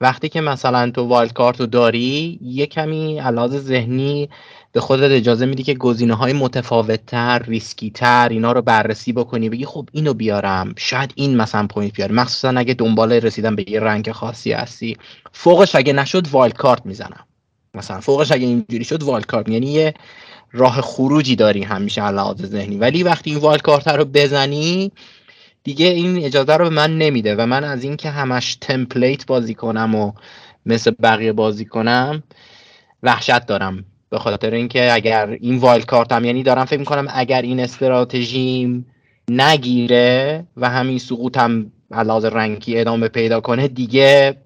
وقتی 0.00 0.28
که 0.28 0.40
مثلا 0.40 0.90
تو 0.90 1.02
wild 1.02 1.32
card 1.32 1.60
رو 1.60 1.66
داری 1.66 2.38
یه 2.42 2.66
کمی 2.66 3.18
لحاظ 3.18 3.58
ذهنی 3.58 4.28
به 4.76 4.82
خودت 4.82 5.10
اجازه 5.10 5.46
میدی 5.46 5.62
که 5.62 5.74
گزینه 5.74 6.14
های 6.14 6.32
متفاوت 6.32 7.06
تر 7.06 7.38
ریسکی 7.38 7.90
تر 7.90 8.28
اینا 8.28 8.52
رو 8.52 8.62
بررسی 8.62 9.12
بکنی 9.12 9.48
بگی 9.48 9.64
خب 9.64 9.88
اینو 9.92 10.14
بیارم 10.14 10.74
شاید 10.78 11.12
این 11.14 11.36
مثلا 11.36 11.66
point 11.66 11.94
بیاره. 11.94 12.14
مخصوصا 12.14 12.48
اگه 12.48 12.74
دنبال 12.74 13.12
رسیدن 13.12 13.56
به 13.56 13.70
یه 13.70 13.80
rank 13.80 14.12
خاصی 14.12 14.52
هستی. 14.52 14.96
فوقش 15.32 15.74
اگه 15.74 15.92
نشد 15.92 16.28
wild 16.28 16.56
card 16.56 16.86
می‌زنم. 16.86 17.26
مثلا 17.74 18.00
فوقش 18.00 18.32
اگه 18.32 18.46
اینجوری 18.46 18.84
شد 18.84 19.02
wild 19.02 19.26
card 19.26 19.48
یعنی 19.48 19.72
یه 19.72 19.94
راه 20.52 20.80
خروجی 20.80 21.36
داری 21.36 21.62
همیشه 21.62 22.02
لحاظ 22.02 22.46
ذهنی. 22.46 22.76
ولی 22.76 23.02
وقتی 23.02 23.30
این 23.30 23.38
wild 23.38 23.62
card 23.62 23.88
رو 23.88 24.04
بزنی 24.04 24.92
دیگه 25.64 25.86
این 25.86 26.24
اجازه 26.24 26.56
رو 26.56 26.64
به 26.64 26.70
من 26.70 26.98
نمیده 26.98 27.36
و 27.36 27.46
من 27.46 27.64
از 27.64 27.84
اینکه 27.84 28.10
همش 28.10 28.56
template 28.60 29.26
بازی 29.26 29.54
کنم 29.54 29.94
و 29.94 30.12
مثل 30.66 30.90
بقیه 31.02 31.32
بازی 31.32 31.64
کنم 31.64 32.22
وحشت 33.02 33.46
دارم. 33.46 33.84
به 34.16 34.20
خاطر 34.20 34.50
اینکه 34.50 34.92
اگر 34.92 35.36
این 35.40 35.58
wild 35.58 35.86
card 35.86 36.16
م 36.16 36.24
یعنی 36.24 36.42
دارم 36.42 36.64
فکر 36.64 36.78
می‌کنم 36.78 37.06
اگر 37.10 37.42
این 37.42 37.60
استراتژیم 37.60 38.86
نگیره 39.30 40.44
و 40.56 40.70
همین 40.70 40.98
سقوطم 40.98 41.72
لحاظ 41.92 42.28
rank 42.28 42.70
ی 42.70 42.80
ادامه 42.80 43.08
پیدا 43.08 43.40
کنه 43.40 43.68
دیگه 43.68 44.36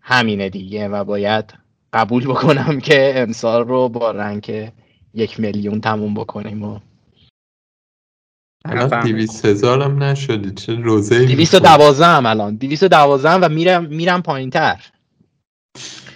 همینه 0.00 0.48
دیگه 0.48 0.88
و 0.88 1.04
باید 1.04 1.54
قبول 1.92 2.26
بکنم 2.26 2.80
که 2.88 3.12
امسال 3.16 3.64
رو 3.64 3.88
با 3.88 4.10
رنگ 4.10 4.70
یک 5.14 5.40
میلیون 5.40 5.80
تموم 5.80 6.14
بکنیم 6.14 6.62
و 6.62 6.78
الان 8.64 8.84
نفهمم. 8.84 9.02
دیویس 9.02 9.44
هزار 9.44 9.82
هم 9.82 10.02
نشدی 10.02 10.50
چه 10.50 10.74
روزه 10.74 11.24
دیویست 11.24 11.54
و 11.54 11.58
دوازم 11.58 12.26
الان. 12.26 12.56
دیویست 12.56 12.82
و 12.82 12.88
دوازم 12.88 13.38
و 13.42 13.48
میرم 13.48 13.84
میرم 13.84 14.22
پایین 14.22 14.50
تر 14.50 14.80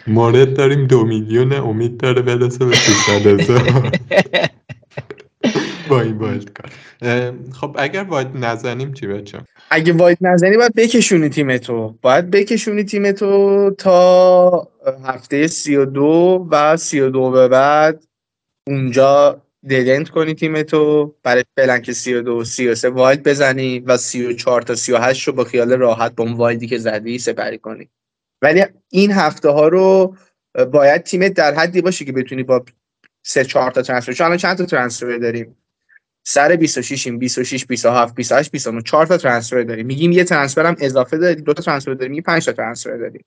مورد 0.06 0.54
داریم 0.54 0.86
دو 0.86 1.04
میلیون 1.04 1.52
امید 1.52 1.96
داره 1.96 2.22
برسه 2.22 2.64
به 2.64 2.74
300 2.74 3.40
هزار. 3.40 3.90
با 5.88 6.00
این 6.00 6.18
باید 6.18 6.52
کار 6.52 6.72
اه، 7.02 7.32
خب 7.52 7.76
اگر 7.78 8.04
باید 8.04 8.28
نزنیم 8.34 8.92
چی 8.92 9.06
بچه؟ 9.06 9.38
اگه 9.70 9.92
wild 9.92 10.18
نزنی 10.20 10.56
باید 10.56 10.74
بکشونی 10.74 11.28
تیمتو 11.28 11.94
باید 12.02 12.30
بکشونی 12.30 12.84
تیمتو 12.84 13.70
تا 13.78 14.68
هفته 15.04 15.46
سی 15.46 15.76
و 15.76 15.84
دو 15.84 16.46
و 16.50 16.76
سی 16.76 17.00
و 17.00 17.10
دو 17.10 17.30
به 17.30 17.48
بعد 17.48 18.04
اونجا 18.66 19.42
dead 19.70 19.92
end 19.92 20.08
کنی 20.08 20.34
تیمتو 20.34 21.14
برای 21.22 21.44
که 21.82 21.92
سی 21.92 22.14
و 22.14 22.22
دو 22.22 22.44
سی 22.44 22.68
و 22.68 22.74
سه 22.74 22.90
wild 22.90 23.22
بزنی 23.22 23.78
و 23.78 23.96
سی 23.96 24.26
و 24.26 24.32
چهار 24.32 24.62
تا 24.62 24.74
سی 24.74 24.92
و 24.92 24.98
هشت 24.98 25.28
رو 25.28 25.34
با 25.34 25.44
خیال 25.44 25.72
راحت 25.72 26.14
با 26.14 26.24
اون 26.24 26.32
wild 26.32 26.59
ی 26.59 26.66
که 26.66 26.78
زدی 26.78 27.18
سپری 27.18 27.58
کنی. 27.58 27.88
ولی 28.42 28.64
این 28.88 29.12
هفته 29.12 29.48
ها 29.48 29.68
رو 29.68 30.16
باید 30.72 31.02
تیمت 31.02 31.32
در 31.32 31.54
حدی 31.54 31.80
باشه 31.80 32.04
که 32.04 32.12
بتونی 32.12 32.42
با 32.42 32.64
سه 33.22 33.44
چهار 33.44 33.70
تا 33.70 33.82
transfer. 33.82 34.12
چون 34.12 34.24
الان 34.24 34.38
چند 34.38 34.58
تا 34.58 34.64
transfer 34.64 35.18
داریم؟ 35.18 35.56
سر 36.24 36.56
26 36.56 37.06
این 37.06 37.18
26 37.18 37.66
27 37.66 38.14
28 38.14 38.50
29 38.50 38.82
4 38.82 39.06
تا 39.06 39.16
ترنسفر 39.16 39.62
داریم. 39.62 39.86
میگیم 39.86 40.12
یه 40.12 40.24
ترنسفر 40.24 40.66
هم 40.66 40.76
اضافه 40.80 41.18
داریم. 41.18 41.44
دو 41.44 41.52
تا 41.52 41.62
ترنسفر 41.62 41.94
داریم. 41.94 42.10
میگیم 42.10 42.22
5 42.22 42.44
تا 42.44 42.52
ترنسفر 42.52 42.96
داریم. 42.96 43.24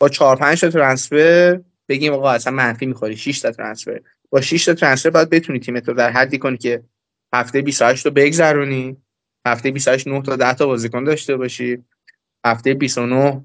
با 0.00 0.08
4 0.08 0.36
5 0.36 0.60
تا 0.60 0.70
ترنسفر 0.70 1.60
بگیم 1.88 2.12
آقا 2.12 2.30
اصلا 2.30 2.52
منفی 2.52 2.86
می‌خوری. 2.86 3.16
6 3.16 3.40
تا 3.40 3.50
ترنسفر. 3.50 4.00
با 4.30 4.40
6 4.40 4.64
تا 4.64 4.74
ترنسفر 4.74 5.10
باید 5.10 5.30
بتونی 5.30 5.58
تیمت 5.58 5.88
رو 5.88 5.94
در 5.94 6.10
حدی 6.10 6.38
کنی 6.38 6.56
که 6.56 6.82
هفته 7.34 7.62
28 7.62 8.06
رو 8.06 8.12
بگذرونی. 8.12 8.96
هفته 9.46 9.70
28 9.70 10.08
9 10.08 10.22
تا 10.22 10.36
10 10.36 10.54
تا 10.54 10.66
بازیکن 10.66 11.04
داشته 11.04 11.36
باشی. 11.36 11.84
هفته 12.46 12.74
29 12.74 13.44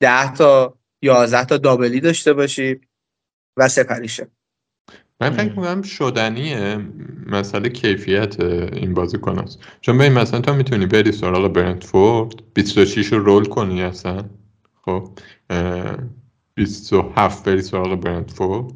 10 0.00 0.34
تا 0.34 0.78
11 1.02 1.44
تا 1.44 1.56
دابلی 1.56 2.00
داشته 2.00 2.32
باشی 2.32 2.80
و 3.56 3.68
سپریشه. 3.68 4.28
من 5.20 5.30
فکر 5.30 5.44
می‌کنم 5.48 5.82
شدنیه 5.82 6.78
مسئله 7.26 7.68
کیفیت 7.68 8.40
این 8.40 8.94
بازیکن 8.94 9.38
است 9.38 9.58
چون 9.80 9.98
ببین 9.98 10.12
مثلا 10.12 10.40
تو 10.40 10.54
می‌تونی 10.54 10.86
بری 10.86 11.12
سراغ 11.12 11.48
برنتفورد 11.52 12.34
26 12.54 13.12
رو 13.12 13.18
رول 13.24 13.44
کنی 13.44 13.82
اصلا. 13.82 14.24
خب 14.84 15.08
اه، 15.50 15.96
27 16.54 17.44
بری 17.44 17.62
سراغ 17.62 17.94
برنتفورد. 17.94 18.72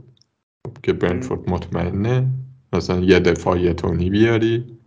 خب، 0.67 0.79
که 0.83 0.93
برنتفورد 0.93 1.51
مطمئنه. 1.51 2.27
مثلا 2.73 3.01
یه 3.01 3.21
دفاع 3.21 3.61
یه 3.61 3.75
تونی 3.75 4.11
بیاری. 4.11 4.79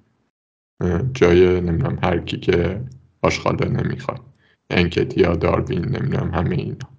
جای 1.14 1.62
نمی‌دونم 1.62 2.00
هر 2.04 2.20
کی 2.20 2.38
که 2.38 2.82
آشغاله 3.22 3.70
نمی‌خواد. 3.70 4.22
انکت 4.70 5.18
یا 5.18 5.36
داروین 5.36 5.86
نمی‌دونم 5.86 6.32
همه 6.34 6.56
اینا. 6.56 6.90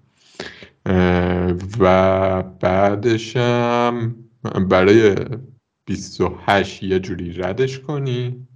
و 1.81 2.43
بعدشم 2.43 4.17
برای 4.71 5.15
28 5.87 6.83
یه 6.83 6.99
جوری 6.99 7.33
ردش 7.33 7.81
کنی. 7.81 8.47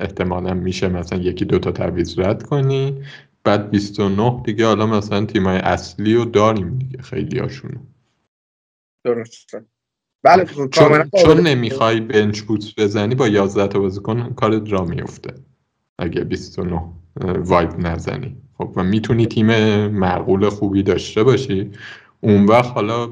احتمالا 0.00 0.54
میشه 0.54 0.88
مثلا 0.88 1.18
یکی 1.18 1.44
دوتا 1.44 1.72
تعویض 1.72 2.18
رد 2.18 2.42
کنی. 2.42 3.02
بعد 3.44 3.70
29 3.70 4.42
دیگه 4.44 4.66
حالا 4.66 4.86
مثلا 4.86 5.26
تیمای 5.26 5.58
اصلی 5.58 6.14
رو 6.14 6.24
داریم 6.24 6.78
دیگه 6.78 7.02
خیلی 7.02 7.38
هاشونو. 7.38 7.80
درسته. 9.04 9.64
بله 10.22 10.44
چون, 10.70 11.10
چون 11.24 11.40
نمی‌خوای 11.40 12.00
بنچ 12.00 12.40
بوت 12.40 12.74
بزنی 12.78 13.14
با 13.14 13.28
11 13.28 13.68
تا 13.68 13.78
بازیکن 13.78 14.34
کار 14.34 14.68
را 14.68 14.84
میفته 14.84 15.34
اگه 15.98 16.24
29 16.24 16.92
وایب 17.20 17.78
نزنی. 17.78 18.41
خب 18.62 18.72
و 18.76 18.84
می‌تونی 18.84 19.26
تیم 19.26 19.46
معقول 19.86 20.48
خوبی 20.48 20.82
داشته 20.82 21.22
باشی. 21.22 21.70
اون 22.20 22.46
وقت 22.46 22.70
حالا 22.70 23.08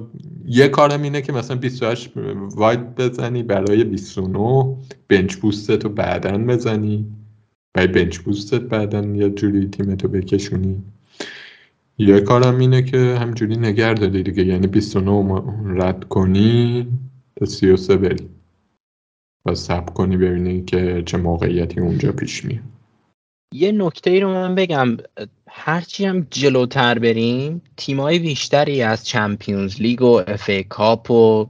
یه 0.46 0.68
کارم 0.68 1.02
اینه 1.02 1.22
که 1.22 1.32
مثلا 1.32 1.56
28 1.56 2.12
واید 2.54 2.94
بزنی 2.94 3.42
برای 3.42 3.84
29 3.84 4.76
بنچ 5.08 5.36
بوستت 5.36 5.84
رو 5.84 5.90
بعدا 5.90 6.38
بزنی. 6.38 7.06
برای 7.74 7.88
بنچ 7.88 8.18
بوستت 8.18 8.60
بعدا 8.60 9.00
یه 9.00 9.30
جوری 9.30 9.68
تیمتو 9.68 10.08
بکشونی. 10.08 10.82
یه 11.98 12.20
کارم 12.20 12.58
اینه 12.58 12.82
که 12.82 12.98
همجوری 13.20 13.56
نگر 13.56 13.94
داری 13.94 14.22
دیگه. 14.22 14.44
یعنی 14.44 14.66
29 14.66 15.42
رد 15.66 16.04
کنی 16.04 16.86
تا 17.36 17.46
33 17.46 17.96
بری. 17.96 18.28
و 19.46 19.54
سب 19.54 19.94
کنی 19.94 20.16
ببینی 20.16 20.64
که 20.64 21.02
چه 21.06 21.16
موقعیتی 21.16 21.80
اونجا 21.80 22.12
پیش 22.12 22.44
میاد. 22.44 22.79
یه 23.54 23.72
نکته 23.72 24.10
ای 24.10 24.20
رو 24.20 24.28
من 24.28 24.54
بگم. 24.54 24.96
هرچی 25.48 26.04
هم 26.04 26.26
جلوتر 26.30 26.98
بریم 26.98 27.62
تیمای 27.76 28.18
بیشتری 28.18 28.82
از 28.82 29.06
Champions 29.06 29.80
League 29.80 30.02
و 30.02 30.22
FA 30.26 30.48
Cup 30.48 31.10
و 31.10 31.46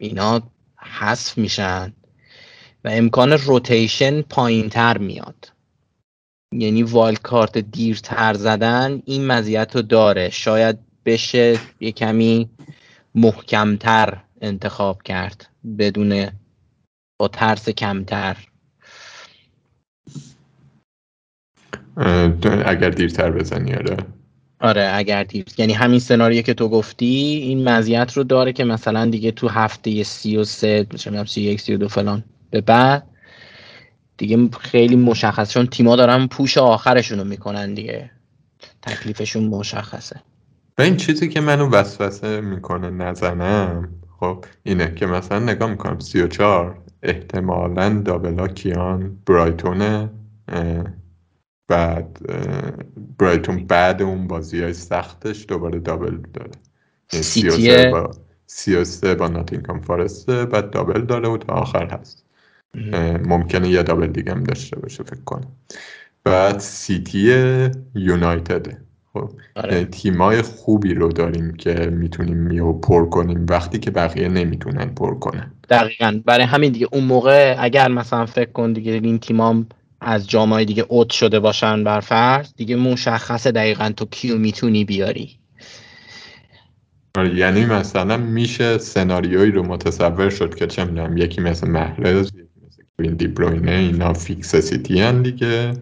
اینا 0.00 0.42
حذف 0.76 1.38
میشن 1.38 1.92
و 2.84 2.88
امکان 2.88 3.32
rotation 3.32 4.22
پایین 4.22 4.68
تر 4.68 4.98
میاد. 4.98 5.52
یعنی 6.52 6.82
wild 6.82 7.20
card 7.22 7.58
دیرتر 7.58 8.34
زدن 8.34 9.02
این 9.04 9.26
مزیت 9.26 9.76
رو 9.76 9.82
داره. 9.82 10.30
شاید 10.30 10.78
بشه 11.04 11.58
یه 11.80 11.92
کمی 11.92 12.50
محکمتر 13.14 14.22
انتخاب 14.40 15.02
کرد 15.02 15.48
بدون 15.78 16.30
با 17.20 17.28
ترس 17.28 17.68
کمتر. 17.68 18.36
اگر 22.64 22.90
دیرتر 22.90 23.30
بزنی 23.30 23.74
آره. 23.74 23.96
آره 24.60 24.90
اگر 24.94 25.24
دیر. 25.24 25.44
یعنی 25.58 25.72
همین 25.72 25.98
سناریو 25.98 26.42
که 26.42 26.54
تو 26.54 26.68
گفتی 26.68 27.06
این 27.42 27.68
مزیت 27.68 28.12
رو 28.12 28.24
داره 28.24 28.52
که 28.52 28.64
مثلا 28.64 29.06
دیگه 29.06 29.30
تو 29.30 29.48
هفته 29.48 30.02
سی 30.02 30.36
و 30.36 30.44
سه 30.44 30.86
سی 31.26 31.40
یک 31.40 31.60
سی 31.60 31.74
و 31.74 31.78
دو 31.78 31.88
فلان. 31.88 32.24
به 32.50 32.60
بعد 32.60 33.06
دیگه 34.16 34.48
خیلی 34.60 34.96
مشخص 34.96 35.52
چون 35.52 35.66
تیما 35.66 35.96
دارن 35.96 36.26
پوش 36.26 36.58
آخرشون 36.58 37.18
رو 37.18 37.24
می‌کنن 37.24 37.74
دیگه. 37.74 38.10
تکلیفشون 38.82 39.44
مشخصه. 39.44 40.16
و 40.78 40.82
این 40.82 40.96
چیزی 40.96 41.28
که 41.28 41.40
منو 41.40 41.70
وسوسه 41.70 42.40
می‌کنه 42.40 42.90
نزنم 42.90 43.88
خب 44.20 44.44
اینه 44.62 44.94
که 44.94 45.06
مثلا 45.06 45.38
نگاه 45.38 45.70
می‌کنم 45.70 45.98
34 45.98 46.78
احتمالا 47.02 48.02
دابلا 48.04 48.48
کیان 48.48 49.16
برایتونه 49.26 50.10
بعد 51.68 52.18
برایتون 53.18 53.66
بعد 53.66 54.02
اون 54.02 54.26
بازی 54.26 54.62
های 54.62 54.72
سختش 54.72 55.44
دوباره 55.48 55.78
دابل 55.78 56.16
داره. 56.34 56.50
یعنی 57.12 57.22
سیتیه 57.22 57.90
با 57.90 58.10
سی 58.46 58.84
با 59.14 59.28
ناتینگهام 59.28 59.80
فارسته 59.80 60.44
بعد 60.44 60.70
دابل 60.70 61.00
داره 61.00 61.28
و 61.28 61.36
تا 61.36 61.52
آخر 61.52 61.86
هست. 61.86 62.24
ممکنه 63.24 63.68
یه 63.68 63.82
دابل 63.82 64.06
دیگه 64.06 64.32
هم 64.32 64.44
داشته 64.44 64.78
باشه 64.78 65.02
فکر 65.02 65.24
کنم. 65.24 65.48
بعد 66.24 66.58
سیتی 66.58 67.32
یونایتده 67.94 68.78
خب 69.12 69.30
آره. 69.56 69.72
یعنی 69.72 69.84
تیمای 69.84 70.42
خوبی 70.42 70.94
رو 70.94 71.08
داریم 71.08 71.54
که 71.54 71.74
می‌تونیم 71.74 72.36
تیمو 72.36 72.72
پر 72.72 73.08
کنیم 73.08 73.46
وقتی 73.50 73.78
که 73.78 73.90
بقیه 73.90 74.28
نمی‌تونن 74.28 74.86
پر 74.86 75.14
کنن. 75.14 75.52
دقیقا. 75.70 76.20
برای 76.24 76.44
همین 76.44 76.72
دیگه 76.72 76.88
اون 76.92 77.04
موقع 77.04 77.56
اگر 77.58 77.88
مثلا 77.88 78.26
فکر 78.26 78.50
کن 78.50 78.72
دیگه 78.72 78.92
این 78.92 79.18
تیمام 79.18 79.66
از 80.00 80.28
جاما 80.28 80.64
دیگه 80.64 80.86
out 80.88 81.10
شده 81.10 81.40
باشن 81.40 81.84
بر 81.84 82.00
فرض 82.00 82.54
دیگه 82.56 82.76
مشخص 82.76 83.46
دقیقا 83.46 83.92
تو 83.96 84.04
کیو 84.04 84.38
می‌تونی 84.38 84.84
بیاری. 84.84 85.38
آره، 87.16 87.34
یعنی 87.34 87.64
مثلا 87.64 88.16
میشه 88.16 88.78
سناریویی 88.78 89.50
رو 89.50 89.62
متصور 89.62 90.30
شد 90.30 90.54
که 90.54 90.66
چه 90.66 90.84
می‌دونم 90.84 91.16
یکی 91.16 91.40
مثل 91.40 91.68
محرز 91.68 92.26
یکی 92.26 92.48
مثل 92.66 92.82
کوین 92.96 93.14
دیبروینه 93.14 93.70
اینا 93.70 94.12
fix 94.12 94.56
سیتی 94.56 95.00
هن 95.00 95.22
دیگه 95.22 95.72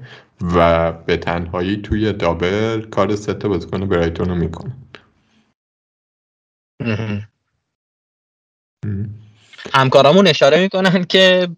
و 0.54 0.92
به 0.92 1.16
تنهایی 1.16 1.76
توی 1.76 2.12
دابل 2.12 2.82
کار 2.82 3.16
سه 3.16 3.34
بازیکن 3.34 3.88
برایتون 3.88 4.28
رو 4.28 4.34
می‌کنه. 4.34 4.76
همکارامون 9.72 10.26
اشاره 10.26 10.60
می‌کنن 10.60 11.04
که 11.04 11.48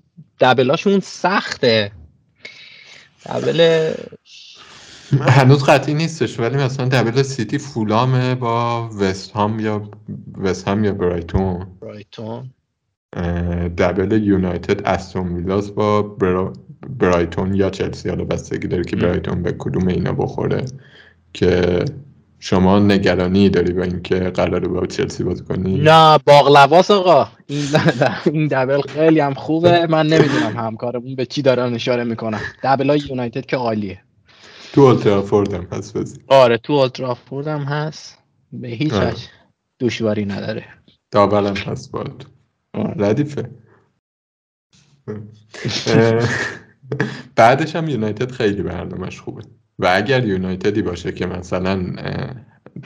دبلاشون 0.41 1.01
سخته. 1.01 1.93
دبل 3.27 3.91
هنوز 5.21 5.65
قطعی 5.65 5.95
نیستش 5.95 6.41
ولی 6.41 6.57
مثلا 6.57 6.89
دبل 6.89 7.23
سیتی 7.23 7.59
فولامه 7.59 8.35
با 8.35 8.89
وست 8.89 9.31
هام 9.31 9.61
یا 9.61 9.91
وست 10.39 10.69
هم 10.69 10.85
یا 10.85 10.93
برایتون. 10.93 11.67
برایتون. 11.81 12.51
دبل 13.79 14.23
یونایتد 14.23 14.87
استون 14.87 15.37
ویلاس 15.37 15.71
با 15.71 16.03
برایتون 16.99 17.55
یا 17.55 17.71
چلسی. 17.71 18.09
حالا 18.09 18.25
بستگی 18.25 18.69
داره 18.69 18.85
که 18.85 18.97
برایتون 18.97 19.43
به 19.43 19.53
کدوم 19.53 19.89
اینا 19.89 20.13
بخوره 20.13 20.65
که 21.33 21.85
شما 22.41 22.79
نگرانی 22.79 23.49
داری 23.49 23.73
با 23.73 23.83
اینکه 23.83 24.19
قراره 24.19 24.69
با 24.69 24.87
چلسی 24.87 25.25
بازی 25.25 25.45
کنی؟ 25.45 25.79
نه 25.79 26.19
باقلواس 26.19 26.91
آقا. 26.91 27.29
این 27.47 27.65
این 28.33 28.47
دبل 28.47 28.81
خیلی 28.81 29.21
هم 29.21 29.35
خوبه. 29.35 29.87
من 29.87 30.07
نمی‌دونم 30.07 30.57
همکارمون 30.57 31.15
به 31.15 31.27
چی 31.27 31.43
دارن 31.43 31.75
اشاره 31.75 32.05
می‌کنن. 32.05 32.41
دبل 32.63 32.91
های 32.91 33.01
یونایتد 33.11 33.47
که 33.47 33.57
عالیه. 33.57 34.01
تو 34.73 34.81
اولترافورد 34.81 35.55
هم 35.55 35.67
هست 35.73 35.95
بازی. 35.95 36.19
آره 36.29 36.59
تو 36.59 36.73
اولترافورد 36.73 37.49
هم 37.49 37.61
هست. 37.61 38.19
به 38.53 38.69
هیچ 38.69 38.93
آره. 38.93 39.15
دشواری 39.81 40.25
نداره. 40.25 40.65
دابل 41.11 41.47
هم 41.47 41.57
هست 41.57 41.93
باید 41.93 42.27
آره. 42.75 42.95
ردیفه. 42.97 43.51
بعدش 47.37 47.77
هم 47.77 47.89
یونایتد 47.89 48.31
خیلی 48.31 48.63
برنامهش 48.63 49.21
خوبه. 49.21 49.43
و 49.79 49.93
اگر 49.95 50.27
یونایتدی 50.27 50.83
باشه 50.83 51.13
که 51.13 51.27
مثلا 51.27 51.87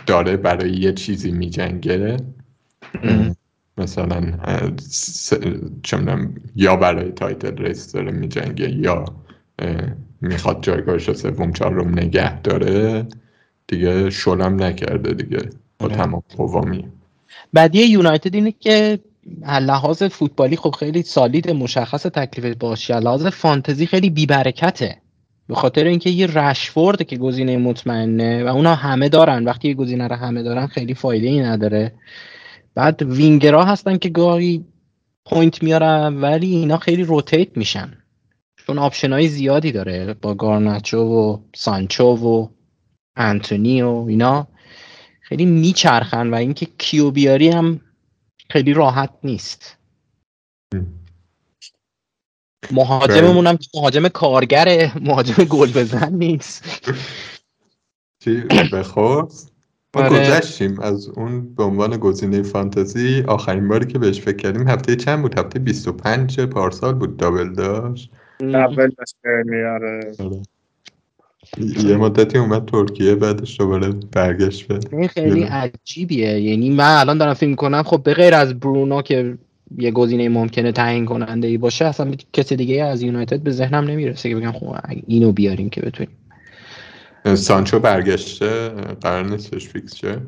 داره 0.07 0.37
برای 0.37 0.73
یه 0.73 0.93
چیزی 0.93 1.31
میجنگه 1.31 2.17
مثلا 3.79 4.39
چمدم 5.83 6.35
یا 6.57 6.77
برای 6.77 7.13
title 7.13 7.57
race 7.57 7.93
داره 7.93 8.13
میجنگه 8.13 8.71
یا 8.71 9.05
می‌خواد 10.21 10.63
جایگاهش 10.63 11.09
رو 11.09 11.15
سوم 11.15 11.53
چهارم 11.53 11.99
نگه 11.99 12.41
داره 12.41 13.07
دیگه 13.67 14.11
شلم 14.11 14.63
نکرده 14.63 15.15
دیگه 15.15 15.39
با 15.79 15.87
آره. 15.87 15.97
تمام 15.97 16.23
قوامی. 16.37 16.89
بعدی 17.53 17.85
یونایتد 17.85 18.35
اینه 18.35 18.55
که 18.61 18.99
لحاظ 19.61 20.03
فوتبالی 20.03 20.57
خب 20.57 20.75
خیلی 20.79 21.03
solid 21.03 21.51
مشخص 21.51 22.03
تکلیف 22.03 22.57
باشه 22.57 23.01
لحاظ 23.01 23.27
فانتزی 23.27 23.87
خیلی 23.87 24.11
بیبرکته. 24.11 24.97
به 25.49 25.55
خاطر 25.55 25.85
اینکه 25.85 26.11
یه 26.11 26.27
رشفورد 26.27 27.03
که 27.03 27.17
گزینه 27.17 27.57
مطمئنه 27.57 28.45
و 28.45 28.47
اونا 28.47 28.75
همه 28.75 29.09
دارن. 29.09 29.45
وقتی 29.45 29.69
یه 29.69 29.75
گزینه 29.75 30.09
رو 30.09 30.17
همه 30.17 30.43
دارن 30.43 30.67
خیلی 30.67 30.95
فایده 30.95 31.27
ای 31.27 31.41
نداره. 31.41 31.93
بعد 32.75 33.03
وینگرها 33.03 33.65
هستن 33.65 33.99
که 33.99 34.09
گاهی 34.09 34.65
point 35.27 35.63
میارن 35.63 36.21
ولی 36.21 36.57
اینا 36.57 36.77
خیلی 36.77 37.05
rotate 37.05 37.57
میشن. 37.57 37.99
چون 38.67 38.79
option 38.79 39.13
های 39.13 39.29
زیادی 39.29 39.73
داره 39.73 40.15
با 40.15 40.35
گارناچو 40.35 40.99
و 40.99 41.39
سانچو 41.55 42.05
و 42.05 42.49
انتونی 43.17 43.83
و 43.83 44.05
اینا. 44.09 44.49
خیلی 45.21 45.47
میچرخن 45.47 46.31
و 46.31 46.35
اینکه 46.35 46.67
کیو 46.79 47.11
بیاری 47.11 47.49
هم 47.49 47.81
خیلی 48.51 48.73
راحت 48.73 49.11
نیست. 49.25 49.79
مهاجممون 52.71 53.47
هم 53.47 53.59
مهاجم 53.75 54.09
کارگره 54.09 54.93
مهاجم 55.01 55.45
گل 55.45 55.73
بزن 55.73 56.13
نیست. 56.13 56.65
چی 58.25 58.41
بخور؟ 58.73 59.29
ما 59.97 60.03
آره. 60.03 60.11
گذشتیم 60.11 60.81
از 60.81 61.09
اون 61.09 61.55
به 61.55 61.63
عنوان 61.63 61.97
گزینه 61.97 62.43
فانتزی. 62.43 63.25
آخرین 63.29 63.69
باری 63.69 63.87
که 63.87 63.99
بهش 63.99 64.21
فکر 64.21 64.37
کردیم 64.37 64.69
هفته 64.69 64.97
چند 64.97 65.23
بود؟ 65.23 65.39
هفته 65.39 65.59
25 65.59 66.41
پارسال 66.41 66.95
بود 66.95 67.17
دابل 67.17 67.53
داشت. 67.55 68.11
double 68.41 68.91
داشت 68.99 69.17
آره. 69.25 70.15
آره. 70.19 70.43
یه 71.59 71.97
مدتی 71.97 72.39
اومد 72.39 72.65
ترکیه 72.65 73.15
بعدش 73.15 73.61
دوباره 73.61 73.89
برگشت 74.13 74.69
به 74.69 74.81
این 74.93 75.09
خیلی 75.09 75.43
عجیبیه. 75.43 76.41
یعنی 76.41 76.71
من 76.71 76.97
الان 77.01 77.19
دارم 77.19 77.35
فکر 77.35 77.55
می‌کنم 77.55 77.83
خب 77.83 78.03
به 78.03 78.15
غیر 78.15 78.35
از 78.35 78.61
برونو 78.61 79.03
که 79.03 79.39
یه 79.79 79.91
گزینه 79.91 80.29
ممکنه 80.29 80.73
تعیین 80.73 81.05
کننده 81.05 81.49
ای 81.49 81.59
باشه 81.59 81.85
اصلا 81.85 82.15
کسی 82.33 82.57
دیگه 82.57 82.85
از 82.85 83.03
یونایتد 83.03 83.41
به 83.41 83.51
ذهنم 83.51 83.85
نمی‌رسه 83.85 84.29
که 84.29 84.37
بگم 84.37 84.53
خب 84.53 84.77
اینو 85.07 85.33
بیاریم 85.33 85.71
که 85.71 85.81
بتونیم. 85.81 86.17
سانچو 87.35 87.79
برگشته 87.79 88.69
قرار 89.01 89.31
نیستش 89.31 89.69
fix 89.69 89.97
شه؟ 89.97 90.21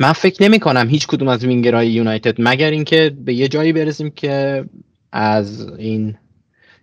من 0.00 0.12
فکر 0.12 0.42
نمی 0.42 0.58
کنم 0.58 0.88
هیچ 0.88 1.06
کدوم 1.06 1.28
از 1.28 1.44
وینگرهای 1.44 1.88
یونایتد 1.88 2.34
مگر 2.38 2.70
اینکه 2.70 3.16
به 3.24 3.34
یه 3.34 3.48
جایی 3.48 3.72
برسیم 3.72 4.10
که 4.10 4.64
از 5.12 5.68
این 5.78 6.16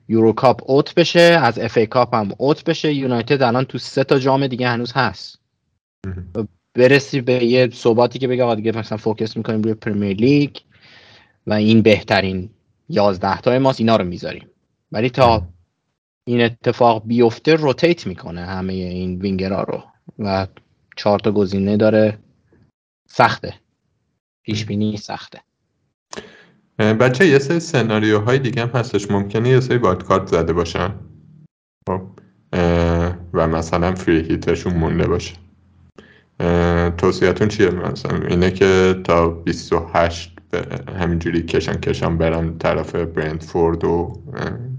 Euro 0.08 0.34
Cup 0.34 0.72
out 0.72 0.96
بشه 0.96 1.20
از 1.20 1.60
FA 1.60 1.78
Cup 1.78 2.16
هم 2.16 2.32
out 2.38 2.64
بشه. 2.64 2.94
یونایتد 2.94 3.42
الان 3.42 3.64
تو 3.64 3.78
سه 3.78 4.04
تا 4.04 4.20
جام 4.20 4.48
دیگه 4.48 4.68
هنوز 4.68 4.92
هست. 4.94 5.40
برسی 6.74 7.22
به 7.22 7.46
یه 7.46 7.70
ثباتی 7.74 8.20
که 8.20 8.28
بگه 8.28 8.44
آقا 8.44 8.56
دیگه 8.56 8.78
مثلا 8.78 8.98
focus 8.98 9.38
می‌کنیم 9.38 9.62
روی 9.62 9.74
Premier 9.74 10.18
League. 10.18 10.56
و 11.48 11.54
این 11.54 11.82
بهترین 11.82 12.50
یازده 12.90 13.42
تای 13.42 13.60
ماست 13.60 13.80
اینا 13.80 13.96
رو 13.96 14.06
می‌ذاریم. 14.06 14.48
ولی 14.92 15.10
تا 15.10 15.48
این 16.28 16.42
اتفاق 16.42 17.04
بیفته 17.06 17.56
rotate 17.56 18.08
می‌کنه 18.08 18.46
همه 18.46 18.74
این 18.74 19.20
وینگرها 19.20 19.64
رو 19.64 19.84
و 20.20 20.48
چهار 20.96 21.20
تا 21.20 21.32
گزینه 21.32 21.78
داره. 21.78 22.20
سخته. 23.10 23.54
پیش 24.44 24.66
بینی 24.66 24.98
سخته. 24.98 25.42
بچه 26.80 27.28
یه 27.28 27.40
سری 27.40 27.60
سناریوهای 27.60 28.40
دیگه 28.40 28.62
هم 28.62 28.68
هستش. 28.68 29.12
ممکنه 29.12 29.50
یه 29.50 29.60
سری 29.60 29.78
wild 29.78 30.04
card 30.04 30.28
زده 30.28 30.54
باشن. 30.54 30.94
خب 31.88 32.02
و 33.34 33.48
مثلا 33.48 33.96
free 33.96 34.22
hit 34.22 34.44
شون 34.44 34.74
مونده 34.74 35.08
باشه. 35.08 35.36
توصیهتون 36.98 37.48
چیه؟ 37.48 37.70
مثلا 37.70 38.28
اینه 38.28 38.52
که 38.52 39.02
تا 39.04 39.30
28 39.30 40.37
همینجوری 41.00 41.44
کشن 41.46 41.80
کشن 41.80 42.18
برن 42.18 42.58
طرف 42.58 42.96
برنتفورد 42.96 43.84
و 43.84 44.22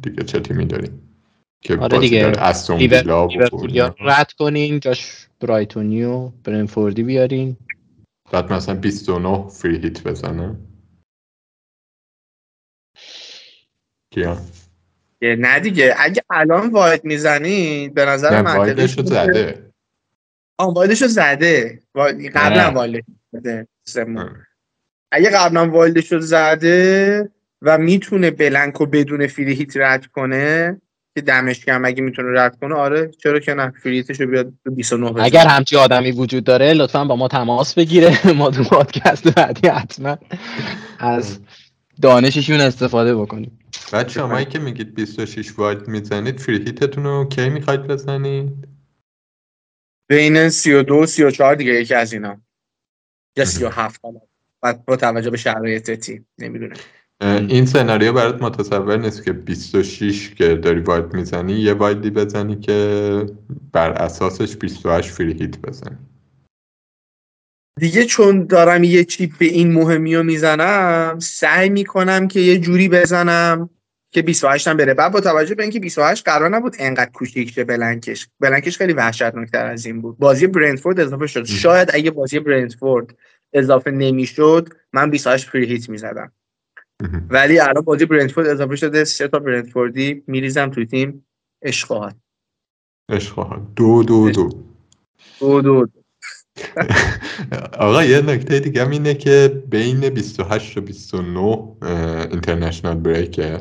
دیگه 0.02 0.24
چه 0.24 0.40
تیمی 0.40 0.66
داریم؟ 0.66 1.16
که 1.60 1.76
آره 1.76 1.98
دیگه. 1.98 2.32
استون 2.38 2.78
ویلا 2.78 3.28
رد 4.00 4.32
کنین 4.32 4.80
جاش 4.80 5.28
برایتونی 5.40 6.04
و 6.04 6.28
برنتفوردی 6.28 7.02
بیارین. 7.02 7.56
بعد 8.32 8.52
مثلا 8.52 8.74
29 8.74 9.48
فری 9.48 9.78
هیت 9.78 10.02
بزنه. 10.02 10.56
کیا؟ 14.10 14.38
نه 15.22 15.60
دیگه. 15.60 15.94
اگه 15.98 16.22
الان 16.30 16.70
واید 16.70 17.04
می‌زنی 17.04 17.88
به 17.88 18.04
نظر 18.04 18.42
من 18.42 18.56
وایدشو 18.56 19.02
زده. 19.02 19.72
آه 20.58 20.74
وایدشو 20.74 21.06
زده. 21.06 21.82
قبلا 22.34 22.72
وایدش 22.74 23.04
زده. 23.32 23.68
اگه 25.12 25.30
قبلا 25.30 25.70
وایدشو 25.70 26.20
زده 26.20 27.30
و 27.62 27.78
می‌تونه 27.78 28.30
بلنکو 28.30 28.86
بدون 28.86 29.26
فری 29.26 29.54
هیت 29.54 29.76
رد 29.76 30.06
کنه 30.06 30.80
که 31.14 31.20
دمش 31.20 31.64
کم 31.64 31.84
اگه 31.84 32.02
می‌تونه 32.02 32.40
رد 32.40 32.58
کنه 32.60 32.74
آره 32.74 33.10
چرا 33.22 33.40
که 33.40 33.54
نه 33.54 33.72
فریتشو 33.82 34.26
بیاد 34.26 34.52
29 34.70 35.10
بزن. 35.10 35.20
اگر 35.20 35.46
همچی 35.46 35.76
آدمی 35.76 36.12
وجود 36.12 36.44
داره 36.44 36.72
لطفا 36.72 37.04
با 37.04 37.16
ما 37.16 37.28
تماس 37.28 37.74
بگیره. 37.74 38.26
ما 38.38 38.50
تو 38.50 38.64
پادکست 38.64 39.28
بعدی 39.28 39.68
حتما 39.68 40.18
از 40.98 41.38
دانششون 42.02 42.60
استفاده 42.60 43.16
بکنیم. 43.16 43.58
بعد 43.92 44.08
شمایی 44.08 44.46
که 44.46 44.58
میگید 44.58 44.94
26 44.94 45.58
واید 45.58 45.88
می‌زنید 45.88 46.40
فریتتون 46.40 47.04
رو 47.04 47.28
کی 47.28 47.48
می‌خواید 47.48 47.86
بزنید؟ 47.86 48.68
بین 50.08 50.48
32 50.48 50.94
و 50.94 51.06
34 51.06 51.54
دیگه 51.54 51.72
یکی 51.72 51.94
از 51.94 52.12
اینا. 52.12 52.40
یا 53.36 53.44
37 53.44 54.00
بعد 54.62 54.84
با 54.84 54.96
توجه 54.96 55.30
به 55.30 55.36
شرایط 55.36 55.90
تیم 55.90 56.26
نمی‌دونم. 56.38 56.76
این 57.20 57.66
سناریو 57.66 58.12
برات 58.12 58.42
متصور 58.42 58.96
نیست 58.96 59.24
که 59.24 59.32
26 59.32 60.34
که 60.34 60.54
داری 60.54 60.80
واید 60.80 61.14
می‌زنی 61.14 61.52
یه 61.52 61.72
وایدی 61.72 62.10
بزنی 62.10 62.56
که 62.56 63.26
بر 63.72 63.90
اساسش 63.90 64.56
28 64.56 65.10
فری 65.10 65.32
هیت 65.32 65.58
بزنی. 65.58 65.96
دیگه 67.80 68.04
چون 68.04 68.44
دارم 68.46 68.84
یه 68.84 69.04
چیپ 69.04 69.30
به 69.38 69.46
این 69.46 69.72
مهمی 69.72 70.16
رو 70.16 70.22
می‌زنم 70.22 71.18
سعی 71.18 71.68
می‌کنم 71.68 72.28
که 72.28 72.40
یه 72.40 72.58
جوری 72.58 72.88
بزنم 72.88 73.70
که 74.10 74.22
28 74.22 74.68
هم 74.68 74.76
بره. 74.76 74.94
بعد 74.94 75.12
با 75.12 75.20
توجه 75.20 75.54
به 75.54 75.62
اینکه 75.62 75.80
28 75.80 76.24
قرار 76.24 76.48
نبود 76.48 76.76
انقدر 76.78 77.10
کوچیک 77.10 77.50
شه 77.50 77.64
بلنکش. 77.64 78.28
بلنکش 78.40 78.78
خیلی 78.78 78.92
وحشتناکتر 78.92 79.66
از 79.66 79.86
این 79.86 80.00
بود. 80.00 80.18
بازی 80.18 80.46
برندفورد 80.46 81.00
اضافه 81.00 81.26
شد. 81.26 81.44
شاید 81.44 81.90
اگه 81.94 82.10
بازی 82.10 82.38
برندفورد 82.38 83.14
اضافه 83.52 83.90
نمی‌شد 83.90 84.68
من 84.92 85.10
28 85.10 85.48
فری 85.48 85.66
هیت 85.66 85.88
می‌زدم. 85.88 86.32
ولی 87.30 87.58
الان 87.58 87.84
بازی 87.84 88.06
برندفورد 88.06 88.46
اضافه 88.46 88.76
شده 88.76 89.04
سه 89.04 89.28
تا 89.28 89.38
برندفوردی 89.38 90.22
میریزم 90.26 90.70
توی 90.70 90.86
تیم 90.86 91.26
اشخواهد 91.62 92.16
اشخواهد 93.08 93.74
دو 93.76 94.02
دو 94.02 94.30
دو. 94.30 94.48
دو 95.40 95.62
دو, 95.62 95.86
دو. 95.86 95.86
آقا 97.78 98.04
یه 98.04 98.20
نکته 98.20 98.60
دیگه 98.60 98.84
هم 98.84 98.90
اینه 98.90 99.14
که 99.14 99.62
بین 99.70 100.08
28 100.10 100.78
و 100.78 100.80
29 100.80 101.40
اینترنشنال 102.30 102.94
بریکه 102.94 103.58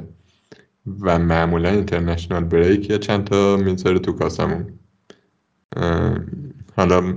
و 1.01 1.19
معمولا 1.19 1.69
اینترنشنال 1.69 2.43
بریک 2.43 2.89
یه 2.89 2.97
چند 2.97 3.23
تا 3.23 3.57
می‌ذاره 3.57 3.99
تو 3.99 4.11
کاسمون؟ 4.11 4.79
حالا 6.77 7.13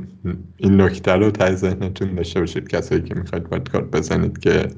این 0.57 0.81
نکته 0.81 1.13
رو 1.13 1.31
تای 1.31 1.57
ذهنتون 1.57 2.15
داشته 2.15 2.41
باشید 2.41 2.69
کسایی 2.69 3.03
که 3.03 3.15
می‌خواید 3.15 3.49
باید 3.49 3.69
کار 3.69 3.85
بزنید 3.85 4.39
که 4.39 4.69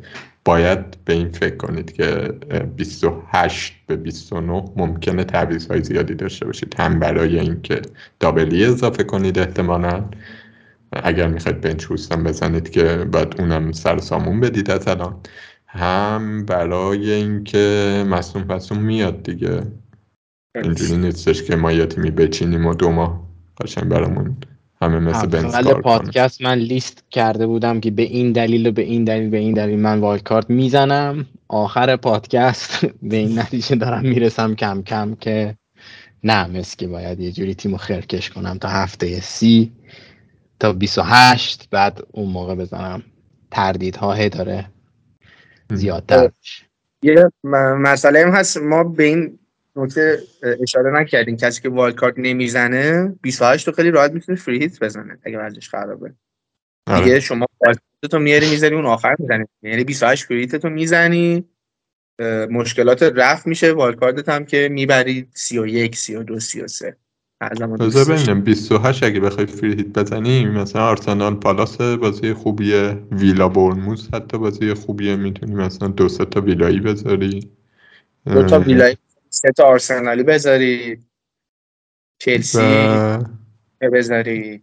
باید 0.45 1.05
به 1.05 1.13
این 1.13 1.29
فکر 1.29 1.57
کنید 1.57 1.93
که 1.93 2.33
28 2.77 3.75
به 3.87 3.97
29 3.97 4.65
ممکنه 4.77 5.25
تعویض 5.25 5.67
های 5.67 5.83
زیادی 5.83 6.15
داشته 6.15 6.47
باشید. 6.47 6.75
هم 6.79 7.01
برای 7.01 7.39
اینکه 7.39 7.83
double 8.20 8.58
ی 8.58 8.65
اضافه 8.65 9.05
کنید 9.05 9.39
احتمالا. 9.39 10.05
اگر 10.93 11.29
می‌خواید 11.29 11.61
bench 11.61 11.85
boost 11.85 12.18
م 12.18 12.24
بزنید 12.25 12.71
که 12.71 13.07
باید 13.13 13.35
اونم 13.39 13.73
سر 13.73 13.99
سامون 13.99 14.41
بدید 14.41 14.71
از 14.71 14.89
الان. 14.89 15.17
هم 15.67 16.45
برای 16.47 17.13
اینکه 17.13 18.05
مصدوم 18.09 18.45
پسدوم 18.45 18.79
میاد 18.79 19.23
دیگه. 19.23 19.63
اینجوری 20.55 20.97
نیستش 20.97 21.43
که 21.43 21.57
ما 21.57 21.73
یه 21.73 21.87
تیمی 21.87 22.11
بچینیم 22.11 22.67
و 22.67 22.75
دو 22.75 22.91
ماه 22.91 23.29
قشنگ 23.61 23.85
برامون 23.85 24.37
همه 24.83 24.99
مثل 24.99 25.27
بنز 25.27 25.57
کار 25.57 25.81
پادکست 25.81 26.43
من 26.43 26.59
لیست 26.59 27.05
کرده 27.11 27.47
بودم 27.47 27.81
که 27.81 27.91
به 27.91 28.03
این 28.03 28.33
دلیل 28.33 28.67
و 28.67 28.73
به 28.73 28.83
این 28.83 29.05
دلیل 29.05 29.31
به 29.31 29.39
این 29.39 29.55
دلیل 29.55 29.79
من 29.79 30.01
wild 30.01 30.23
card 30.23 30.51
می‌زنم. 30.51 31.27
آخر 31.49 31.97
پادکست 31.97 32.87
به 33.11 33.17
این 33.17 33.39
نتیجه 33.39 33.77
دارم 33.77 34.03
می‌رسم 34.03 34.55
کم 34.55 34.83
کم 34.83 35.15
که 35.15 35.57
نه 36.25 36.47
مثل 36.47 36.77
که 36.77 36.87
باید 36.89 37.21
یه 37.21 37.33
جوری 37.33 37.55
تیمو 37.55 37.77
خرکش 37.77 38.31
کنم 38.31 38.59
تا 38.59 38.69
هفته 38.69 39.21
سی 39.21 39.73
تا 40.61 40.73
28 40.73 41.69
بعد 41.71 42.01
اون 42.13 42.29
موقع 42.29 42.55
بزنم. 42.55 43.03
تردیدها 43.51 44.29
داره 44.29 44.67
زیادتر 45.73 46.31
یه 47.03 47.31
مسئله 47.79 48.27
هم 48.27 48.31
هست. 48.31 48.57
ما 48.59 48.85
به 48.85 49.05
این 49.05 49.39
نکته 49.77 50.19
اشاره 50.62 51.01
نکردیم 51.01 51.36
کسی 51.36 51.62
که 51.62 51.69
wild 51.69 51.97
card 51.97 52.15
نمی‌زنه 52.19 53.15
28 53.23 53.66
تو 53.66 53.73
خیلی 53.73 53.90
راحت 53.90 54.12
می‌تونه 54.12 54.39
free 54.39 54.59
hit 54.59 54.81
بزنه 54.81 55.19
اگه 55.24 55.39
وضعش 55.39 55.69
خرابه. 55.69 56.12
آره. 56.86 57.05
دیگه 57.05 57.20
شما 57.20 57.47
wild 57.61 57.81
تو 58.11 58.19
میاری 58.19 58.51
می‌زنی 58.51 58.74
اون 58.74 58.86
آخر 58.86 59.16
می‌زنی. 59.19 59.44
یعنی 59.62 59.85
28 59.85 60.24
free 60.24 60.47
تو 60.47 60.69
می‌زنی. 60.69 61.44
مشکلات 62.51 63.03
رفع 63.03 63.47
میشه 63.47 63.73
wild 63.73 63.99
card 63.99 64.23
ت 64.23 64.29
هم 64.28 64.44
که 64.44 64.69
می‌بری 64.73 65.28
31 65.35 65.97
32 65.97 66.40
33 66.40 66.97
بذار 67.81 68.16
ببینم 68.16 68.40
28 68.40 69.03
اگه 69.03 69.20
بخوای 69.20 69.47
free 69.47 69.74
hit 69.74 69.87
بزنی 69.86 70.44
مثلا 70.44 70.82
آرسنال 70.82 71.35
پالاس 71.35 71.81
بازی 71.81 72.32
خوبیه 72.32 72.99
ویلا 73.12 73.49
بورنموث 73.49 74.09
حتی 74.15 74.39
بازی 74.39 74.74
خوبیه 74.74 75.16
می‌تونی 75.16 75.55
مثلا 75.55 75.89
دو 75.89 76.09
سه 76.09 76.24
تا 76.24 76.40
ویلایی 76.40 76.81
بذاری. 76.81 77.51
دو 78.27 78.43
تا 78.43 78.61
ویلایی 78.61 78.97
سه 79.35 79.53
تا 79.53 79.65
آرسنالی 79.65 80.23
بذاری. 80.23 80.99
چلسی 82.19 82.59
و... 82.59 83.19
بذاری. 83.93 84.63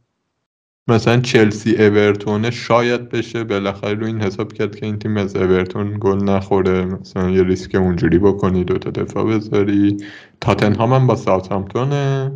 مثلا 0.88 1.22
چلسی 1.22 1.76
اورتون 1.76 2.50
شاید 2.50 3.10
بشه. 3.10 3.44
بالاخره 3.44 3.94
رو 3.94 4.06
این 4.06 4.22
حساب 4.22 4.54
کرد 4.54 4.76
که 4.76 4.86
این 4.86 5.00
تیم 5.00 5.18
از 5.18 5.36
اورتون 5.36 5.98
گل 6.00 6.24
نخوره. 6.24 6.86
مثلا 6.86 7.30
یه 7.30 7.44
ریسک 7.44 7.76
اونجوری 7.76 8.18
بکنی 8.20 8.64
دوتا 8.64 8.90
دفاع 8.90 9.24
بذاری. 9.24 9.98
تاتنهام 10.42 10.94
هم 10.94 11.08
با 11.08 11.16
ساوثهامپتونه 11.16 12.32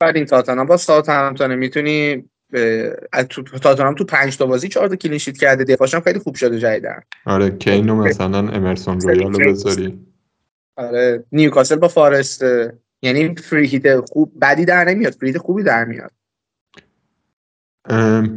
بعد 0.00 0.16
این 0.16 0.24
تاتنهام 0.24 0.66
با 0.66 0.76
ساوثهامپتون. 0.76 1.54
می‌تونی 1.54 2.24
تو 3.28 3.42
تاتنهام 3.42 3.94
تو 3.94 4.04
پنج 4.04 4.36
تا 4.36 4.46
بازی 4.46 4.68
چهار 4.68 4.88
تا 4.88 4.96
clean 4.96 5.18
sheet 5.18 5.38
کرده. 5.38 5.64
دفاعش 5.64 5.94
هم 5.94 6.00
خیلی 6.00 6.18
خوب 6.18 6.34
شده 6.34 6.58
جدیدن 6.58 7.00
هری 7.26 7.50
کینو 7.50 7.96
مثلا 7.96 8.38
امرسون 8.38 9.00
رویال 9.00 9.32
رو 9.32 9.52
بذاری. 9.52 9.98
آره 10.80 11.24
نیوکاسل 11.32 11.76
با 11.76 11.88
فارست 11.88 12.44
یعنی 13.02 13.34
free 13.34 13.66
hit 13.66 14.00
خوب 14.00 14.32
بدی 14.42 14.64
در 14.64 14.84
نمیاد 14.84 15.12
free 15.12 15.38
خوبی 15.38 15.62
در 15.62 15.84
میاد. 15.84 16.10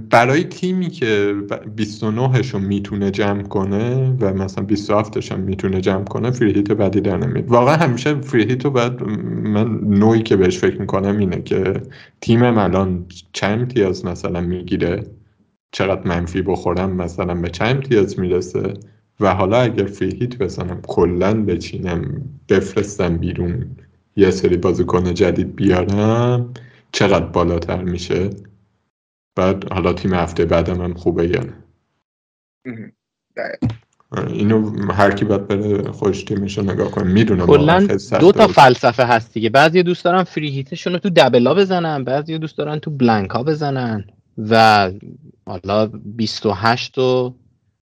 برای 0.10 0.44
تیمی 0.44 0.90
که 0.90 1.36
29 1.76 2.42
رو 2.42 2.60
می‌تونه 2.60 3.12
جمع 3.12 3.44
کنه 3.44 4.18
و 4.20 4.34
مثلا 4.34 4.64
27 4.64 5.32
هم 5.32 5.40
می‌تونه 5.40 5.82
جمع 5.82 6.04
کنه 6.04 6.32
free 6.32 6.54
hit 6.54 6.72
بدی 6.72 7.02
در 7.02 7.18
نمیاد. 7.18 7.50
واقعا 7.50 7.76
همیشه 7.76 8.22
free 8.22 8.44
hit 8.44 8.66
رو 8.66 8.72
باید 8.72 9.04
من 9.44 9.80
نوعی 9.84 10.24
که 10.24 10.36
بهش 10.36 10.58
فکر 10.58 10.80
می‌کنم 10.80 11.18
اینه 11.18 11.42
که 11.42 11.82
تیمم 12.22 12.58
الان 12.58 13.06
چند 13.34 13.60
امتیاز 13.60 14.06
مثلا 14.06 14.42
می‌گیره؟ 14.42 15.04
چقدر 15.72 16.08
منفی 16.08 16.42
بخورم 16.42 16.96
مثلا 16.96 17.36
به 17.36 17.50
چند 17.50 17.76
امتیاز 17.76 18.20
می‌رسه؟ 18.20 18.74
و 19.24 19.34
حالا 19.34 19.62
اگر 19.62 19.86
فری 19.86 20.18
هیت 20.20 20.38
بزنم 20.38 20.82
کلا 20.88 21.44
بچینم 21.46 22.30
بفرستم 22.50 23.18
بیرون 23.18 23.78
یه 24.16 24.32
سری 24.32 24.58
بازیکن 24.58 25.14
جدید 25.14 25.56
بیارم 25.56 26.54
چقدر 26.92 27.26
بالاتر 27.26 27.84
میشه؟ 27.84 28.30
بعد 29.36 29.74
حالا 29.74 29.94
تیم 29.94 30.14
هفته 30.14 30.46
بعدم 30.46 30.82
هم 30.82 30.94
خوبه 30.94 31.28
یا 31.28 31.44
نه؟ 31.44 31.54
اینو 34.28 34.92
هر 34.92 35.12
کی 35.12 35.26
باید 35.26 35.48
بره 35.48 35.92
خوش 35.92 36.24
تیمش 36.24 36.58
رو 36.58 36.64
نگاه 36.64 36.92
کنه. 36.92 37.04
می‌دونم 37.04 37.46
کلا 37.46 37.88
دو 38.20 38.32
تا 38.32 38.48
فلسفه 38.48 39.04
هست 39.06 39.34
دیگه. 39.34 39.50
بعضی 39.50 39.84
دوست 39.84 40.06
دارن 40.06 40.24
فری 40.24 40.50
هیتشون 40.50 40.94
رو 40.94 41.00
تو 41.00 41.10
دبلا 41.10 41.54
بزنن 41.54 42.04
بعضی 42.04 42.38
دوست 42.38 42.58
دارن 42.58 42.80
تو 42.80 42.92
بلنکا 42.92 43.44
بزنن. 43.44 44.06
و 44.38 44.92
حالا 45.46 45.86
28 46.06 46.98
و 46.98 47.34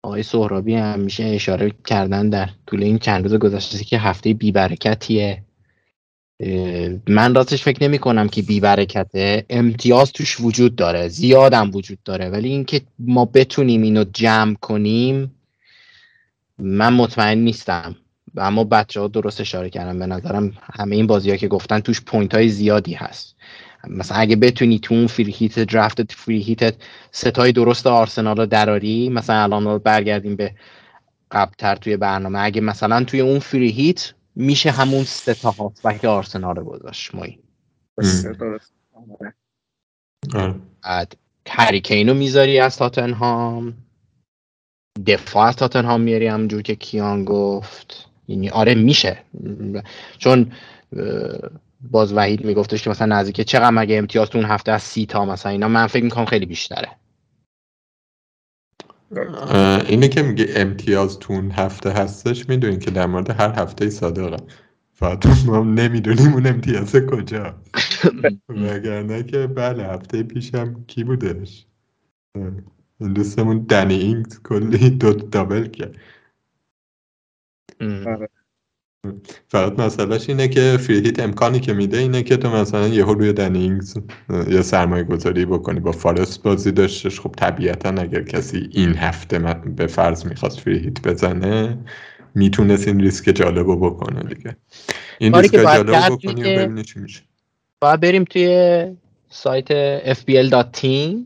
آقای 0.07 0.23
سهرابی 0.23 0.75
هم 0.75 1.01
میشه 1.01 1.25
اشاره 1.25 1.73
کردن 1.85 2.29
در 2.29 2.49
طول 2.67 2.83
این 2.83 2.99
چند 2.99 3.23
روز 3.23 3.35
گذشته 3.35 3.85
که 3.85 3.99
هفته 3.99 4.35
بیبرکتیه 4.35 5.43
من 7.09 7.35
راستش 7.35 7.63
فکر 7.63 7.85
نمی 7.85 7.99
کنم 7.99 8.29
که 8.29 8.43
بیبرکته 8.43 9.47
امتیاز 9.51 10.13
توش 10.13 10.41
وجود 10.41 10.77
داره. 10.77 11.09
زیادم 11.09 11.71
وجود 11.75 11.99
داره. 12.05 12.29
ولی 12.29 12.49
اینکه 12.49 12.81
ما 12.99 13.25
بتونیم 13.25 13.83
اینو 13.83 14.05
جمع 14.13 14.55
کنیم 14.55 15.35
من 16.59 16.93
مطمئن 16.93 17.39
نیستم. 17.39 17.97
اما 18.37 18.65
بچه 18.65 19.01
ها 19.01 19.09
درست 19.09 19.41
اشاره 19.41 19.71
کردم 19.71 19.99
به 19.99 20.07
نظرم 20.07 20.53
همه 20.73 20.97
این 20.97 21.07
بازی 21.07 21.31
ها 21.31 21.37
که 21.37 21.49
گفتن 21.49 21.81
توش 21.81 22.01
point 22.01 22.35
های 22.35 22.49
زیادی 22.49 22.95
هست. 22.95 23.36
مثلا 23.91 24.19
اگه 24.19 24.37
بتونی 24.37 24.79
تو 24.79 24.95
اون 24.95 25.07
free 25.07 25.33
hit 25.33 25.59
draft 25.59 26.13
free 26.13 26.43
hit 26.43 26.75
ستای 27.11 27.53
درست 27.53 27.87
آرسنال 27.87 28.37
رو 28.37 28.47
دراری 28.47 29.09
مثلا 29.09 29.43
الان 29.43 29.65
رو 29.65 29.79
برگردیم 29.79 30.37
به 30.37 30.55
قبلتر 31.31 31.77
توی 31.77 31.97
برنامه. 31.97 32.39
اگه 32.39 32.61
مثلا 32.61 33.05
توی 33.05 33.21
اون 33.21 33.39
free 33.39 33.71
hit 33.71 34.13
میشه 34.35 34.71
همون 34.71 35.05
سه 35.05 35.35
تا 35.35 35.51
هافبک 35.51 36.05
آرسنال 36.05 36.57
رو 36.57 36.65
گذاشت 36.65 37.15
مایی 37.15 37.39
بعد 40.83 41.17
هریکینو 41.49 42.15
می‌ذاری 42.15 42.59
از 42.59 42.77
تاتنهام. 42.77 43.75
دفاع 45.07 45.47
از 45.47 45.57
تاتنهام 45.57 46.01
میاری 46.01 46.27
همونجور 46.27 46.63
که 46.63 46.75
کیان 46.75 47.25
گفت. 47.25 48.09
یعنی 48.29 48.51
آره 48.51 48.75
میشه. 48.75 49.19
چون 50.19 50.53
باز 51.81 52.13
وحید 52.13 52.45
میگفتش 52.45 52.83
که 52.83 52.91
مثلا 52.91 53.17
نزدیک 53.17 53.41
چقدر 53.41 53.71
مگه 53.71 53.99
امتیاز 53.99 54.31
تو 54.31 54.39
اون 54.39 54.47
هفته 54.47 54.73
از 54.73 54.83
سی 54.83 55.07
تا 55.07 55.25
مثلا 55.25 55.53
اینا؟ 55.53 55.69
من 55.69 55.87
فکر 55.87 56.05
می‌کنم 56.05 56.25
خیلی 56.25 56.47
بیشتره. 56.47 56.89
اینه 59.89 60.09
که 60.09 60.23
میگه 60.23 60.47
امتیاز 60.57 61.19
تو 61.19 61.33
اون 61.33 61.51
هفته 61.51 61.91
هستش 61.91 62.49
می‌دونین 62.49 62.79
که 62.79 62.91
در 62.91 63.07
مورد 63.07 63.31
هر 63.31 63.63
هفته 63.63 63.91
صادقه. 63.91 64.37
فقط 64.93 65.27
ما 65.47 65.59
نمی‌دونیم 65.59 66.33
اون 66.33 66.47
امتیاز 66.47 66.97
کجا. 66.97 67.55
وگرنه 68.49 69.23
که 69.23 69.47
بله 69.47 69.85
هفته 69.85 70.23
پیشم 70.23 70.85
کی 70.87 71.05
بودش؟ 71.05 71.67
این 73.01 73.13
دوستمون 73.13 73.59
دنی 73.59 73.95
اینگز 73.95 74.43
کلی 74.43 74.91
دو 74.91 75.13
دابل 75.13 75.67
کرد. 75.67 75.97
فقط 79.49 79.81
مسئلهش 79.81 80.29
اینه 80.29 80.49
که 80.49 80.77
فری 80.81 81.13
امکانی 81.19 81.61
که 81.61 81.73
میده 81.73 81.99
اینه 81.99 82.23
که 82.23 82.37
تو 82.37 82.51
مثلا 82.51 82.89
یهو 82.89 83.15
روی 83.15 83.33
دنینگز 83.33 83.97
یا 84.49 84.63
سرمایه 84.63 85.05
گذاری 85.05 85.45
بکنی 85.45 85.81
با 85.81 85.93
فارست 85.93 86.43
بازی 86.43 86.73
داشتش. 86.73 87.21
خب 87.21 87.35
طبیعتا 87.37 87.89
اگر 87.89 88.23
کسی 88.23 88.69
این 88.73 88.95
هفته 88.95 89.39
به 89.77 89.87
فرض 89.87 90.27
می‌خواست 90.27 90.61
فری 90.61 90.79
هیت 90.79 91.03
بزنه 91.03 91.79
می‌تونست 92.35 92.89
این 92.89 93.01
ریسک 93.01 93.31
جالب 93.31 93.67
رو 93.67 93.91
بکنه 93.91 94.35
دیگه. 94.35 94.57
این 95.19 95.35
ریسک 95.35 95.57
جالب 95.57 95.91
رو 95.91 96.17
بکنی 96.17 96.43
و 96.43 96.59
ببینی 96.59 96.83
چی 96.83 97.01
میشه. 97.01 97.23
باید 97.81 98.01
بریم 98.01 98.25
توی 98.25 98.85
سایت 99.29 99.99
fbl.team 100.15 101.17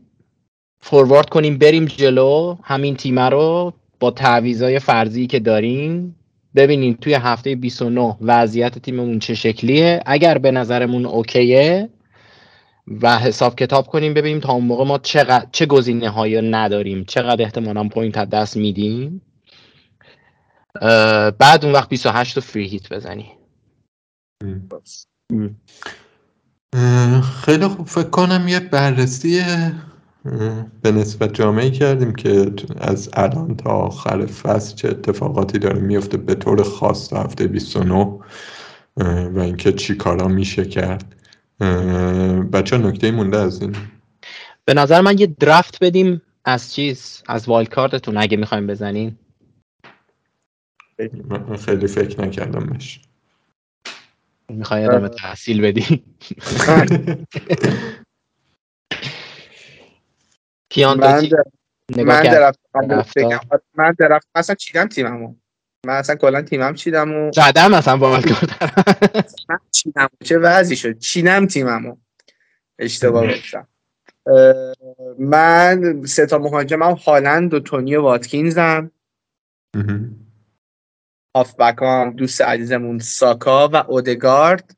forward 0.79 1.29
کنیم 1.29 1.57
بریم 1.57 1.85
جلو 1.85 2.55
همین 2.63 2.95
تیمه 2.95 3.29
رو 3.29 3.73
با 3.99 4.11
تعویضای 4.11 4.79
فرضی 4.79 5.27
که 5.27 5.39
داریم. 5.39 6.15
ببینیم 6.55 6.97
توی 7.01 7.13
هفته 7.13 7.55
29 7.55 8.17
وضعیت 8.21 8.79
تیممون 8.79 9.19
چه 9.19 9.33
شکلیه. 9.33 10.03
اگر 10.05 10.37
به 10.37 10.51
نظرمون 10.51 11.05
اوکیه 11.05 11.89
و 13.01 13.19
حساب 13.19 13.55
کتاب 13.55 13.87
کنیم 13.87 14.13
ببینیم 14.13 14.39
تا 14.39 14.53
اون 14.53 14.65
موقع 14.65 14.85
ما 14.85 14.97
چقدر 14.97 15.47
چه 15.51 15.65
گزینه 15.65 16.09
هایی 16.09 16.51
نداریم 16.51 17.03
چقدر 17.03 17.43
احتمالا 17.43 17.87
point 17.87 18.17
از 18.17 18.29
دست 18.29 18.57
میدیم. 18.57 19.21
بعد 21.39 21.65
اون 21.65 21.73
وقت 21.73 21.89
28 21.89 22.35
رو 22.35 22.41
free 22.41 22.67
hit 22.67 22.93
بزنی. 22.93 23.31
خیلی 27.45 27.67
خوب. 27.67 27.87
فکر 27.87 28.09
کنم 28.09 28.47
یه 28.47 28.59
بررسی 28.59 29.41
به 30.81 30.91
نسبت 30.91 31.33
جامعه 31.33 31.71
کردیم 31.71 32.13
که 32.13 32.51
از 32.77 33.09
الان 33.13 33.57
تا 33.57 33.69
آخر 33.69 34.25
فصل 34.25 34.75
چه 34.75 34.89
اتفاقاتی 34.89 35.59
داره 35.59 35.79
میفته 35.79 36.17
به 36.17 36.35
طور 36.35 36.63
خاص 36.63 37.09
تا 37.09 37.23
هفته 37.23 37.47
29 37.47 38.19
و 39.33 39.39
اینکه 39.39 39.71
چی 39.71 39.95
کارا 39.95 40.27
میشه 40.27 40.65
کرد. 40.65 41.15
بچه 42.53 42.77
نکته 42.77 43.11
مونده 43.11 43.37
از 43.37 43.61
این. 43.61 43.75
به 44.65 44.73
نظر 44.73 45.01
من 45.01 45.17
یه 45.17 45.27
درفت 45.27 45.83
بدیم 45.83 46.21
از 46.45 46.73
چیز 46.73 47.23
از 47.27 47.47
وایلد 47.47 47.69
کارتتون 47.69 48.17
اگه 48.17 48.37
می‌خوایم 48.37 48.67
بزنین. 48.67 49.17
من 51.29 51.55
خیلی 51.55 51.87
فکر 51.87 52.21
نکردم 52.21 52.65
بش 52.65 53.01
می‌خوای 54.49 54.85
ادامه 54.85 55.09
تحصیل 55.09 55.61
بدی. 55.61 56.03
کیان 60.71 60.99
من 60.99 61.29
من 61.97 62.23
درفت 62.23 62.59
من 63.75 63.95
درفت 63.99 64.27
اصلا 64.35 64.55
چیدم 64.55 64.87
تیممو؟ 64.87 65.35
من 65.85 65.93
اصلا 65.93 66.15
کلا 66.15 66.41
تیمم 66.41 66.73
چیدم 66.73 67.13
و 67.13 67.31
زدم 67.31 67.73
اصلا 67.73 67.97
با 67.97 68.11
من 68.11 68.21
چیدم؟ 69.71 70.09
چه 70.23 70.37
وضعی 70.37 70.75
شد؟ 70.75 70.99
چیدم 70.99 71.47
تیممو. 71.47 71.97
اشتباه 72.79 73.27
گفتم. 73.27 73.67
من 75.19 76.03
سه 76.05 76.25
تا 76.25 76.37
مهاجمم 76.37 76.93
هالند 76.93 77.53
و 77.53 77.59
تونی 77.59 77.95
و 77.95 78.01
واتکینزم. 78.01 78.91
بکام 81.59 82.11
دوست 82.11 82.41
عزیزمون 82.41 82.99
ساکا 82.99 83.69
و 83.73 83.75
اودگارد. 83.75 84.77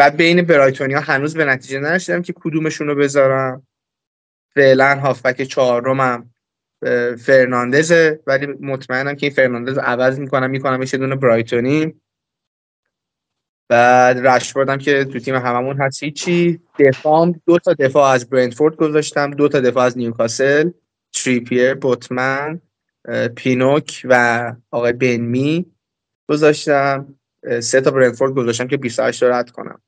بعد 0.00 0.16
بین 0.16 0.42
برایتونیا 0.42 1.00
هنوز 1.00 1.34
به 1.34 1.44
نتیجه 1.44 1.80
نرسیدم 1.80 2.22
که 2.22 2.32
کدومشون 2.32 2.86
رو 2.86 2.94
بذارم. 2.94 3.66
فعلا 4.54 5.00
هافبک 5.00 5.42
چهارمم 5.42 6.30
فرناندزه 7.18 8.20
ولی 8.26 8.46
مطمئنم 8.46 9.14
که 9.14 9.26
این 9.26 9.34
فرناندز 9.34 9.78
عوض 9.78 10.18
می‌کنم 10.18 10.50
می‌کنم 10.50 10.82
یه 10.82 10.98
دونه 10.98 11.16
برایتونی. 11.16 12.00
بعد 13.68 14.26
رشفوردم 14.26 14.78
که 14.78 15.04
تو 15.04 15.18
تیم 15.18 15.34
هممون 15.34 15.76
هست 15.76 16.02
هیچی. 16.02 16.60
دفاعم 16.78 17.40
دو 17.46 17.58
تا 17.58 17.72
دفاع 17.72 18.12
از 18.12 18.30
برندفورد 18.30 18.76
گذاشتم 18.76 19.30
دو 19.30 19.48
تا 19.48 19.60
دفاع 19.60 19.84
از 19.84 19.98
نیوکاسل 19.98 20.70
تریپیر 21.12 21.74
بوتمن 21.74 22.60
پینوک 23.36 24.02
و 24.04 24.54
آقای 24.70 24.92
بنمی 24.92 25.66
گذاشتم. 26.28 27.14
سه 27.60 27.80
تا 27.80 27.90
برندفورد 27.90 28.32
گذاشتم 28.32 28.66
که 28.66 28.76
28 28.76 29.22
رد 29.22 29.50
کنم. 29.50 29.80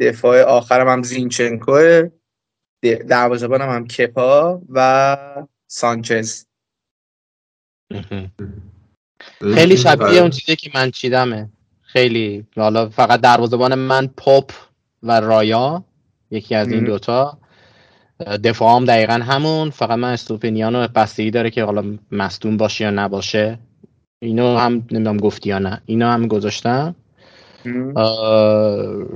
دفاع 0.00 0.42
آخرم 0.42 0.88
هم 0.88 1.02
زینچنکو 1.02 2.08
دروازه‌بانم 3.08 3.70
هم 3.70 3.86
کپا 3.86 4.62
و 4.68 5.16
سانچز. 5.66 6.44
خیلی 9.54 9.76
شبیه 9.76 10.20
اون 10.20 10.30
چیزی 10.30 10.56
که 10.56 10.70
من 10.74 10.90
چیدمه. 10.90 11.48
خیلی 11.82 12.46
حالا 12.56 12.88
فقط 12.88 13.20
دروازه‌بان 13.20 13.74
من 13.74 14.06
پاپ 14.06 14.52
و 15.02 15.20
رایا 15.20 15.84
یکی 16.30 16.54
از 16.54 16.68
این 16.68 16.84
دوتا. 16.84 17.38
دفاع 18.44 18.76
هم 18.76 18.84
دقیقا 18.84 19.12
همون. 19.12 19.70
فقط 19.70 19.98
من 19.98 20.12
استوپینیانو 20.12 20.88
بستگی 20.88 21.30
داره 21.30 21.50
که 21.50 21.64
حالا 21.64 21.98
مصدوم 22.12 22.56
باشه 22.56 22.84
یا 22.84 22.90
نباشه. 22.90 23.58
اینو 24.22 24.56
هم 24.56 24.72
نمی‌دونم 24.72 25.16
گفتی 25.16 25.48
یا 25.48 25.58
نه. 25.58 25.82
اینو 25.86 26.06
هم 26.06 26.26
گذاشتم. 26.26 26.94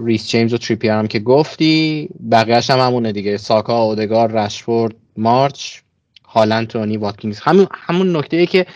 ریس 0.05 0.29
جیمز 0.29 0.53
و 0.53 0.59
تریپیر 0.59 0.91
هم 0.91 1.07
که 1.07 1.19
گفتی. 1.19 2.09
بقیهش 2.33 2.71
هم 2.71 2.79
همونه 2.79 3.13
دیگه. 3.13 3.37
ساکا 3.37 3.83
اودگار 3.83 4.33
رشفورد 4.33 4.95
مارچ 5.17 5.81
هالند 6.25 6.67
تونی 6.67 6.97
واتکینز. 6.97 7.39
همون 7.41 7.67
همون 7.73 8.17
نکته 8.17 8.37
ای 8.37 8.47
که 8.47 8.67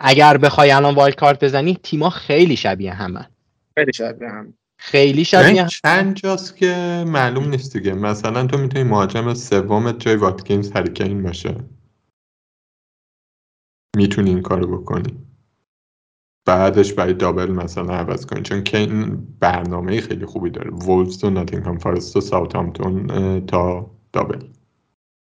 اگر 0.00 0.36
بخوای 0.36 0.70
الان 0.70 0.94
wild 0.94 1.16
card 1.16 1.44
بزنی 1.44 1.78
تیما 1.82 2.10
خیلی 2.10 2.56
شبیه 2.56 2.92
همه. 2.92 3.28
خیلی 3.74 3.92
شبیه 3.92 4.28
هم 4.28 4.54
خیلی 4.78 5.24
شبیه 5.24 5.62
هم. 5.62 5.68
چند 5.68 6.16
جاست 6.16 6.56
که 6.56 7.04
معلوم 7.06 7.48
نیست 7.48 7.76
دیگه. 7.76 7.94
مثلا 7.94 8.46
تو 8.46 8.58
می‌تونی 8.58 8.84
مهاجم 8.84 9.34
سوم 9.34 9.92
جای 9.92 10.16
واتکینز 10.16 10.72
هریکین 10.72 11.22
باشه. 11.22 11.56
می‌تونی 13.96 14.30
این 14.30 14.42
کارو 14.42 14.78
بکنی. 14.78 15.29
بعدش 16.50 16.92
برای 16.92 17.12
double 17.12 17.50
مثلا 17.50 17.94
عوض 17.94 18.26
کنی. 18.26 18.42
چون 18.42 18.62
کین 18.62 19.18
برنامه 19.40 20.00
خیلی 20.00 20.26
خوبی 20.26 20.50
داره. 20.50 20.70
وولز 20.70 21.24
و 21.24 21.30
ناتینگهام 21.30 21.78
فارست 21.78 22.16
و 22.16 22.20
ساوثهامپتون 22.20 23.06
تا 23.46 23.90
double. 24.12 24.38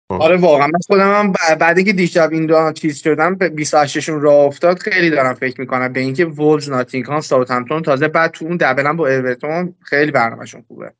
خب. 0.08 0.22
آره 0.22 0.36
واقعا. 0.36 0.66
من 0.66 0.80
خودم 0.86 1.14
هم 1.14 1.32
بعدی 1.58 1.84
که 1.84 1.92
دیشب 1.92 2.28
این 2.32 2.46
دو 2.46 2.72
چیز 2.72 2.98
شدم 2.98 3.34
به 3.34 3.48
28 3.48 4.00
شون 4.00 4.20
راه 4.20 4.44
افتاد 4.44 4.78
خیلی 4.78 5.10
دارم 5.10 5.34
فکر 5.34 5.60
می‌کنم. 5.60 5.92
به 5.92 6.00
اینکه 6.00 6.24
وولز 6.24 6.70
ناتینگهام 6.70 7.20
ساوثهامپتون 7.20 7.82
تازه 7.82 8.08
بعد 8.08 8.30
تو 8.30 8.44
اون 8.44 8.56
double 8.56 8.92
با 8.92 9.08
اورتون 9.08 9.74
خیلی 9.80 10.10
برنامهشون 10.10 10.64
خوبه. 10.68 10.92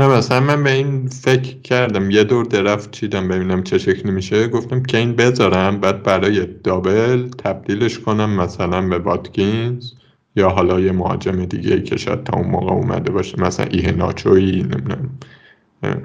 نه 0.00 0.08
مثلا 0.08 0.40
من 0.40 0.64
به 0.64 0.72
این 0.72 1.06
فکر 1.08 1.60
کردم. 1.60 2.10
یه 2.10 2.24
دور 2.24 2.44
درفت 2.44 2.90
چیدم 2.90 3.28
ببینم 3.28 3.62
چه 3.62 3.78
شکلی 3.78 4.12
میشه. 4.12 4.48
گفتم 4.48 4.82
که 4.82 4.98
این 4.98 5.16
بذارم 5.16 5.80
بعد 5.80 6.02
برای 6.02 6.46
دابل 6.46 7.28
تبدیلش 7.28 7.98
کنم 7.98 8.30
مثلا 8.30 8.88
به 8.88 8.98
واتکینز 8.98 9.92
یا 10.36 10.48
حالا 10.48 10.80
یه 10.80 10.92
مهاجم 10.92 11.44
دیگه 11.44 11.82
که 11.82 11.96
شاید 11.96 12.24
تا 12.24 12.36
اون 12.36 12.50
موقع 12.50 12.72
اومده 12.72 13.12
باشه. 13.12 13.42
مثلا 13.42 13.66
ایه 13.66 13.92
ناچوی 13.92 14.62
نمی‌دونم. 14.62 15.10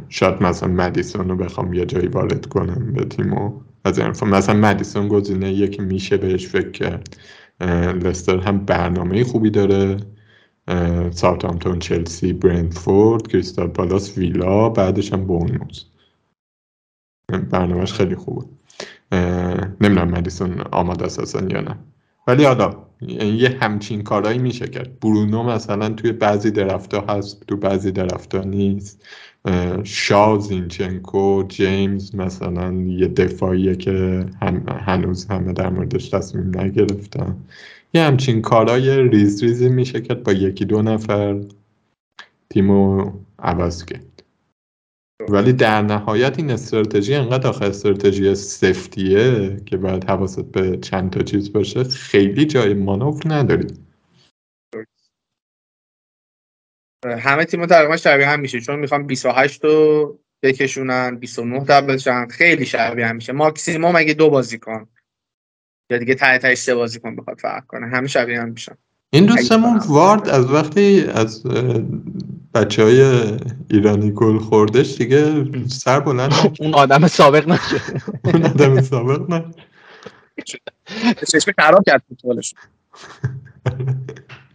شاید 0.10 0.44
مثلا 0.44 0.70
مدیسون 0.70 1.30
رو 1.30 1.36
بخوام 1.36 1.74
یه 1.74 1.86
جایی 1.86 2.08
وارد 2.08 2.46
کنم 2.46 2.94
به 2.94 3.06
تیمو. 3.06 3.52
از 3.86 4.00
این 4.00 4.08
مثلا 4.08 4.56
مدیسون 4.56 5.08
گزینه 5.08 5.54
یکی 5.54 5.82
میشه 5.82 6.18
بهش 6.18 6.48
فکر 6.48 6.72
کرد. 6.72 7.18
لستر 8.04 8.38
هم 8.38 8.66
برنامه 8.66 9.24
خوبی 9.24 9.50
داره. 9.50 9.98
ساوثهامپتون 11.12 11.80
چلسی 11.80 12.34
برنتفورد 12.34 13.28
کریستال 13.28 13.68
پالاس 13.68 14.18
ویلا 14.18 14.70
بعدش 14.70 15.14
هم 15.14 15.26
بونموز 15.26 15.86
برنامهش 17.50 17.94
خیلی 17.94 18.16
خوبه. 18.16 18.46
نمی‌دونم 19.82 20.10
مدیسون 20.10 20.62
آماده 20.62 21.06
است 21.06 21.36
یا 21.36 21.62
نه. 21.62 21.78
ولی 22.28 22.44
حالا 22.44 22.86
یه 23.18 23.58
همچین 23.62 24.04
کارایی 24.04 24.40
میشه 24.40 24.68
کرد. 24.68 25.00
برونو 25.00 25.44
مثلا 25.44 25.90
توی 25.90 26.12
بعضی 26.12 26.52
درفتا 26.52 27.02
هست 27.02 27.48
تو 27.48 27.58
بعضی 27.58 27.92
درفتا 27.92 28.44
نیست. 28.44 29.06
شا 29.84 30.38
زینچنکو 30.40 31.44
جیمز 31.50 32.16
مثلا 32.16 32.74
یه 32.74 33.08
دفاعیه 33.08 33.76
که 33.76 34.26
هنوز 34.86 35.26
همه 35.26 35.54
در 35.54 35.70
موردش 35.70 36.10
تصمیم 36.10 36.58
نگرفتن. 36.58 37.38
یه 37.94 38.02
همچین 38.02 38.42
کارای 38.42 39.10
ریز 39.10 39.44
ریزی 39.44 39.70
میشه 39.70 40.02
کرد 40.02 40.24
با 40.24 40.32
یکی 40.32 40.66
دو 40.66 40.82
نفر 40.82 41.42
تیمو 42.50 43.12
عوض 43.40 43.86
کرد. 43.86 44.24
ولی 45.30 45.54
در 45.54 45.82
نهایت 45.82 46.40
این 46.40 46.52
استراتژی 46.52 47.16
انقدر 47.16 47.50
آخه 47.50 47.66
استراتژی 47.66 48.36
سفتیه 48.36 49.58
که 49.66 49.78
باید 49.78 50.04
حواست 50.04 50.52
به 50.52 50.78
چند 50.78 51.10
تا 51.10 51.22
چیز 51.22 51.54
باشه 51.54 51.84
خیلی 51.84 52.46
جای 52.46 52.74
مانور 52.74 53.22
نداری 53.26 53.68
همه 57.06 57.46
تیم‌ها 57.46 57.66
تقریبا 57.66 57.98
شبیه 57.98 58.28
هم 58.28 58.40
میشه 58.40 58.62
چون 58.62 58.80
می‌خوام 58.80 59.08
28 59.08 59.64
رو 59.64 60.20
بکشونن 60.44 61.16
29 61.16 61.60
دبل 61.60 61.98
شن 61.98 62.28
خیلی 62.28 62.66
شبیه 62.66 63.08
هم 63.08 63.16
میشه. 63.16 63.34
ماکسیموم 63.34 63.96
اگه 63.96 64.14
دو 64.14 64.30
بازی 64.30 64.58
کن 64.58 64.88
یا 65.90 65.98
دیگه 65.98 66.16
ته 66.16 66.38
ته 66.38 66.56
سه 66.56 66.76
بازی 66.76 67.00
کن 67.00 67.16
بخواد 67.16 67.40
فرق 67.40 67.66
کنه 67.66 67.88
همه 67.88 68.08
شبیه 68.08 68.42
هم 68.42 68.50
میشن. 68.50 68.78
این 69.14 69.26
دوستمون 69.26 69.78
وارد 69.78 70.30
از 70.30 70.52
وقتی 70.52 71.06
از 71.14 71.44
بچه 72.54 72.84
های 72.84 73.02
ایرانی 73.72 74.12
گل 74.12 74.38
خوردش 74.38 74.98
دیگه 74.98 75.46
سر 75.68 76.00
بلند 76.00 76.34
اون 76.60 76.74
آدم 76.74 77.08
سابق 77.08 77.48
نشد 77.50 77.82
اون 78.26 78.46
آدم 78.46 78.82
سابق 78.82 79.30
نه 79.30 79.46
چشم 81.32 81.52
خراب 81.60 81.84
کرد 81.86 82.04
فوتبالش. 82.10 82.54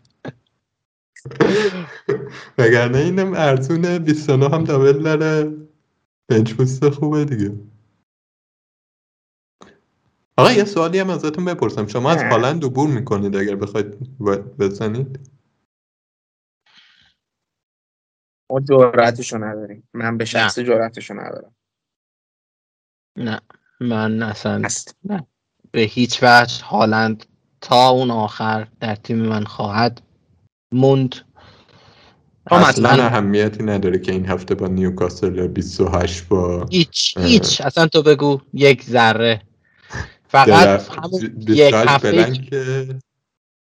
وگرنه 2.58 2.98
اینم 2.98 3.34
ارزونه 3.34 3.98
29 3.98 4.48
هم 4.48 4.64
دابل 4.64 5.02
داره. 5.02 5.56
بنچ 6.28 6.52
بوست 6.52 6.88
خوبه 6.88 7.24
دیگه. 7.24 7.52
آقا 10.38 10.52
یه 10.52 10.64
سوالی 10.64 10.98
هم 10.98 11.10
ازتون 11.10 11.44
بپرسم. 11.44 11.86
شما 11.86 12.10
از 12.10 12.22
هالند 12.22 12.64
عبور 12.64 12.88
می‌کنید 12.88 13.36
اگر 13.36 13.56
بخواید 13.56 14.18
بزنید؟ 14.58 15.30
ما 18.50 18.60
جرأتشو 18.60 19.38
نداریم. 19.38 19.88
من 19.94 20.16
به 20.16 20.24
شخص 20.24 20.58
جرأتشو 20.58 21.14
ندارم. 21.14 21.54
نه. 23.16 23.40
من 23.80 24.22
اصلا 24.22 24.62
نه. 25.04 25.26
به 25.72 25.80
هیچ 25.80 26.22
وجه 26.22 26.64
هالند 26.64 27.24
تا 27.60 27.88
اون 27.88 28.10
آخر 28.10 28.68
در 28.80 28.94
تیم 28.94 29.18
من 29.18 29.44
خواهد 29.44 30.05
موند. 30.76 31.16
اصلا 32.50 32.90
اهمیتی 32.90 33.62
نداره 33.62 33.98
که 33.98 34.12
این 34.12 34.26
هفته 34.26 34.54
با 34.54 34.66
نیوکاسل 34.66 35.46
28 35.46 36.28
با 36.28 36.66
هیچ 36.70 37.14
هیچ. 37.18 37.60
اصلا 37.60 37.86
تو 37.86 38.02
بگو 38.02 38.40
یک 38.52 38.82
ذره. 38.82 39.42
فقط 40.28 40.90
یک 41.48 41.74
هفته 41.74 42.98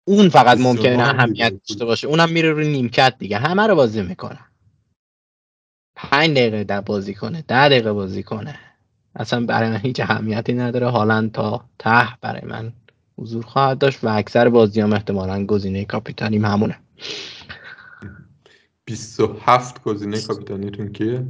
اون 0.08 0.30
فقط 0.30 0.58
ممکنه 0.58 1.04
اهمیت 1.04 1.54
داشته 1.68 1.86
باشه. 1.86 2.08
اونم 2.08 2.30
میره 2.30 2.52
روی 2.52 2.68
نیمکت 2.68 3.16
دیگه. 3.20 3.38
همه 3.38 3.68
رو 3.68 3.76
بازی 3.76 4.02
می‌کنه. 4.02 4.40
پنج 5.96 6.32
دقیقه 6.32 6.64
در 6.64 6.82
بازی 6.82 7.14
کنه. 7.14 7.44
ده 7.48 7.70
دقیقه 7.70 7.94
بازی 7.94 8.24
کنه. 8.24 8.60
اصلا 9.16 9.46
برای 9.46 9.70
من 9.70 9.78
هیچ 9.78 10.00
اهمیتی 10.00 10.54
نداره. 10.54 10.90
حالا 10.90 11.30
تا 11.34 11.66
ته 11.80 12.08
برای 12.22 12.42
من 12.46 12.74
حضور 13.18 13.44
خواهد 13.44 13.78
داشت 13.78 14.04
و 14.04 14.08
اکثر 14.08 14.50
بازی 14.50 14.82
هم 14.82 14.94
احتمالا 14.94 15.46
گزینه 15.46 15.86
کاپیتانیم 15.86 16.46
همونه. 16.46 16.80
27 18.86 19.84
گزینه 19.84 20.22
کاپیتانیتون 20.22 20.92
کیه 20.92 21.26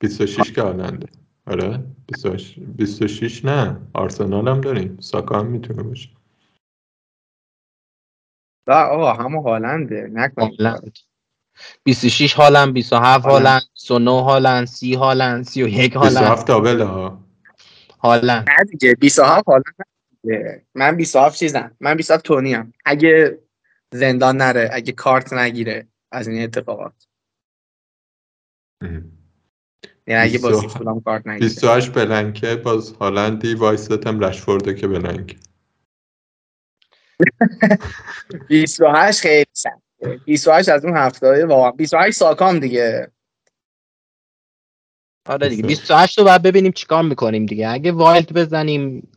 26 0.00 0.52
که 0.52 0.62
هالنده 0.62 1.08
آره 1.46 1.84
26 2.76 3.44
نه 3.44 3.80
آرسنال 3.94 4.48
هم 4.48 4.60
داریم 4.60 4.96
ساکا 5.00 5.38
هم 5.38 5.46
می‌تونه 5.46 5.82
باشه 5.82 6.08
نه 8.68 8.74
آقا 8.74 9.12
همه 9.12 9.42
هالنده 9.42 10.10
نکنید 10.12 10.60
هالند 10.60 10.98
26 11.84 12.34
هالند 12.34 12.72
27 12.72 13.26
هالند 13.26 13.62
29 13.74 14.10
هالند 14.10 14.66
30 14.66 14.94
هالند 14.94 15.44
31 15.44 15.92
هالند 15.96 16.12
27 16.12 16.46
دابل 16.46 16.80
ها 16.80 17.24
هالند 17.98 18.48
نه 18.48 18.64
دیگه 18.70 18.94
27 18.94 19.44
هالند 19.48 19.64
من 20.74 20.96
27 20.96 21.38
چیزم 21.38 21.76
من 21.80 21.96
27 21.96 22.24
تونی 22.24 22.54
هم 22.54 22.72
اگه 22.84 23.38
زندان 23.92 24.36
نره 24.36 24.70
اگه 24.72 24.92
کارت 24.92 25.32
نگیره 25.32 25.88
از 26.12 26.28
این 26.28 26.42
اتفاقات. 26.42 27.06
یعنی 30.06 30.22
اگه 30.22 30.38
بازی 30.38 30.66
کدام 30.66 31.00
کارت 31.00 31.26
نگیره. 31.26 31.48
28 31.48 31.92
بلنکه 31.92 32.56
باز 32.56 32.92
هالندی 32.92 33.54
وایست 33.54 34.06
هم 34.06 34.20
رشفورده 34.20 34.74
که 34.74 34.88
بلنک 34.88 35.36
28 38.48 39.20
خیلی 39.22 39.46
سخت. 39.52 39.82
28 40.24 40.68
از 40.68 40.84
اون 40.84 40.96
هفته 40.96 41.46
واقعا 41.46 41.70
28 41.70 42.16
ساکام 42.16 42.58
دیگه. 42.58 43.12
آره 45.26 45.48
دیگه 45.48 45.62
28 45.62 46.18
رو 46.18 46.24
باید 46.24 46.42
ببینیم 46.42 46.72
چیکار 46.72 47.02
می‌کنیم 47.02 47.46
دیگه. 47.46 47.68
اگه 47.68 47.92
وایلد 47.92 48.32
بزنیم 48.32 49.08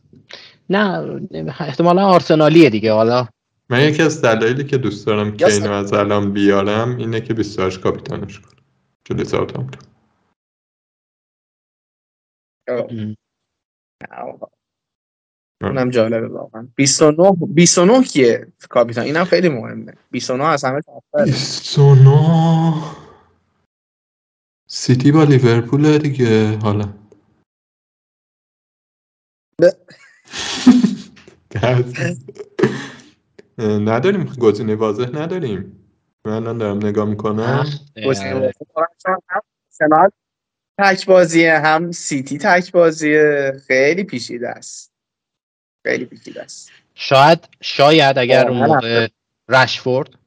نه 0.70 1.20
احتمالا 1.60 2.06
آرسنالیه 2.06 2.70
دیگه 2.70 2.92
حالا 2.92 3.28
من 3.70 3.88
یکی 3.88 4.02
از 4.02 4.22
دلایلی 4.22 4.64
که 4.64 4.78
دوست 4.78 5.06
دارم 5.06 5.36
که 5.36 5.46
اینو 5.46 5.72
از 5.72 5.92
الان 5.92 6.32
بیارم 6.32 6.96
اینه 6.96 7.20
که 7.20 7.34
28 7.34 7.80
کاپیتانش 7.80 8.40
کنم. 8.40 8.64
جلوی 9.04 9.24
ساوثهامپتون 9.24 9.90
اونم 15.62 15.90
جالبه 15.90 16.28
واقعا. 16.28 16.68
29 16.76 17.32
29 17.48 18.02
کیه 18.02 18.52
کاپیتان؟ 18.68 19.04
اینم 19.04 19.24
خیلی 19.24 19.48
مهمه. 19.48 19.92
29 20.10 20.44
از 20.44 20.64
همه 20.64 20.80
29 21.24 22.74
سیتی 24.66 25.12
با 25.12 25.24
لیورپول 25.24 25.98
دیگه 25.98 26.56
حالا. 26.56 26.94
نداریم. 33.58 34.24
گزینه 34.24 34.74
واضح 34.74 35.10
نداریم. 35.10 35.86
من 36.24 36.32
الان 36.32 36.58
دارم 36.58 36.76
نگاه 36.76 37.08
می‌کنم. 37.08 37.64
گزینه 38.06 38.52
هم 39.28 40.12
تک 40.78 41.06
بازیه 41.06 41.58
هم 41.58 41.92
سیتی 41.92 42.38
تک 42.38 42.72
بازیه 42.72 43.52
خیلی 43.66 44.04
پیچیده 44.04 44.48
است. 44.48 44.92
خیلی 45.86 46.04
پیچیده 46.04 46.42
است. 46.42 46.70
شاید 46.94 47.48
شاید 47.60 48.18
اگر 48.18 48.48
اون 48.48 48.66
موقع 48.66 49.08
رشفورد. 49.48 50.18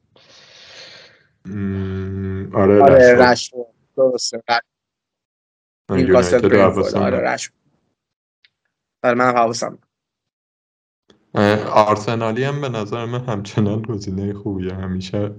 م، 1.44 2.56
آره 2.56 2.82
آره 2.82 3.14
رشفورد. 3.14 3.74
درسته. 3.96 4.42
نیوکاسل 5.90 6.56
آره. 6.96 7.18
رشفورد. 7.18 7.60
آره 9.02 9.14
من 9.14 9.34
حواسم 9.34 9.78
آرسنالی 11.70 12.44
هم 12.44 12.60
به 12.60 12.68
نظر 12.68 13.04
من 13.04 13.24
همچنان 13.24 13.82
گزینه 13.82 14.34
خوبیه 14.34 14.74
همیشه 14.74 15.34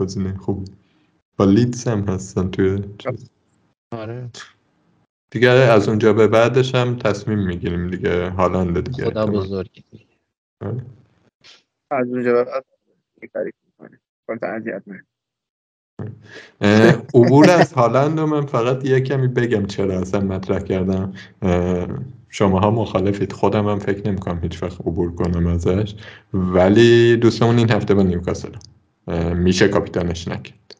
گزینه 0.00 0.38
خوبی 0.38 0.72
با 1.36 1.44
لیدز 1.44 1.88
هم 1.88 2.08
هستن 2.08 2.50
توی 2.50 2.84
چیز. 2.98 3.30
آره 3.92 4.30
دیگه 5.30 5.48
از 5.48 5.88
اونجا 5.88 6.12
به 6.12 6.28
بعدش 6.28 6.74
هم 6.74 6.98
تصمیم 6.98 7.38
می‌گیریم 7.38 7.90
دیگه 7.90 8.30
هالند 8.30 8.80
دیگه 8.80 9.04
خدا 9.04 9.20
احتمال. 9.20 9.44
بزرگ 9.44 9.84
آره. 10.60 10.86
از 11.90 12.08
اونجا 12.08 12.32
به 12.32 12.44
بعد 12.44 12.64
یه 13.22 13.28
کاری 13.28 13.52
می‌کنه. 13.66 14.00
خودت 14.26 14.42
اذیت 14.42 14.82
نکن. 14.86 14.92
اه، 14.92 15.06
عبور 17.14 17.50
از 17.50 17.72
هالند 17.72 18.20
رو 18.20 18.26
من 18.26 18.46
فقط 18.46 18.84
یه 18.84 19.00
کمی 19.00 19.28
بگم 19.28 19.66
چرا 19.66 20.00
اصلا 20.00 20.20
مطرح 20.20 20.58
کردم. 20.58 21.12
شماها 22.28 22.70
مخالفید. 22.70 23.32
خودم 23.32 23.68
هم 23.68 23.78
فکر 23.78 24.08
نمی‌کنم 24.08 24.38
هیچ 24.42 24.62
وقت 24.62 24.80
عبور 24.80 25.14
کنم 25.14 25.46
ازش. 25.46 25.94
ولی 26.34 27.16
دوستمون 27.16 27.58
این 27.58 27.70
هفته 27.70 27.94
با 27.94 28.02
نیوکاسل. 28.02 28.48
میشه 29.34 29.68
کاپیتانش 29.68 30.28
نکرد. 30.28 30.76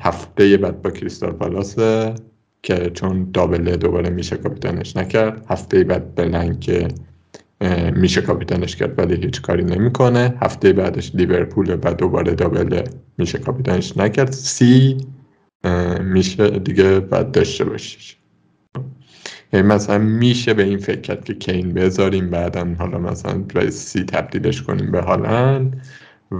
هفته 0.00 0.56
بعد 0.56 0.82
با 0.82 0.90
کریستال 0.90 1.32
پالاسه 1.32 2.14
که 2.62 2.90
چون 2.94 3.30
دابله 3.32 3.76
دوباره 3.76 4.10
میشه 4.10 4.36
کاپیتانش 4.36 4.96
نکرد. 4.96 5.46
هفته 5.48 5.84
بعد 5.84 6.14
بلنگ 6.14 6.60
که 6.60 6.88
میشه 7.96 8.20
کاپیتانش 8.20 8.76
کرد 8.76 8.98
ولی 8.98 9.16
هیچ 9.16 9.42
کاری 9.42 9.64
نمی‌کنه. 9.64 10.34
هفته 10.42 10.72
بعدش 10.72 11.14
لیورپول 11.14 11.78
و 11.82 11.94
دوباره 11.94 12.34
دابل 12.34 12.82
میشه 13.18 13.38
کاپیتانش 13.38 13.96
نکرد. 13.96 14.32
سی 14.32 14.96
میشه 16.00 16.50
دیگه 16.50 17.00
بعد 17.00 17.30
داشته 17.30 17.64
باشیش. 17.64 18.16
مثلا 19.52 19.98
میشه 19.98 20.54
به 20.54 20.62
این 20.62 20.78
فکر 20.78 21.00
کرد 21.00 21.24
که 21.24 21.34
کین 21.34 21.74
بذاریم 21.74 22.30
بعدا 22.30 22.74
حالا 22.78 22.98
مثلا 22.98 23.38
به 23.38 23.70
سی 23.70 24.04
تبدیلش 24.04 24.62
کنیم 24.62 24.90
به 24.90 25.00
هالند 25.00 25.82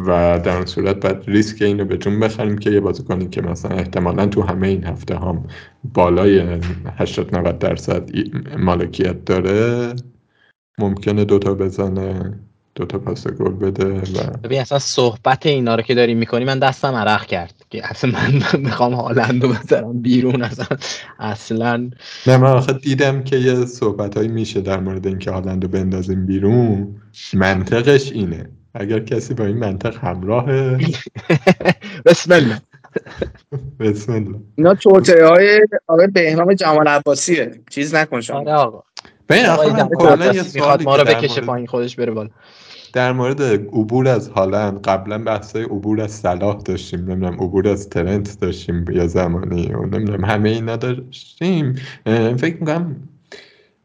و 0.06 0.40
در 0.44 0.56
اون 0.56 0.66
صورت 0.66 0.96
بعد 0.96 1.24
ریسک 1.26 1.62
اینو 1.62 1.84
به 1.84 1.96
جون 1.96 2.20
بخریم 2.20 2.58
که 2.58 2.70
یه 2.70 2.80
بازیکنی 2.80 3.28
که 3.28 3.42
مثلا 3.42 3.76
احتمالا 3.76 4.26
تو 4.26 4.42
همه 4.42 4.68
این 4.68 4.84
هفته 4.84 5.18
هم 5.18 5.44
بالای 5.94 6.60
80 6.96 7.36
90 7.36 7.58
درصد 7.58 8.10
مالکیت 8.58 9.24
داره 9.24 9.92
ممکنه 10.82 11.24
دوتا 11.24 11.54
بزنه 11.54 12.38
دوتا 12.74 12.98
پاس 12.98 13.26
گل 13.26 13.52
بده 13.52 13.84
و 13.84 14.36
ببین 14.44 14.60
اصلا 14.60 14.78
صحبت 14.78 15.46
اینا 15.46 15.74
رو 15.74 15.82
که 15.82 15.94
داریم 15.94 16.18
می‌کنی 16.18 16.44
من 16.44 16.58
دستم 16.58 16.94
عرق 16.94 17.26
کرد. 17.26 17.54
که 17.70 17.86
اصلا 17.90 18.10
من 18.10 18.42
می‌خوام 18.66 18.94
هالند 18.94 19.44
رو 19.44 19.48
بذارم 19.52 20.02
بیرون 20.02 20.42
اصلا. 20.42 20.66
اصلا 21.18 21.90
نه 22.26 22.36
من 22.36 22.50
آخه 22.50 22.72
دیدم 22.72 23.22
که 23.22 23.36
یه 23.36 23.66
صحبت 23.66 24.18
میشه 24.18 24.60
در 24.60 24.80
مورد 24.80 25.06
اینکه 25.06 25.30
هالند 25.30 25.62
رو 25.62 25.68
بندازیم 25.70 26.26
بیرون. 26.26 26.96
منطقش 27.34 28.12
اینه. 28.12 28.48
اگر 28.74 29.00
کسی 29.00 29.34
با 29.34 29.44
این 29.44 29.56
منطق 29.56 30.04
همراهه 30.04 30.78
بسم 32.06 32.32
الله. 32.32 32.60
بسم 33.80 34.12
الله. 34.12 34.40
اینا 34.56 34.74
توطئه 34.74 35.26
های 35.26 35.60
آقای 35.86 36.06
بهنام 36.06 36.54
جمال 36.54 36.88
عباسیه. 36.88 37.60
چیز 37.70 37.94
نکن 37.94 38.20
شما. 38.20 38.38
آره 38.38 38.52
آقا. 38.52 38.82
می‌خواد 40.54 40.82
ما 40.82 40.96
رو 40.96 41.04
بکشه 41.04 41.34
مورد- 41.34 41.46
پایین 41.46 41.66
خودش 41.66 41.96
بره 41.96 42.12
بالا. 42.12 42.30
در 42.92 43.12
مورد 43.12 43.42
عبور 43.42 44.08
از 44.08 44.28
هالند 44.28 44.80
قبلا 44.82 45.18
بحثای 45.18 45.62
عبور 45.62 46.00
از 46.00 46.10
صلاح 46.10 46.62
داشتیم 46.64 47.00
نمی‌دونم 47.00 47.34
عبور 47.34 47.68
از 47.68 47.88
ترنت 47.88 48.40
داشتیم 48.40 48.84
یا 48.90 49.06
زمانی 49.06 49.72
و 49.72 49.86
نمی‌دونم 49.86 50.24
همه 50.24 50.48
اینا 50.48 50.76
داشتیم 50.76 51.74
فکر 52.36 52.56
می‌کنم 52.60 52.96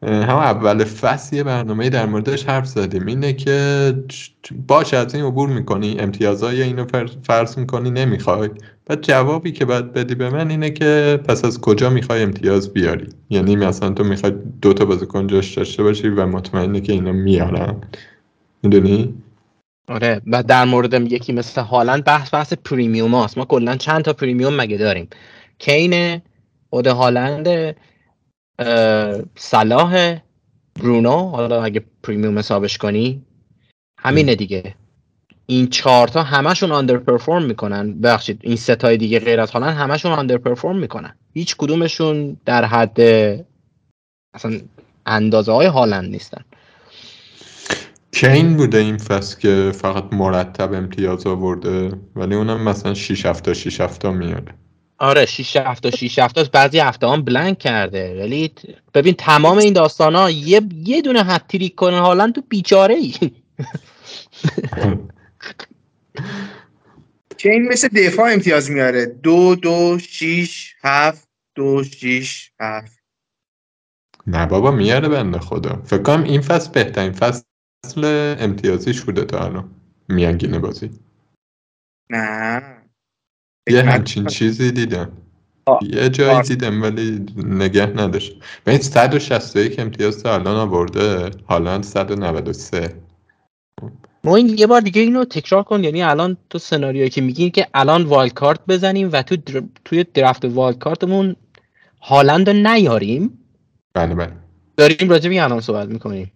هم 0.02 0.36
اول 0.36 0.84
فصل 0.84 1.36
یه 1.36 1.42
برنامه 1.42 1.90
در 1.90 2.06
موردش 2.06 2.44
حرف 2.44 2.66
زدیم. 2.66 3.06
اینه 3.06 3.32
که 3.32 3.94
چ- 4.08 4.52
باش 4.66 4.94
از 4.94 5.14
این 5.14 5.24
عبور 5.24 5.48
می‌کنی 5.48 5.96
امتیازهای 6.00 6.62
اینو 6.62 6.84
فر- 6.84 7.10
فرض 7.22 7.58
می‌کنی 7.58 7.90
نمی‌خوای. 7.90 8.50
بعد 8.88 9.02
جوابی 9.02 9.52
که 9.52 9.64
باید 9.64 9.92
بدی 9.92 10.14
به 10.14 10.30
من 10.30 10.50
اینه 10.50 10.70
که 10.70 11.20
پس 11.28 11.44
از 11.44 11.60
کجا 11.60 11.90
می‌خوای 11.90 12.22
امتیاز 12.22 12.72
بیاری؟ 12.72 13.08
یعنی 13.30 13.56
مثلا 13.56 13.90
تو 13.90 14.04
می‌خوای 14.04 14.32
دوتا 14.62 14.84
بازیکن 14.84 15.26
جاش 15.26 15.58
داشته 15.58 15.82
باشی 15.82 16.08
و 16.08 16.26
مطمئنی 16.26 16.80
که 16.80 16.92
اینا 16.92 17.12
میارن. 17.12 17.76
می‌دونی؟ 18.62 19.14
آره 19.88 20.20
و 20.26 20.42
در 20.42 20.64
مورد 20.64 21.12
یکی 21.12 21.32
مثل 21.32 21.60
هالند 21.60 22.04
بحث 22.04 22.34
بحث 22.34 22.52
پریمیوم 22.52 23.14
هاست. 23.14 23.38
ما 23.38 23.44
کلا 23.44 23.76
چند 23.76 24.02
تا 24.02 24.12
پریمیوم 24.12 24.56
مگه 24.56 24.76
داریم؟ 24.76 25.08
کین 25.58 26.22
خود 26.70 26.86
هالند 26.86 27.76
صلاح 29.34 30.18
برونو. 30.76 31.28
حالا 31.28 31.62
اگه 31.62 31.84
پریمیوم 32.02 32.38
حسابش 32.38 32.78
کنی 32.78 33.22
همینه 33.98 34.34
دیگه. 34.34 34.74
این 35.50 35.66
چهار 35.66 36.08
تا 36.08 36.22
همشون 36.22 36.72
آندر 36.72 36.96
پرفورم 36.96 37.44
می‌کنن. 37.44 38.00
ببخشید 38.00 38.40
این 38.42 38.56
ستای 38.56 38.96
دیگه 38.96 39.20
غیر 39.20 39.40
از 39.40 39.50
هالند 39.50 39.76
همشون 39.76 40.12
آندر 40.12 40.38
پرفورم 40.38 40.78
می‌کنن. 40.78 41.16
هیچ 41.34 41.56
کدومشون 41.56 42.36
در 42.44 42.64
حد 42.64 43.00
اصلا 44.34 44.60
اندازه 45.06 45.52
های 45.52 45.66
هالند 45.66 46.10
نیستن. 46.10 46.44
کین 48.12 48.56
بوده 48.56 48.78
این 48.78 48.96
فصل 48.96 49.38
که 49.38 49.72
فقط 49.74 50.04
مرتب 50.12 50.72
امتیاز 50.72 51.26
آورده 51.26 51.92
ولی 52.16 52.34
اونم 52.34 52.68
مثلا 52.68 52.94
6 52.94 53.26
هفته 53.26 53.54
6 53.54 53.80
هفته 53.80 54.10
میاره 54.10 54.54
آره 54.98 55.26
6 55.26 55.56
هفته 55.56 55.90
6 55.90 56.18
هفته 56.18 56.40
است. 56.40 56.50
بعضی 56.50 56.78
هفته 56.78 57.08
هم 57.08 57.22
بلنک 57.22 57.58
کرده. 57.58 58.22
ولی 58.22 58.52
ببین 58.94 59.14
تمام 59.14 59.58
این 59.58 59.72
داستان 59.72 60.14
ها 60.14 60.30
یه 60.30 60.60
یه 60.84 61.02
دونه 61.02 61.22
هتریک 61.22 61.74
کنه 61.74 62.00
هالند 62.00 62.34
تو 62.34 62.42
بیچاره 62.48 62.94
ای 62.94 63.14
که 67.38 67.50
این 67.50 67.68
مثل 67.68 67.88
دفاع 67.88 68.32
امتیاز 68.32 68.70
میاره. 68.70 69.06
دو 69.06 69.54
دو 69.54 69.98
شیش 69.98 70.76
هفت 70.82 71.28
دو 71.54 71.84
شیش 71.84 72.52
هفت. 72.60 72.98
نه 74.26 74.46
بابا 74.46 74.70
میاره 74.70 75.08
بنده 75.08 75.38
خدا. 75.38 75.82
فکر 75.84 76.02
کنم 76.02 76.22
این 76.22 76.40
فصل 76.40 76.72
بهترین 76.72 77.12
فصل 77.12 77.44
امتیازیش 78.38 79.00
بوده 79.00 79.24
تا 79.24 79.44
الان. 79.44 79.70
میانگین 80.08 80.58
بازی. 80.58 80.90
نه. 82.10 82.62
یه 83.68 83.82
همچین. 83.82 84.26
چیزی 84.26 84.72
دیدم. 84.72 85.12
آه. 85.66 85.78
یه 85.82 86.08
جایی 86.08 86.30
آه. 86.36 86.42
دیدم 86.42 86.82
ولی 86.82 87.26
نگه 87.36 87.86
نداشت. 87.86 88.42
به 88.64 88.72
این 88.72 88.80
161 88.80 89.78
امتیاز 89.78 90.22
تا 90.22 90.34
الان 90.34 90.56
آورده. 90.56 91.30
هالند 91.48 91.84
193 91.84 93.02
ما 94.24 94.36
این 94.36 94.58
یه 94.58 94.66
بار 94.66 94.80
دیگه 94.80 95.02
اینو 95.02 95.24
تکرار 95.24 95.62
کن 95.62 95.84
یعنی 95.84 96.02
الان 96.02 96.36
تو 96.50 96.58
سناریویی 96.58 97.10
که 97.10 97.20
میگین 97.20 97.50
که 97.50 97.66
الان 97.74 98.02
wild 98.02 98.34
card 98.34 98.60
بزنیم 98.68 99.08
و 99.12 99.22
تو 99.22 99.36
در... 99.36 99.62
توی 99.84 100.04
draft 100.14 100.44
wild 100.44 100.78
card 100.78 101.11
مون 101.11 101.36
هالند 102.02 102.50
رو 102.50 102.56
نیاریم؟ 102.56 103.38
بله 103.94 104.14
بله. 104.14 104.32
داریم 104.76 105.08
راجع 105.08 105.28
به 105.28 105.34
این 105.34 105.42
الان 105.42 105.60
صحبت 105.60 105.88
می‌کنیم. 105.88 106.32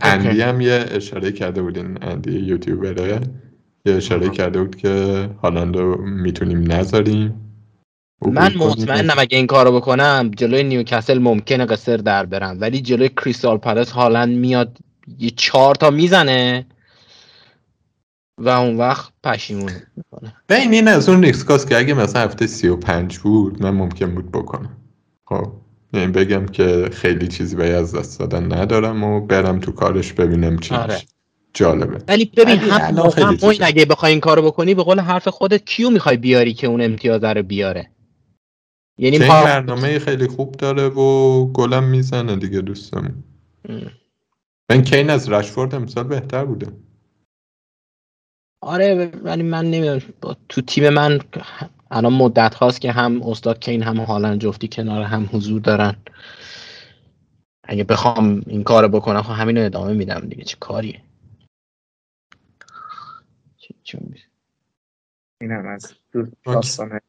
اندی 0.00 0.40
هم 0.40 0.60
یه 0.60 0.84
اشاره 0.90 1.32
کرده 1.32 1.62
بود 1.62 1.78
این 1.78 1.98
اندی 2.02 2.38
یوتیوبره. 2.38 3.20
یه 3.86 3.94
اشاره 3.94 4.26
آها. 4.26 4.34
کرده 4.34 4.62
بود 4.62 4.76
که 4.76 5.28
هالند 5.42 5.76
رو 5.76 6.06
می‌تونیم 6.06 6.72
نذاریم. 6.72 7.38
من. 8.26 8.52
مطمئنم 8.56 9.14
اگه 9.18 9.36
این 9.36 9.46
کارو 9.46 9.72
بکنم 9.72 10.30
جلوی 10.36 10.62
نیوکاسل 10.62 11.18
ممکنه 11.18 11.66
قصر 11.66 11.96
در 11.96 12.26
برم 12.26 12.56
ولی 12.60 12.80
جلوی 12.80 13.08
کریستال 13.08 13.56
پالاس 13.56 13.90
هالند 13.90 14.38
میاد 14.38 14.78
یه 15.18 15.30
چهار 15.30 15.74
تا 15.74 15.90
می‌زنه. 15.90 16.66
و 18.42 18.48
اون 18.48 18.76
وقت 18.76 19.12
پشیمون 19.24 19.72
می‌کنه. 19.96 20.34
ببین 20.48 20.72
این 20.72 20.88
از 20.88 21.08
اون 21.08 21.22
ریسکاست 21.22 21.68
که 21.68 21.78
اگه 21.78 21.94
مثلا 21.94 22.22
هفته 22.22 22.46
35 22.46 23.18
بود 23.18 23.62
من 23.62 23.70
ممکن 23.70 24.14
بود 24.14 24.32
بکنم. 24.32 24.76
خب 25.24 25.52
یعنی 25.92 26.12
بگم 26.12 26.46
که 26.46 26.90
خیلی 26.92 27.28
چیزی 27.28 27.56
به 27.56 27.68
از 27.68 27.94
دست 27.94 28.18
دادن 28.20 28.52
ندارم 28.52 29.04
و 29.04 29.20
برم 29.20 29.58
تو 29.60 29.72
کارش 29.72 30.12
ببینم 30.12 30.58
چی 30.58 30.74
آره. 30.74 31.02
جالبه. 31.54 31.98
ولی 32.08 32.24
ببین 32.36 32.58
هم. 32.58 32.94
موین 33.42 33.62
اگه 33.62 33.84
بخوای 33.84 34.12
این 34.12 34.20
کارو 34.20 34.42
بکنی 34.42 34.74
به 34.74 34.82
قول 34.82 35.00
حرف 35.00 35.28
خودت 35.28 35.64
کیو 35.64 35.90
می‌خوای 35.90 36.16
بیاری 36.16 36.54
که 36.54 36.66
اون 36.66 36.80
امتیاز 36.80 37.24
رو 37.24 37.42
بیاره؟ 37.42 37.90
یعنی 38.98 39.16
این 39.16 39.28
پا- 39.28 39.44
برنامه 39.44 39.98
خیلی 39.98 40.26
خوب 40.26 40.52
داره 40.52 40.88
و 40.88 41.46
گلم 41.52 41.84
می‌زنه 41.84 42.36
دیگه 42.36 42.60
دوستم. 42.60 43.24
من 44.70 44.82
کین 44.82 45.10
از 45.10 45.28
رشفورد 45.28 45.74
امسال 45.74 46.04
بهتر 46.04 46.44
بوده. 46.44 46.66
آره 48.62 49.12
ولی 49.24 49.42
من 49.42 49.64
نمی‌دونم. 49.70 50.02
تو 50.48 50.60
تیم 50.60 50.88
من 50.88 51.20
الان 51.90 52.12
مدت 52.12 52.54
هاست 52.54 52.80
که 52.80 52.92
هم 52.92 53.22
استاد 53.22 53.58
کین 53.58 53.82
هم 53.82 54.00
حالا 54.00 54.36
جفتی 54.36 54.68
کنار 54.68 55.02
هم 55.02 55.30
حضور 55.32 55.60
دارن. 55.60 55.96
اگه 57.64 57.84
بخوام 57.84 58.42
این 58.46 58.64
کار 58.64 58.88
بکنم 58.88 59.22
خب 59.22 59.32
همین 59.32 59.58
رو 59.58 59.64
ادامه 59.64 59.92
میدم 59.92 60.20
دیگه. 60.20 60.44
چه 60.44 60.56
کاریه؟ 60.60 61.02
اینم 65.40 65.66
از 65.66 65.94
داستانه. 66.44 67.00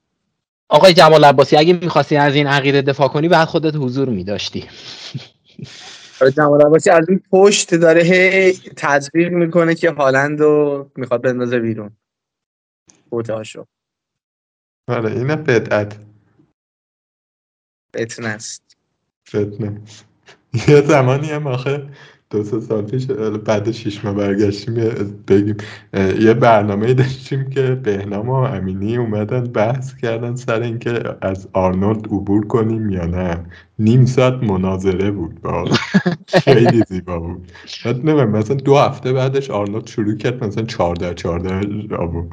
آقای 0.70 0.94
جمال 0.94 1.26
عباسی 1.26 1.58
اگه 1.58 1.74
می‌خواستی 1.74 2.16
از 2.16 2.36
این 2.36 2.48
عقیده 2.48 2.82
دفاع 2.82 3.08
کنی 3.08 3.28
بعد 3.28 3.48
خودت 3.48 3.76
حضور 3.76 4.10
میداشتی. 4.10 4.66
جمال 6.30 6.62
عباسی 6.62 6.90
از 6.90 7.10
این 7.10 7.22
پشت 7.32 7.76
داره 7.76 8.02
هی 8.02 8.54
تدبیر 8.78 9.30
می‌کنه 9.30 9.76
که 9.76 9.92
هالند 9.92 10.42
رو 10.42 10.92
می‌خواد 10.96 11.22
بندازه 11.22 11.60
بیرون. 11.60 11.98
بوتهاشو 13.10 13.66
آره 14.88 15.12
اینه 15.12 15.36
بدعت. 15.36 16.00
فتنه 17.98 18.28
است 18.28 18.78
فتنه 19.30 19.82
یه 20.68 20.82
زمانی 20.82 21.32
هم 21.32 21.48
آخه 21.48 21.90
دو 22.34 22.44
سه 22.44 22.60
سال 22.60 22.82
پیش 22.82 23.06
بعد 23.46 23.72
شیش 23.72 24.06
ماه 24.06 24.14
برگشتیم 24.14 24.74
بگیم 25.28 25.58
یه 26.20 26.34
برنامه 26.34 26.94
داشتیم 26.94 27.50
که 27.50 27.62
بهنام 27.62 28.30
و 28.30 28.34
امینی 28.34 28.98
اومدن 28.98 29.44
بحث 29.44 29.96
کردن 29.96 30.36
سر 30.36 30.62
اینکه 30.62 31.04
از 31.22 31.48
آرنولد 31.54 32.06
عبور 32.06 32.48
کنیم 32.48 32.90
یا 32.90 33.06
نه. 33.06 33.46
نیم 33.80 34.06
ساعت 34.06 34.44
مناظره 34.44 35.12
بود 35.12 35.42
با 35.42 35.66
خیلی 36.44 36.84
زیبا 36.90 37.20
بود. 37.20 37.52
بعد 37.86 38.06
مثلا 38.06 38.56
دو 38.56 38.78
هفته 38.78 39.14
بعدش 39.14 39.52
آرنولد 39.52 39.88
شروع 39.88 40.18
کرد 40.18 40.44
مثلا 40.44 40.64
چارده 40.64 41.14
چارده 41.14 41.50
عبور 41.96 42.26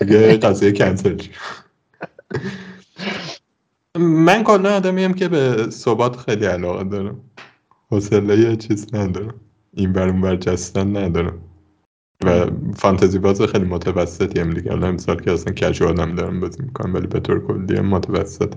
دیگه 0.00 0.36
قضیه 0.36 0.72
کنسل 0.72 1.16
من 3.98 4.44
کلا 4.44 4.76
آدمیم 4.76 5.14
که 5.14 5.28
به 5.28 5.66
ثبات 5.70 6.16
خیلی 6.16 6.44
علاقه 6.44 6.84
دارم. 6.84 7.20
حوصله 7.92 8.38
یه 8.38 8.56
چیز 8.56 8.94
ندارم. 8.94 9.34
این 9.74 9.92
بر 9.92 10.08
اون 10.08 10.38
جستن 10.38 10.96
ندارم. 10.96 11.38
و 12.24 12.46
فانتزی 12.76 13.18
باز 13.18 13.42
خیلی 13.42 13.64
متوسطی 13.64 14.40
هم 14.40 14.50
دیگه. 14.50 14.72
الان 14.72 14.88
امسال 14.88 15.20
که 15.20 15.32
اصلا 15.32 15.52
کجوال 15.52 16.00
هم 16.00 16.14
دارم 16.14 16.40
بازی 16.40 16.62
می‌کنم 16.62 16.94
ولی 16.94 17.06
به 17.06 17.20
طور 17.20 17.46
کلی 17.46 17.76
هم 17.76 17.86
متوسط 17.86 18.54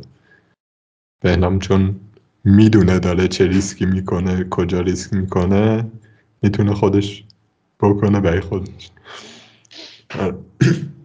بهنام 1.21 1.59
چون 1.59 1.95
می‌دونه 2.43 2.99
داره 2.99 3.27
چه 3.27 3.47
ریسکی 3.47 3.85
می‌کنه 3.85 4.43
کجا 4.49 4.81
ریسک 4.81 5.13
می‌کنه 5.13 5.85
می‌تونه 6.41 6.73
خودش 6.73 7.23
بکنه 7.79 8.19
برای 8.19 8.41
خودش. 8.41 8.89
آره. 10.19 10.35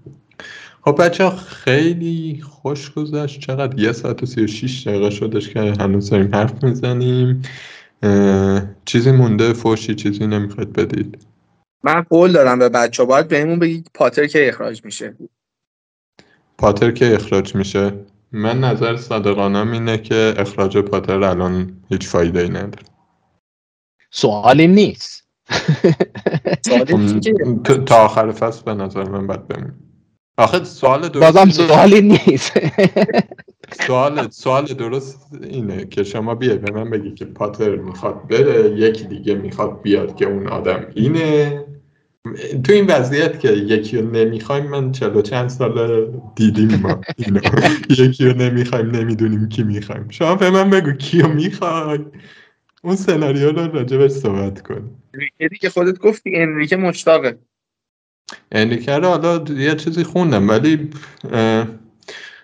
خب 0.84 1.02
بچه 1.02 1.30
خیلی 1.30 2.40
خوش 2.42 2.90
گذشت. 2.90 3.40
چقدر 3.40 3.78
یه 3.78 3.92
ساعت 3.92 4.22
و 4.22 4.26
سی 4.26 4.44
و 4.44 4.46
شیش 4.46 4.86
دقیقه 4.86 5.10
شدش 5.10 5.48
که 5.48 5.60
هنوز 5.60 6.10
داریم 6.10 6.34
حرف 6.34 6.64
می‌زنیم. 6.64 7.42
چیزی 8.84 9.12
مونده 9.12 9.52
فوشی 9.52 9.94
چیزی 9.94 10.26
نمی‌خواید 10.26 10.72
بدید. 10.72 11.26
من 11.84 12.02
قول 12.02 12.32
دارم 12.32 12.58
به 12.58 12.68
بچه 12.68 13.04
باید 13.04 13.28
بهمون 13.28 13.58
بگید 13.58 13.90
پاتر 13.94 14.26
که 14.26 14.48
اخراج 14.48 14.84
میشه. 14.84 15.16
پاتر 16.58 16.90
که 16.90 17.14
اخراج 17.14 17.54
میشه؟ 17.54 17.92
من 18.32 18.60
نظر 18.60 18.96
صادقانم 18.96 19.72
اینه 19.72 19.98
که 19.98 20.34
اخراج 20.38 20.78
پاتر 20.78 21.24
الان 21.24 21.76
هیچ 21.88 22.08
فایده 22.08 22.40
ای 22.40 22.48
نداره. 22.48 22.84
سوالی 24.10 24.66
نیست. 24.66 25.20
خب، 27.66 27.84
تا 27.84 27.96
آخر 27.96 28.32
فصل 28.32 28.62
به 28.62 28.74
نظر 28.74 29.04
من 29.04 29.26
باید 29.26 29.48
بمون 29.48 29.74
آخه 30.38 30.64
سوال 30.64 31.08
درست 31.08 31.36
بازم 31.36 31.50
سوالی 31.50 32.00
نیست. 32.00 32.52
سوال 33.72 34.28
سوال 34.30 34.64
درست 34.64 35.26
اینه 35.42 35.84
که 35.84 36.02
شما 36.02 36.34
بیای 36.34 36.58
به 36.58 36.70
من 36.72 36.90
بگی 36.90 37.14
که 37.14 37.24
پاتر 37.24 37.76
می‌خواد 37.76 38.28
بره 38.28 38.70
یکی 38.70 39.04
دیگه 39.04 39.34
می‌خواد 39.34 39.82
بیاد 39.82 40.16
که 40.16 40.26
اون 40.26 40.48
آدم 40.48 40.86
اینه. 40.94 41.64
تو 42.64 42.72
این 42.72 42.86
وضعیت 42.86 43.40
که 43.40 43.48
یکی 43.52 43.98
رو 43.98 44.10
نمی‌خوایم 44.10 44.66
من 44.66 44.92
چلو 44.92 45.22
چند 45.22 45.48
سال 45.48 46.06
دیدیم 46.34 46.80
ما 46.82 47.00
اینو. 47.16 47.40
یکی 48.04 48.24
رو 48.24 48.36
نمی‌خوایم 48.36 48.90
نمی‌دونیم 48.90 49.48
کی 49.48 49.62
می‌خوایم. 49.62 50.06
شما 50.08 50.34
به 50.34 50.50
من 50.50 50.70
بگو 50.70 50.92
کیو 50.92 51.28
می‌خوای. 51.28 51.98
اون 52.82 52.96
سناریو 52.96 53.52
رو 53.52 53.72
راجبش 53.72 54.10
صحبت 54.10 54.62
کن. 54.62 54.90
که 55.60 55.70
خودت 55.70 55.98
گفتی 55.98 56.36
انریکه 56.36 56.76
مشتاقه. 56.76 57.38
انریکه 58.52 58.92
رو 58.92 59.08
حالا 59.08 59.44
یه 59.54 59.74
چیزی 59.74 60.04
خوندم 60.04 60.48
ولی 60.48 60.90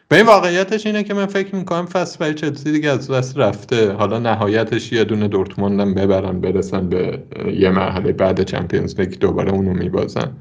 به 0.08 0.16
این 0.16 0.26
واقعیتش 0.26 0.86
اینه 0.86 1.02
که 1.02 1.14
من 1.14 1.26
فکر 1.26 1.54
می‌کنم 1.56 1.86
فصل 1.86 2.18
برای 2.18 2.34
چلسی 2.34 2.72
دیگه 2.72 2.90
از 2.90 3.10
دست 3.10 3.38
رفته. 3.38 3.92
حالا 3.92 4.18
نهایتش 4.18 4.92
یه 4.92 5.04
دونه 5.04 5.28
دورتموندم 5.28 5.94
ببرن 5.94 6.40
برسن 6.40 6.88
به 6.88 7.22
یه 7.54 7.70
مرحله 7.70 8.12
بعد 8.12 8.42
چمپیونز 8.42 9.00
لیگ 9.00 9.18
دوباره 9.18 9.52
اونو 9.52 9.72
میبازن. 9.74 10.36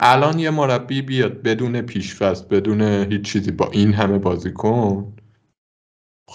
الان 0.00 0.38
یه 0.38 0.50
مربی 0.50 1.02
بیاد 1.02 1.42
بدون 1.42 1.80
پیشفست 1.80 2.48
بدون 2.48 2.82
هیچ 2.82 3.22
چیزی 3.22 3.50
با 3.50 3.70
این 3.72 3.92
همه 3.92 4.18
بازیکن 4.18 5.12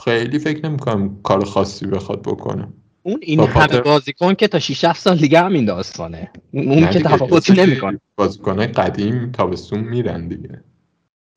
خیلی 0.03 0.39
فکر 0.39 0.65
نمی‌کنم 0.65 1.21
کار 1.23 1.45
خاصی 1.45 1.87
بخواد 1.87 2.21
بکنه. 2.21 2.67
اون 3.03 3.19
این 3.21 3.39
همه 3.39 3.81
بازیکن 3.81 4.33
که 4.33 4.47
تا 4.47 4.59
6 4.59 4.85
7 4.85 5.01
سال 5.01 5.17
دیگه 5.17 5.39
همین 5.39 5.65
داستانه. 5.65 6.31
اون 6.51 6.89
که 6.89 6.99
تفاوتی 6.99 7.53
نمی‌کنه. 7.53 7.99
بازیکنای 8.15 8.67
قدیم 8.67 9.31
تابستون 9.31 9.79
میرن 9.79 10.27
دیگه. 10.27 10.63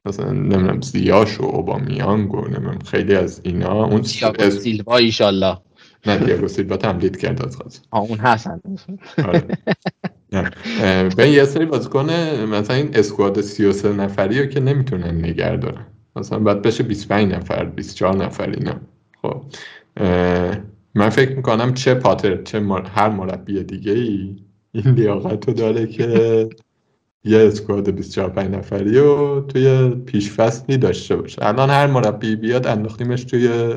مثلا 0.04 0.32
نمی‌دونم 0.32 0.80
زیاش 0.80 1.40
و 1.40 1.44
اوبامیانگ 1.44 2.34
و 2.34 2.40
نمی‌دونم 2.48 2.78
خیلی 2.78 3.14
از 3.14 3.40
اینا. 3.44 3.84
اون 3.84 4.00
دیاگو 4.00 4.50
سیلوا 4.50 4.96
ایشالله. 4.96 5.56
نه 6.06 6.18
دیاگو 6.18 6.48
سیلوا 6.48 6.76
تمدید 6.76 7.16
کرد 7.16 7.46
از 7.46 7.56
خواست 7.56 7.84
اون 7.92 8.18
هستن 8.18 8.60
آره. 9.18 9.46
به 11.16 11.30
یه 11.30 11.44
سری 11.44 11.64
بازیکن 11.64 12.10
مثلا 12.50 12.76
این 12.76 12.90
اسکواد 12.94 13.40
33 13.40 13.92
نفری 13.92 14.42
رو 14.42 14.46
که 14.46 14.60
نمی‌تونن 14.60 15.18
نگه 15.18 15.56
دارن. 15.56 15.86
مثلا 16.16 16.38
باید 16.38 16.62
بشه 16.62 16.82
25 16.82 17.32
نفر 17.32 17.64
24 17.64 18.16
نفر 18.16 18.50
اینا. 18.50 18.74
خب. 19.22 19.42
من 20.94 21.08
فکر 21.08 21.36
می‌کنم 21.36 21.74
چه 21.74 21.94
پاتر 21.94 22.42
چه 22.42 22.60
هر 22.94 23.08
مربی 23.08 23.64
دیگه 23.64 23.92
ای 23.92 24.36
این 24.72 24.94
لیاقت 24.94 25.48
رو 25.48 25.54
داره 25.54 25.86
که 25.86 26.48
یه 27.24 27.38
اسکواد 27.38 27.90
24 27.90 28.42
نفری 28.48 28.98
و 28.98 29.40
توی 29.40 29.88
پیش 29.88 30.32
فصلی 30.32 30.76
داشته 30.76 31.16
باشه. 31.16 31.46
الان 31.46 31.70
هر 31.70 31.86
مربی 31.86 32.36
بیاد 32.36 32.66
انداختیمش 32.66 33.24
توی 33.24 33.74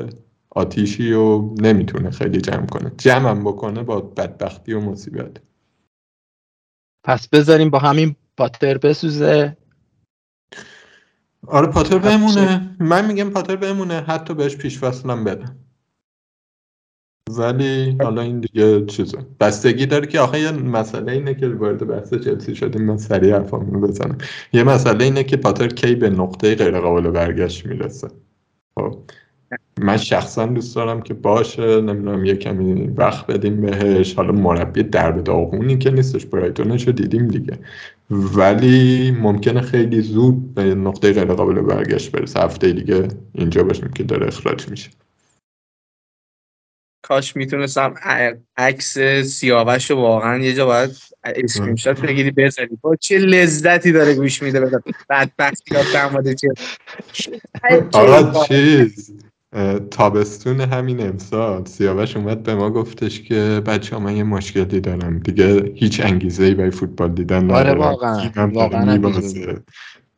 آتیشی 0.50 1.12
و 1.12 1.54
نمی‌تونه 1.54 2.10
خیلی 2.10 2.40
جمع 2.40 2.66
کنه. 2.66 2.92
جمعم 2.98 3.44
بکنه 3.44 3.82
با 3.82 4.00
بدبختی 4.00 4.72
و 4.72 4.80
مصیبت. 4.80 5.36
پس 7.04 7.28
بذاریم 7.28 7.70
با 7.70 7.78
همین 7.78 8.16
پاتر 8.36 8.78
بسوزه. 8.78 9.56
آره 11.46 11.66
پاتر 11.66 11.98
بمونه. 11.98 12.76
من 12.80 13.06
میگم 13.06 13.30
پاتر 13.30 13.56
بمونه. 13.56 14.00
حتی 14.00 14.34
بهش 14.34 14.56
پیش 14.56 14.78
فصلم 14.78 15.24
بدم 15.24 15.63
ولی 17.30 17.96
حالا 18.02 18.22
این 18.22 18.40
دیگه 18.40 18.86
چیزه. 18.86 19.18
بستگی 19.40 19.86
داره 19.86 20.06
که 20.06 20.20
آخه 20.20 20.40
یه 20.40 20.52
مسئله 20.52 21.12
اینه 21.12 21.34
که 21.34 21.48
وارد 21.48 21.86
بحث 21.88 22.14
چلسی 22.14 22.54
شدیم. 22.54 22.82
من 22.82 22.96
سریع 22.96 23.34
حرفامو 23.34 23.80
بزنم. 23.80 24.18
یه 24.52 24.62
مسئله 24.62 25.04
اینه 25.04 25.24
که 25.24 25.36
پاتر 25.36 25.68
کی 25.68 25.94
به 25.94 26.10
نقطه 26.10 26.54
غیر 26.54 26.80
قابل 26.80 27.10
برگشت 27.10 27.66
می‌رسه. 27.66 28.08
خب؟ 28.74 28.98
من 29.80 29.96
شخصا 29.96 30.46
دوست 30.46 30.76
دارم 30.76 31.00
که 31.00 31.14
باشه 31.14 31.80
نمی‌دونم 31.80 32.24
یه 32.24 32.36
کمی 32.36 32.86
وقت 32.96 33.26
بدیم 33.26 33.60
بهش. 33.60 34.14
حالا 34.14 34.32
مربی 34.32 34.82
درب 34.82 35.24
داغونی 35.24 35.78
که 35.78 35.90
نیستش 35.90 36.26
برایتونش 36.26 36.86
رو 36.86 36.92
دیدیم 36.92 37.28
دیگه. 37.28 37.58
ولی 38.10 39.10
ممکنه 39.10 39.60
خیلی 39.60 40.00
زود 40.00 40.54
به 40.54 40.74
نقطه 40.74 41.12
غیر 41.12 41.24
قابل 41.24 41.60
برگشت 41.60 42.12
برسه. 42.12 42.40
هفته 42.40 42.72
دیگه 42.72 43.08
اینجا 43.32 43.62
باشیم 43.62 43.88
که 43.88 44.02
داره 44.02 44.26
اخراج 44.26 44.68
میشه. 44.68 44.90
کاش 47.08 47.36
می‌تونستم 47.36 47.94
عکس 48.56 48.98
سیاوش 49.24 49.90
رو 49.90 49.96
واقعا 49.96 50.38
یه 50.38 50.54
جا 50.54 50.66
باید 50.66 50.90
اسکرین 51.24 51.76
شات 51.76 52.00
بگیری 52.00 52.30
بذاری. 52.30 52.78
با 52.80 52.96
چه 52.96 53.18
لذتی 53.18 53.92
داره 53.92 54.14
گوش 54.14 54.42
میده 54.42 54.60
بدبختی 55.10 55.74
ها 55.74 55.82
دماده 55.94 56.34
چه؟ 56.34 56.48
آقا 57.92 58.46
چیز 58.46 59.12
تابستون 59.90 60.60
همین 60.60 61.00
امسال. 61.00 61.64
سیاوش 61.64 62.16
اومد 62.16 62.42
به 62.42 62.54
ما 62.54 62.70
گفتش 62.70 63.22
که 63.22 63.62
بچه 63.66 63.96
ها 63.96 64.02
من 64.02 64.16
یه 64.16 64.22
مشکلی 64.22 64.80
دارم. 64.80 65.18
دیگه 65.18 65.72
هیچ 65.74 66.00
انگیزه 66.00 66.44
ای 66.44 66.54
برای 66.54 66.70
فوتبال 66.70 67.12
دیدن 67.12 67.50
آره 67.50 67.74
واقعا. 67.74 68.30
واقعا 68.36 68.98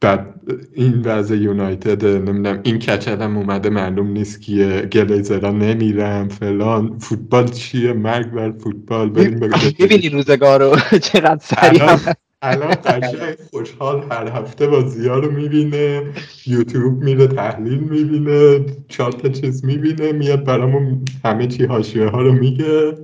بعد 0.01 0.35
این 0.75 1.03
وضع 1.03 1.37
یونایتد 1.37 2.05
نمی‌دونم 2.07 2.61
این 2.63 2.79
کچلم 2.79 3.37
اومده 3.37 3.71
معلوم 3.71 4.11
نیست 4.11 4.41
کیه 4.41 4.81
گلیزرا 4.83 5.51
نمیرم 5.51 6.29
فلان. 6.29 6.99
فوتبال 6.99 7.49
چیه؟ 7.49 7.93
مرگ 7.93 8.31
بر 8.31 8.51
فوتبال. 8.51 9.11
بریم 9.11 9.41
ببینی 9.79 10.09
روزگارو 10.09 10.77
چقدر 11.13 11.39
سریع 11.43 11.97
الان 12.43 12.75
قشنگ 12.85 13.37
خوشحال 13.51 14.05
هر 14.11 14.29
هفته 14.29 14.67
بازی 14.67 15.09
ها 15.09 15.19
رو 15.19 15.31
می‌بینه 15.31 16.03
یوتیوب 16.47 17.03
میره 17.03 17.27
تحلیل 17.27 17.79
می‌بینه 17.79 18.67
چهار 18.89 19.13
تا 19.13 19.29
چیز 19.29 19.65
می‌بینه 19.65 20.13
میاد 20.13 20.45
برامون 20.45 21.05
همه 21.25 21.47
چی 21.47 21.65
حاشیه 21.65 22.07
ها 22.07 22.23
رو 22.23 22.33
میگه. 22.33 22.99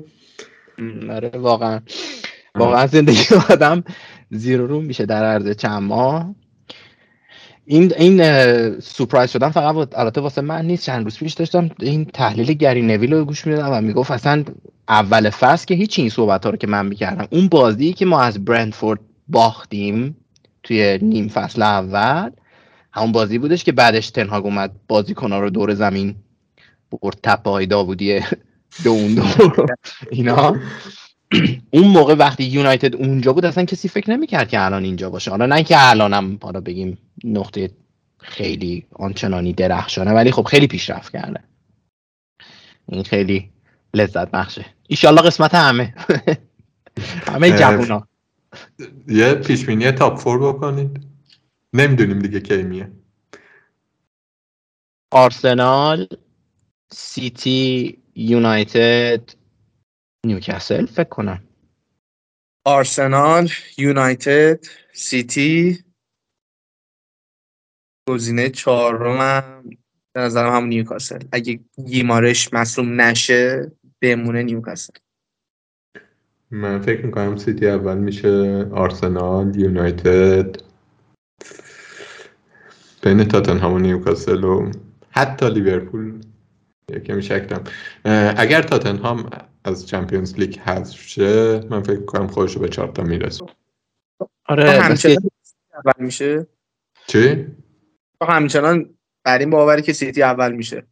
آره 1.11 1.31
واقعا. 1.35 1.81
واقعا 2.55 2.87
زندگی 2.87 3.25
آدم 3.51 3.85
زیر 4.31 4.61
رو 4.61 4.81
میشه 4.81 5.07
در 5.07 5.25
عرض 5.25 5.57
چند 5.57 5.83
ماه. 5.83 6.35
این 7.67 7.93
این 7.99 8.81
سورپرایز 8.81 9.31
شدن 9.31 9.49
فقط 9.49 9.99
البته 9.99 10.21
واسه 10.21 10.41
من 10.41 10.67
نیست. 10.67 10.87
چند 10.87 11.05
روز 11.05 11.19
پیش 11.19 11.33
داشتم 11.33 11.71
این 11.81 12.05
تحلیل 12.05 12.53
گری 12.53 12.83
نویل 12.83 13.13
رو 13.13 13.25
گوش 13.25 13.47
می‌دادم 13.47 13.73
و 13.73 13.81
می‌گفت 13.81 14.11
اصلا 14.11 14.45
اول 14.89 15.31
فصل 15.31 15.67
که 15.67 15.75
هیچ 15.75 15.99
این 15.99 16.09
صحبت 16.09 16.45
ها 16.45 16.51
رو 16.51 16.57
که 16.57 16.67
من 16.67 16.87
می‌کردم 16.87 17.29
اون 17.31 17.49
بازی 17.49 17.93
که 17.93 18.07
ما 18.07 18.21
از 18.23 18.45
برندفورد 18.45 19.01
باختیم 19.29 20.17
توی 20.63 20.99
نیم 21.03 21.29
فصل 21.29 21.63
اول 21.63 22.31
همون 22.93 23.13
بازی 23.13 23.39
بودش 23.39 23.65
که 23.65 23.73
بعدش 23.73 24.11
تنهاگ 24.11 24.45
اومد 24.45 24.73
بازیکنها 24.89 25.41
رو 25.41 25.51
دور 25.51 25.75
زمین 25.75 26.17
برد 27.03 27.19
تپه 27.23 27.51
های 27.51 27.67
دو 27.67 27.95
دو 28.85 28.97
اینا. 30.11 30.57
اون 31.75 31.89
موقع 31.89 32.15
وقتی 32.15 32.45
یونایتد 32.45 32.97
اونجا 32.97 33.33
بود 33.33 33.45
اصلا 33.45 33.65
کسی 33.65 33.89
فکر 33.89 34.11
نمی‌کرد 34.11 34.49
که 34.49 34.65
الان 34.65 34.85
اینجا 34.85 35.11
باشه. 35.11 35.31
حالا 35.31 35.47
نه 35.47 35.65
که 35.65 35.91
الانم 35.91 36.39
حالا 36.43 36.61
بگیم 36.61 36.99
نقطه 37.25 37.71
خیلی 38.19 38.87
آنچنانی 38.93 39.53
درخشانه 39.53 40.13
ولی 40.13 40.31
خب 40.31 40.43
خیلی 40.43 40.67
پیشرفت 40.67 41.13
کرده. 41.13 41.41
این 42.89 43.03
خیلی 43.03 43.51
لذت 43.95 44.31
بخشه. 44.31 44.67
ایشالله 44.89 45.23
قسمت 45.23 45.55
همه. 45.55 45.95
همه 47.29 47.59
جوونا. 47.59 48.09
یه 49.09 49.35
پیشبینی 49.35 49.93
تاپ 49.93 50.19
فور 50.19 50.39
بکنید. 50.39 51.01
نمی‌دونیم 51.73 52.19
دیگه 52.19 52.41
کی 52.41 52.63
میه. 52.63 52.91
آرسنال 55.11 56.07
سیتی 56.93 57.99
یونایتد 58.15 59.31
نیوکاسل 60.27 60.87
فکر 60.87 61.09
کنم. 61.09 61.43
آرسنال 62.65 63.49
یونایتد 63.79 64.65
سیتی. 64.93 65.85
گزینه 68.09 68.51
چهارم 68.51 69.63
به 70.13 70.21
نظرم 70.21 70.53
هم 70.53 70.65
نیوکاسل. 70.65 71.25
اگه 71.33 71.61
گیمارش 71.87 72.53
مصدوم 72.53 73.01
نشه 73.01 73.73
بمونه 74.01 74.43
نیوکاسل. 74.43 74.93
من 76.51 76.83
فکر 76.83 77.07
می‌کنم 77.07 77.37
سیتی 77.37 77.69
اول 77.69 77.99
میشه 77.99 78.67
آرسنال 78.73 79.57
یونایتد. 79.57 80.63
بین 83.03 83.25
تاتنهام 83.25 83.73
و 83.73 83.79
نیوکاسل 83.79 84.45
و 84.45 84.71
حتی 85.11 85.51
لیورپول. 85.51 86.21
یکمی 86.91 87.23
شکلم 87.23 87.65
اگر 88.37 88.63
تاتنهام 88.63 89.31
از 89.65 89.87
Champions 89.87 90.35
League 90.35 90.59
حذف 90.59 91.01
شه 91.01 91.61
من 91.71 91.83
فکر 91.83 92.05
کنم 92.05 92.27
خودش 92.27 92.55
رو 92.55 92.61
به 92.61 92.69
چهار 92.69 92.89
تا 92.89 93.03
می‌رسه 93.03 93.47
آره 94.49 94.71
همچنان 94.71 95.31
اول 95.75 96.05
میشه. 96.05 96.47
چی؟ 97.07 97.47
همچنان 98.23 98.95
بر 99.25 99.39
این 99.39 99.51
باوری 99.51 99.83
که 99.83 99.93
سیتی 99.93 100.23
اول 100.23 100.53
میشه. 100.53 100.87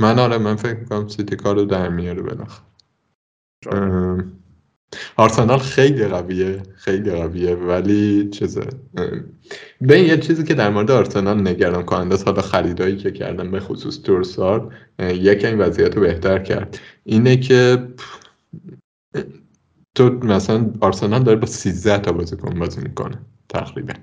من 0.00 0.18
آره 0.18 0.38
من 0.38 0.56
فکر 0.56 0.74
می‌کنم 0.74 1.08
سیتی 1.08 1.36
کارو 1.36 1.64
در 1.64 1.88
میاره 1.88 2.22
بالاخره. 2.22 2.66
آرسنال 5.16 5.58
خیلی 5.58 6.04
قویه 6.04 6.62
خیلی 6.74 7.10
قویه 7.10 7.54
ولی 7.54 8.28
چیزه 8.28 8.66
به 9.80 10.00
یه 10.00 10.18
چیزی 10.18 10.44
که 10.44 10.54
در 10.54 10.70
مورد 10.70 10.90
آرسنال 10.90 11.48
نگران 11.48 11.82
کننده 11.82 12.14
است 12.14 12.28
حالا 12.28 12.42
خریدایی 12.42 12.96
که 12.96 13.10
کردن 13.10 13.50
به 13.50 13.60
خصوص 13.60 14.02
تورسار 14.02 14.74
یک 14.98 15.44
این 15.44 15.58
وضعیت 15.58 15.94
رو 15.94 16.00
بهتر 16.00 16.38
کرد. 16.38 16.80
اینه 17.04 17.36
که 17.36 17.88
تو 19.94 20.10
مثلا 20.10 20.72
آرسنال 20.80 21.22
داره 21.22 21.38
با 21.38 21.46
13 21.46 21.98
تا 21.98 22.12
بازیکن 22.12 22.58
بازی 22.58 22.80
می‌کنه 22.80 23.18
تقریبا. 23.48 23.94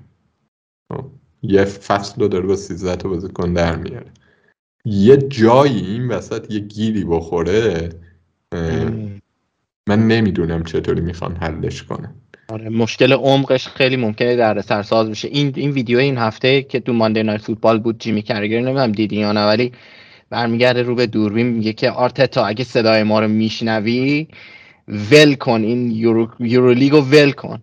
خب، 0.92 1.04
یه 1.42 1.64
فصل 1.64 2.22
رو 2.22 2.28
داره 2.28 2.46
با 2.46 2.56
13 2.56 2.96
تا 2.96 3.08
بازیکن 3.08 3.52
در 3.52 3.76
میاره. 3.76 4.12
یه 4.84 5.16
جایی 5.16 5.78
این 5.78 6.08
وسط 6.08 6.50
یه 6.50 6.60
گیری 6.60 7.04
بخوره 7.04 7.88
من 9.88 10.08
نمی‌دونم 10.08 10.64
چطوری 10.64 11.00
می‌خوان 11.00 11.36
حلش 11.36 11.82
کنه 11.82 12.10
آره 12.48 12.68
مشکل 12.68 13.12
عمقش 13.12 13.68
خیلی 13.68 13.96
ممکنه 13.96 14.36
در 14.36 14.60
سرساز 14.60 15.10
بشه. 15.10 15.28
این 15.28 15.52
این 15.56 15.70
ویدیو 15.70 15.98
این 15.98 16.18
هفته 16.18 16.62
که 16.62 16.80
تو 16.80 16.92
مانده 16.92 17.22
نایت 17.22 17.40
فوتبال 17.40 17.78
بود 17.78 17.98
جیمی 17.98 18.22
کرگر 18.22 18.60
نمی‌دونم 18.60 18.92
دیدی 18.92 19.16
یا 19.16 19.32
نه 19.32 19.46
ولی 19.46 19.72
برمیگرده 20.30 20.82
رو 20.82 20.94
به 20.94 21.06
دوربین 21.06 21.46
میگه 21.46 21.72
که 21.72 21.90
آرتتا 21.90 22.44
اگه 22.44 22.64
صدای 22.64 23.02
ما 23.02 23.20
رو 23.20 23.28
میشنوی 23.28 24.26
ول 24.88 25.34
کن 25.34 25.62
این 25.62 25.90
یورو, 25.90 26.28
یورو 26.40 26.72
لیگو 26.72 27.00
ول 27.00 27.30
کن. 27.32 27.58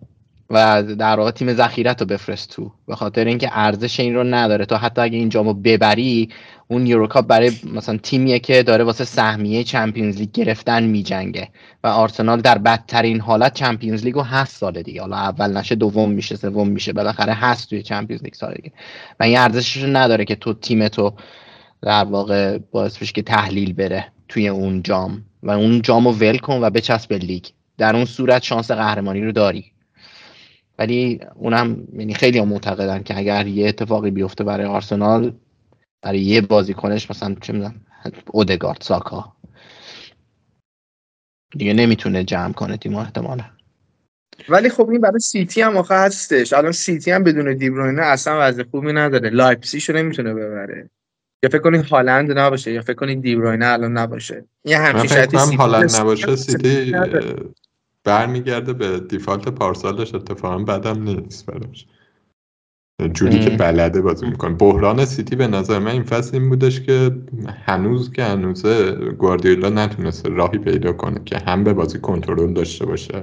و 0.50 0.82
در 0.82 1.18
واقع 1.18 1.30
تیم 1.30 1.52
ذخیرت 1.52 2.00
رو 2.00 2.06
بفرست 2.06 2.50
تو. 2.50 2.72
به 2.88 2.96
خاطر 2.96 3.24
اینکه 3.24 3.48
ارزش 3.52 4.00
این 4.00 4.14
رو 4.14 4.24
نداره. 4.24 4.64
تو 4.64 4.76
حتی 4.76 5.00
اگه 5.00 5.18
این 5.18 5.28
جامو 5.28 5.54
ببری 5.54 6.28
اون 6.68 6.86
یوروکاپ 6.86 7.26
برای 7.26 7.52
مثلا 7.74 7.96
تیمیه 7.96 8.38
که 8.38 8.62
داره 8.62 8.84
واسه 8.84 9.04
سهمیه 9.04 9.64
چمپیونز 9.64 10.16
لیگ 10.16 10.32
گرفتن 10.32 10.82
میجنگه. 10.82 11.48
و 11.84 11.86
آرسنال 11.86 12.40
در 12.40 12.58
بدترین 12.58 13.20
حالت 13.20 13.54
چمپیونز 13.54 14.04
لیگو 14.04 14.20
هست 14.20 14.56
سال 14.56 14.82
دیگه. 14.82 15.00
حالا 15.00 15.16
اول 15.16 15.56
نشه 15.56 15.74
دوم 15.74 16.10
میشه 16.10 16.36
سوم 16.36 16.68
میشه. 16.68 16.92
بالاخره 16.92 17.32
هست 17.32 17.70
توی 17.70 17.82
چمپیونز 17.82 18.22
لیگ 18.22 18.34
سال 18.34 18.54
دیگه. 18.54 18.72
و 19.20 19.24
این 19.24 19.38
ارزشش 19.38 19.82
رو 19.82 19.96
نداره 19.96 20.24
که 20.24 20.34
تو 20.34 20.54
تیم 20.54 20.88
تو 20.88 21.12
در 21.82 22.04
واقع 22.04 22.58
باعث 22.58 22.98
بشه 22.98 23.12
که 23.12 23.22
تحلیل 23.22 23.72
بره 23.72 24.06
توی 24.28 24.48
اون 24.48 24.82
جام. 24.82 25.24
و 25.42 25.50
اون 25.50 25.82
جامو 25.82 26.12
ول 26.12 26.38
کن 26.38 26.58
و 26.62 26.70
بچسب 26.70 27.08
به 27.08 27.18
لیگ. 27.18 27.44
در 27.78 27.96
اون 27.96 28.04
صورت 28.04 28.42
شانس 28.42 28.70
قهرمانی 28.70 29.20
رو 29.20 29.32
داری. 29.32 29.72
ولی 30.78 31.20
اونم 31.34 31.88
یعنی 31.92 32.14
خیلی 32.14 32.38
هم 32.38 32.48
معتقدن 32.48 33.02
که 33.02 33.18
اگر 33.18 33.46
یه 33.46 33.68
اتفاقی 33.68 34.10
بیفته 34.10 34.44
برای 34.44 34.66
آرسنال 34.66 35.32
برای 36.02 36.20
یه 36.20 36.40
بازیکنش 36.40 37.10
مثلا 37.10 37.36
چه 37.40 37.52
می‌دونم 37.52 37.80
اودگارد 38.26 38.80
ساکا 38.80 39.36
دیگه 41.56 41.72
نمی‌تونه 41.72 42.24
جمع 42.24 42.52
کنه 42.52 42.76
تیم 42.76 42.94
احتمالا. 42.94 43.44
ولی 44.48 44.68
خب 44.68 44.90
این 44.90 45.00
برای 45.00 45.18
سیتی 45.18 45.60
هم 45.60 45.76
آخه 45.76 45.94
هستش. 45.94 46.52
الان 46.52 46.72
سیتی 46.72 47.10
هم 47.10 47.24
بدون 47.24 47.56
دیبروینه 47.56 48.02
اصلا 48.02 48.36
وضع 48.40 48.62
خوبی 48.62 48.92
نداره. 48.92 49.30
لایپزیگو 49.30 49.92
نمی‌تونه 49.92 50.34
ببره. 50.34 50.90
یا 51.44 51.50
فکر 51.50 51.58
کنید 51.58 51.84
هالند 51.84 52.38
نباشه 52.38 52.72
یا 52.72 52.82
فکر 52.82 52.94
کنید 52.94 53.22
دیبروینه 53.22 53.66
الان 53.66 53.98
نباشه. 53.98 54.44
یه 54.64 54.78
همچین 54.78 55.06
شرطی 55.06 55.36
هالند 55.36 55.96
نباشه. 55.96 56.36
سیتی 56.36 56.92
برمیگرده 58.06 58.72
به 58.72 59.00
default 59.00 59.48
پارسالش 59.48 60.14
اتفاقا 60.14 60.58
بدم 60.58 61.02
نیست 61.02 61.46
براش. 61.46 61.86
جوری 63.12 63.40
که 63.40 63.50
بلده 63.50 64.00
بازی 64.00 64.26
می‌کنه. 64.26 64.54
بحران 64.54 65.04
سیتی 65.04 65.36
به 65.36 65.46
نظر 65.46 65.78
من 65.78 65.90
این 65.90 66.02
فصل 66.02 66.36
این 66.36 66.48
بودش 66.48 66.80
که 66.80 67.10
هنوز 67.64 68.12
که 68.12 68.24
هنوزه 68.24 68.92
گواردیولا 68.92 69.68
نتونسته 69.68 70.28
راهی 70.28 70.58
پیدا 70.58 70.92
کنه 70.92 71.20
که 71.24 71.38
هم 71.38 71.64
به 71.64 71.72
بازی 71.72 71.98
کنترل 71.98 72.52
داشته 72.52 72.86
باشه. 72.86 73.22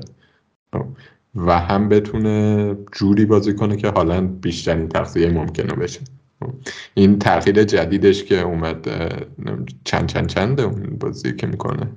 و 1.35 1.59
هم 1.59 1.89
بتونه 1.89 2.77
جوری 2.91 3.25
بازی 3.25 3.53
کنه 3.53 3.75
که 3.75 3.89
حالا 3.89 4.21
بیشترین 4.21 4.89
تغذیه 4.89 5.29
ممکنه 5.29 5.73
بشه. 5.75 5.99
این 6.93 7.19
تغییر 7.19 7.63
جدیدش 7.63 8.23
که 8.23 8.41
اومد 8.41 8.87
چند 9.83 10.05
چند 10.05 10.27
چنده 10.27 10.63
اون 10.63 10.97
بازی 10.99 11.35
که 11.35 11.47
می‌کنه. 11.47 11.87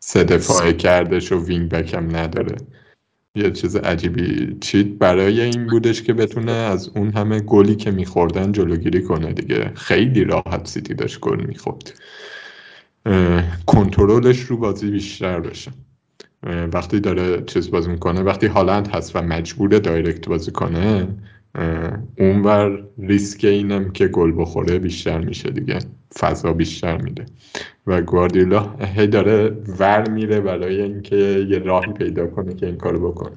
سه 0.00 0.24
دفاعه 0.24 0.72
کردش 0.72 1.32
و 1.32 1.44
wing 1.44 1.68
back 1.68 1.94
هم 1.94 2.16
نداره. 2.16 2.56
یه 3.34 3.50
چیز 3.50 3.76
عجیبی. 3.76 4.56
چیت 4.60 4.86
برای 4.86 5.40
این 5.40 5.66
بودش 5.66 6.02
که 6.02 6.12
بتونه 6.12 6.52
از 6.52 6.88
اون 6.88 7.10
همه 7.10 7.40
گلی 7.40 7.76
که 7.76 7.90
میخوردن 7.90 8.52
جلوگیری 8.52 9.02
کنه 9.02 9.32
دیگه. 9.32 9.72
خیلی 9.74 10.24
راحت 10.24 10.66
سیتی 10.66 10.94
داشت 10.94 11.20
گل 11.20 11.46
می‌خورد. 11.46 12.00
کنترلش 13.66 14.40
رو 14.40 14.56
بازی 14.56 14.90
بیشتر 14.90 15.40
بشه 15.40 15.70
وقتی 16.72 17.00
داره 17.00 17.42
چیز 17.42 17.70
بازی 17.70 17.90
می‌کنه 17.90 18.20
وقتی 18.20 18.46
هالند 18.46 18.88
هست 18.88 19.16
و 19.16 19.22
مجبور 19.22 19.78
دایرکت 19.78 20.28
بازی 20.28 20.50
کنه 20.50 21.08
اونور 22.18 22.84
ریسک 22.98 23.44
اینم 23.44 23.90
که 23.90 24.08
گل 24.08 24.32
بخوره 24.36 24.78
بیشتر 24.78 25.18
میشه 25.18 25.50
دیگه. 25.50 25.78
فضا 26.18 26.52
بیشتر 26.52 26.96
میده. 27.02 27.26
و 27.86 28.02
گواردیولا 28.02 28.74
هی 28.80 29.06
داره 29.06 29.56
ور 29.78 30.10
میره 30.10 30.40
برای 30.40 30.80
اینکه 30.80 31.16
یه 31.48 31.58
راهی 31.58 31.92
پیدا 31.92 32.26
کنه 32.26 32.54
که 32.54 32.66
این 32.66 32.76
کارو 32.76 33.10
بکنه. 33.10 33.36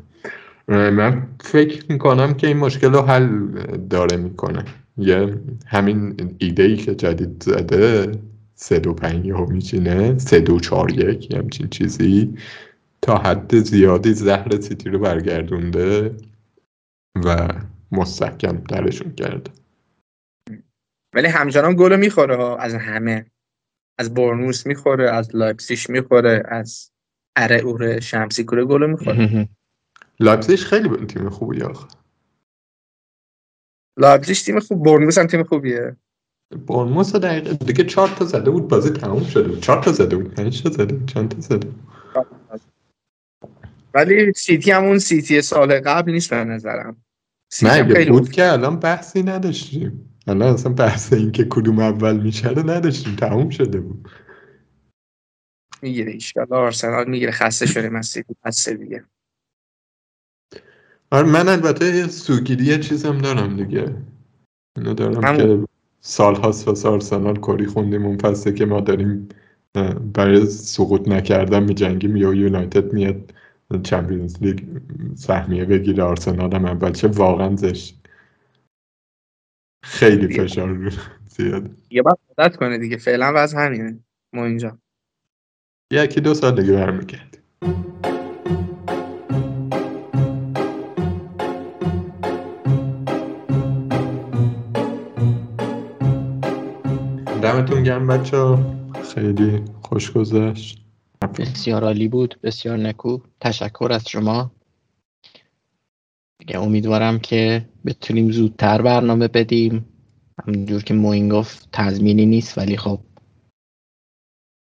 من 0.68 1.28
فکر 1.40 1.92
می‌کنم 1.92 2.34
که 2.34 2.48
این 2.48 2.58
مشکل 2.58 2.94
رو 2.94 3.02
حل 3.02 3.48
داره 3.90 4.18
می‌کنه. 4.18 4.66
یه 4.98 5.38
همین 5.66 6.16
ایده 6.38 6.64
ای 6.64 6.76
که 6.76 6.96
جدید 6.96 7.44
زده 7.44 8.12
سه 8.56 8.80
دو 8.80 8.94
پنج 8.94 9.32
ها 9.32 9.46
میچینه 9.46 10.18
سه 10.18 10.40
دو 10.40 10.60
چار 10.60 10.92
یک 10.92 11.34
همچین 11.34 11.68
چیزی 11.68 12.34
تا 13.02 13.18
حد 13.18 13.56
زیادی 13.58 14.14
زهر 14.14 14.62
سیتی 14.62 14.90
رو 14.90 15.00
برگردونده 15.00 16.16
و 17.26 17.48
مستحکم 17.94 18.58
درشون 18.58 19.16
کرده. 19.16 19.52
ولی 21.16 21.28
همچنان 21.28 21.76
گل 21.76 22.00
می‌خوره 22.00 22.36
ها. 22.36 22.58
از 22.58 22.74
همه. 22.74 23.26
از 24.00 24.14
بورنموث 24.14 24.68
می‌خوره 24.68 25.12
از 25.12 25.36
لایپزیگ 25.36 25.90
می‌خوره 25.90 26.44
از 26.48 26.92
اره 27.36 27.56
اوره 27.56 28.00
شمسی 28.00 28.44
کوره 28.44 28.66
گل 28.66 28.90
می‌خوره. 28.90 29.50
لایپزیگ 30.20 30.66
خیلی 30.66 31.06
تیم 31.06 31.30
خوبی 31.30 31.62
آخه. 31.62 31.88
لایپزیگ 33.98 34.42
تیم 34.42 34.60
خوب 34.60 34.86
بورنموث 34.86 35.18
هم 35.18 35.28
تیم 35.28 35.44
خوبیه. 35.44 35.96
بورنموث 36.68 37.16
دقیقه 37.16 37.54
دیگه 37.54 37.84
چهار 37.84 38.08
تا 38.08 38.26
زده 38.26 38.52
بود 38.52 38.68
بازی 38.68 38.90
تموم 38.90 39.24
شده 39.24 39.48
بود. 39.48 39.60
چهار 39.60 39.84
تا 39.84 39.92
زده 39.92 40.16
بود 40.16 40.34
پنج 40.34 40.64
تا 40.64 40.70
زده 40.70 40.94
بود 40.96 41.10
چند 41.10 41.30
تا 41.30 41.42
زده 41.42 41.72
ولی 43.94 44.34
سیتی 44.34 44.72
هم 44.72 44.84
اون 44.84 45.00
سیتی 45.00 45.42
سال 45.42 45.80
قبل 45.80 46.12
نیست 46.12 46.30
به 46.30 46.44
نظرم. 46.44 47.04
نه 47.62 47.70
هم 47.70 48.06
بود 48.06 48.32
که 48.32 48.52
الان 48.52 48.80
بحثی 48.80 49.24
نداشتیم. 49.24 50.10
الان 50.28 50.54
اصلا 50.54 50.74
بحث 50.74 51.14
این 51.14 51.32
که 51.32 51.46
کدوم 51.50 51.80
اول 51.80 52.20
میشه 52.20 52.50
رو 52.50 52.70
نداشتیم 52.70 53.16
تموم 53.16 53.50
شده 53.50 53.80
بود. 53.80 54.10
می‌گیره 55.82 56.12
اشکال 56.12 56.48
آرسنال 56.50 57.10
می‌گیره. 57.10 57.32
خسته 57.32 57.66
شده 57.66 58.02
سیتی 58.02 58.36
خسته 58.48 58.74
دیگه. 58.74 59.04
آره 61.12 61.28
من 61.28 61.50
البته 61.50 61.96
یه 61.96 62.08
سوگیری 62.08 62.66
یه 62.66 62.80
چیزم 62.80 63.18
دارم 63.18 63.56
دیگه. 63.64 63.96
اینو 64.78 64.94
دارم 64.94 65.26
همون. 65.26 65.38
که 65.38 65.68
سال 66.02 66.36
هاست 66.36 66.68
واسه 66.68 66.90
آرسنال 66.90 67.36
کری 67.36 67.66
خوندیم. 67.66 68.06
اون 68.06 68.18
فصله 68.18 68.54
که 68.54 68.66
ما 68.66 68.82
داریم 68.82 69.30
برای 70.14 70.46
سقوط 70.46 71.08
نکردن 71.08 71.64
میجنگیم 71.64 72.16
یا 72.16 72.34
یونایتد 72.34 72.94
میاد. 72.94 73.33
چمپیونز 73.82 74.44
لیگ 74.44 74.60
سهمیه 75.16 75.66
بگیره 75.66 76.04
آرسنال 76.04 76.54
هم 76.56 76.66
اول 76.66 76.92
چه؟ 76.92 77.08
واقعا 77.08 77.56
زشت. 77.56 78.00
خیلی 79.84 80.38
فشار 80.38 80.68
رو 80.68 80.92
زیاد. 81.30 81.70
یه 81.90 82.02
بار 82.02 82.18
عادت 82.38 82.56
کنه 82.56 82.78
دیگه 82.78 82.98
فعلا 82.98 83.32
وضع 83.36 83.58
همینه. 83.66 84.00
ما 84.34 84.46
اینجا. 84.46 84.78
یکی 85.92 86.22
دو 86.22 86.34
سال 86.34 86.62
دیگه 86.62 86.74
برمیگردیم. 86.74 87.42
دمتون 97.42 97.84
گرم 97.84 98.08
بچه 98.08 98.58
خیلی 99.16 99.66
خوش 99.82 100.12
گذشت. 100.12 100.83
بسیار 101.28 101.84
عالی 101.84 102.08
بود 102.08 102.40
بسیار 102.44 102.78
نکو. 102.78 103.18
تشکر 103.40 103.90
از 103.92 104.10
شما. 104.10 104.52
امیدوارم 106.54 107.20
که 107.20 107.70
بتونیم 107.86 108.32
زودتر 108.32 108.82
برنامه 108.82 109.28
بدیم. 109.28 109.86
همونجور 110.48 110.84
که 110.84 110.94
موین 110.94 111.30
گفت 111.30 111.70
تضمینی 111.72 112.26
نیست 112.26 112.58
ولی 112.58 112.78
خب 112.78 113.00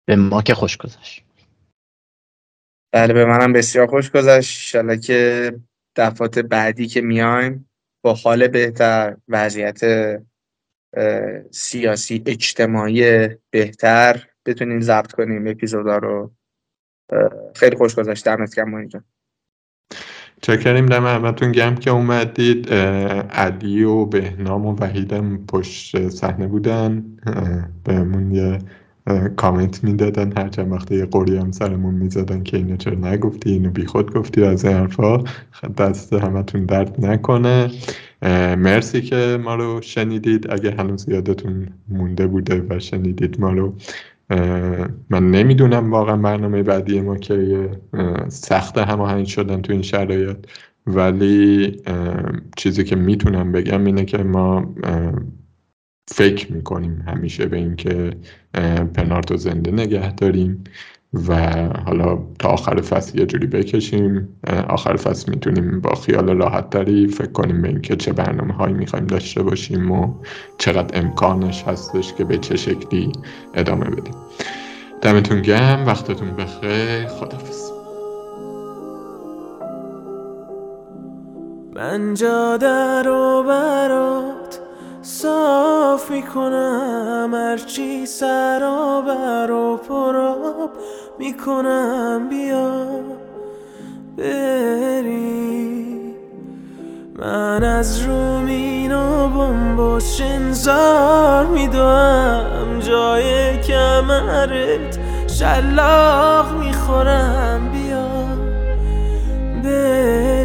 به 0.08 0.16
ما 0.16 0.42
که 0.42 0.54
خوش 0.54 0.78
گذشت. 0.78 1.24
بله 2.94 3.14
به 3.14 3.26
منم 3.26 3.54
بسیار 3.54 3.88
خوش 3.88 4.12
گذشت. 4.12 4.58
انشالله 4.58 4.98
که 4.98 5.52
دفعات 5.96 6.40
بعدی 6.40 6.88
که 6.88 7.02
میایم 7.02 7.70
با 8.04 8.14
حال 8.14 8.48
بهتر 8.48 9.18
وضعیت 9.28 9.82
سیاسی 11.52 12.24
اجتماعی 12.26 13.28
بهتر 13.50 14.28
بتونیم 14.46 14.82
ضبط 14.82 15.12
کنیم 15.12 15.48
اپیزودا 15.48 15.98
رو. 15.98 16.37
خیلی 17.56 17.76
خوش 17.76 17.96
گذشت. 17.96 18.26
دمت 18.26 18.56
گرم 18.56 18.74
اینجا 18.74 19.04
چکریم 20.42 20.86
دم 20.86 21.06
همتون 21.06 21.52
گرم 21.52 21.76
که 21.76 21.92
اومدید. 21.92 22.74
علی 22.74 23.84
و 23.84 24.06
بهنام 24.06 24.66
و 24.66 24.76
وحیدم 24.76 25.38
پشت 25.38 26.10
صحنه 26.10 26.48
بودن. 26.48 27.06
بهمون 27.84 28.32
یه 28.32 28.60
کامنت 29.36 29.84
می‌دادن. 29.84 30.38
هر 30.38 30.50
چند 30.50 30.72
وقت 30.72 30.92
یه 30.92 31.06
قوری 31.06 31.38
هم 31.38 31.52
سرمون 31.52 31.94
می‌زدن 31.94 32.44
که 32.44 32.58
اینو 32.58 32.78
چرا 32.78 32.96
نگفتی 32.96 33.52
اینو 33.52 33.70
بیخود 33.72 34.14
گفتی 34.14 34.44
از 34.44 34.66
این 34.66 34.78
حرفا. 34.78 35.24
دست 35.78 36.14
همتون 36.14 36.66
درد 36.66 37.06
نکنه. 37.06 37.72
مرسی 38.58 39.02
که 39.02 39.40
ما 39.44 39.56
رو 39.56 39.82
شنیدید. 39.82 40.52
اگه 40.52 40.72
هنوز 40.72 41.10
یادتون 41.10 41.68
مونده 41.90 42.28
بوده 42.28 42.66
و 42.70 42.80
شنیدید 42.80 43.40
ما 43.40 43.52
رو 43.52 43.74
من 45.10 45.32
نمی‌دونم 45.32 45.92
واقعا 45.92 46.18
برنامه 46.18 46.64
بعدی 46.64 47.02
ما 47.02 47.18
که 47.18 47.70
سخت 48.28 48.78
هماهنگ 48.78 49.26
شدن 49.26 49.62
تو 49.62 49.74
این 49.74 49.82
شرایط. 49.82 50.38
ولی 50.88 51.78
چیزی 52.58 52.84
که 52.84 52.96
می‌تونم 52.96 53.52
بگم 53.52 53.86
اینه 53.86 54.06
که 54.06 54.18
ما 54.18 54.76
فکر 56.08 56.54
می‌کنیم 56.54 57.04
همیشه 57.08 57.46
به 57.46 57.58
اینکه 57.58 58.12
اه، 58.54 58.84
پنارت 58.84 59.32
رو 59.32 59.38
زنده 59.38 59.72
نگه 59.72 60.16
داریم. 60.16 60.64
و 61.14 61.54
حالا 61.86 62.18
تا 62.40 62.50
آخر 62.50 62.82
فصل 62.82 63.20
یه 63.20 63.26
جوری 63.26 63.48
بکشیم. 63.48 64.40
آخر 64.70 64.96
فصل 64.96 65.32
می‌تونیم 65.32 65.82
با 65.82 65.96
خیال 65.96 66.30
راحت 66.30 66.70
تری 66.70 67.08
فکر 67.08 67.32
کنیم 67.32 67.62
به 67.62 67.68
اینکه 67.68 67.96
چه 67.96 68.14
برنامه 68.14 68.54
هایی 68.54 68.74
می‌خوایم 68.74 69.06
داشته 69.06 69.44
باشیم 69.44 69.92
و 69.92 70.14
چقدر 70.58 71.00
امکانش 71.00 71.64
هستش 71.64 72.14
که 72.14 72.24
به 72.24 72.38
چه 72.38 72.58
شکلی 72.58 73.12
ادامه 73.54 73.86
بدیم. 73.86 74.16
دمتون 75.02 75.42
گرم 75.42 75.86
وقتتون 75.86 76.36
بخیر. 76.36 77.08
خدافز 77.08 77.72
من 81.76 82.14
جاده 82.14 83.02
رو 83.02 83.44
برات 83.48 84.60
صاف 85.02 86.12
می‌کنم 86.12 87.30
هرچی 87.34 88.06
سرابر 88.06 89.52
و 89.52 89.78
پراب 89.78 90.70
می‌کنم. 91.20 92.30
بیا 92.30 92.72
بری. 94.18 95.88
من 97.16 97.64
از 97.64 98.02
رومین 98.02 98.96
و 98.96 99.28
بمبش 99.28 100.22
انزار 100.22 101.46
میدوم. 101.46 102.80
جای 102.80 103.58
کمرت 103.62 105.00
شلاق 105.28 106.54
می‌خورم. 106.60 107.72
بیا 107.72 108.08
بری. 109.64 110.37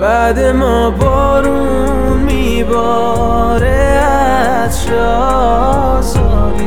بعد 0.00 0.38
ما 0.40 0.90
بارون 0.90 2.18
میباره 2.18 3.68
از 3.68 4.88
آزادی 5.98 6.64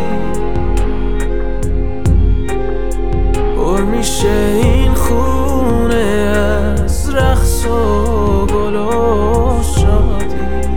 پر 3.58 3.82
میشه 3.82 4.60
این 4.64 4.94
خونه 4.94 5.96
از 5.96 7.16
رقص 7.16 7.66
و 7.66 8.46
گل 8.46 8.76
و 8.76 9.64
شادی. 9.64 10.68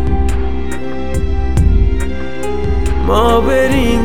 ما 3.07 3.41
بریم 3.41 3.96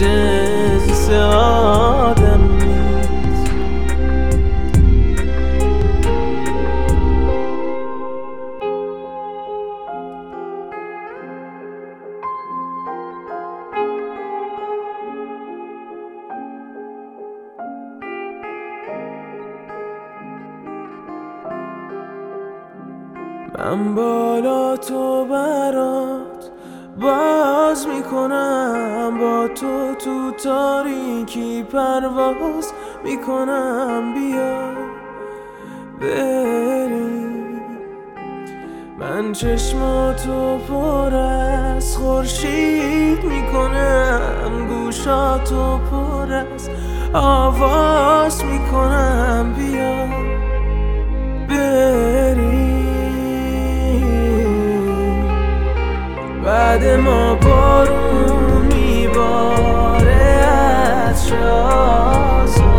جنس 0.00 1.10
آدم 1.10 2.40
من 23.58 23.94
بالا 23.94 24.76
تو 24.76 25.24
برات 25.24 26.25
باز 27.00 27.86
می‌کنم 27.86 29.18
با 29.20 29.48
تو 29.48 29.94
تو 30.04 30.30
تاریکی 30.30 31.62
پرواز 31.62 32.72
می‌کنم 33.04 34.14
بیا 34.14 34.72
بریم. 36.00 37.60
من 38.98 39.32
چشماتو 39.32 40.58
پر 40.58 41.14
از 41.14 41.96
خورشید 41.96 43.24
می‌کنم 43.24 44.66
گوشاتو 44.68 45.78
پر 45.78 46.32
از 46.32 46.70
آواز 47.14 48.44
می‌کنم 48.44 49.54
بیا 49.58 50.06
بریم. 51.48 52.55
بعد 56.46 56.84
ما 56.84 57.34
بارون 57.34 58.66
میباره 58.66 60.14
از 61.08 61.28
شازاری 61.28 62.75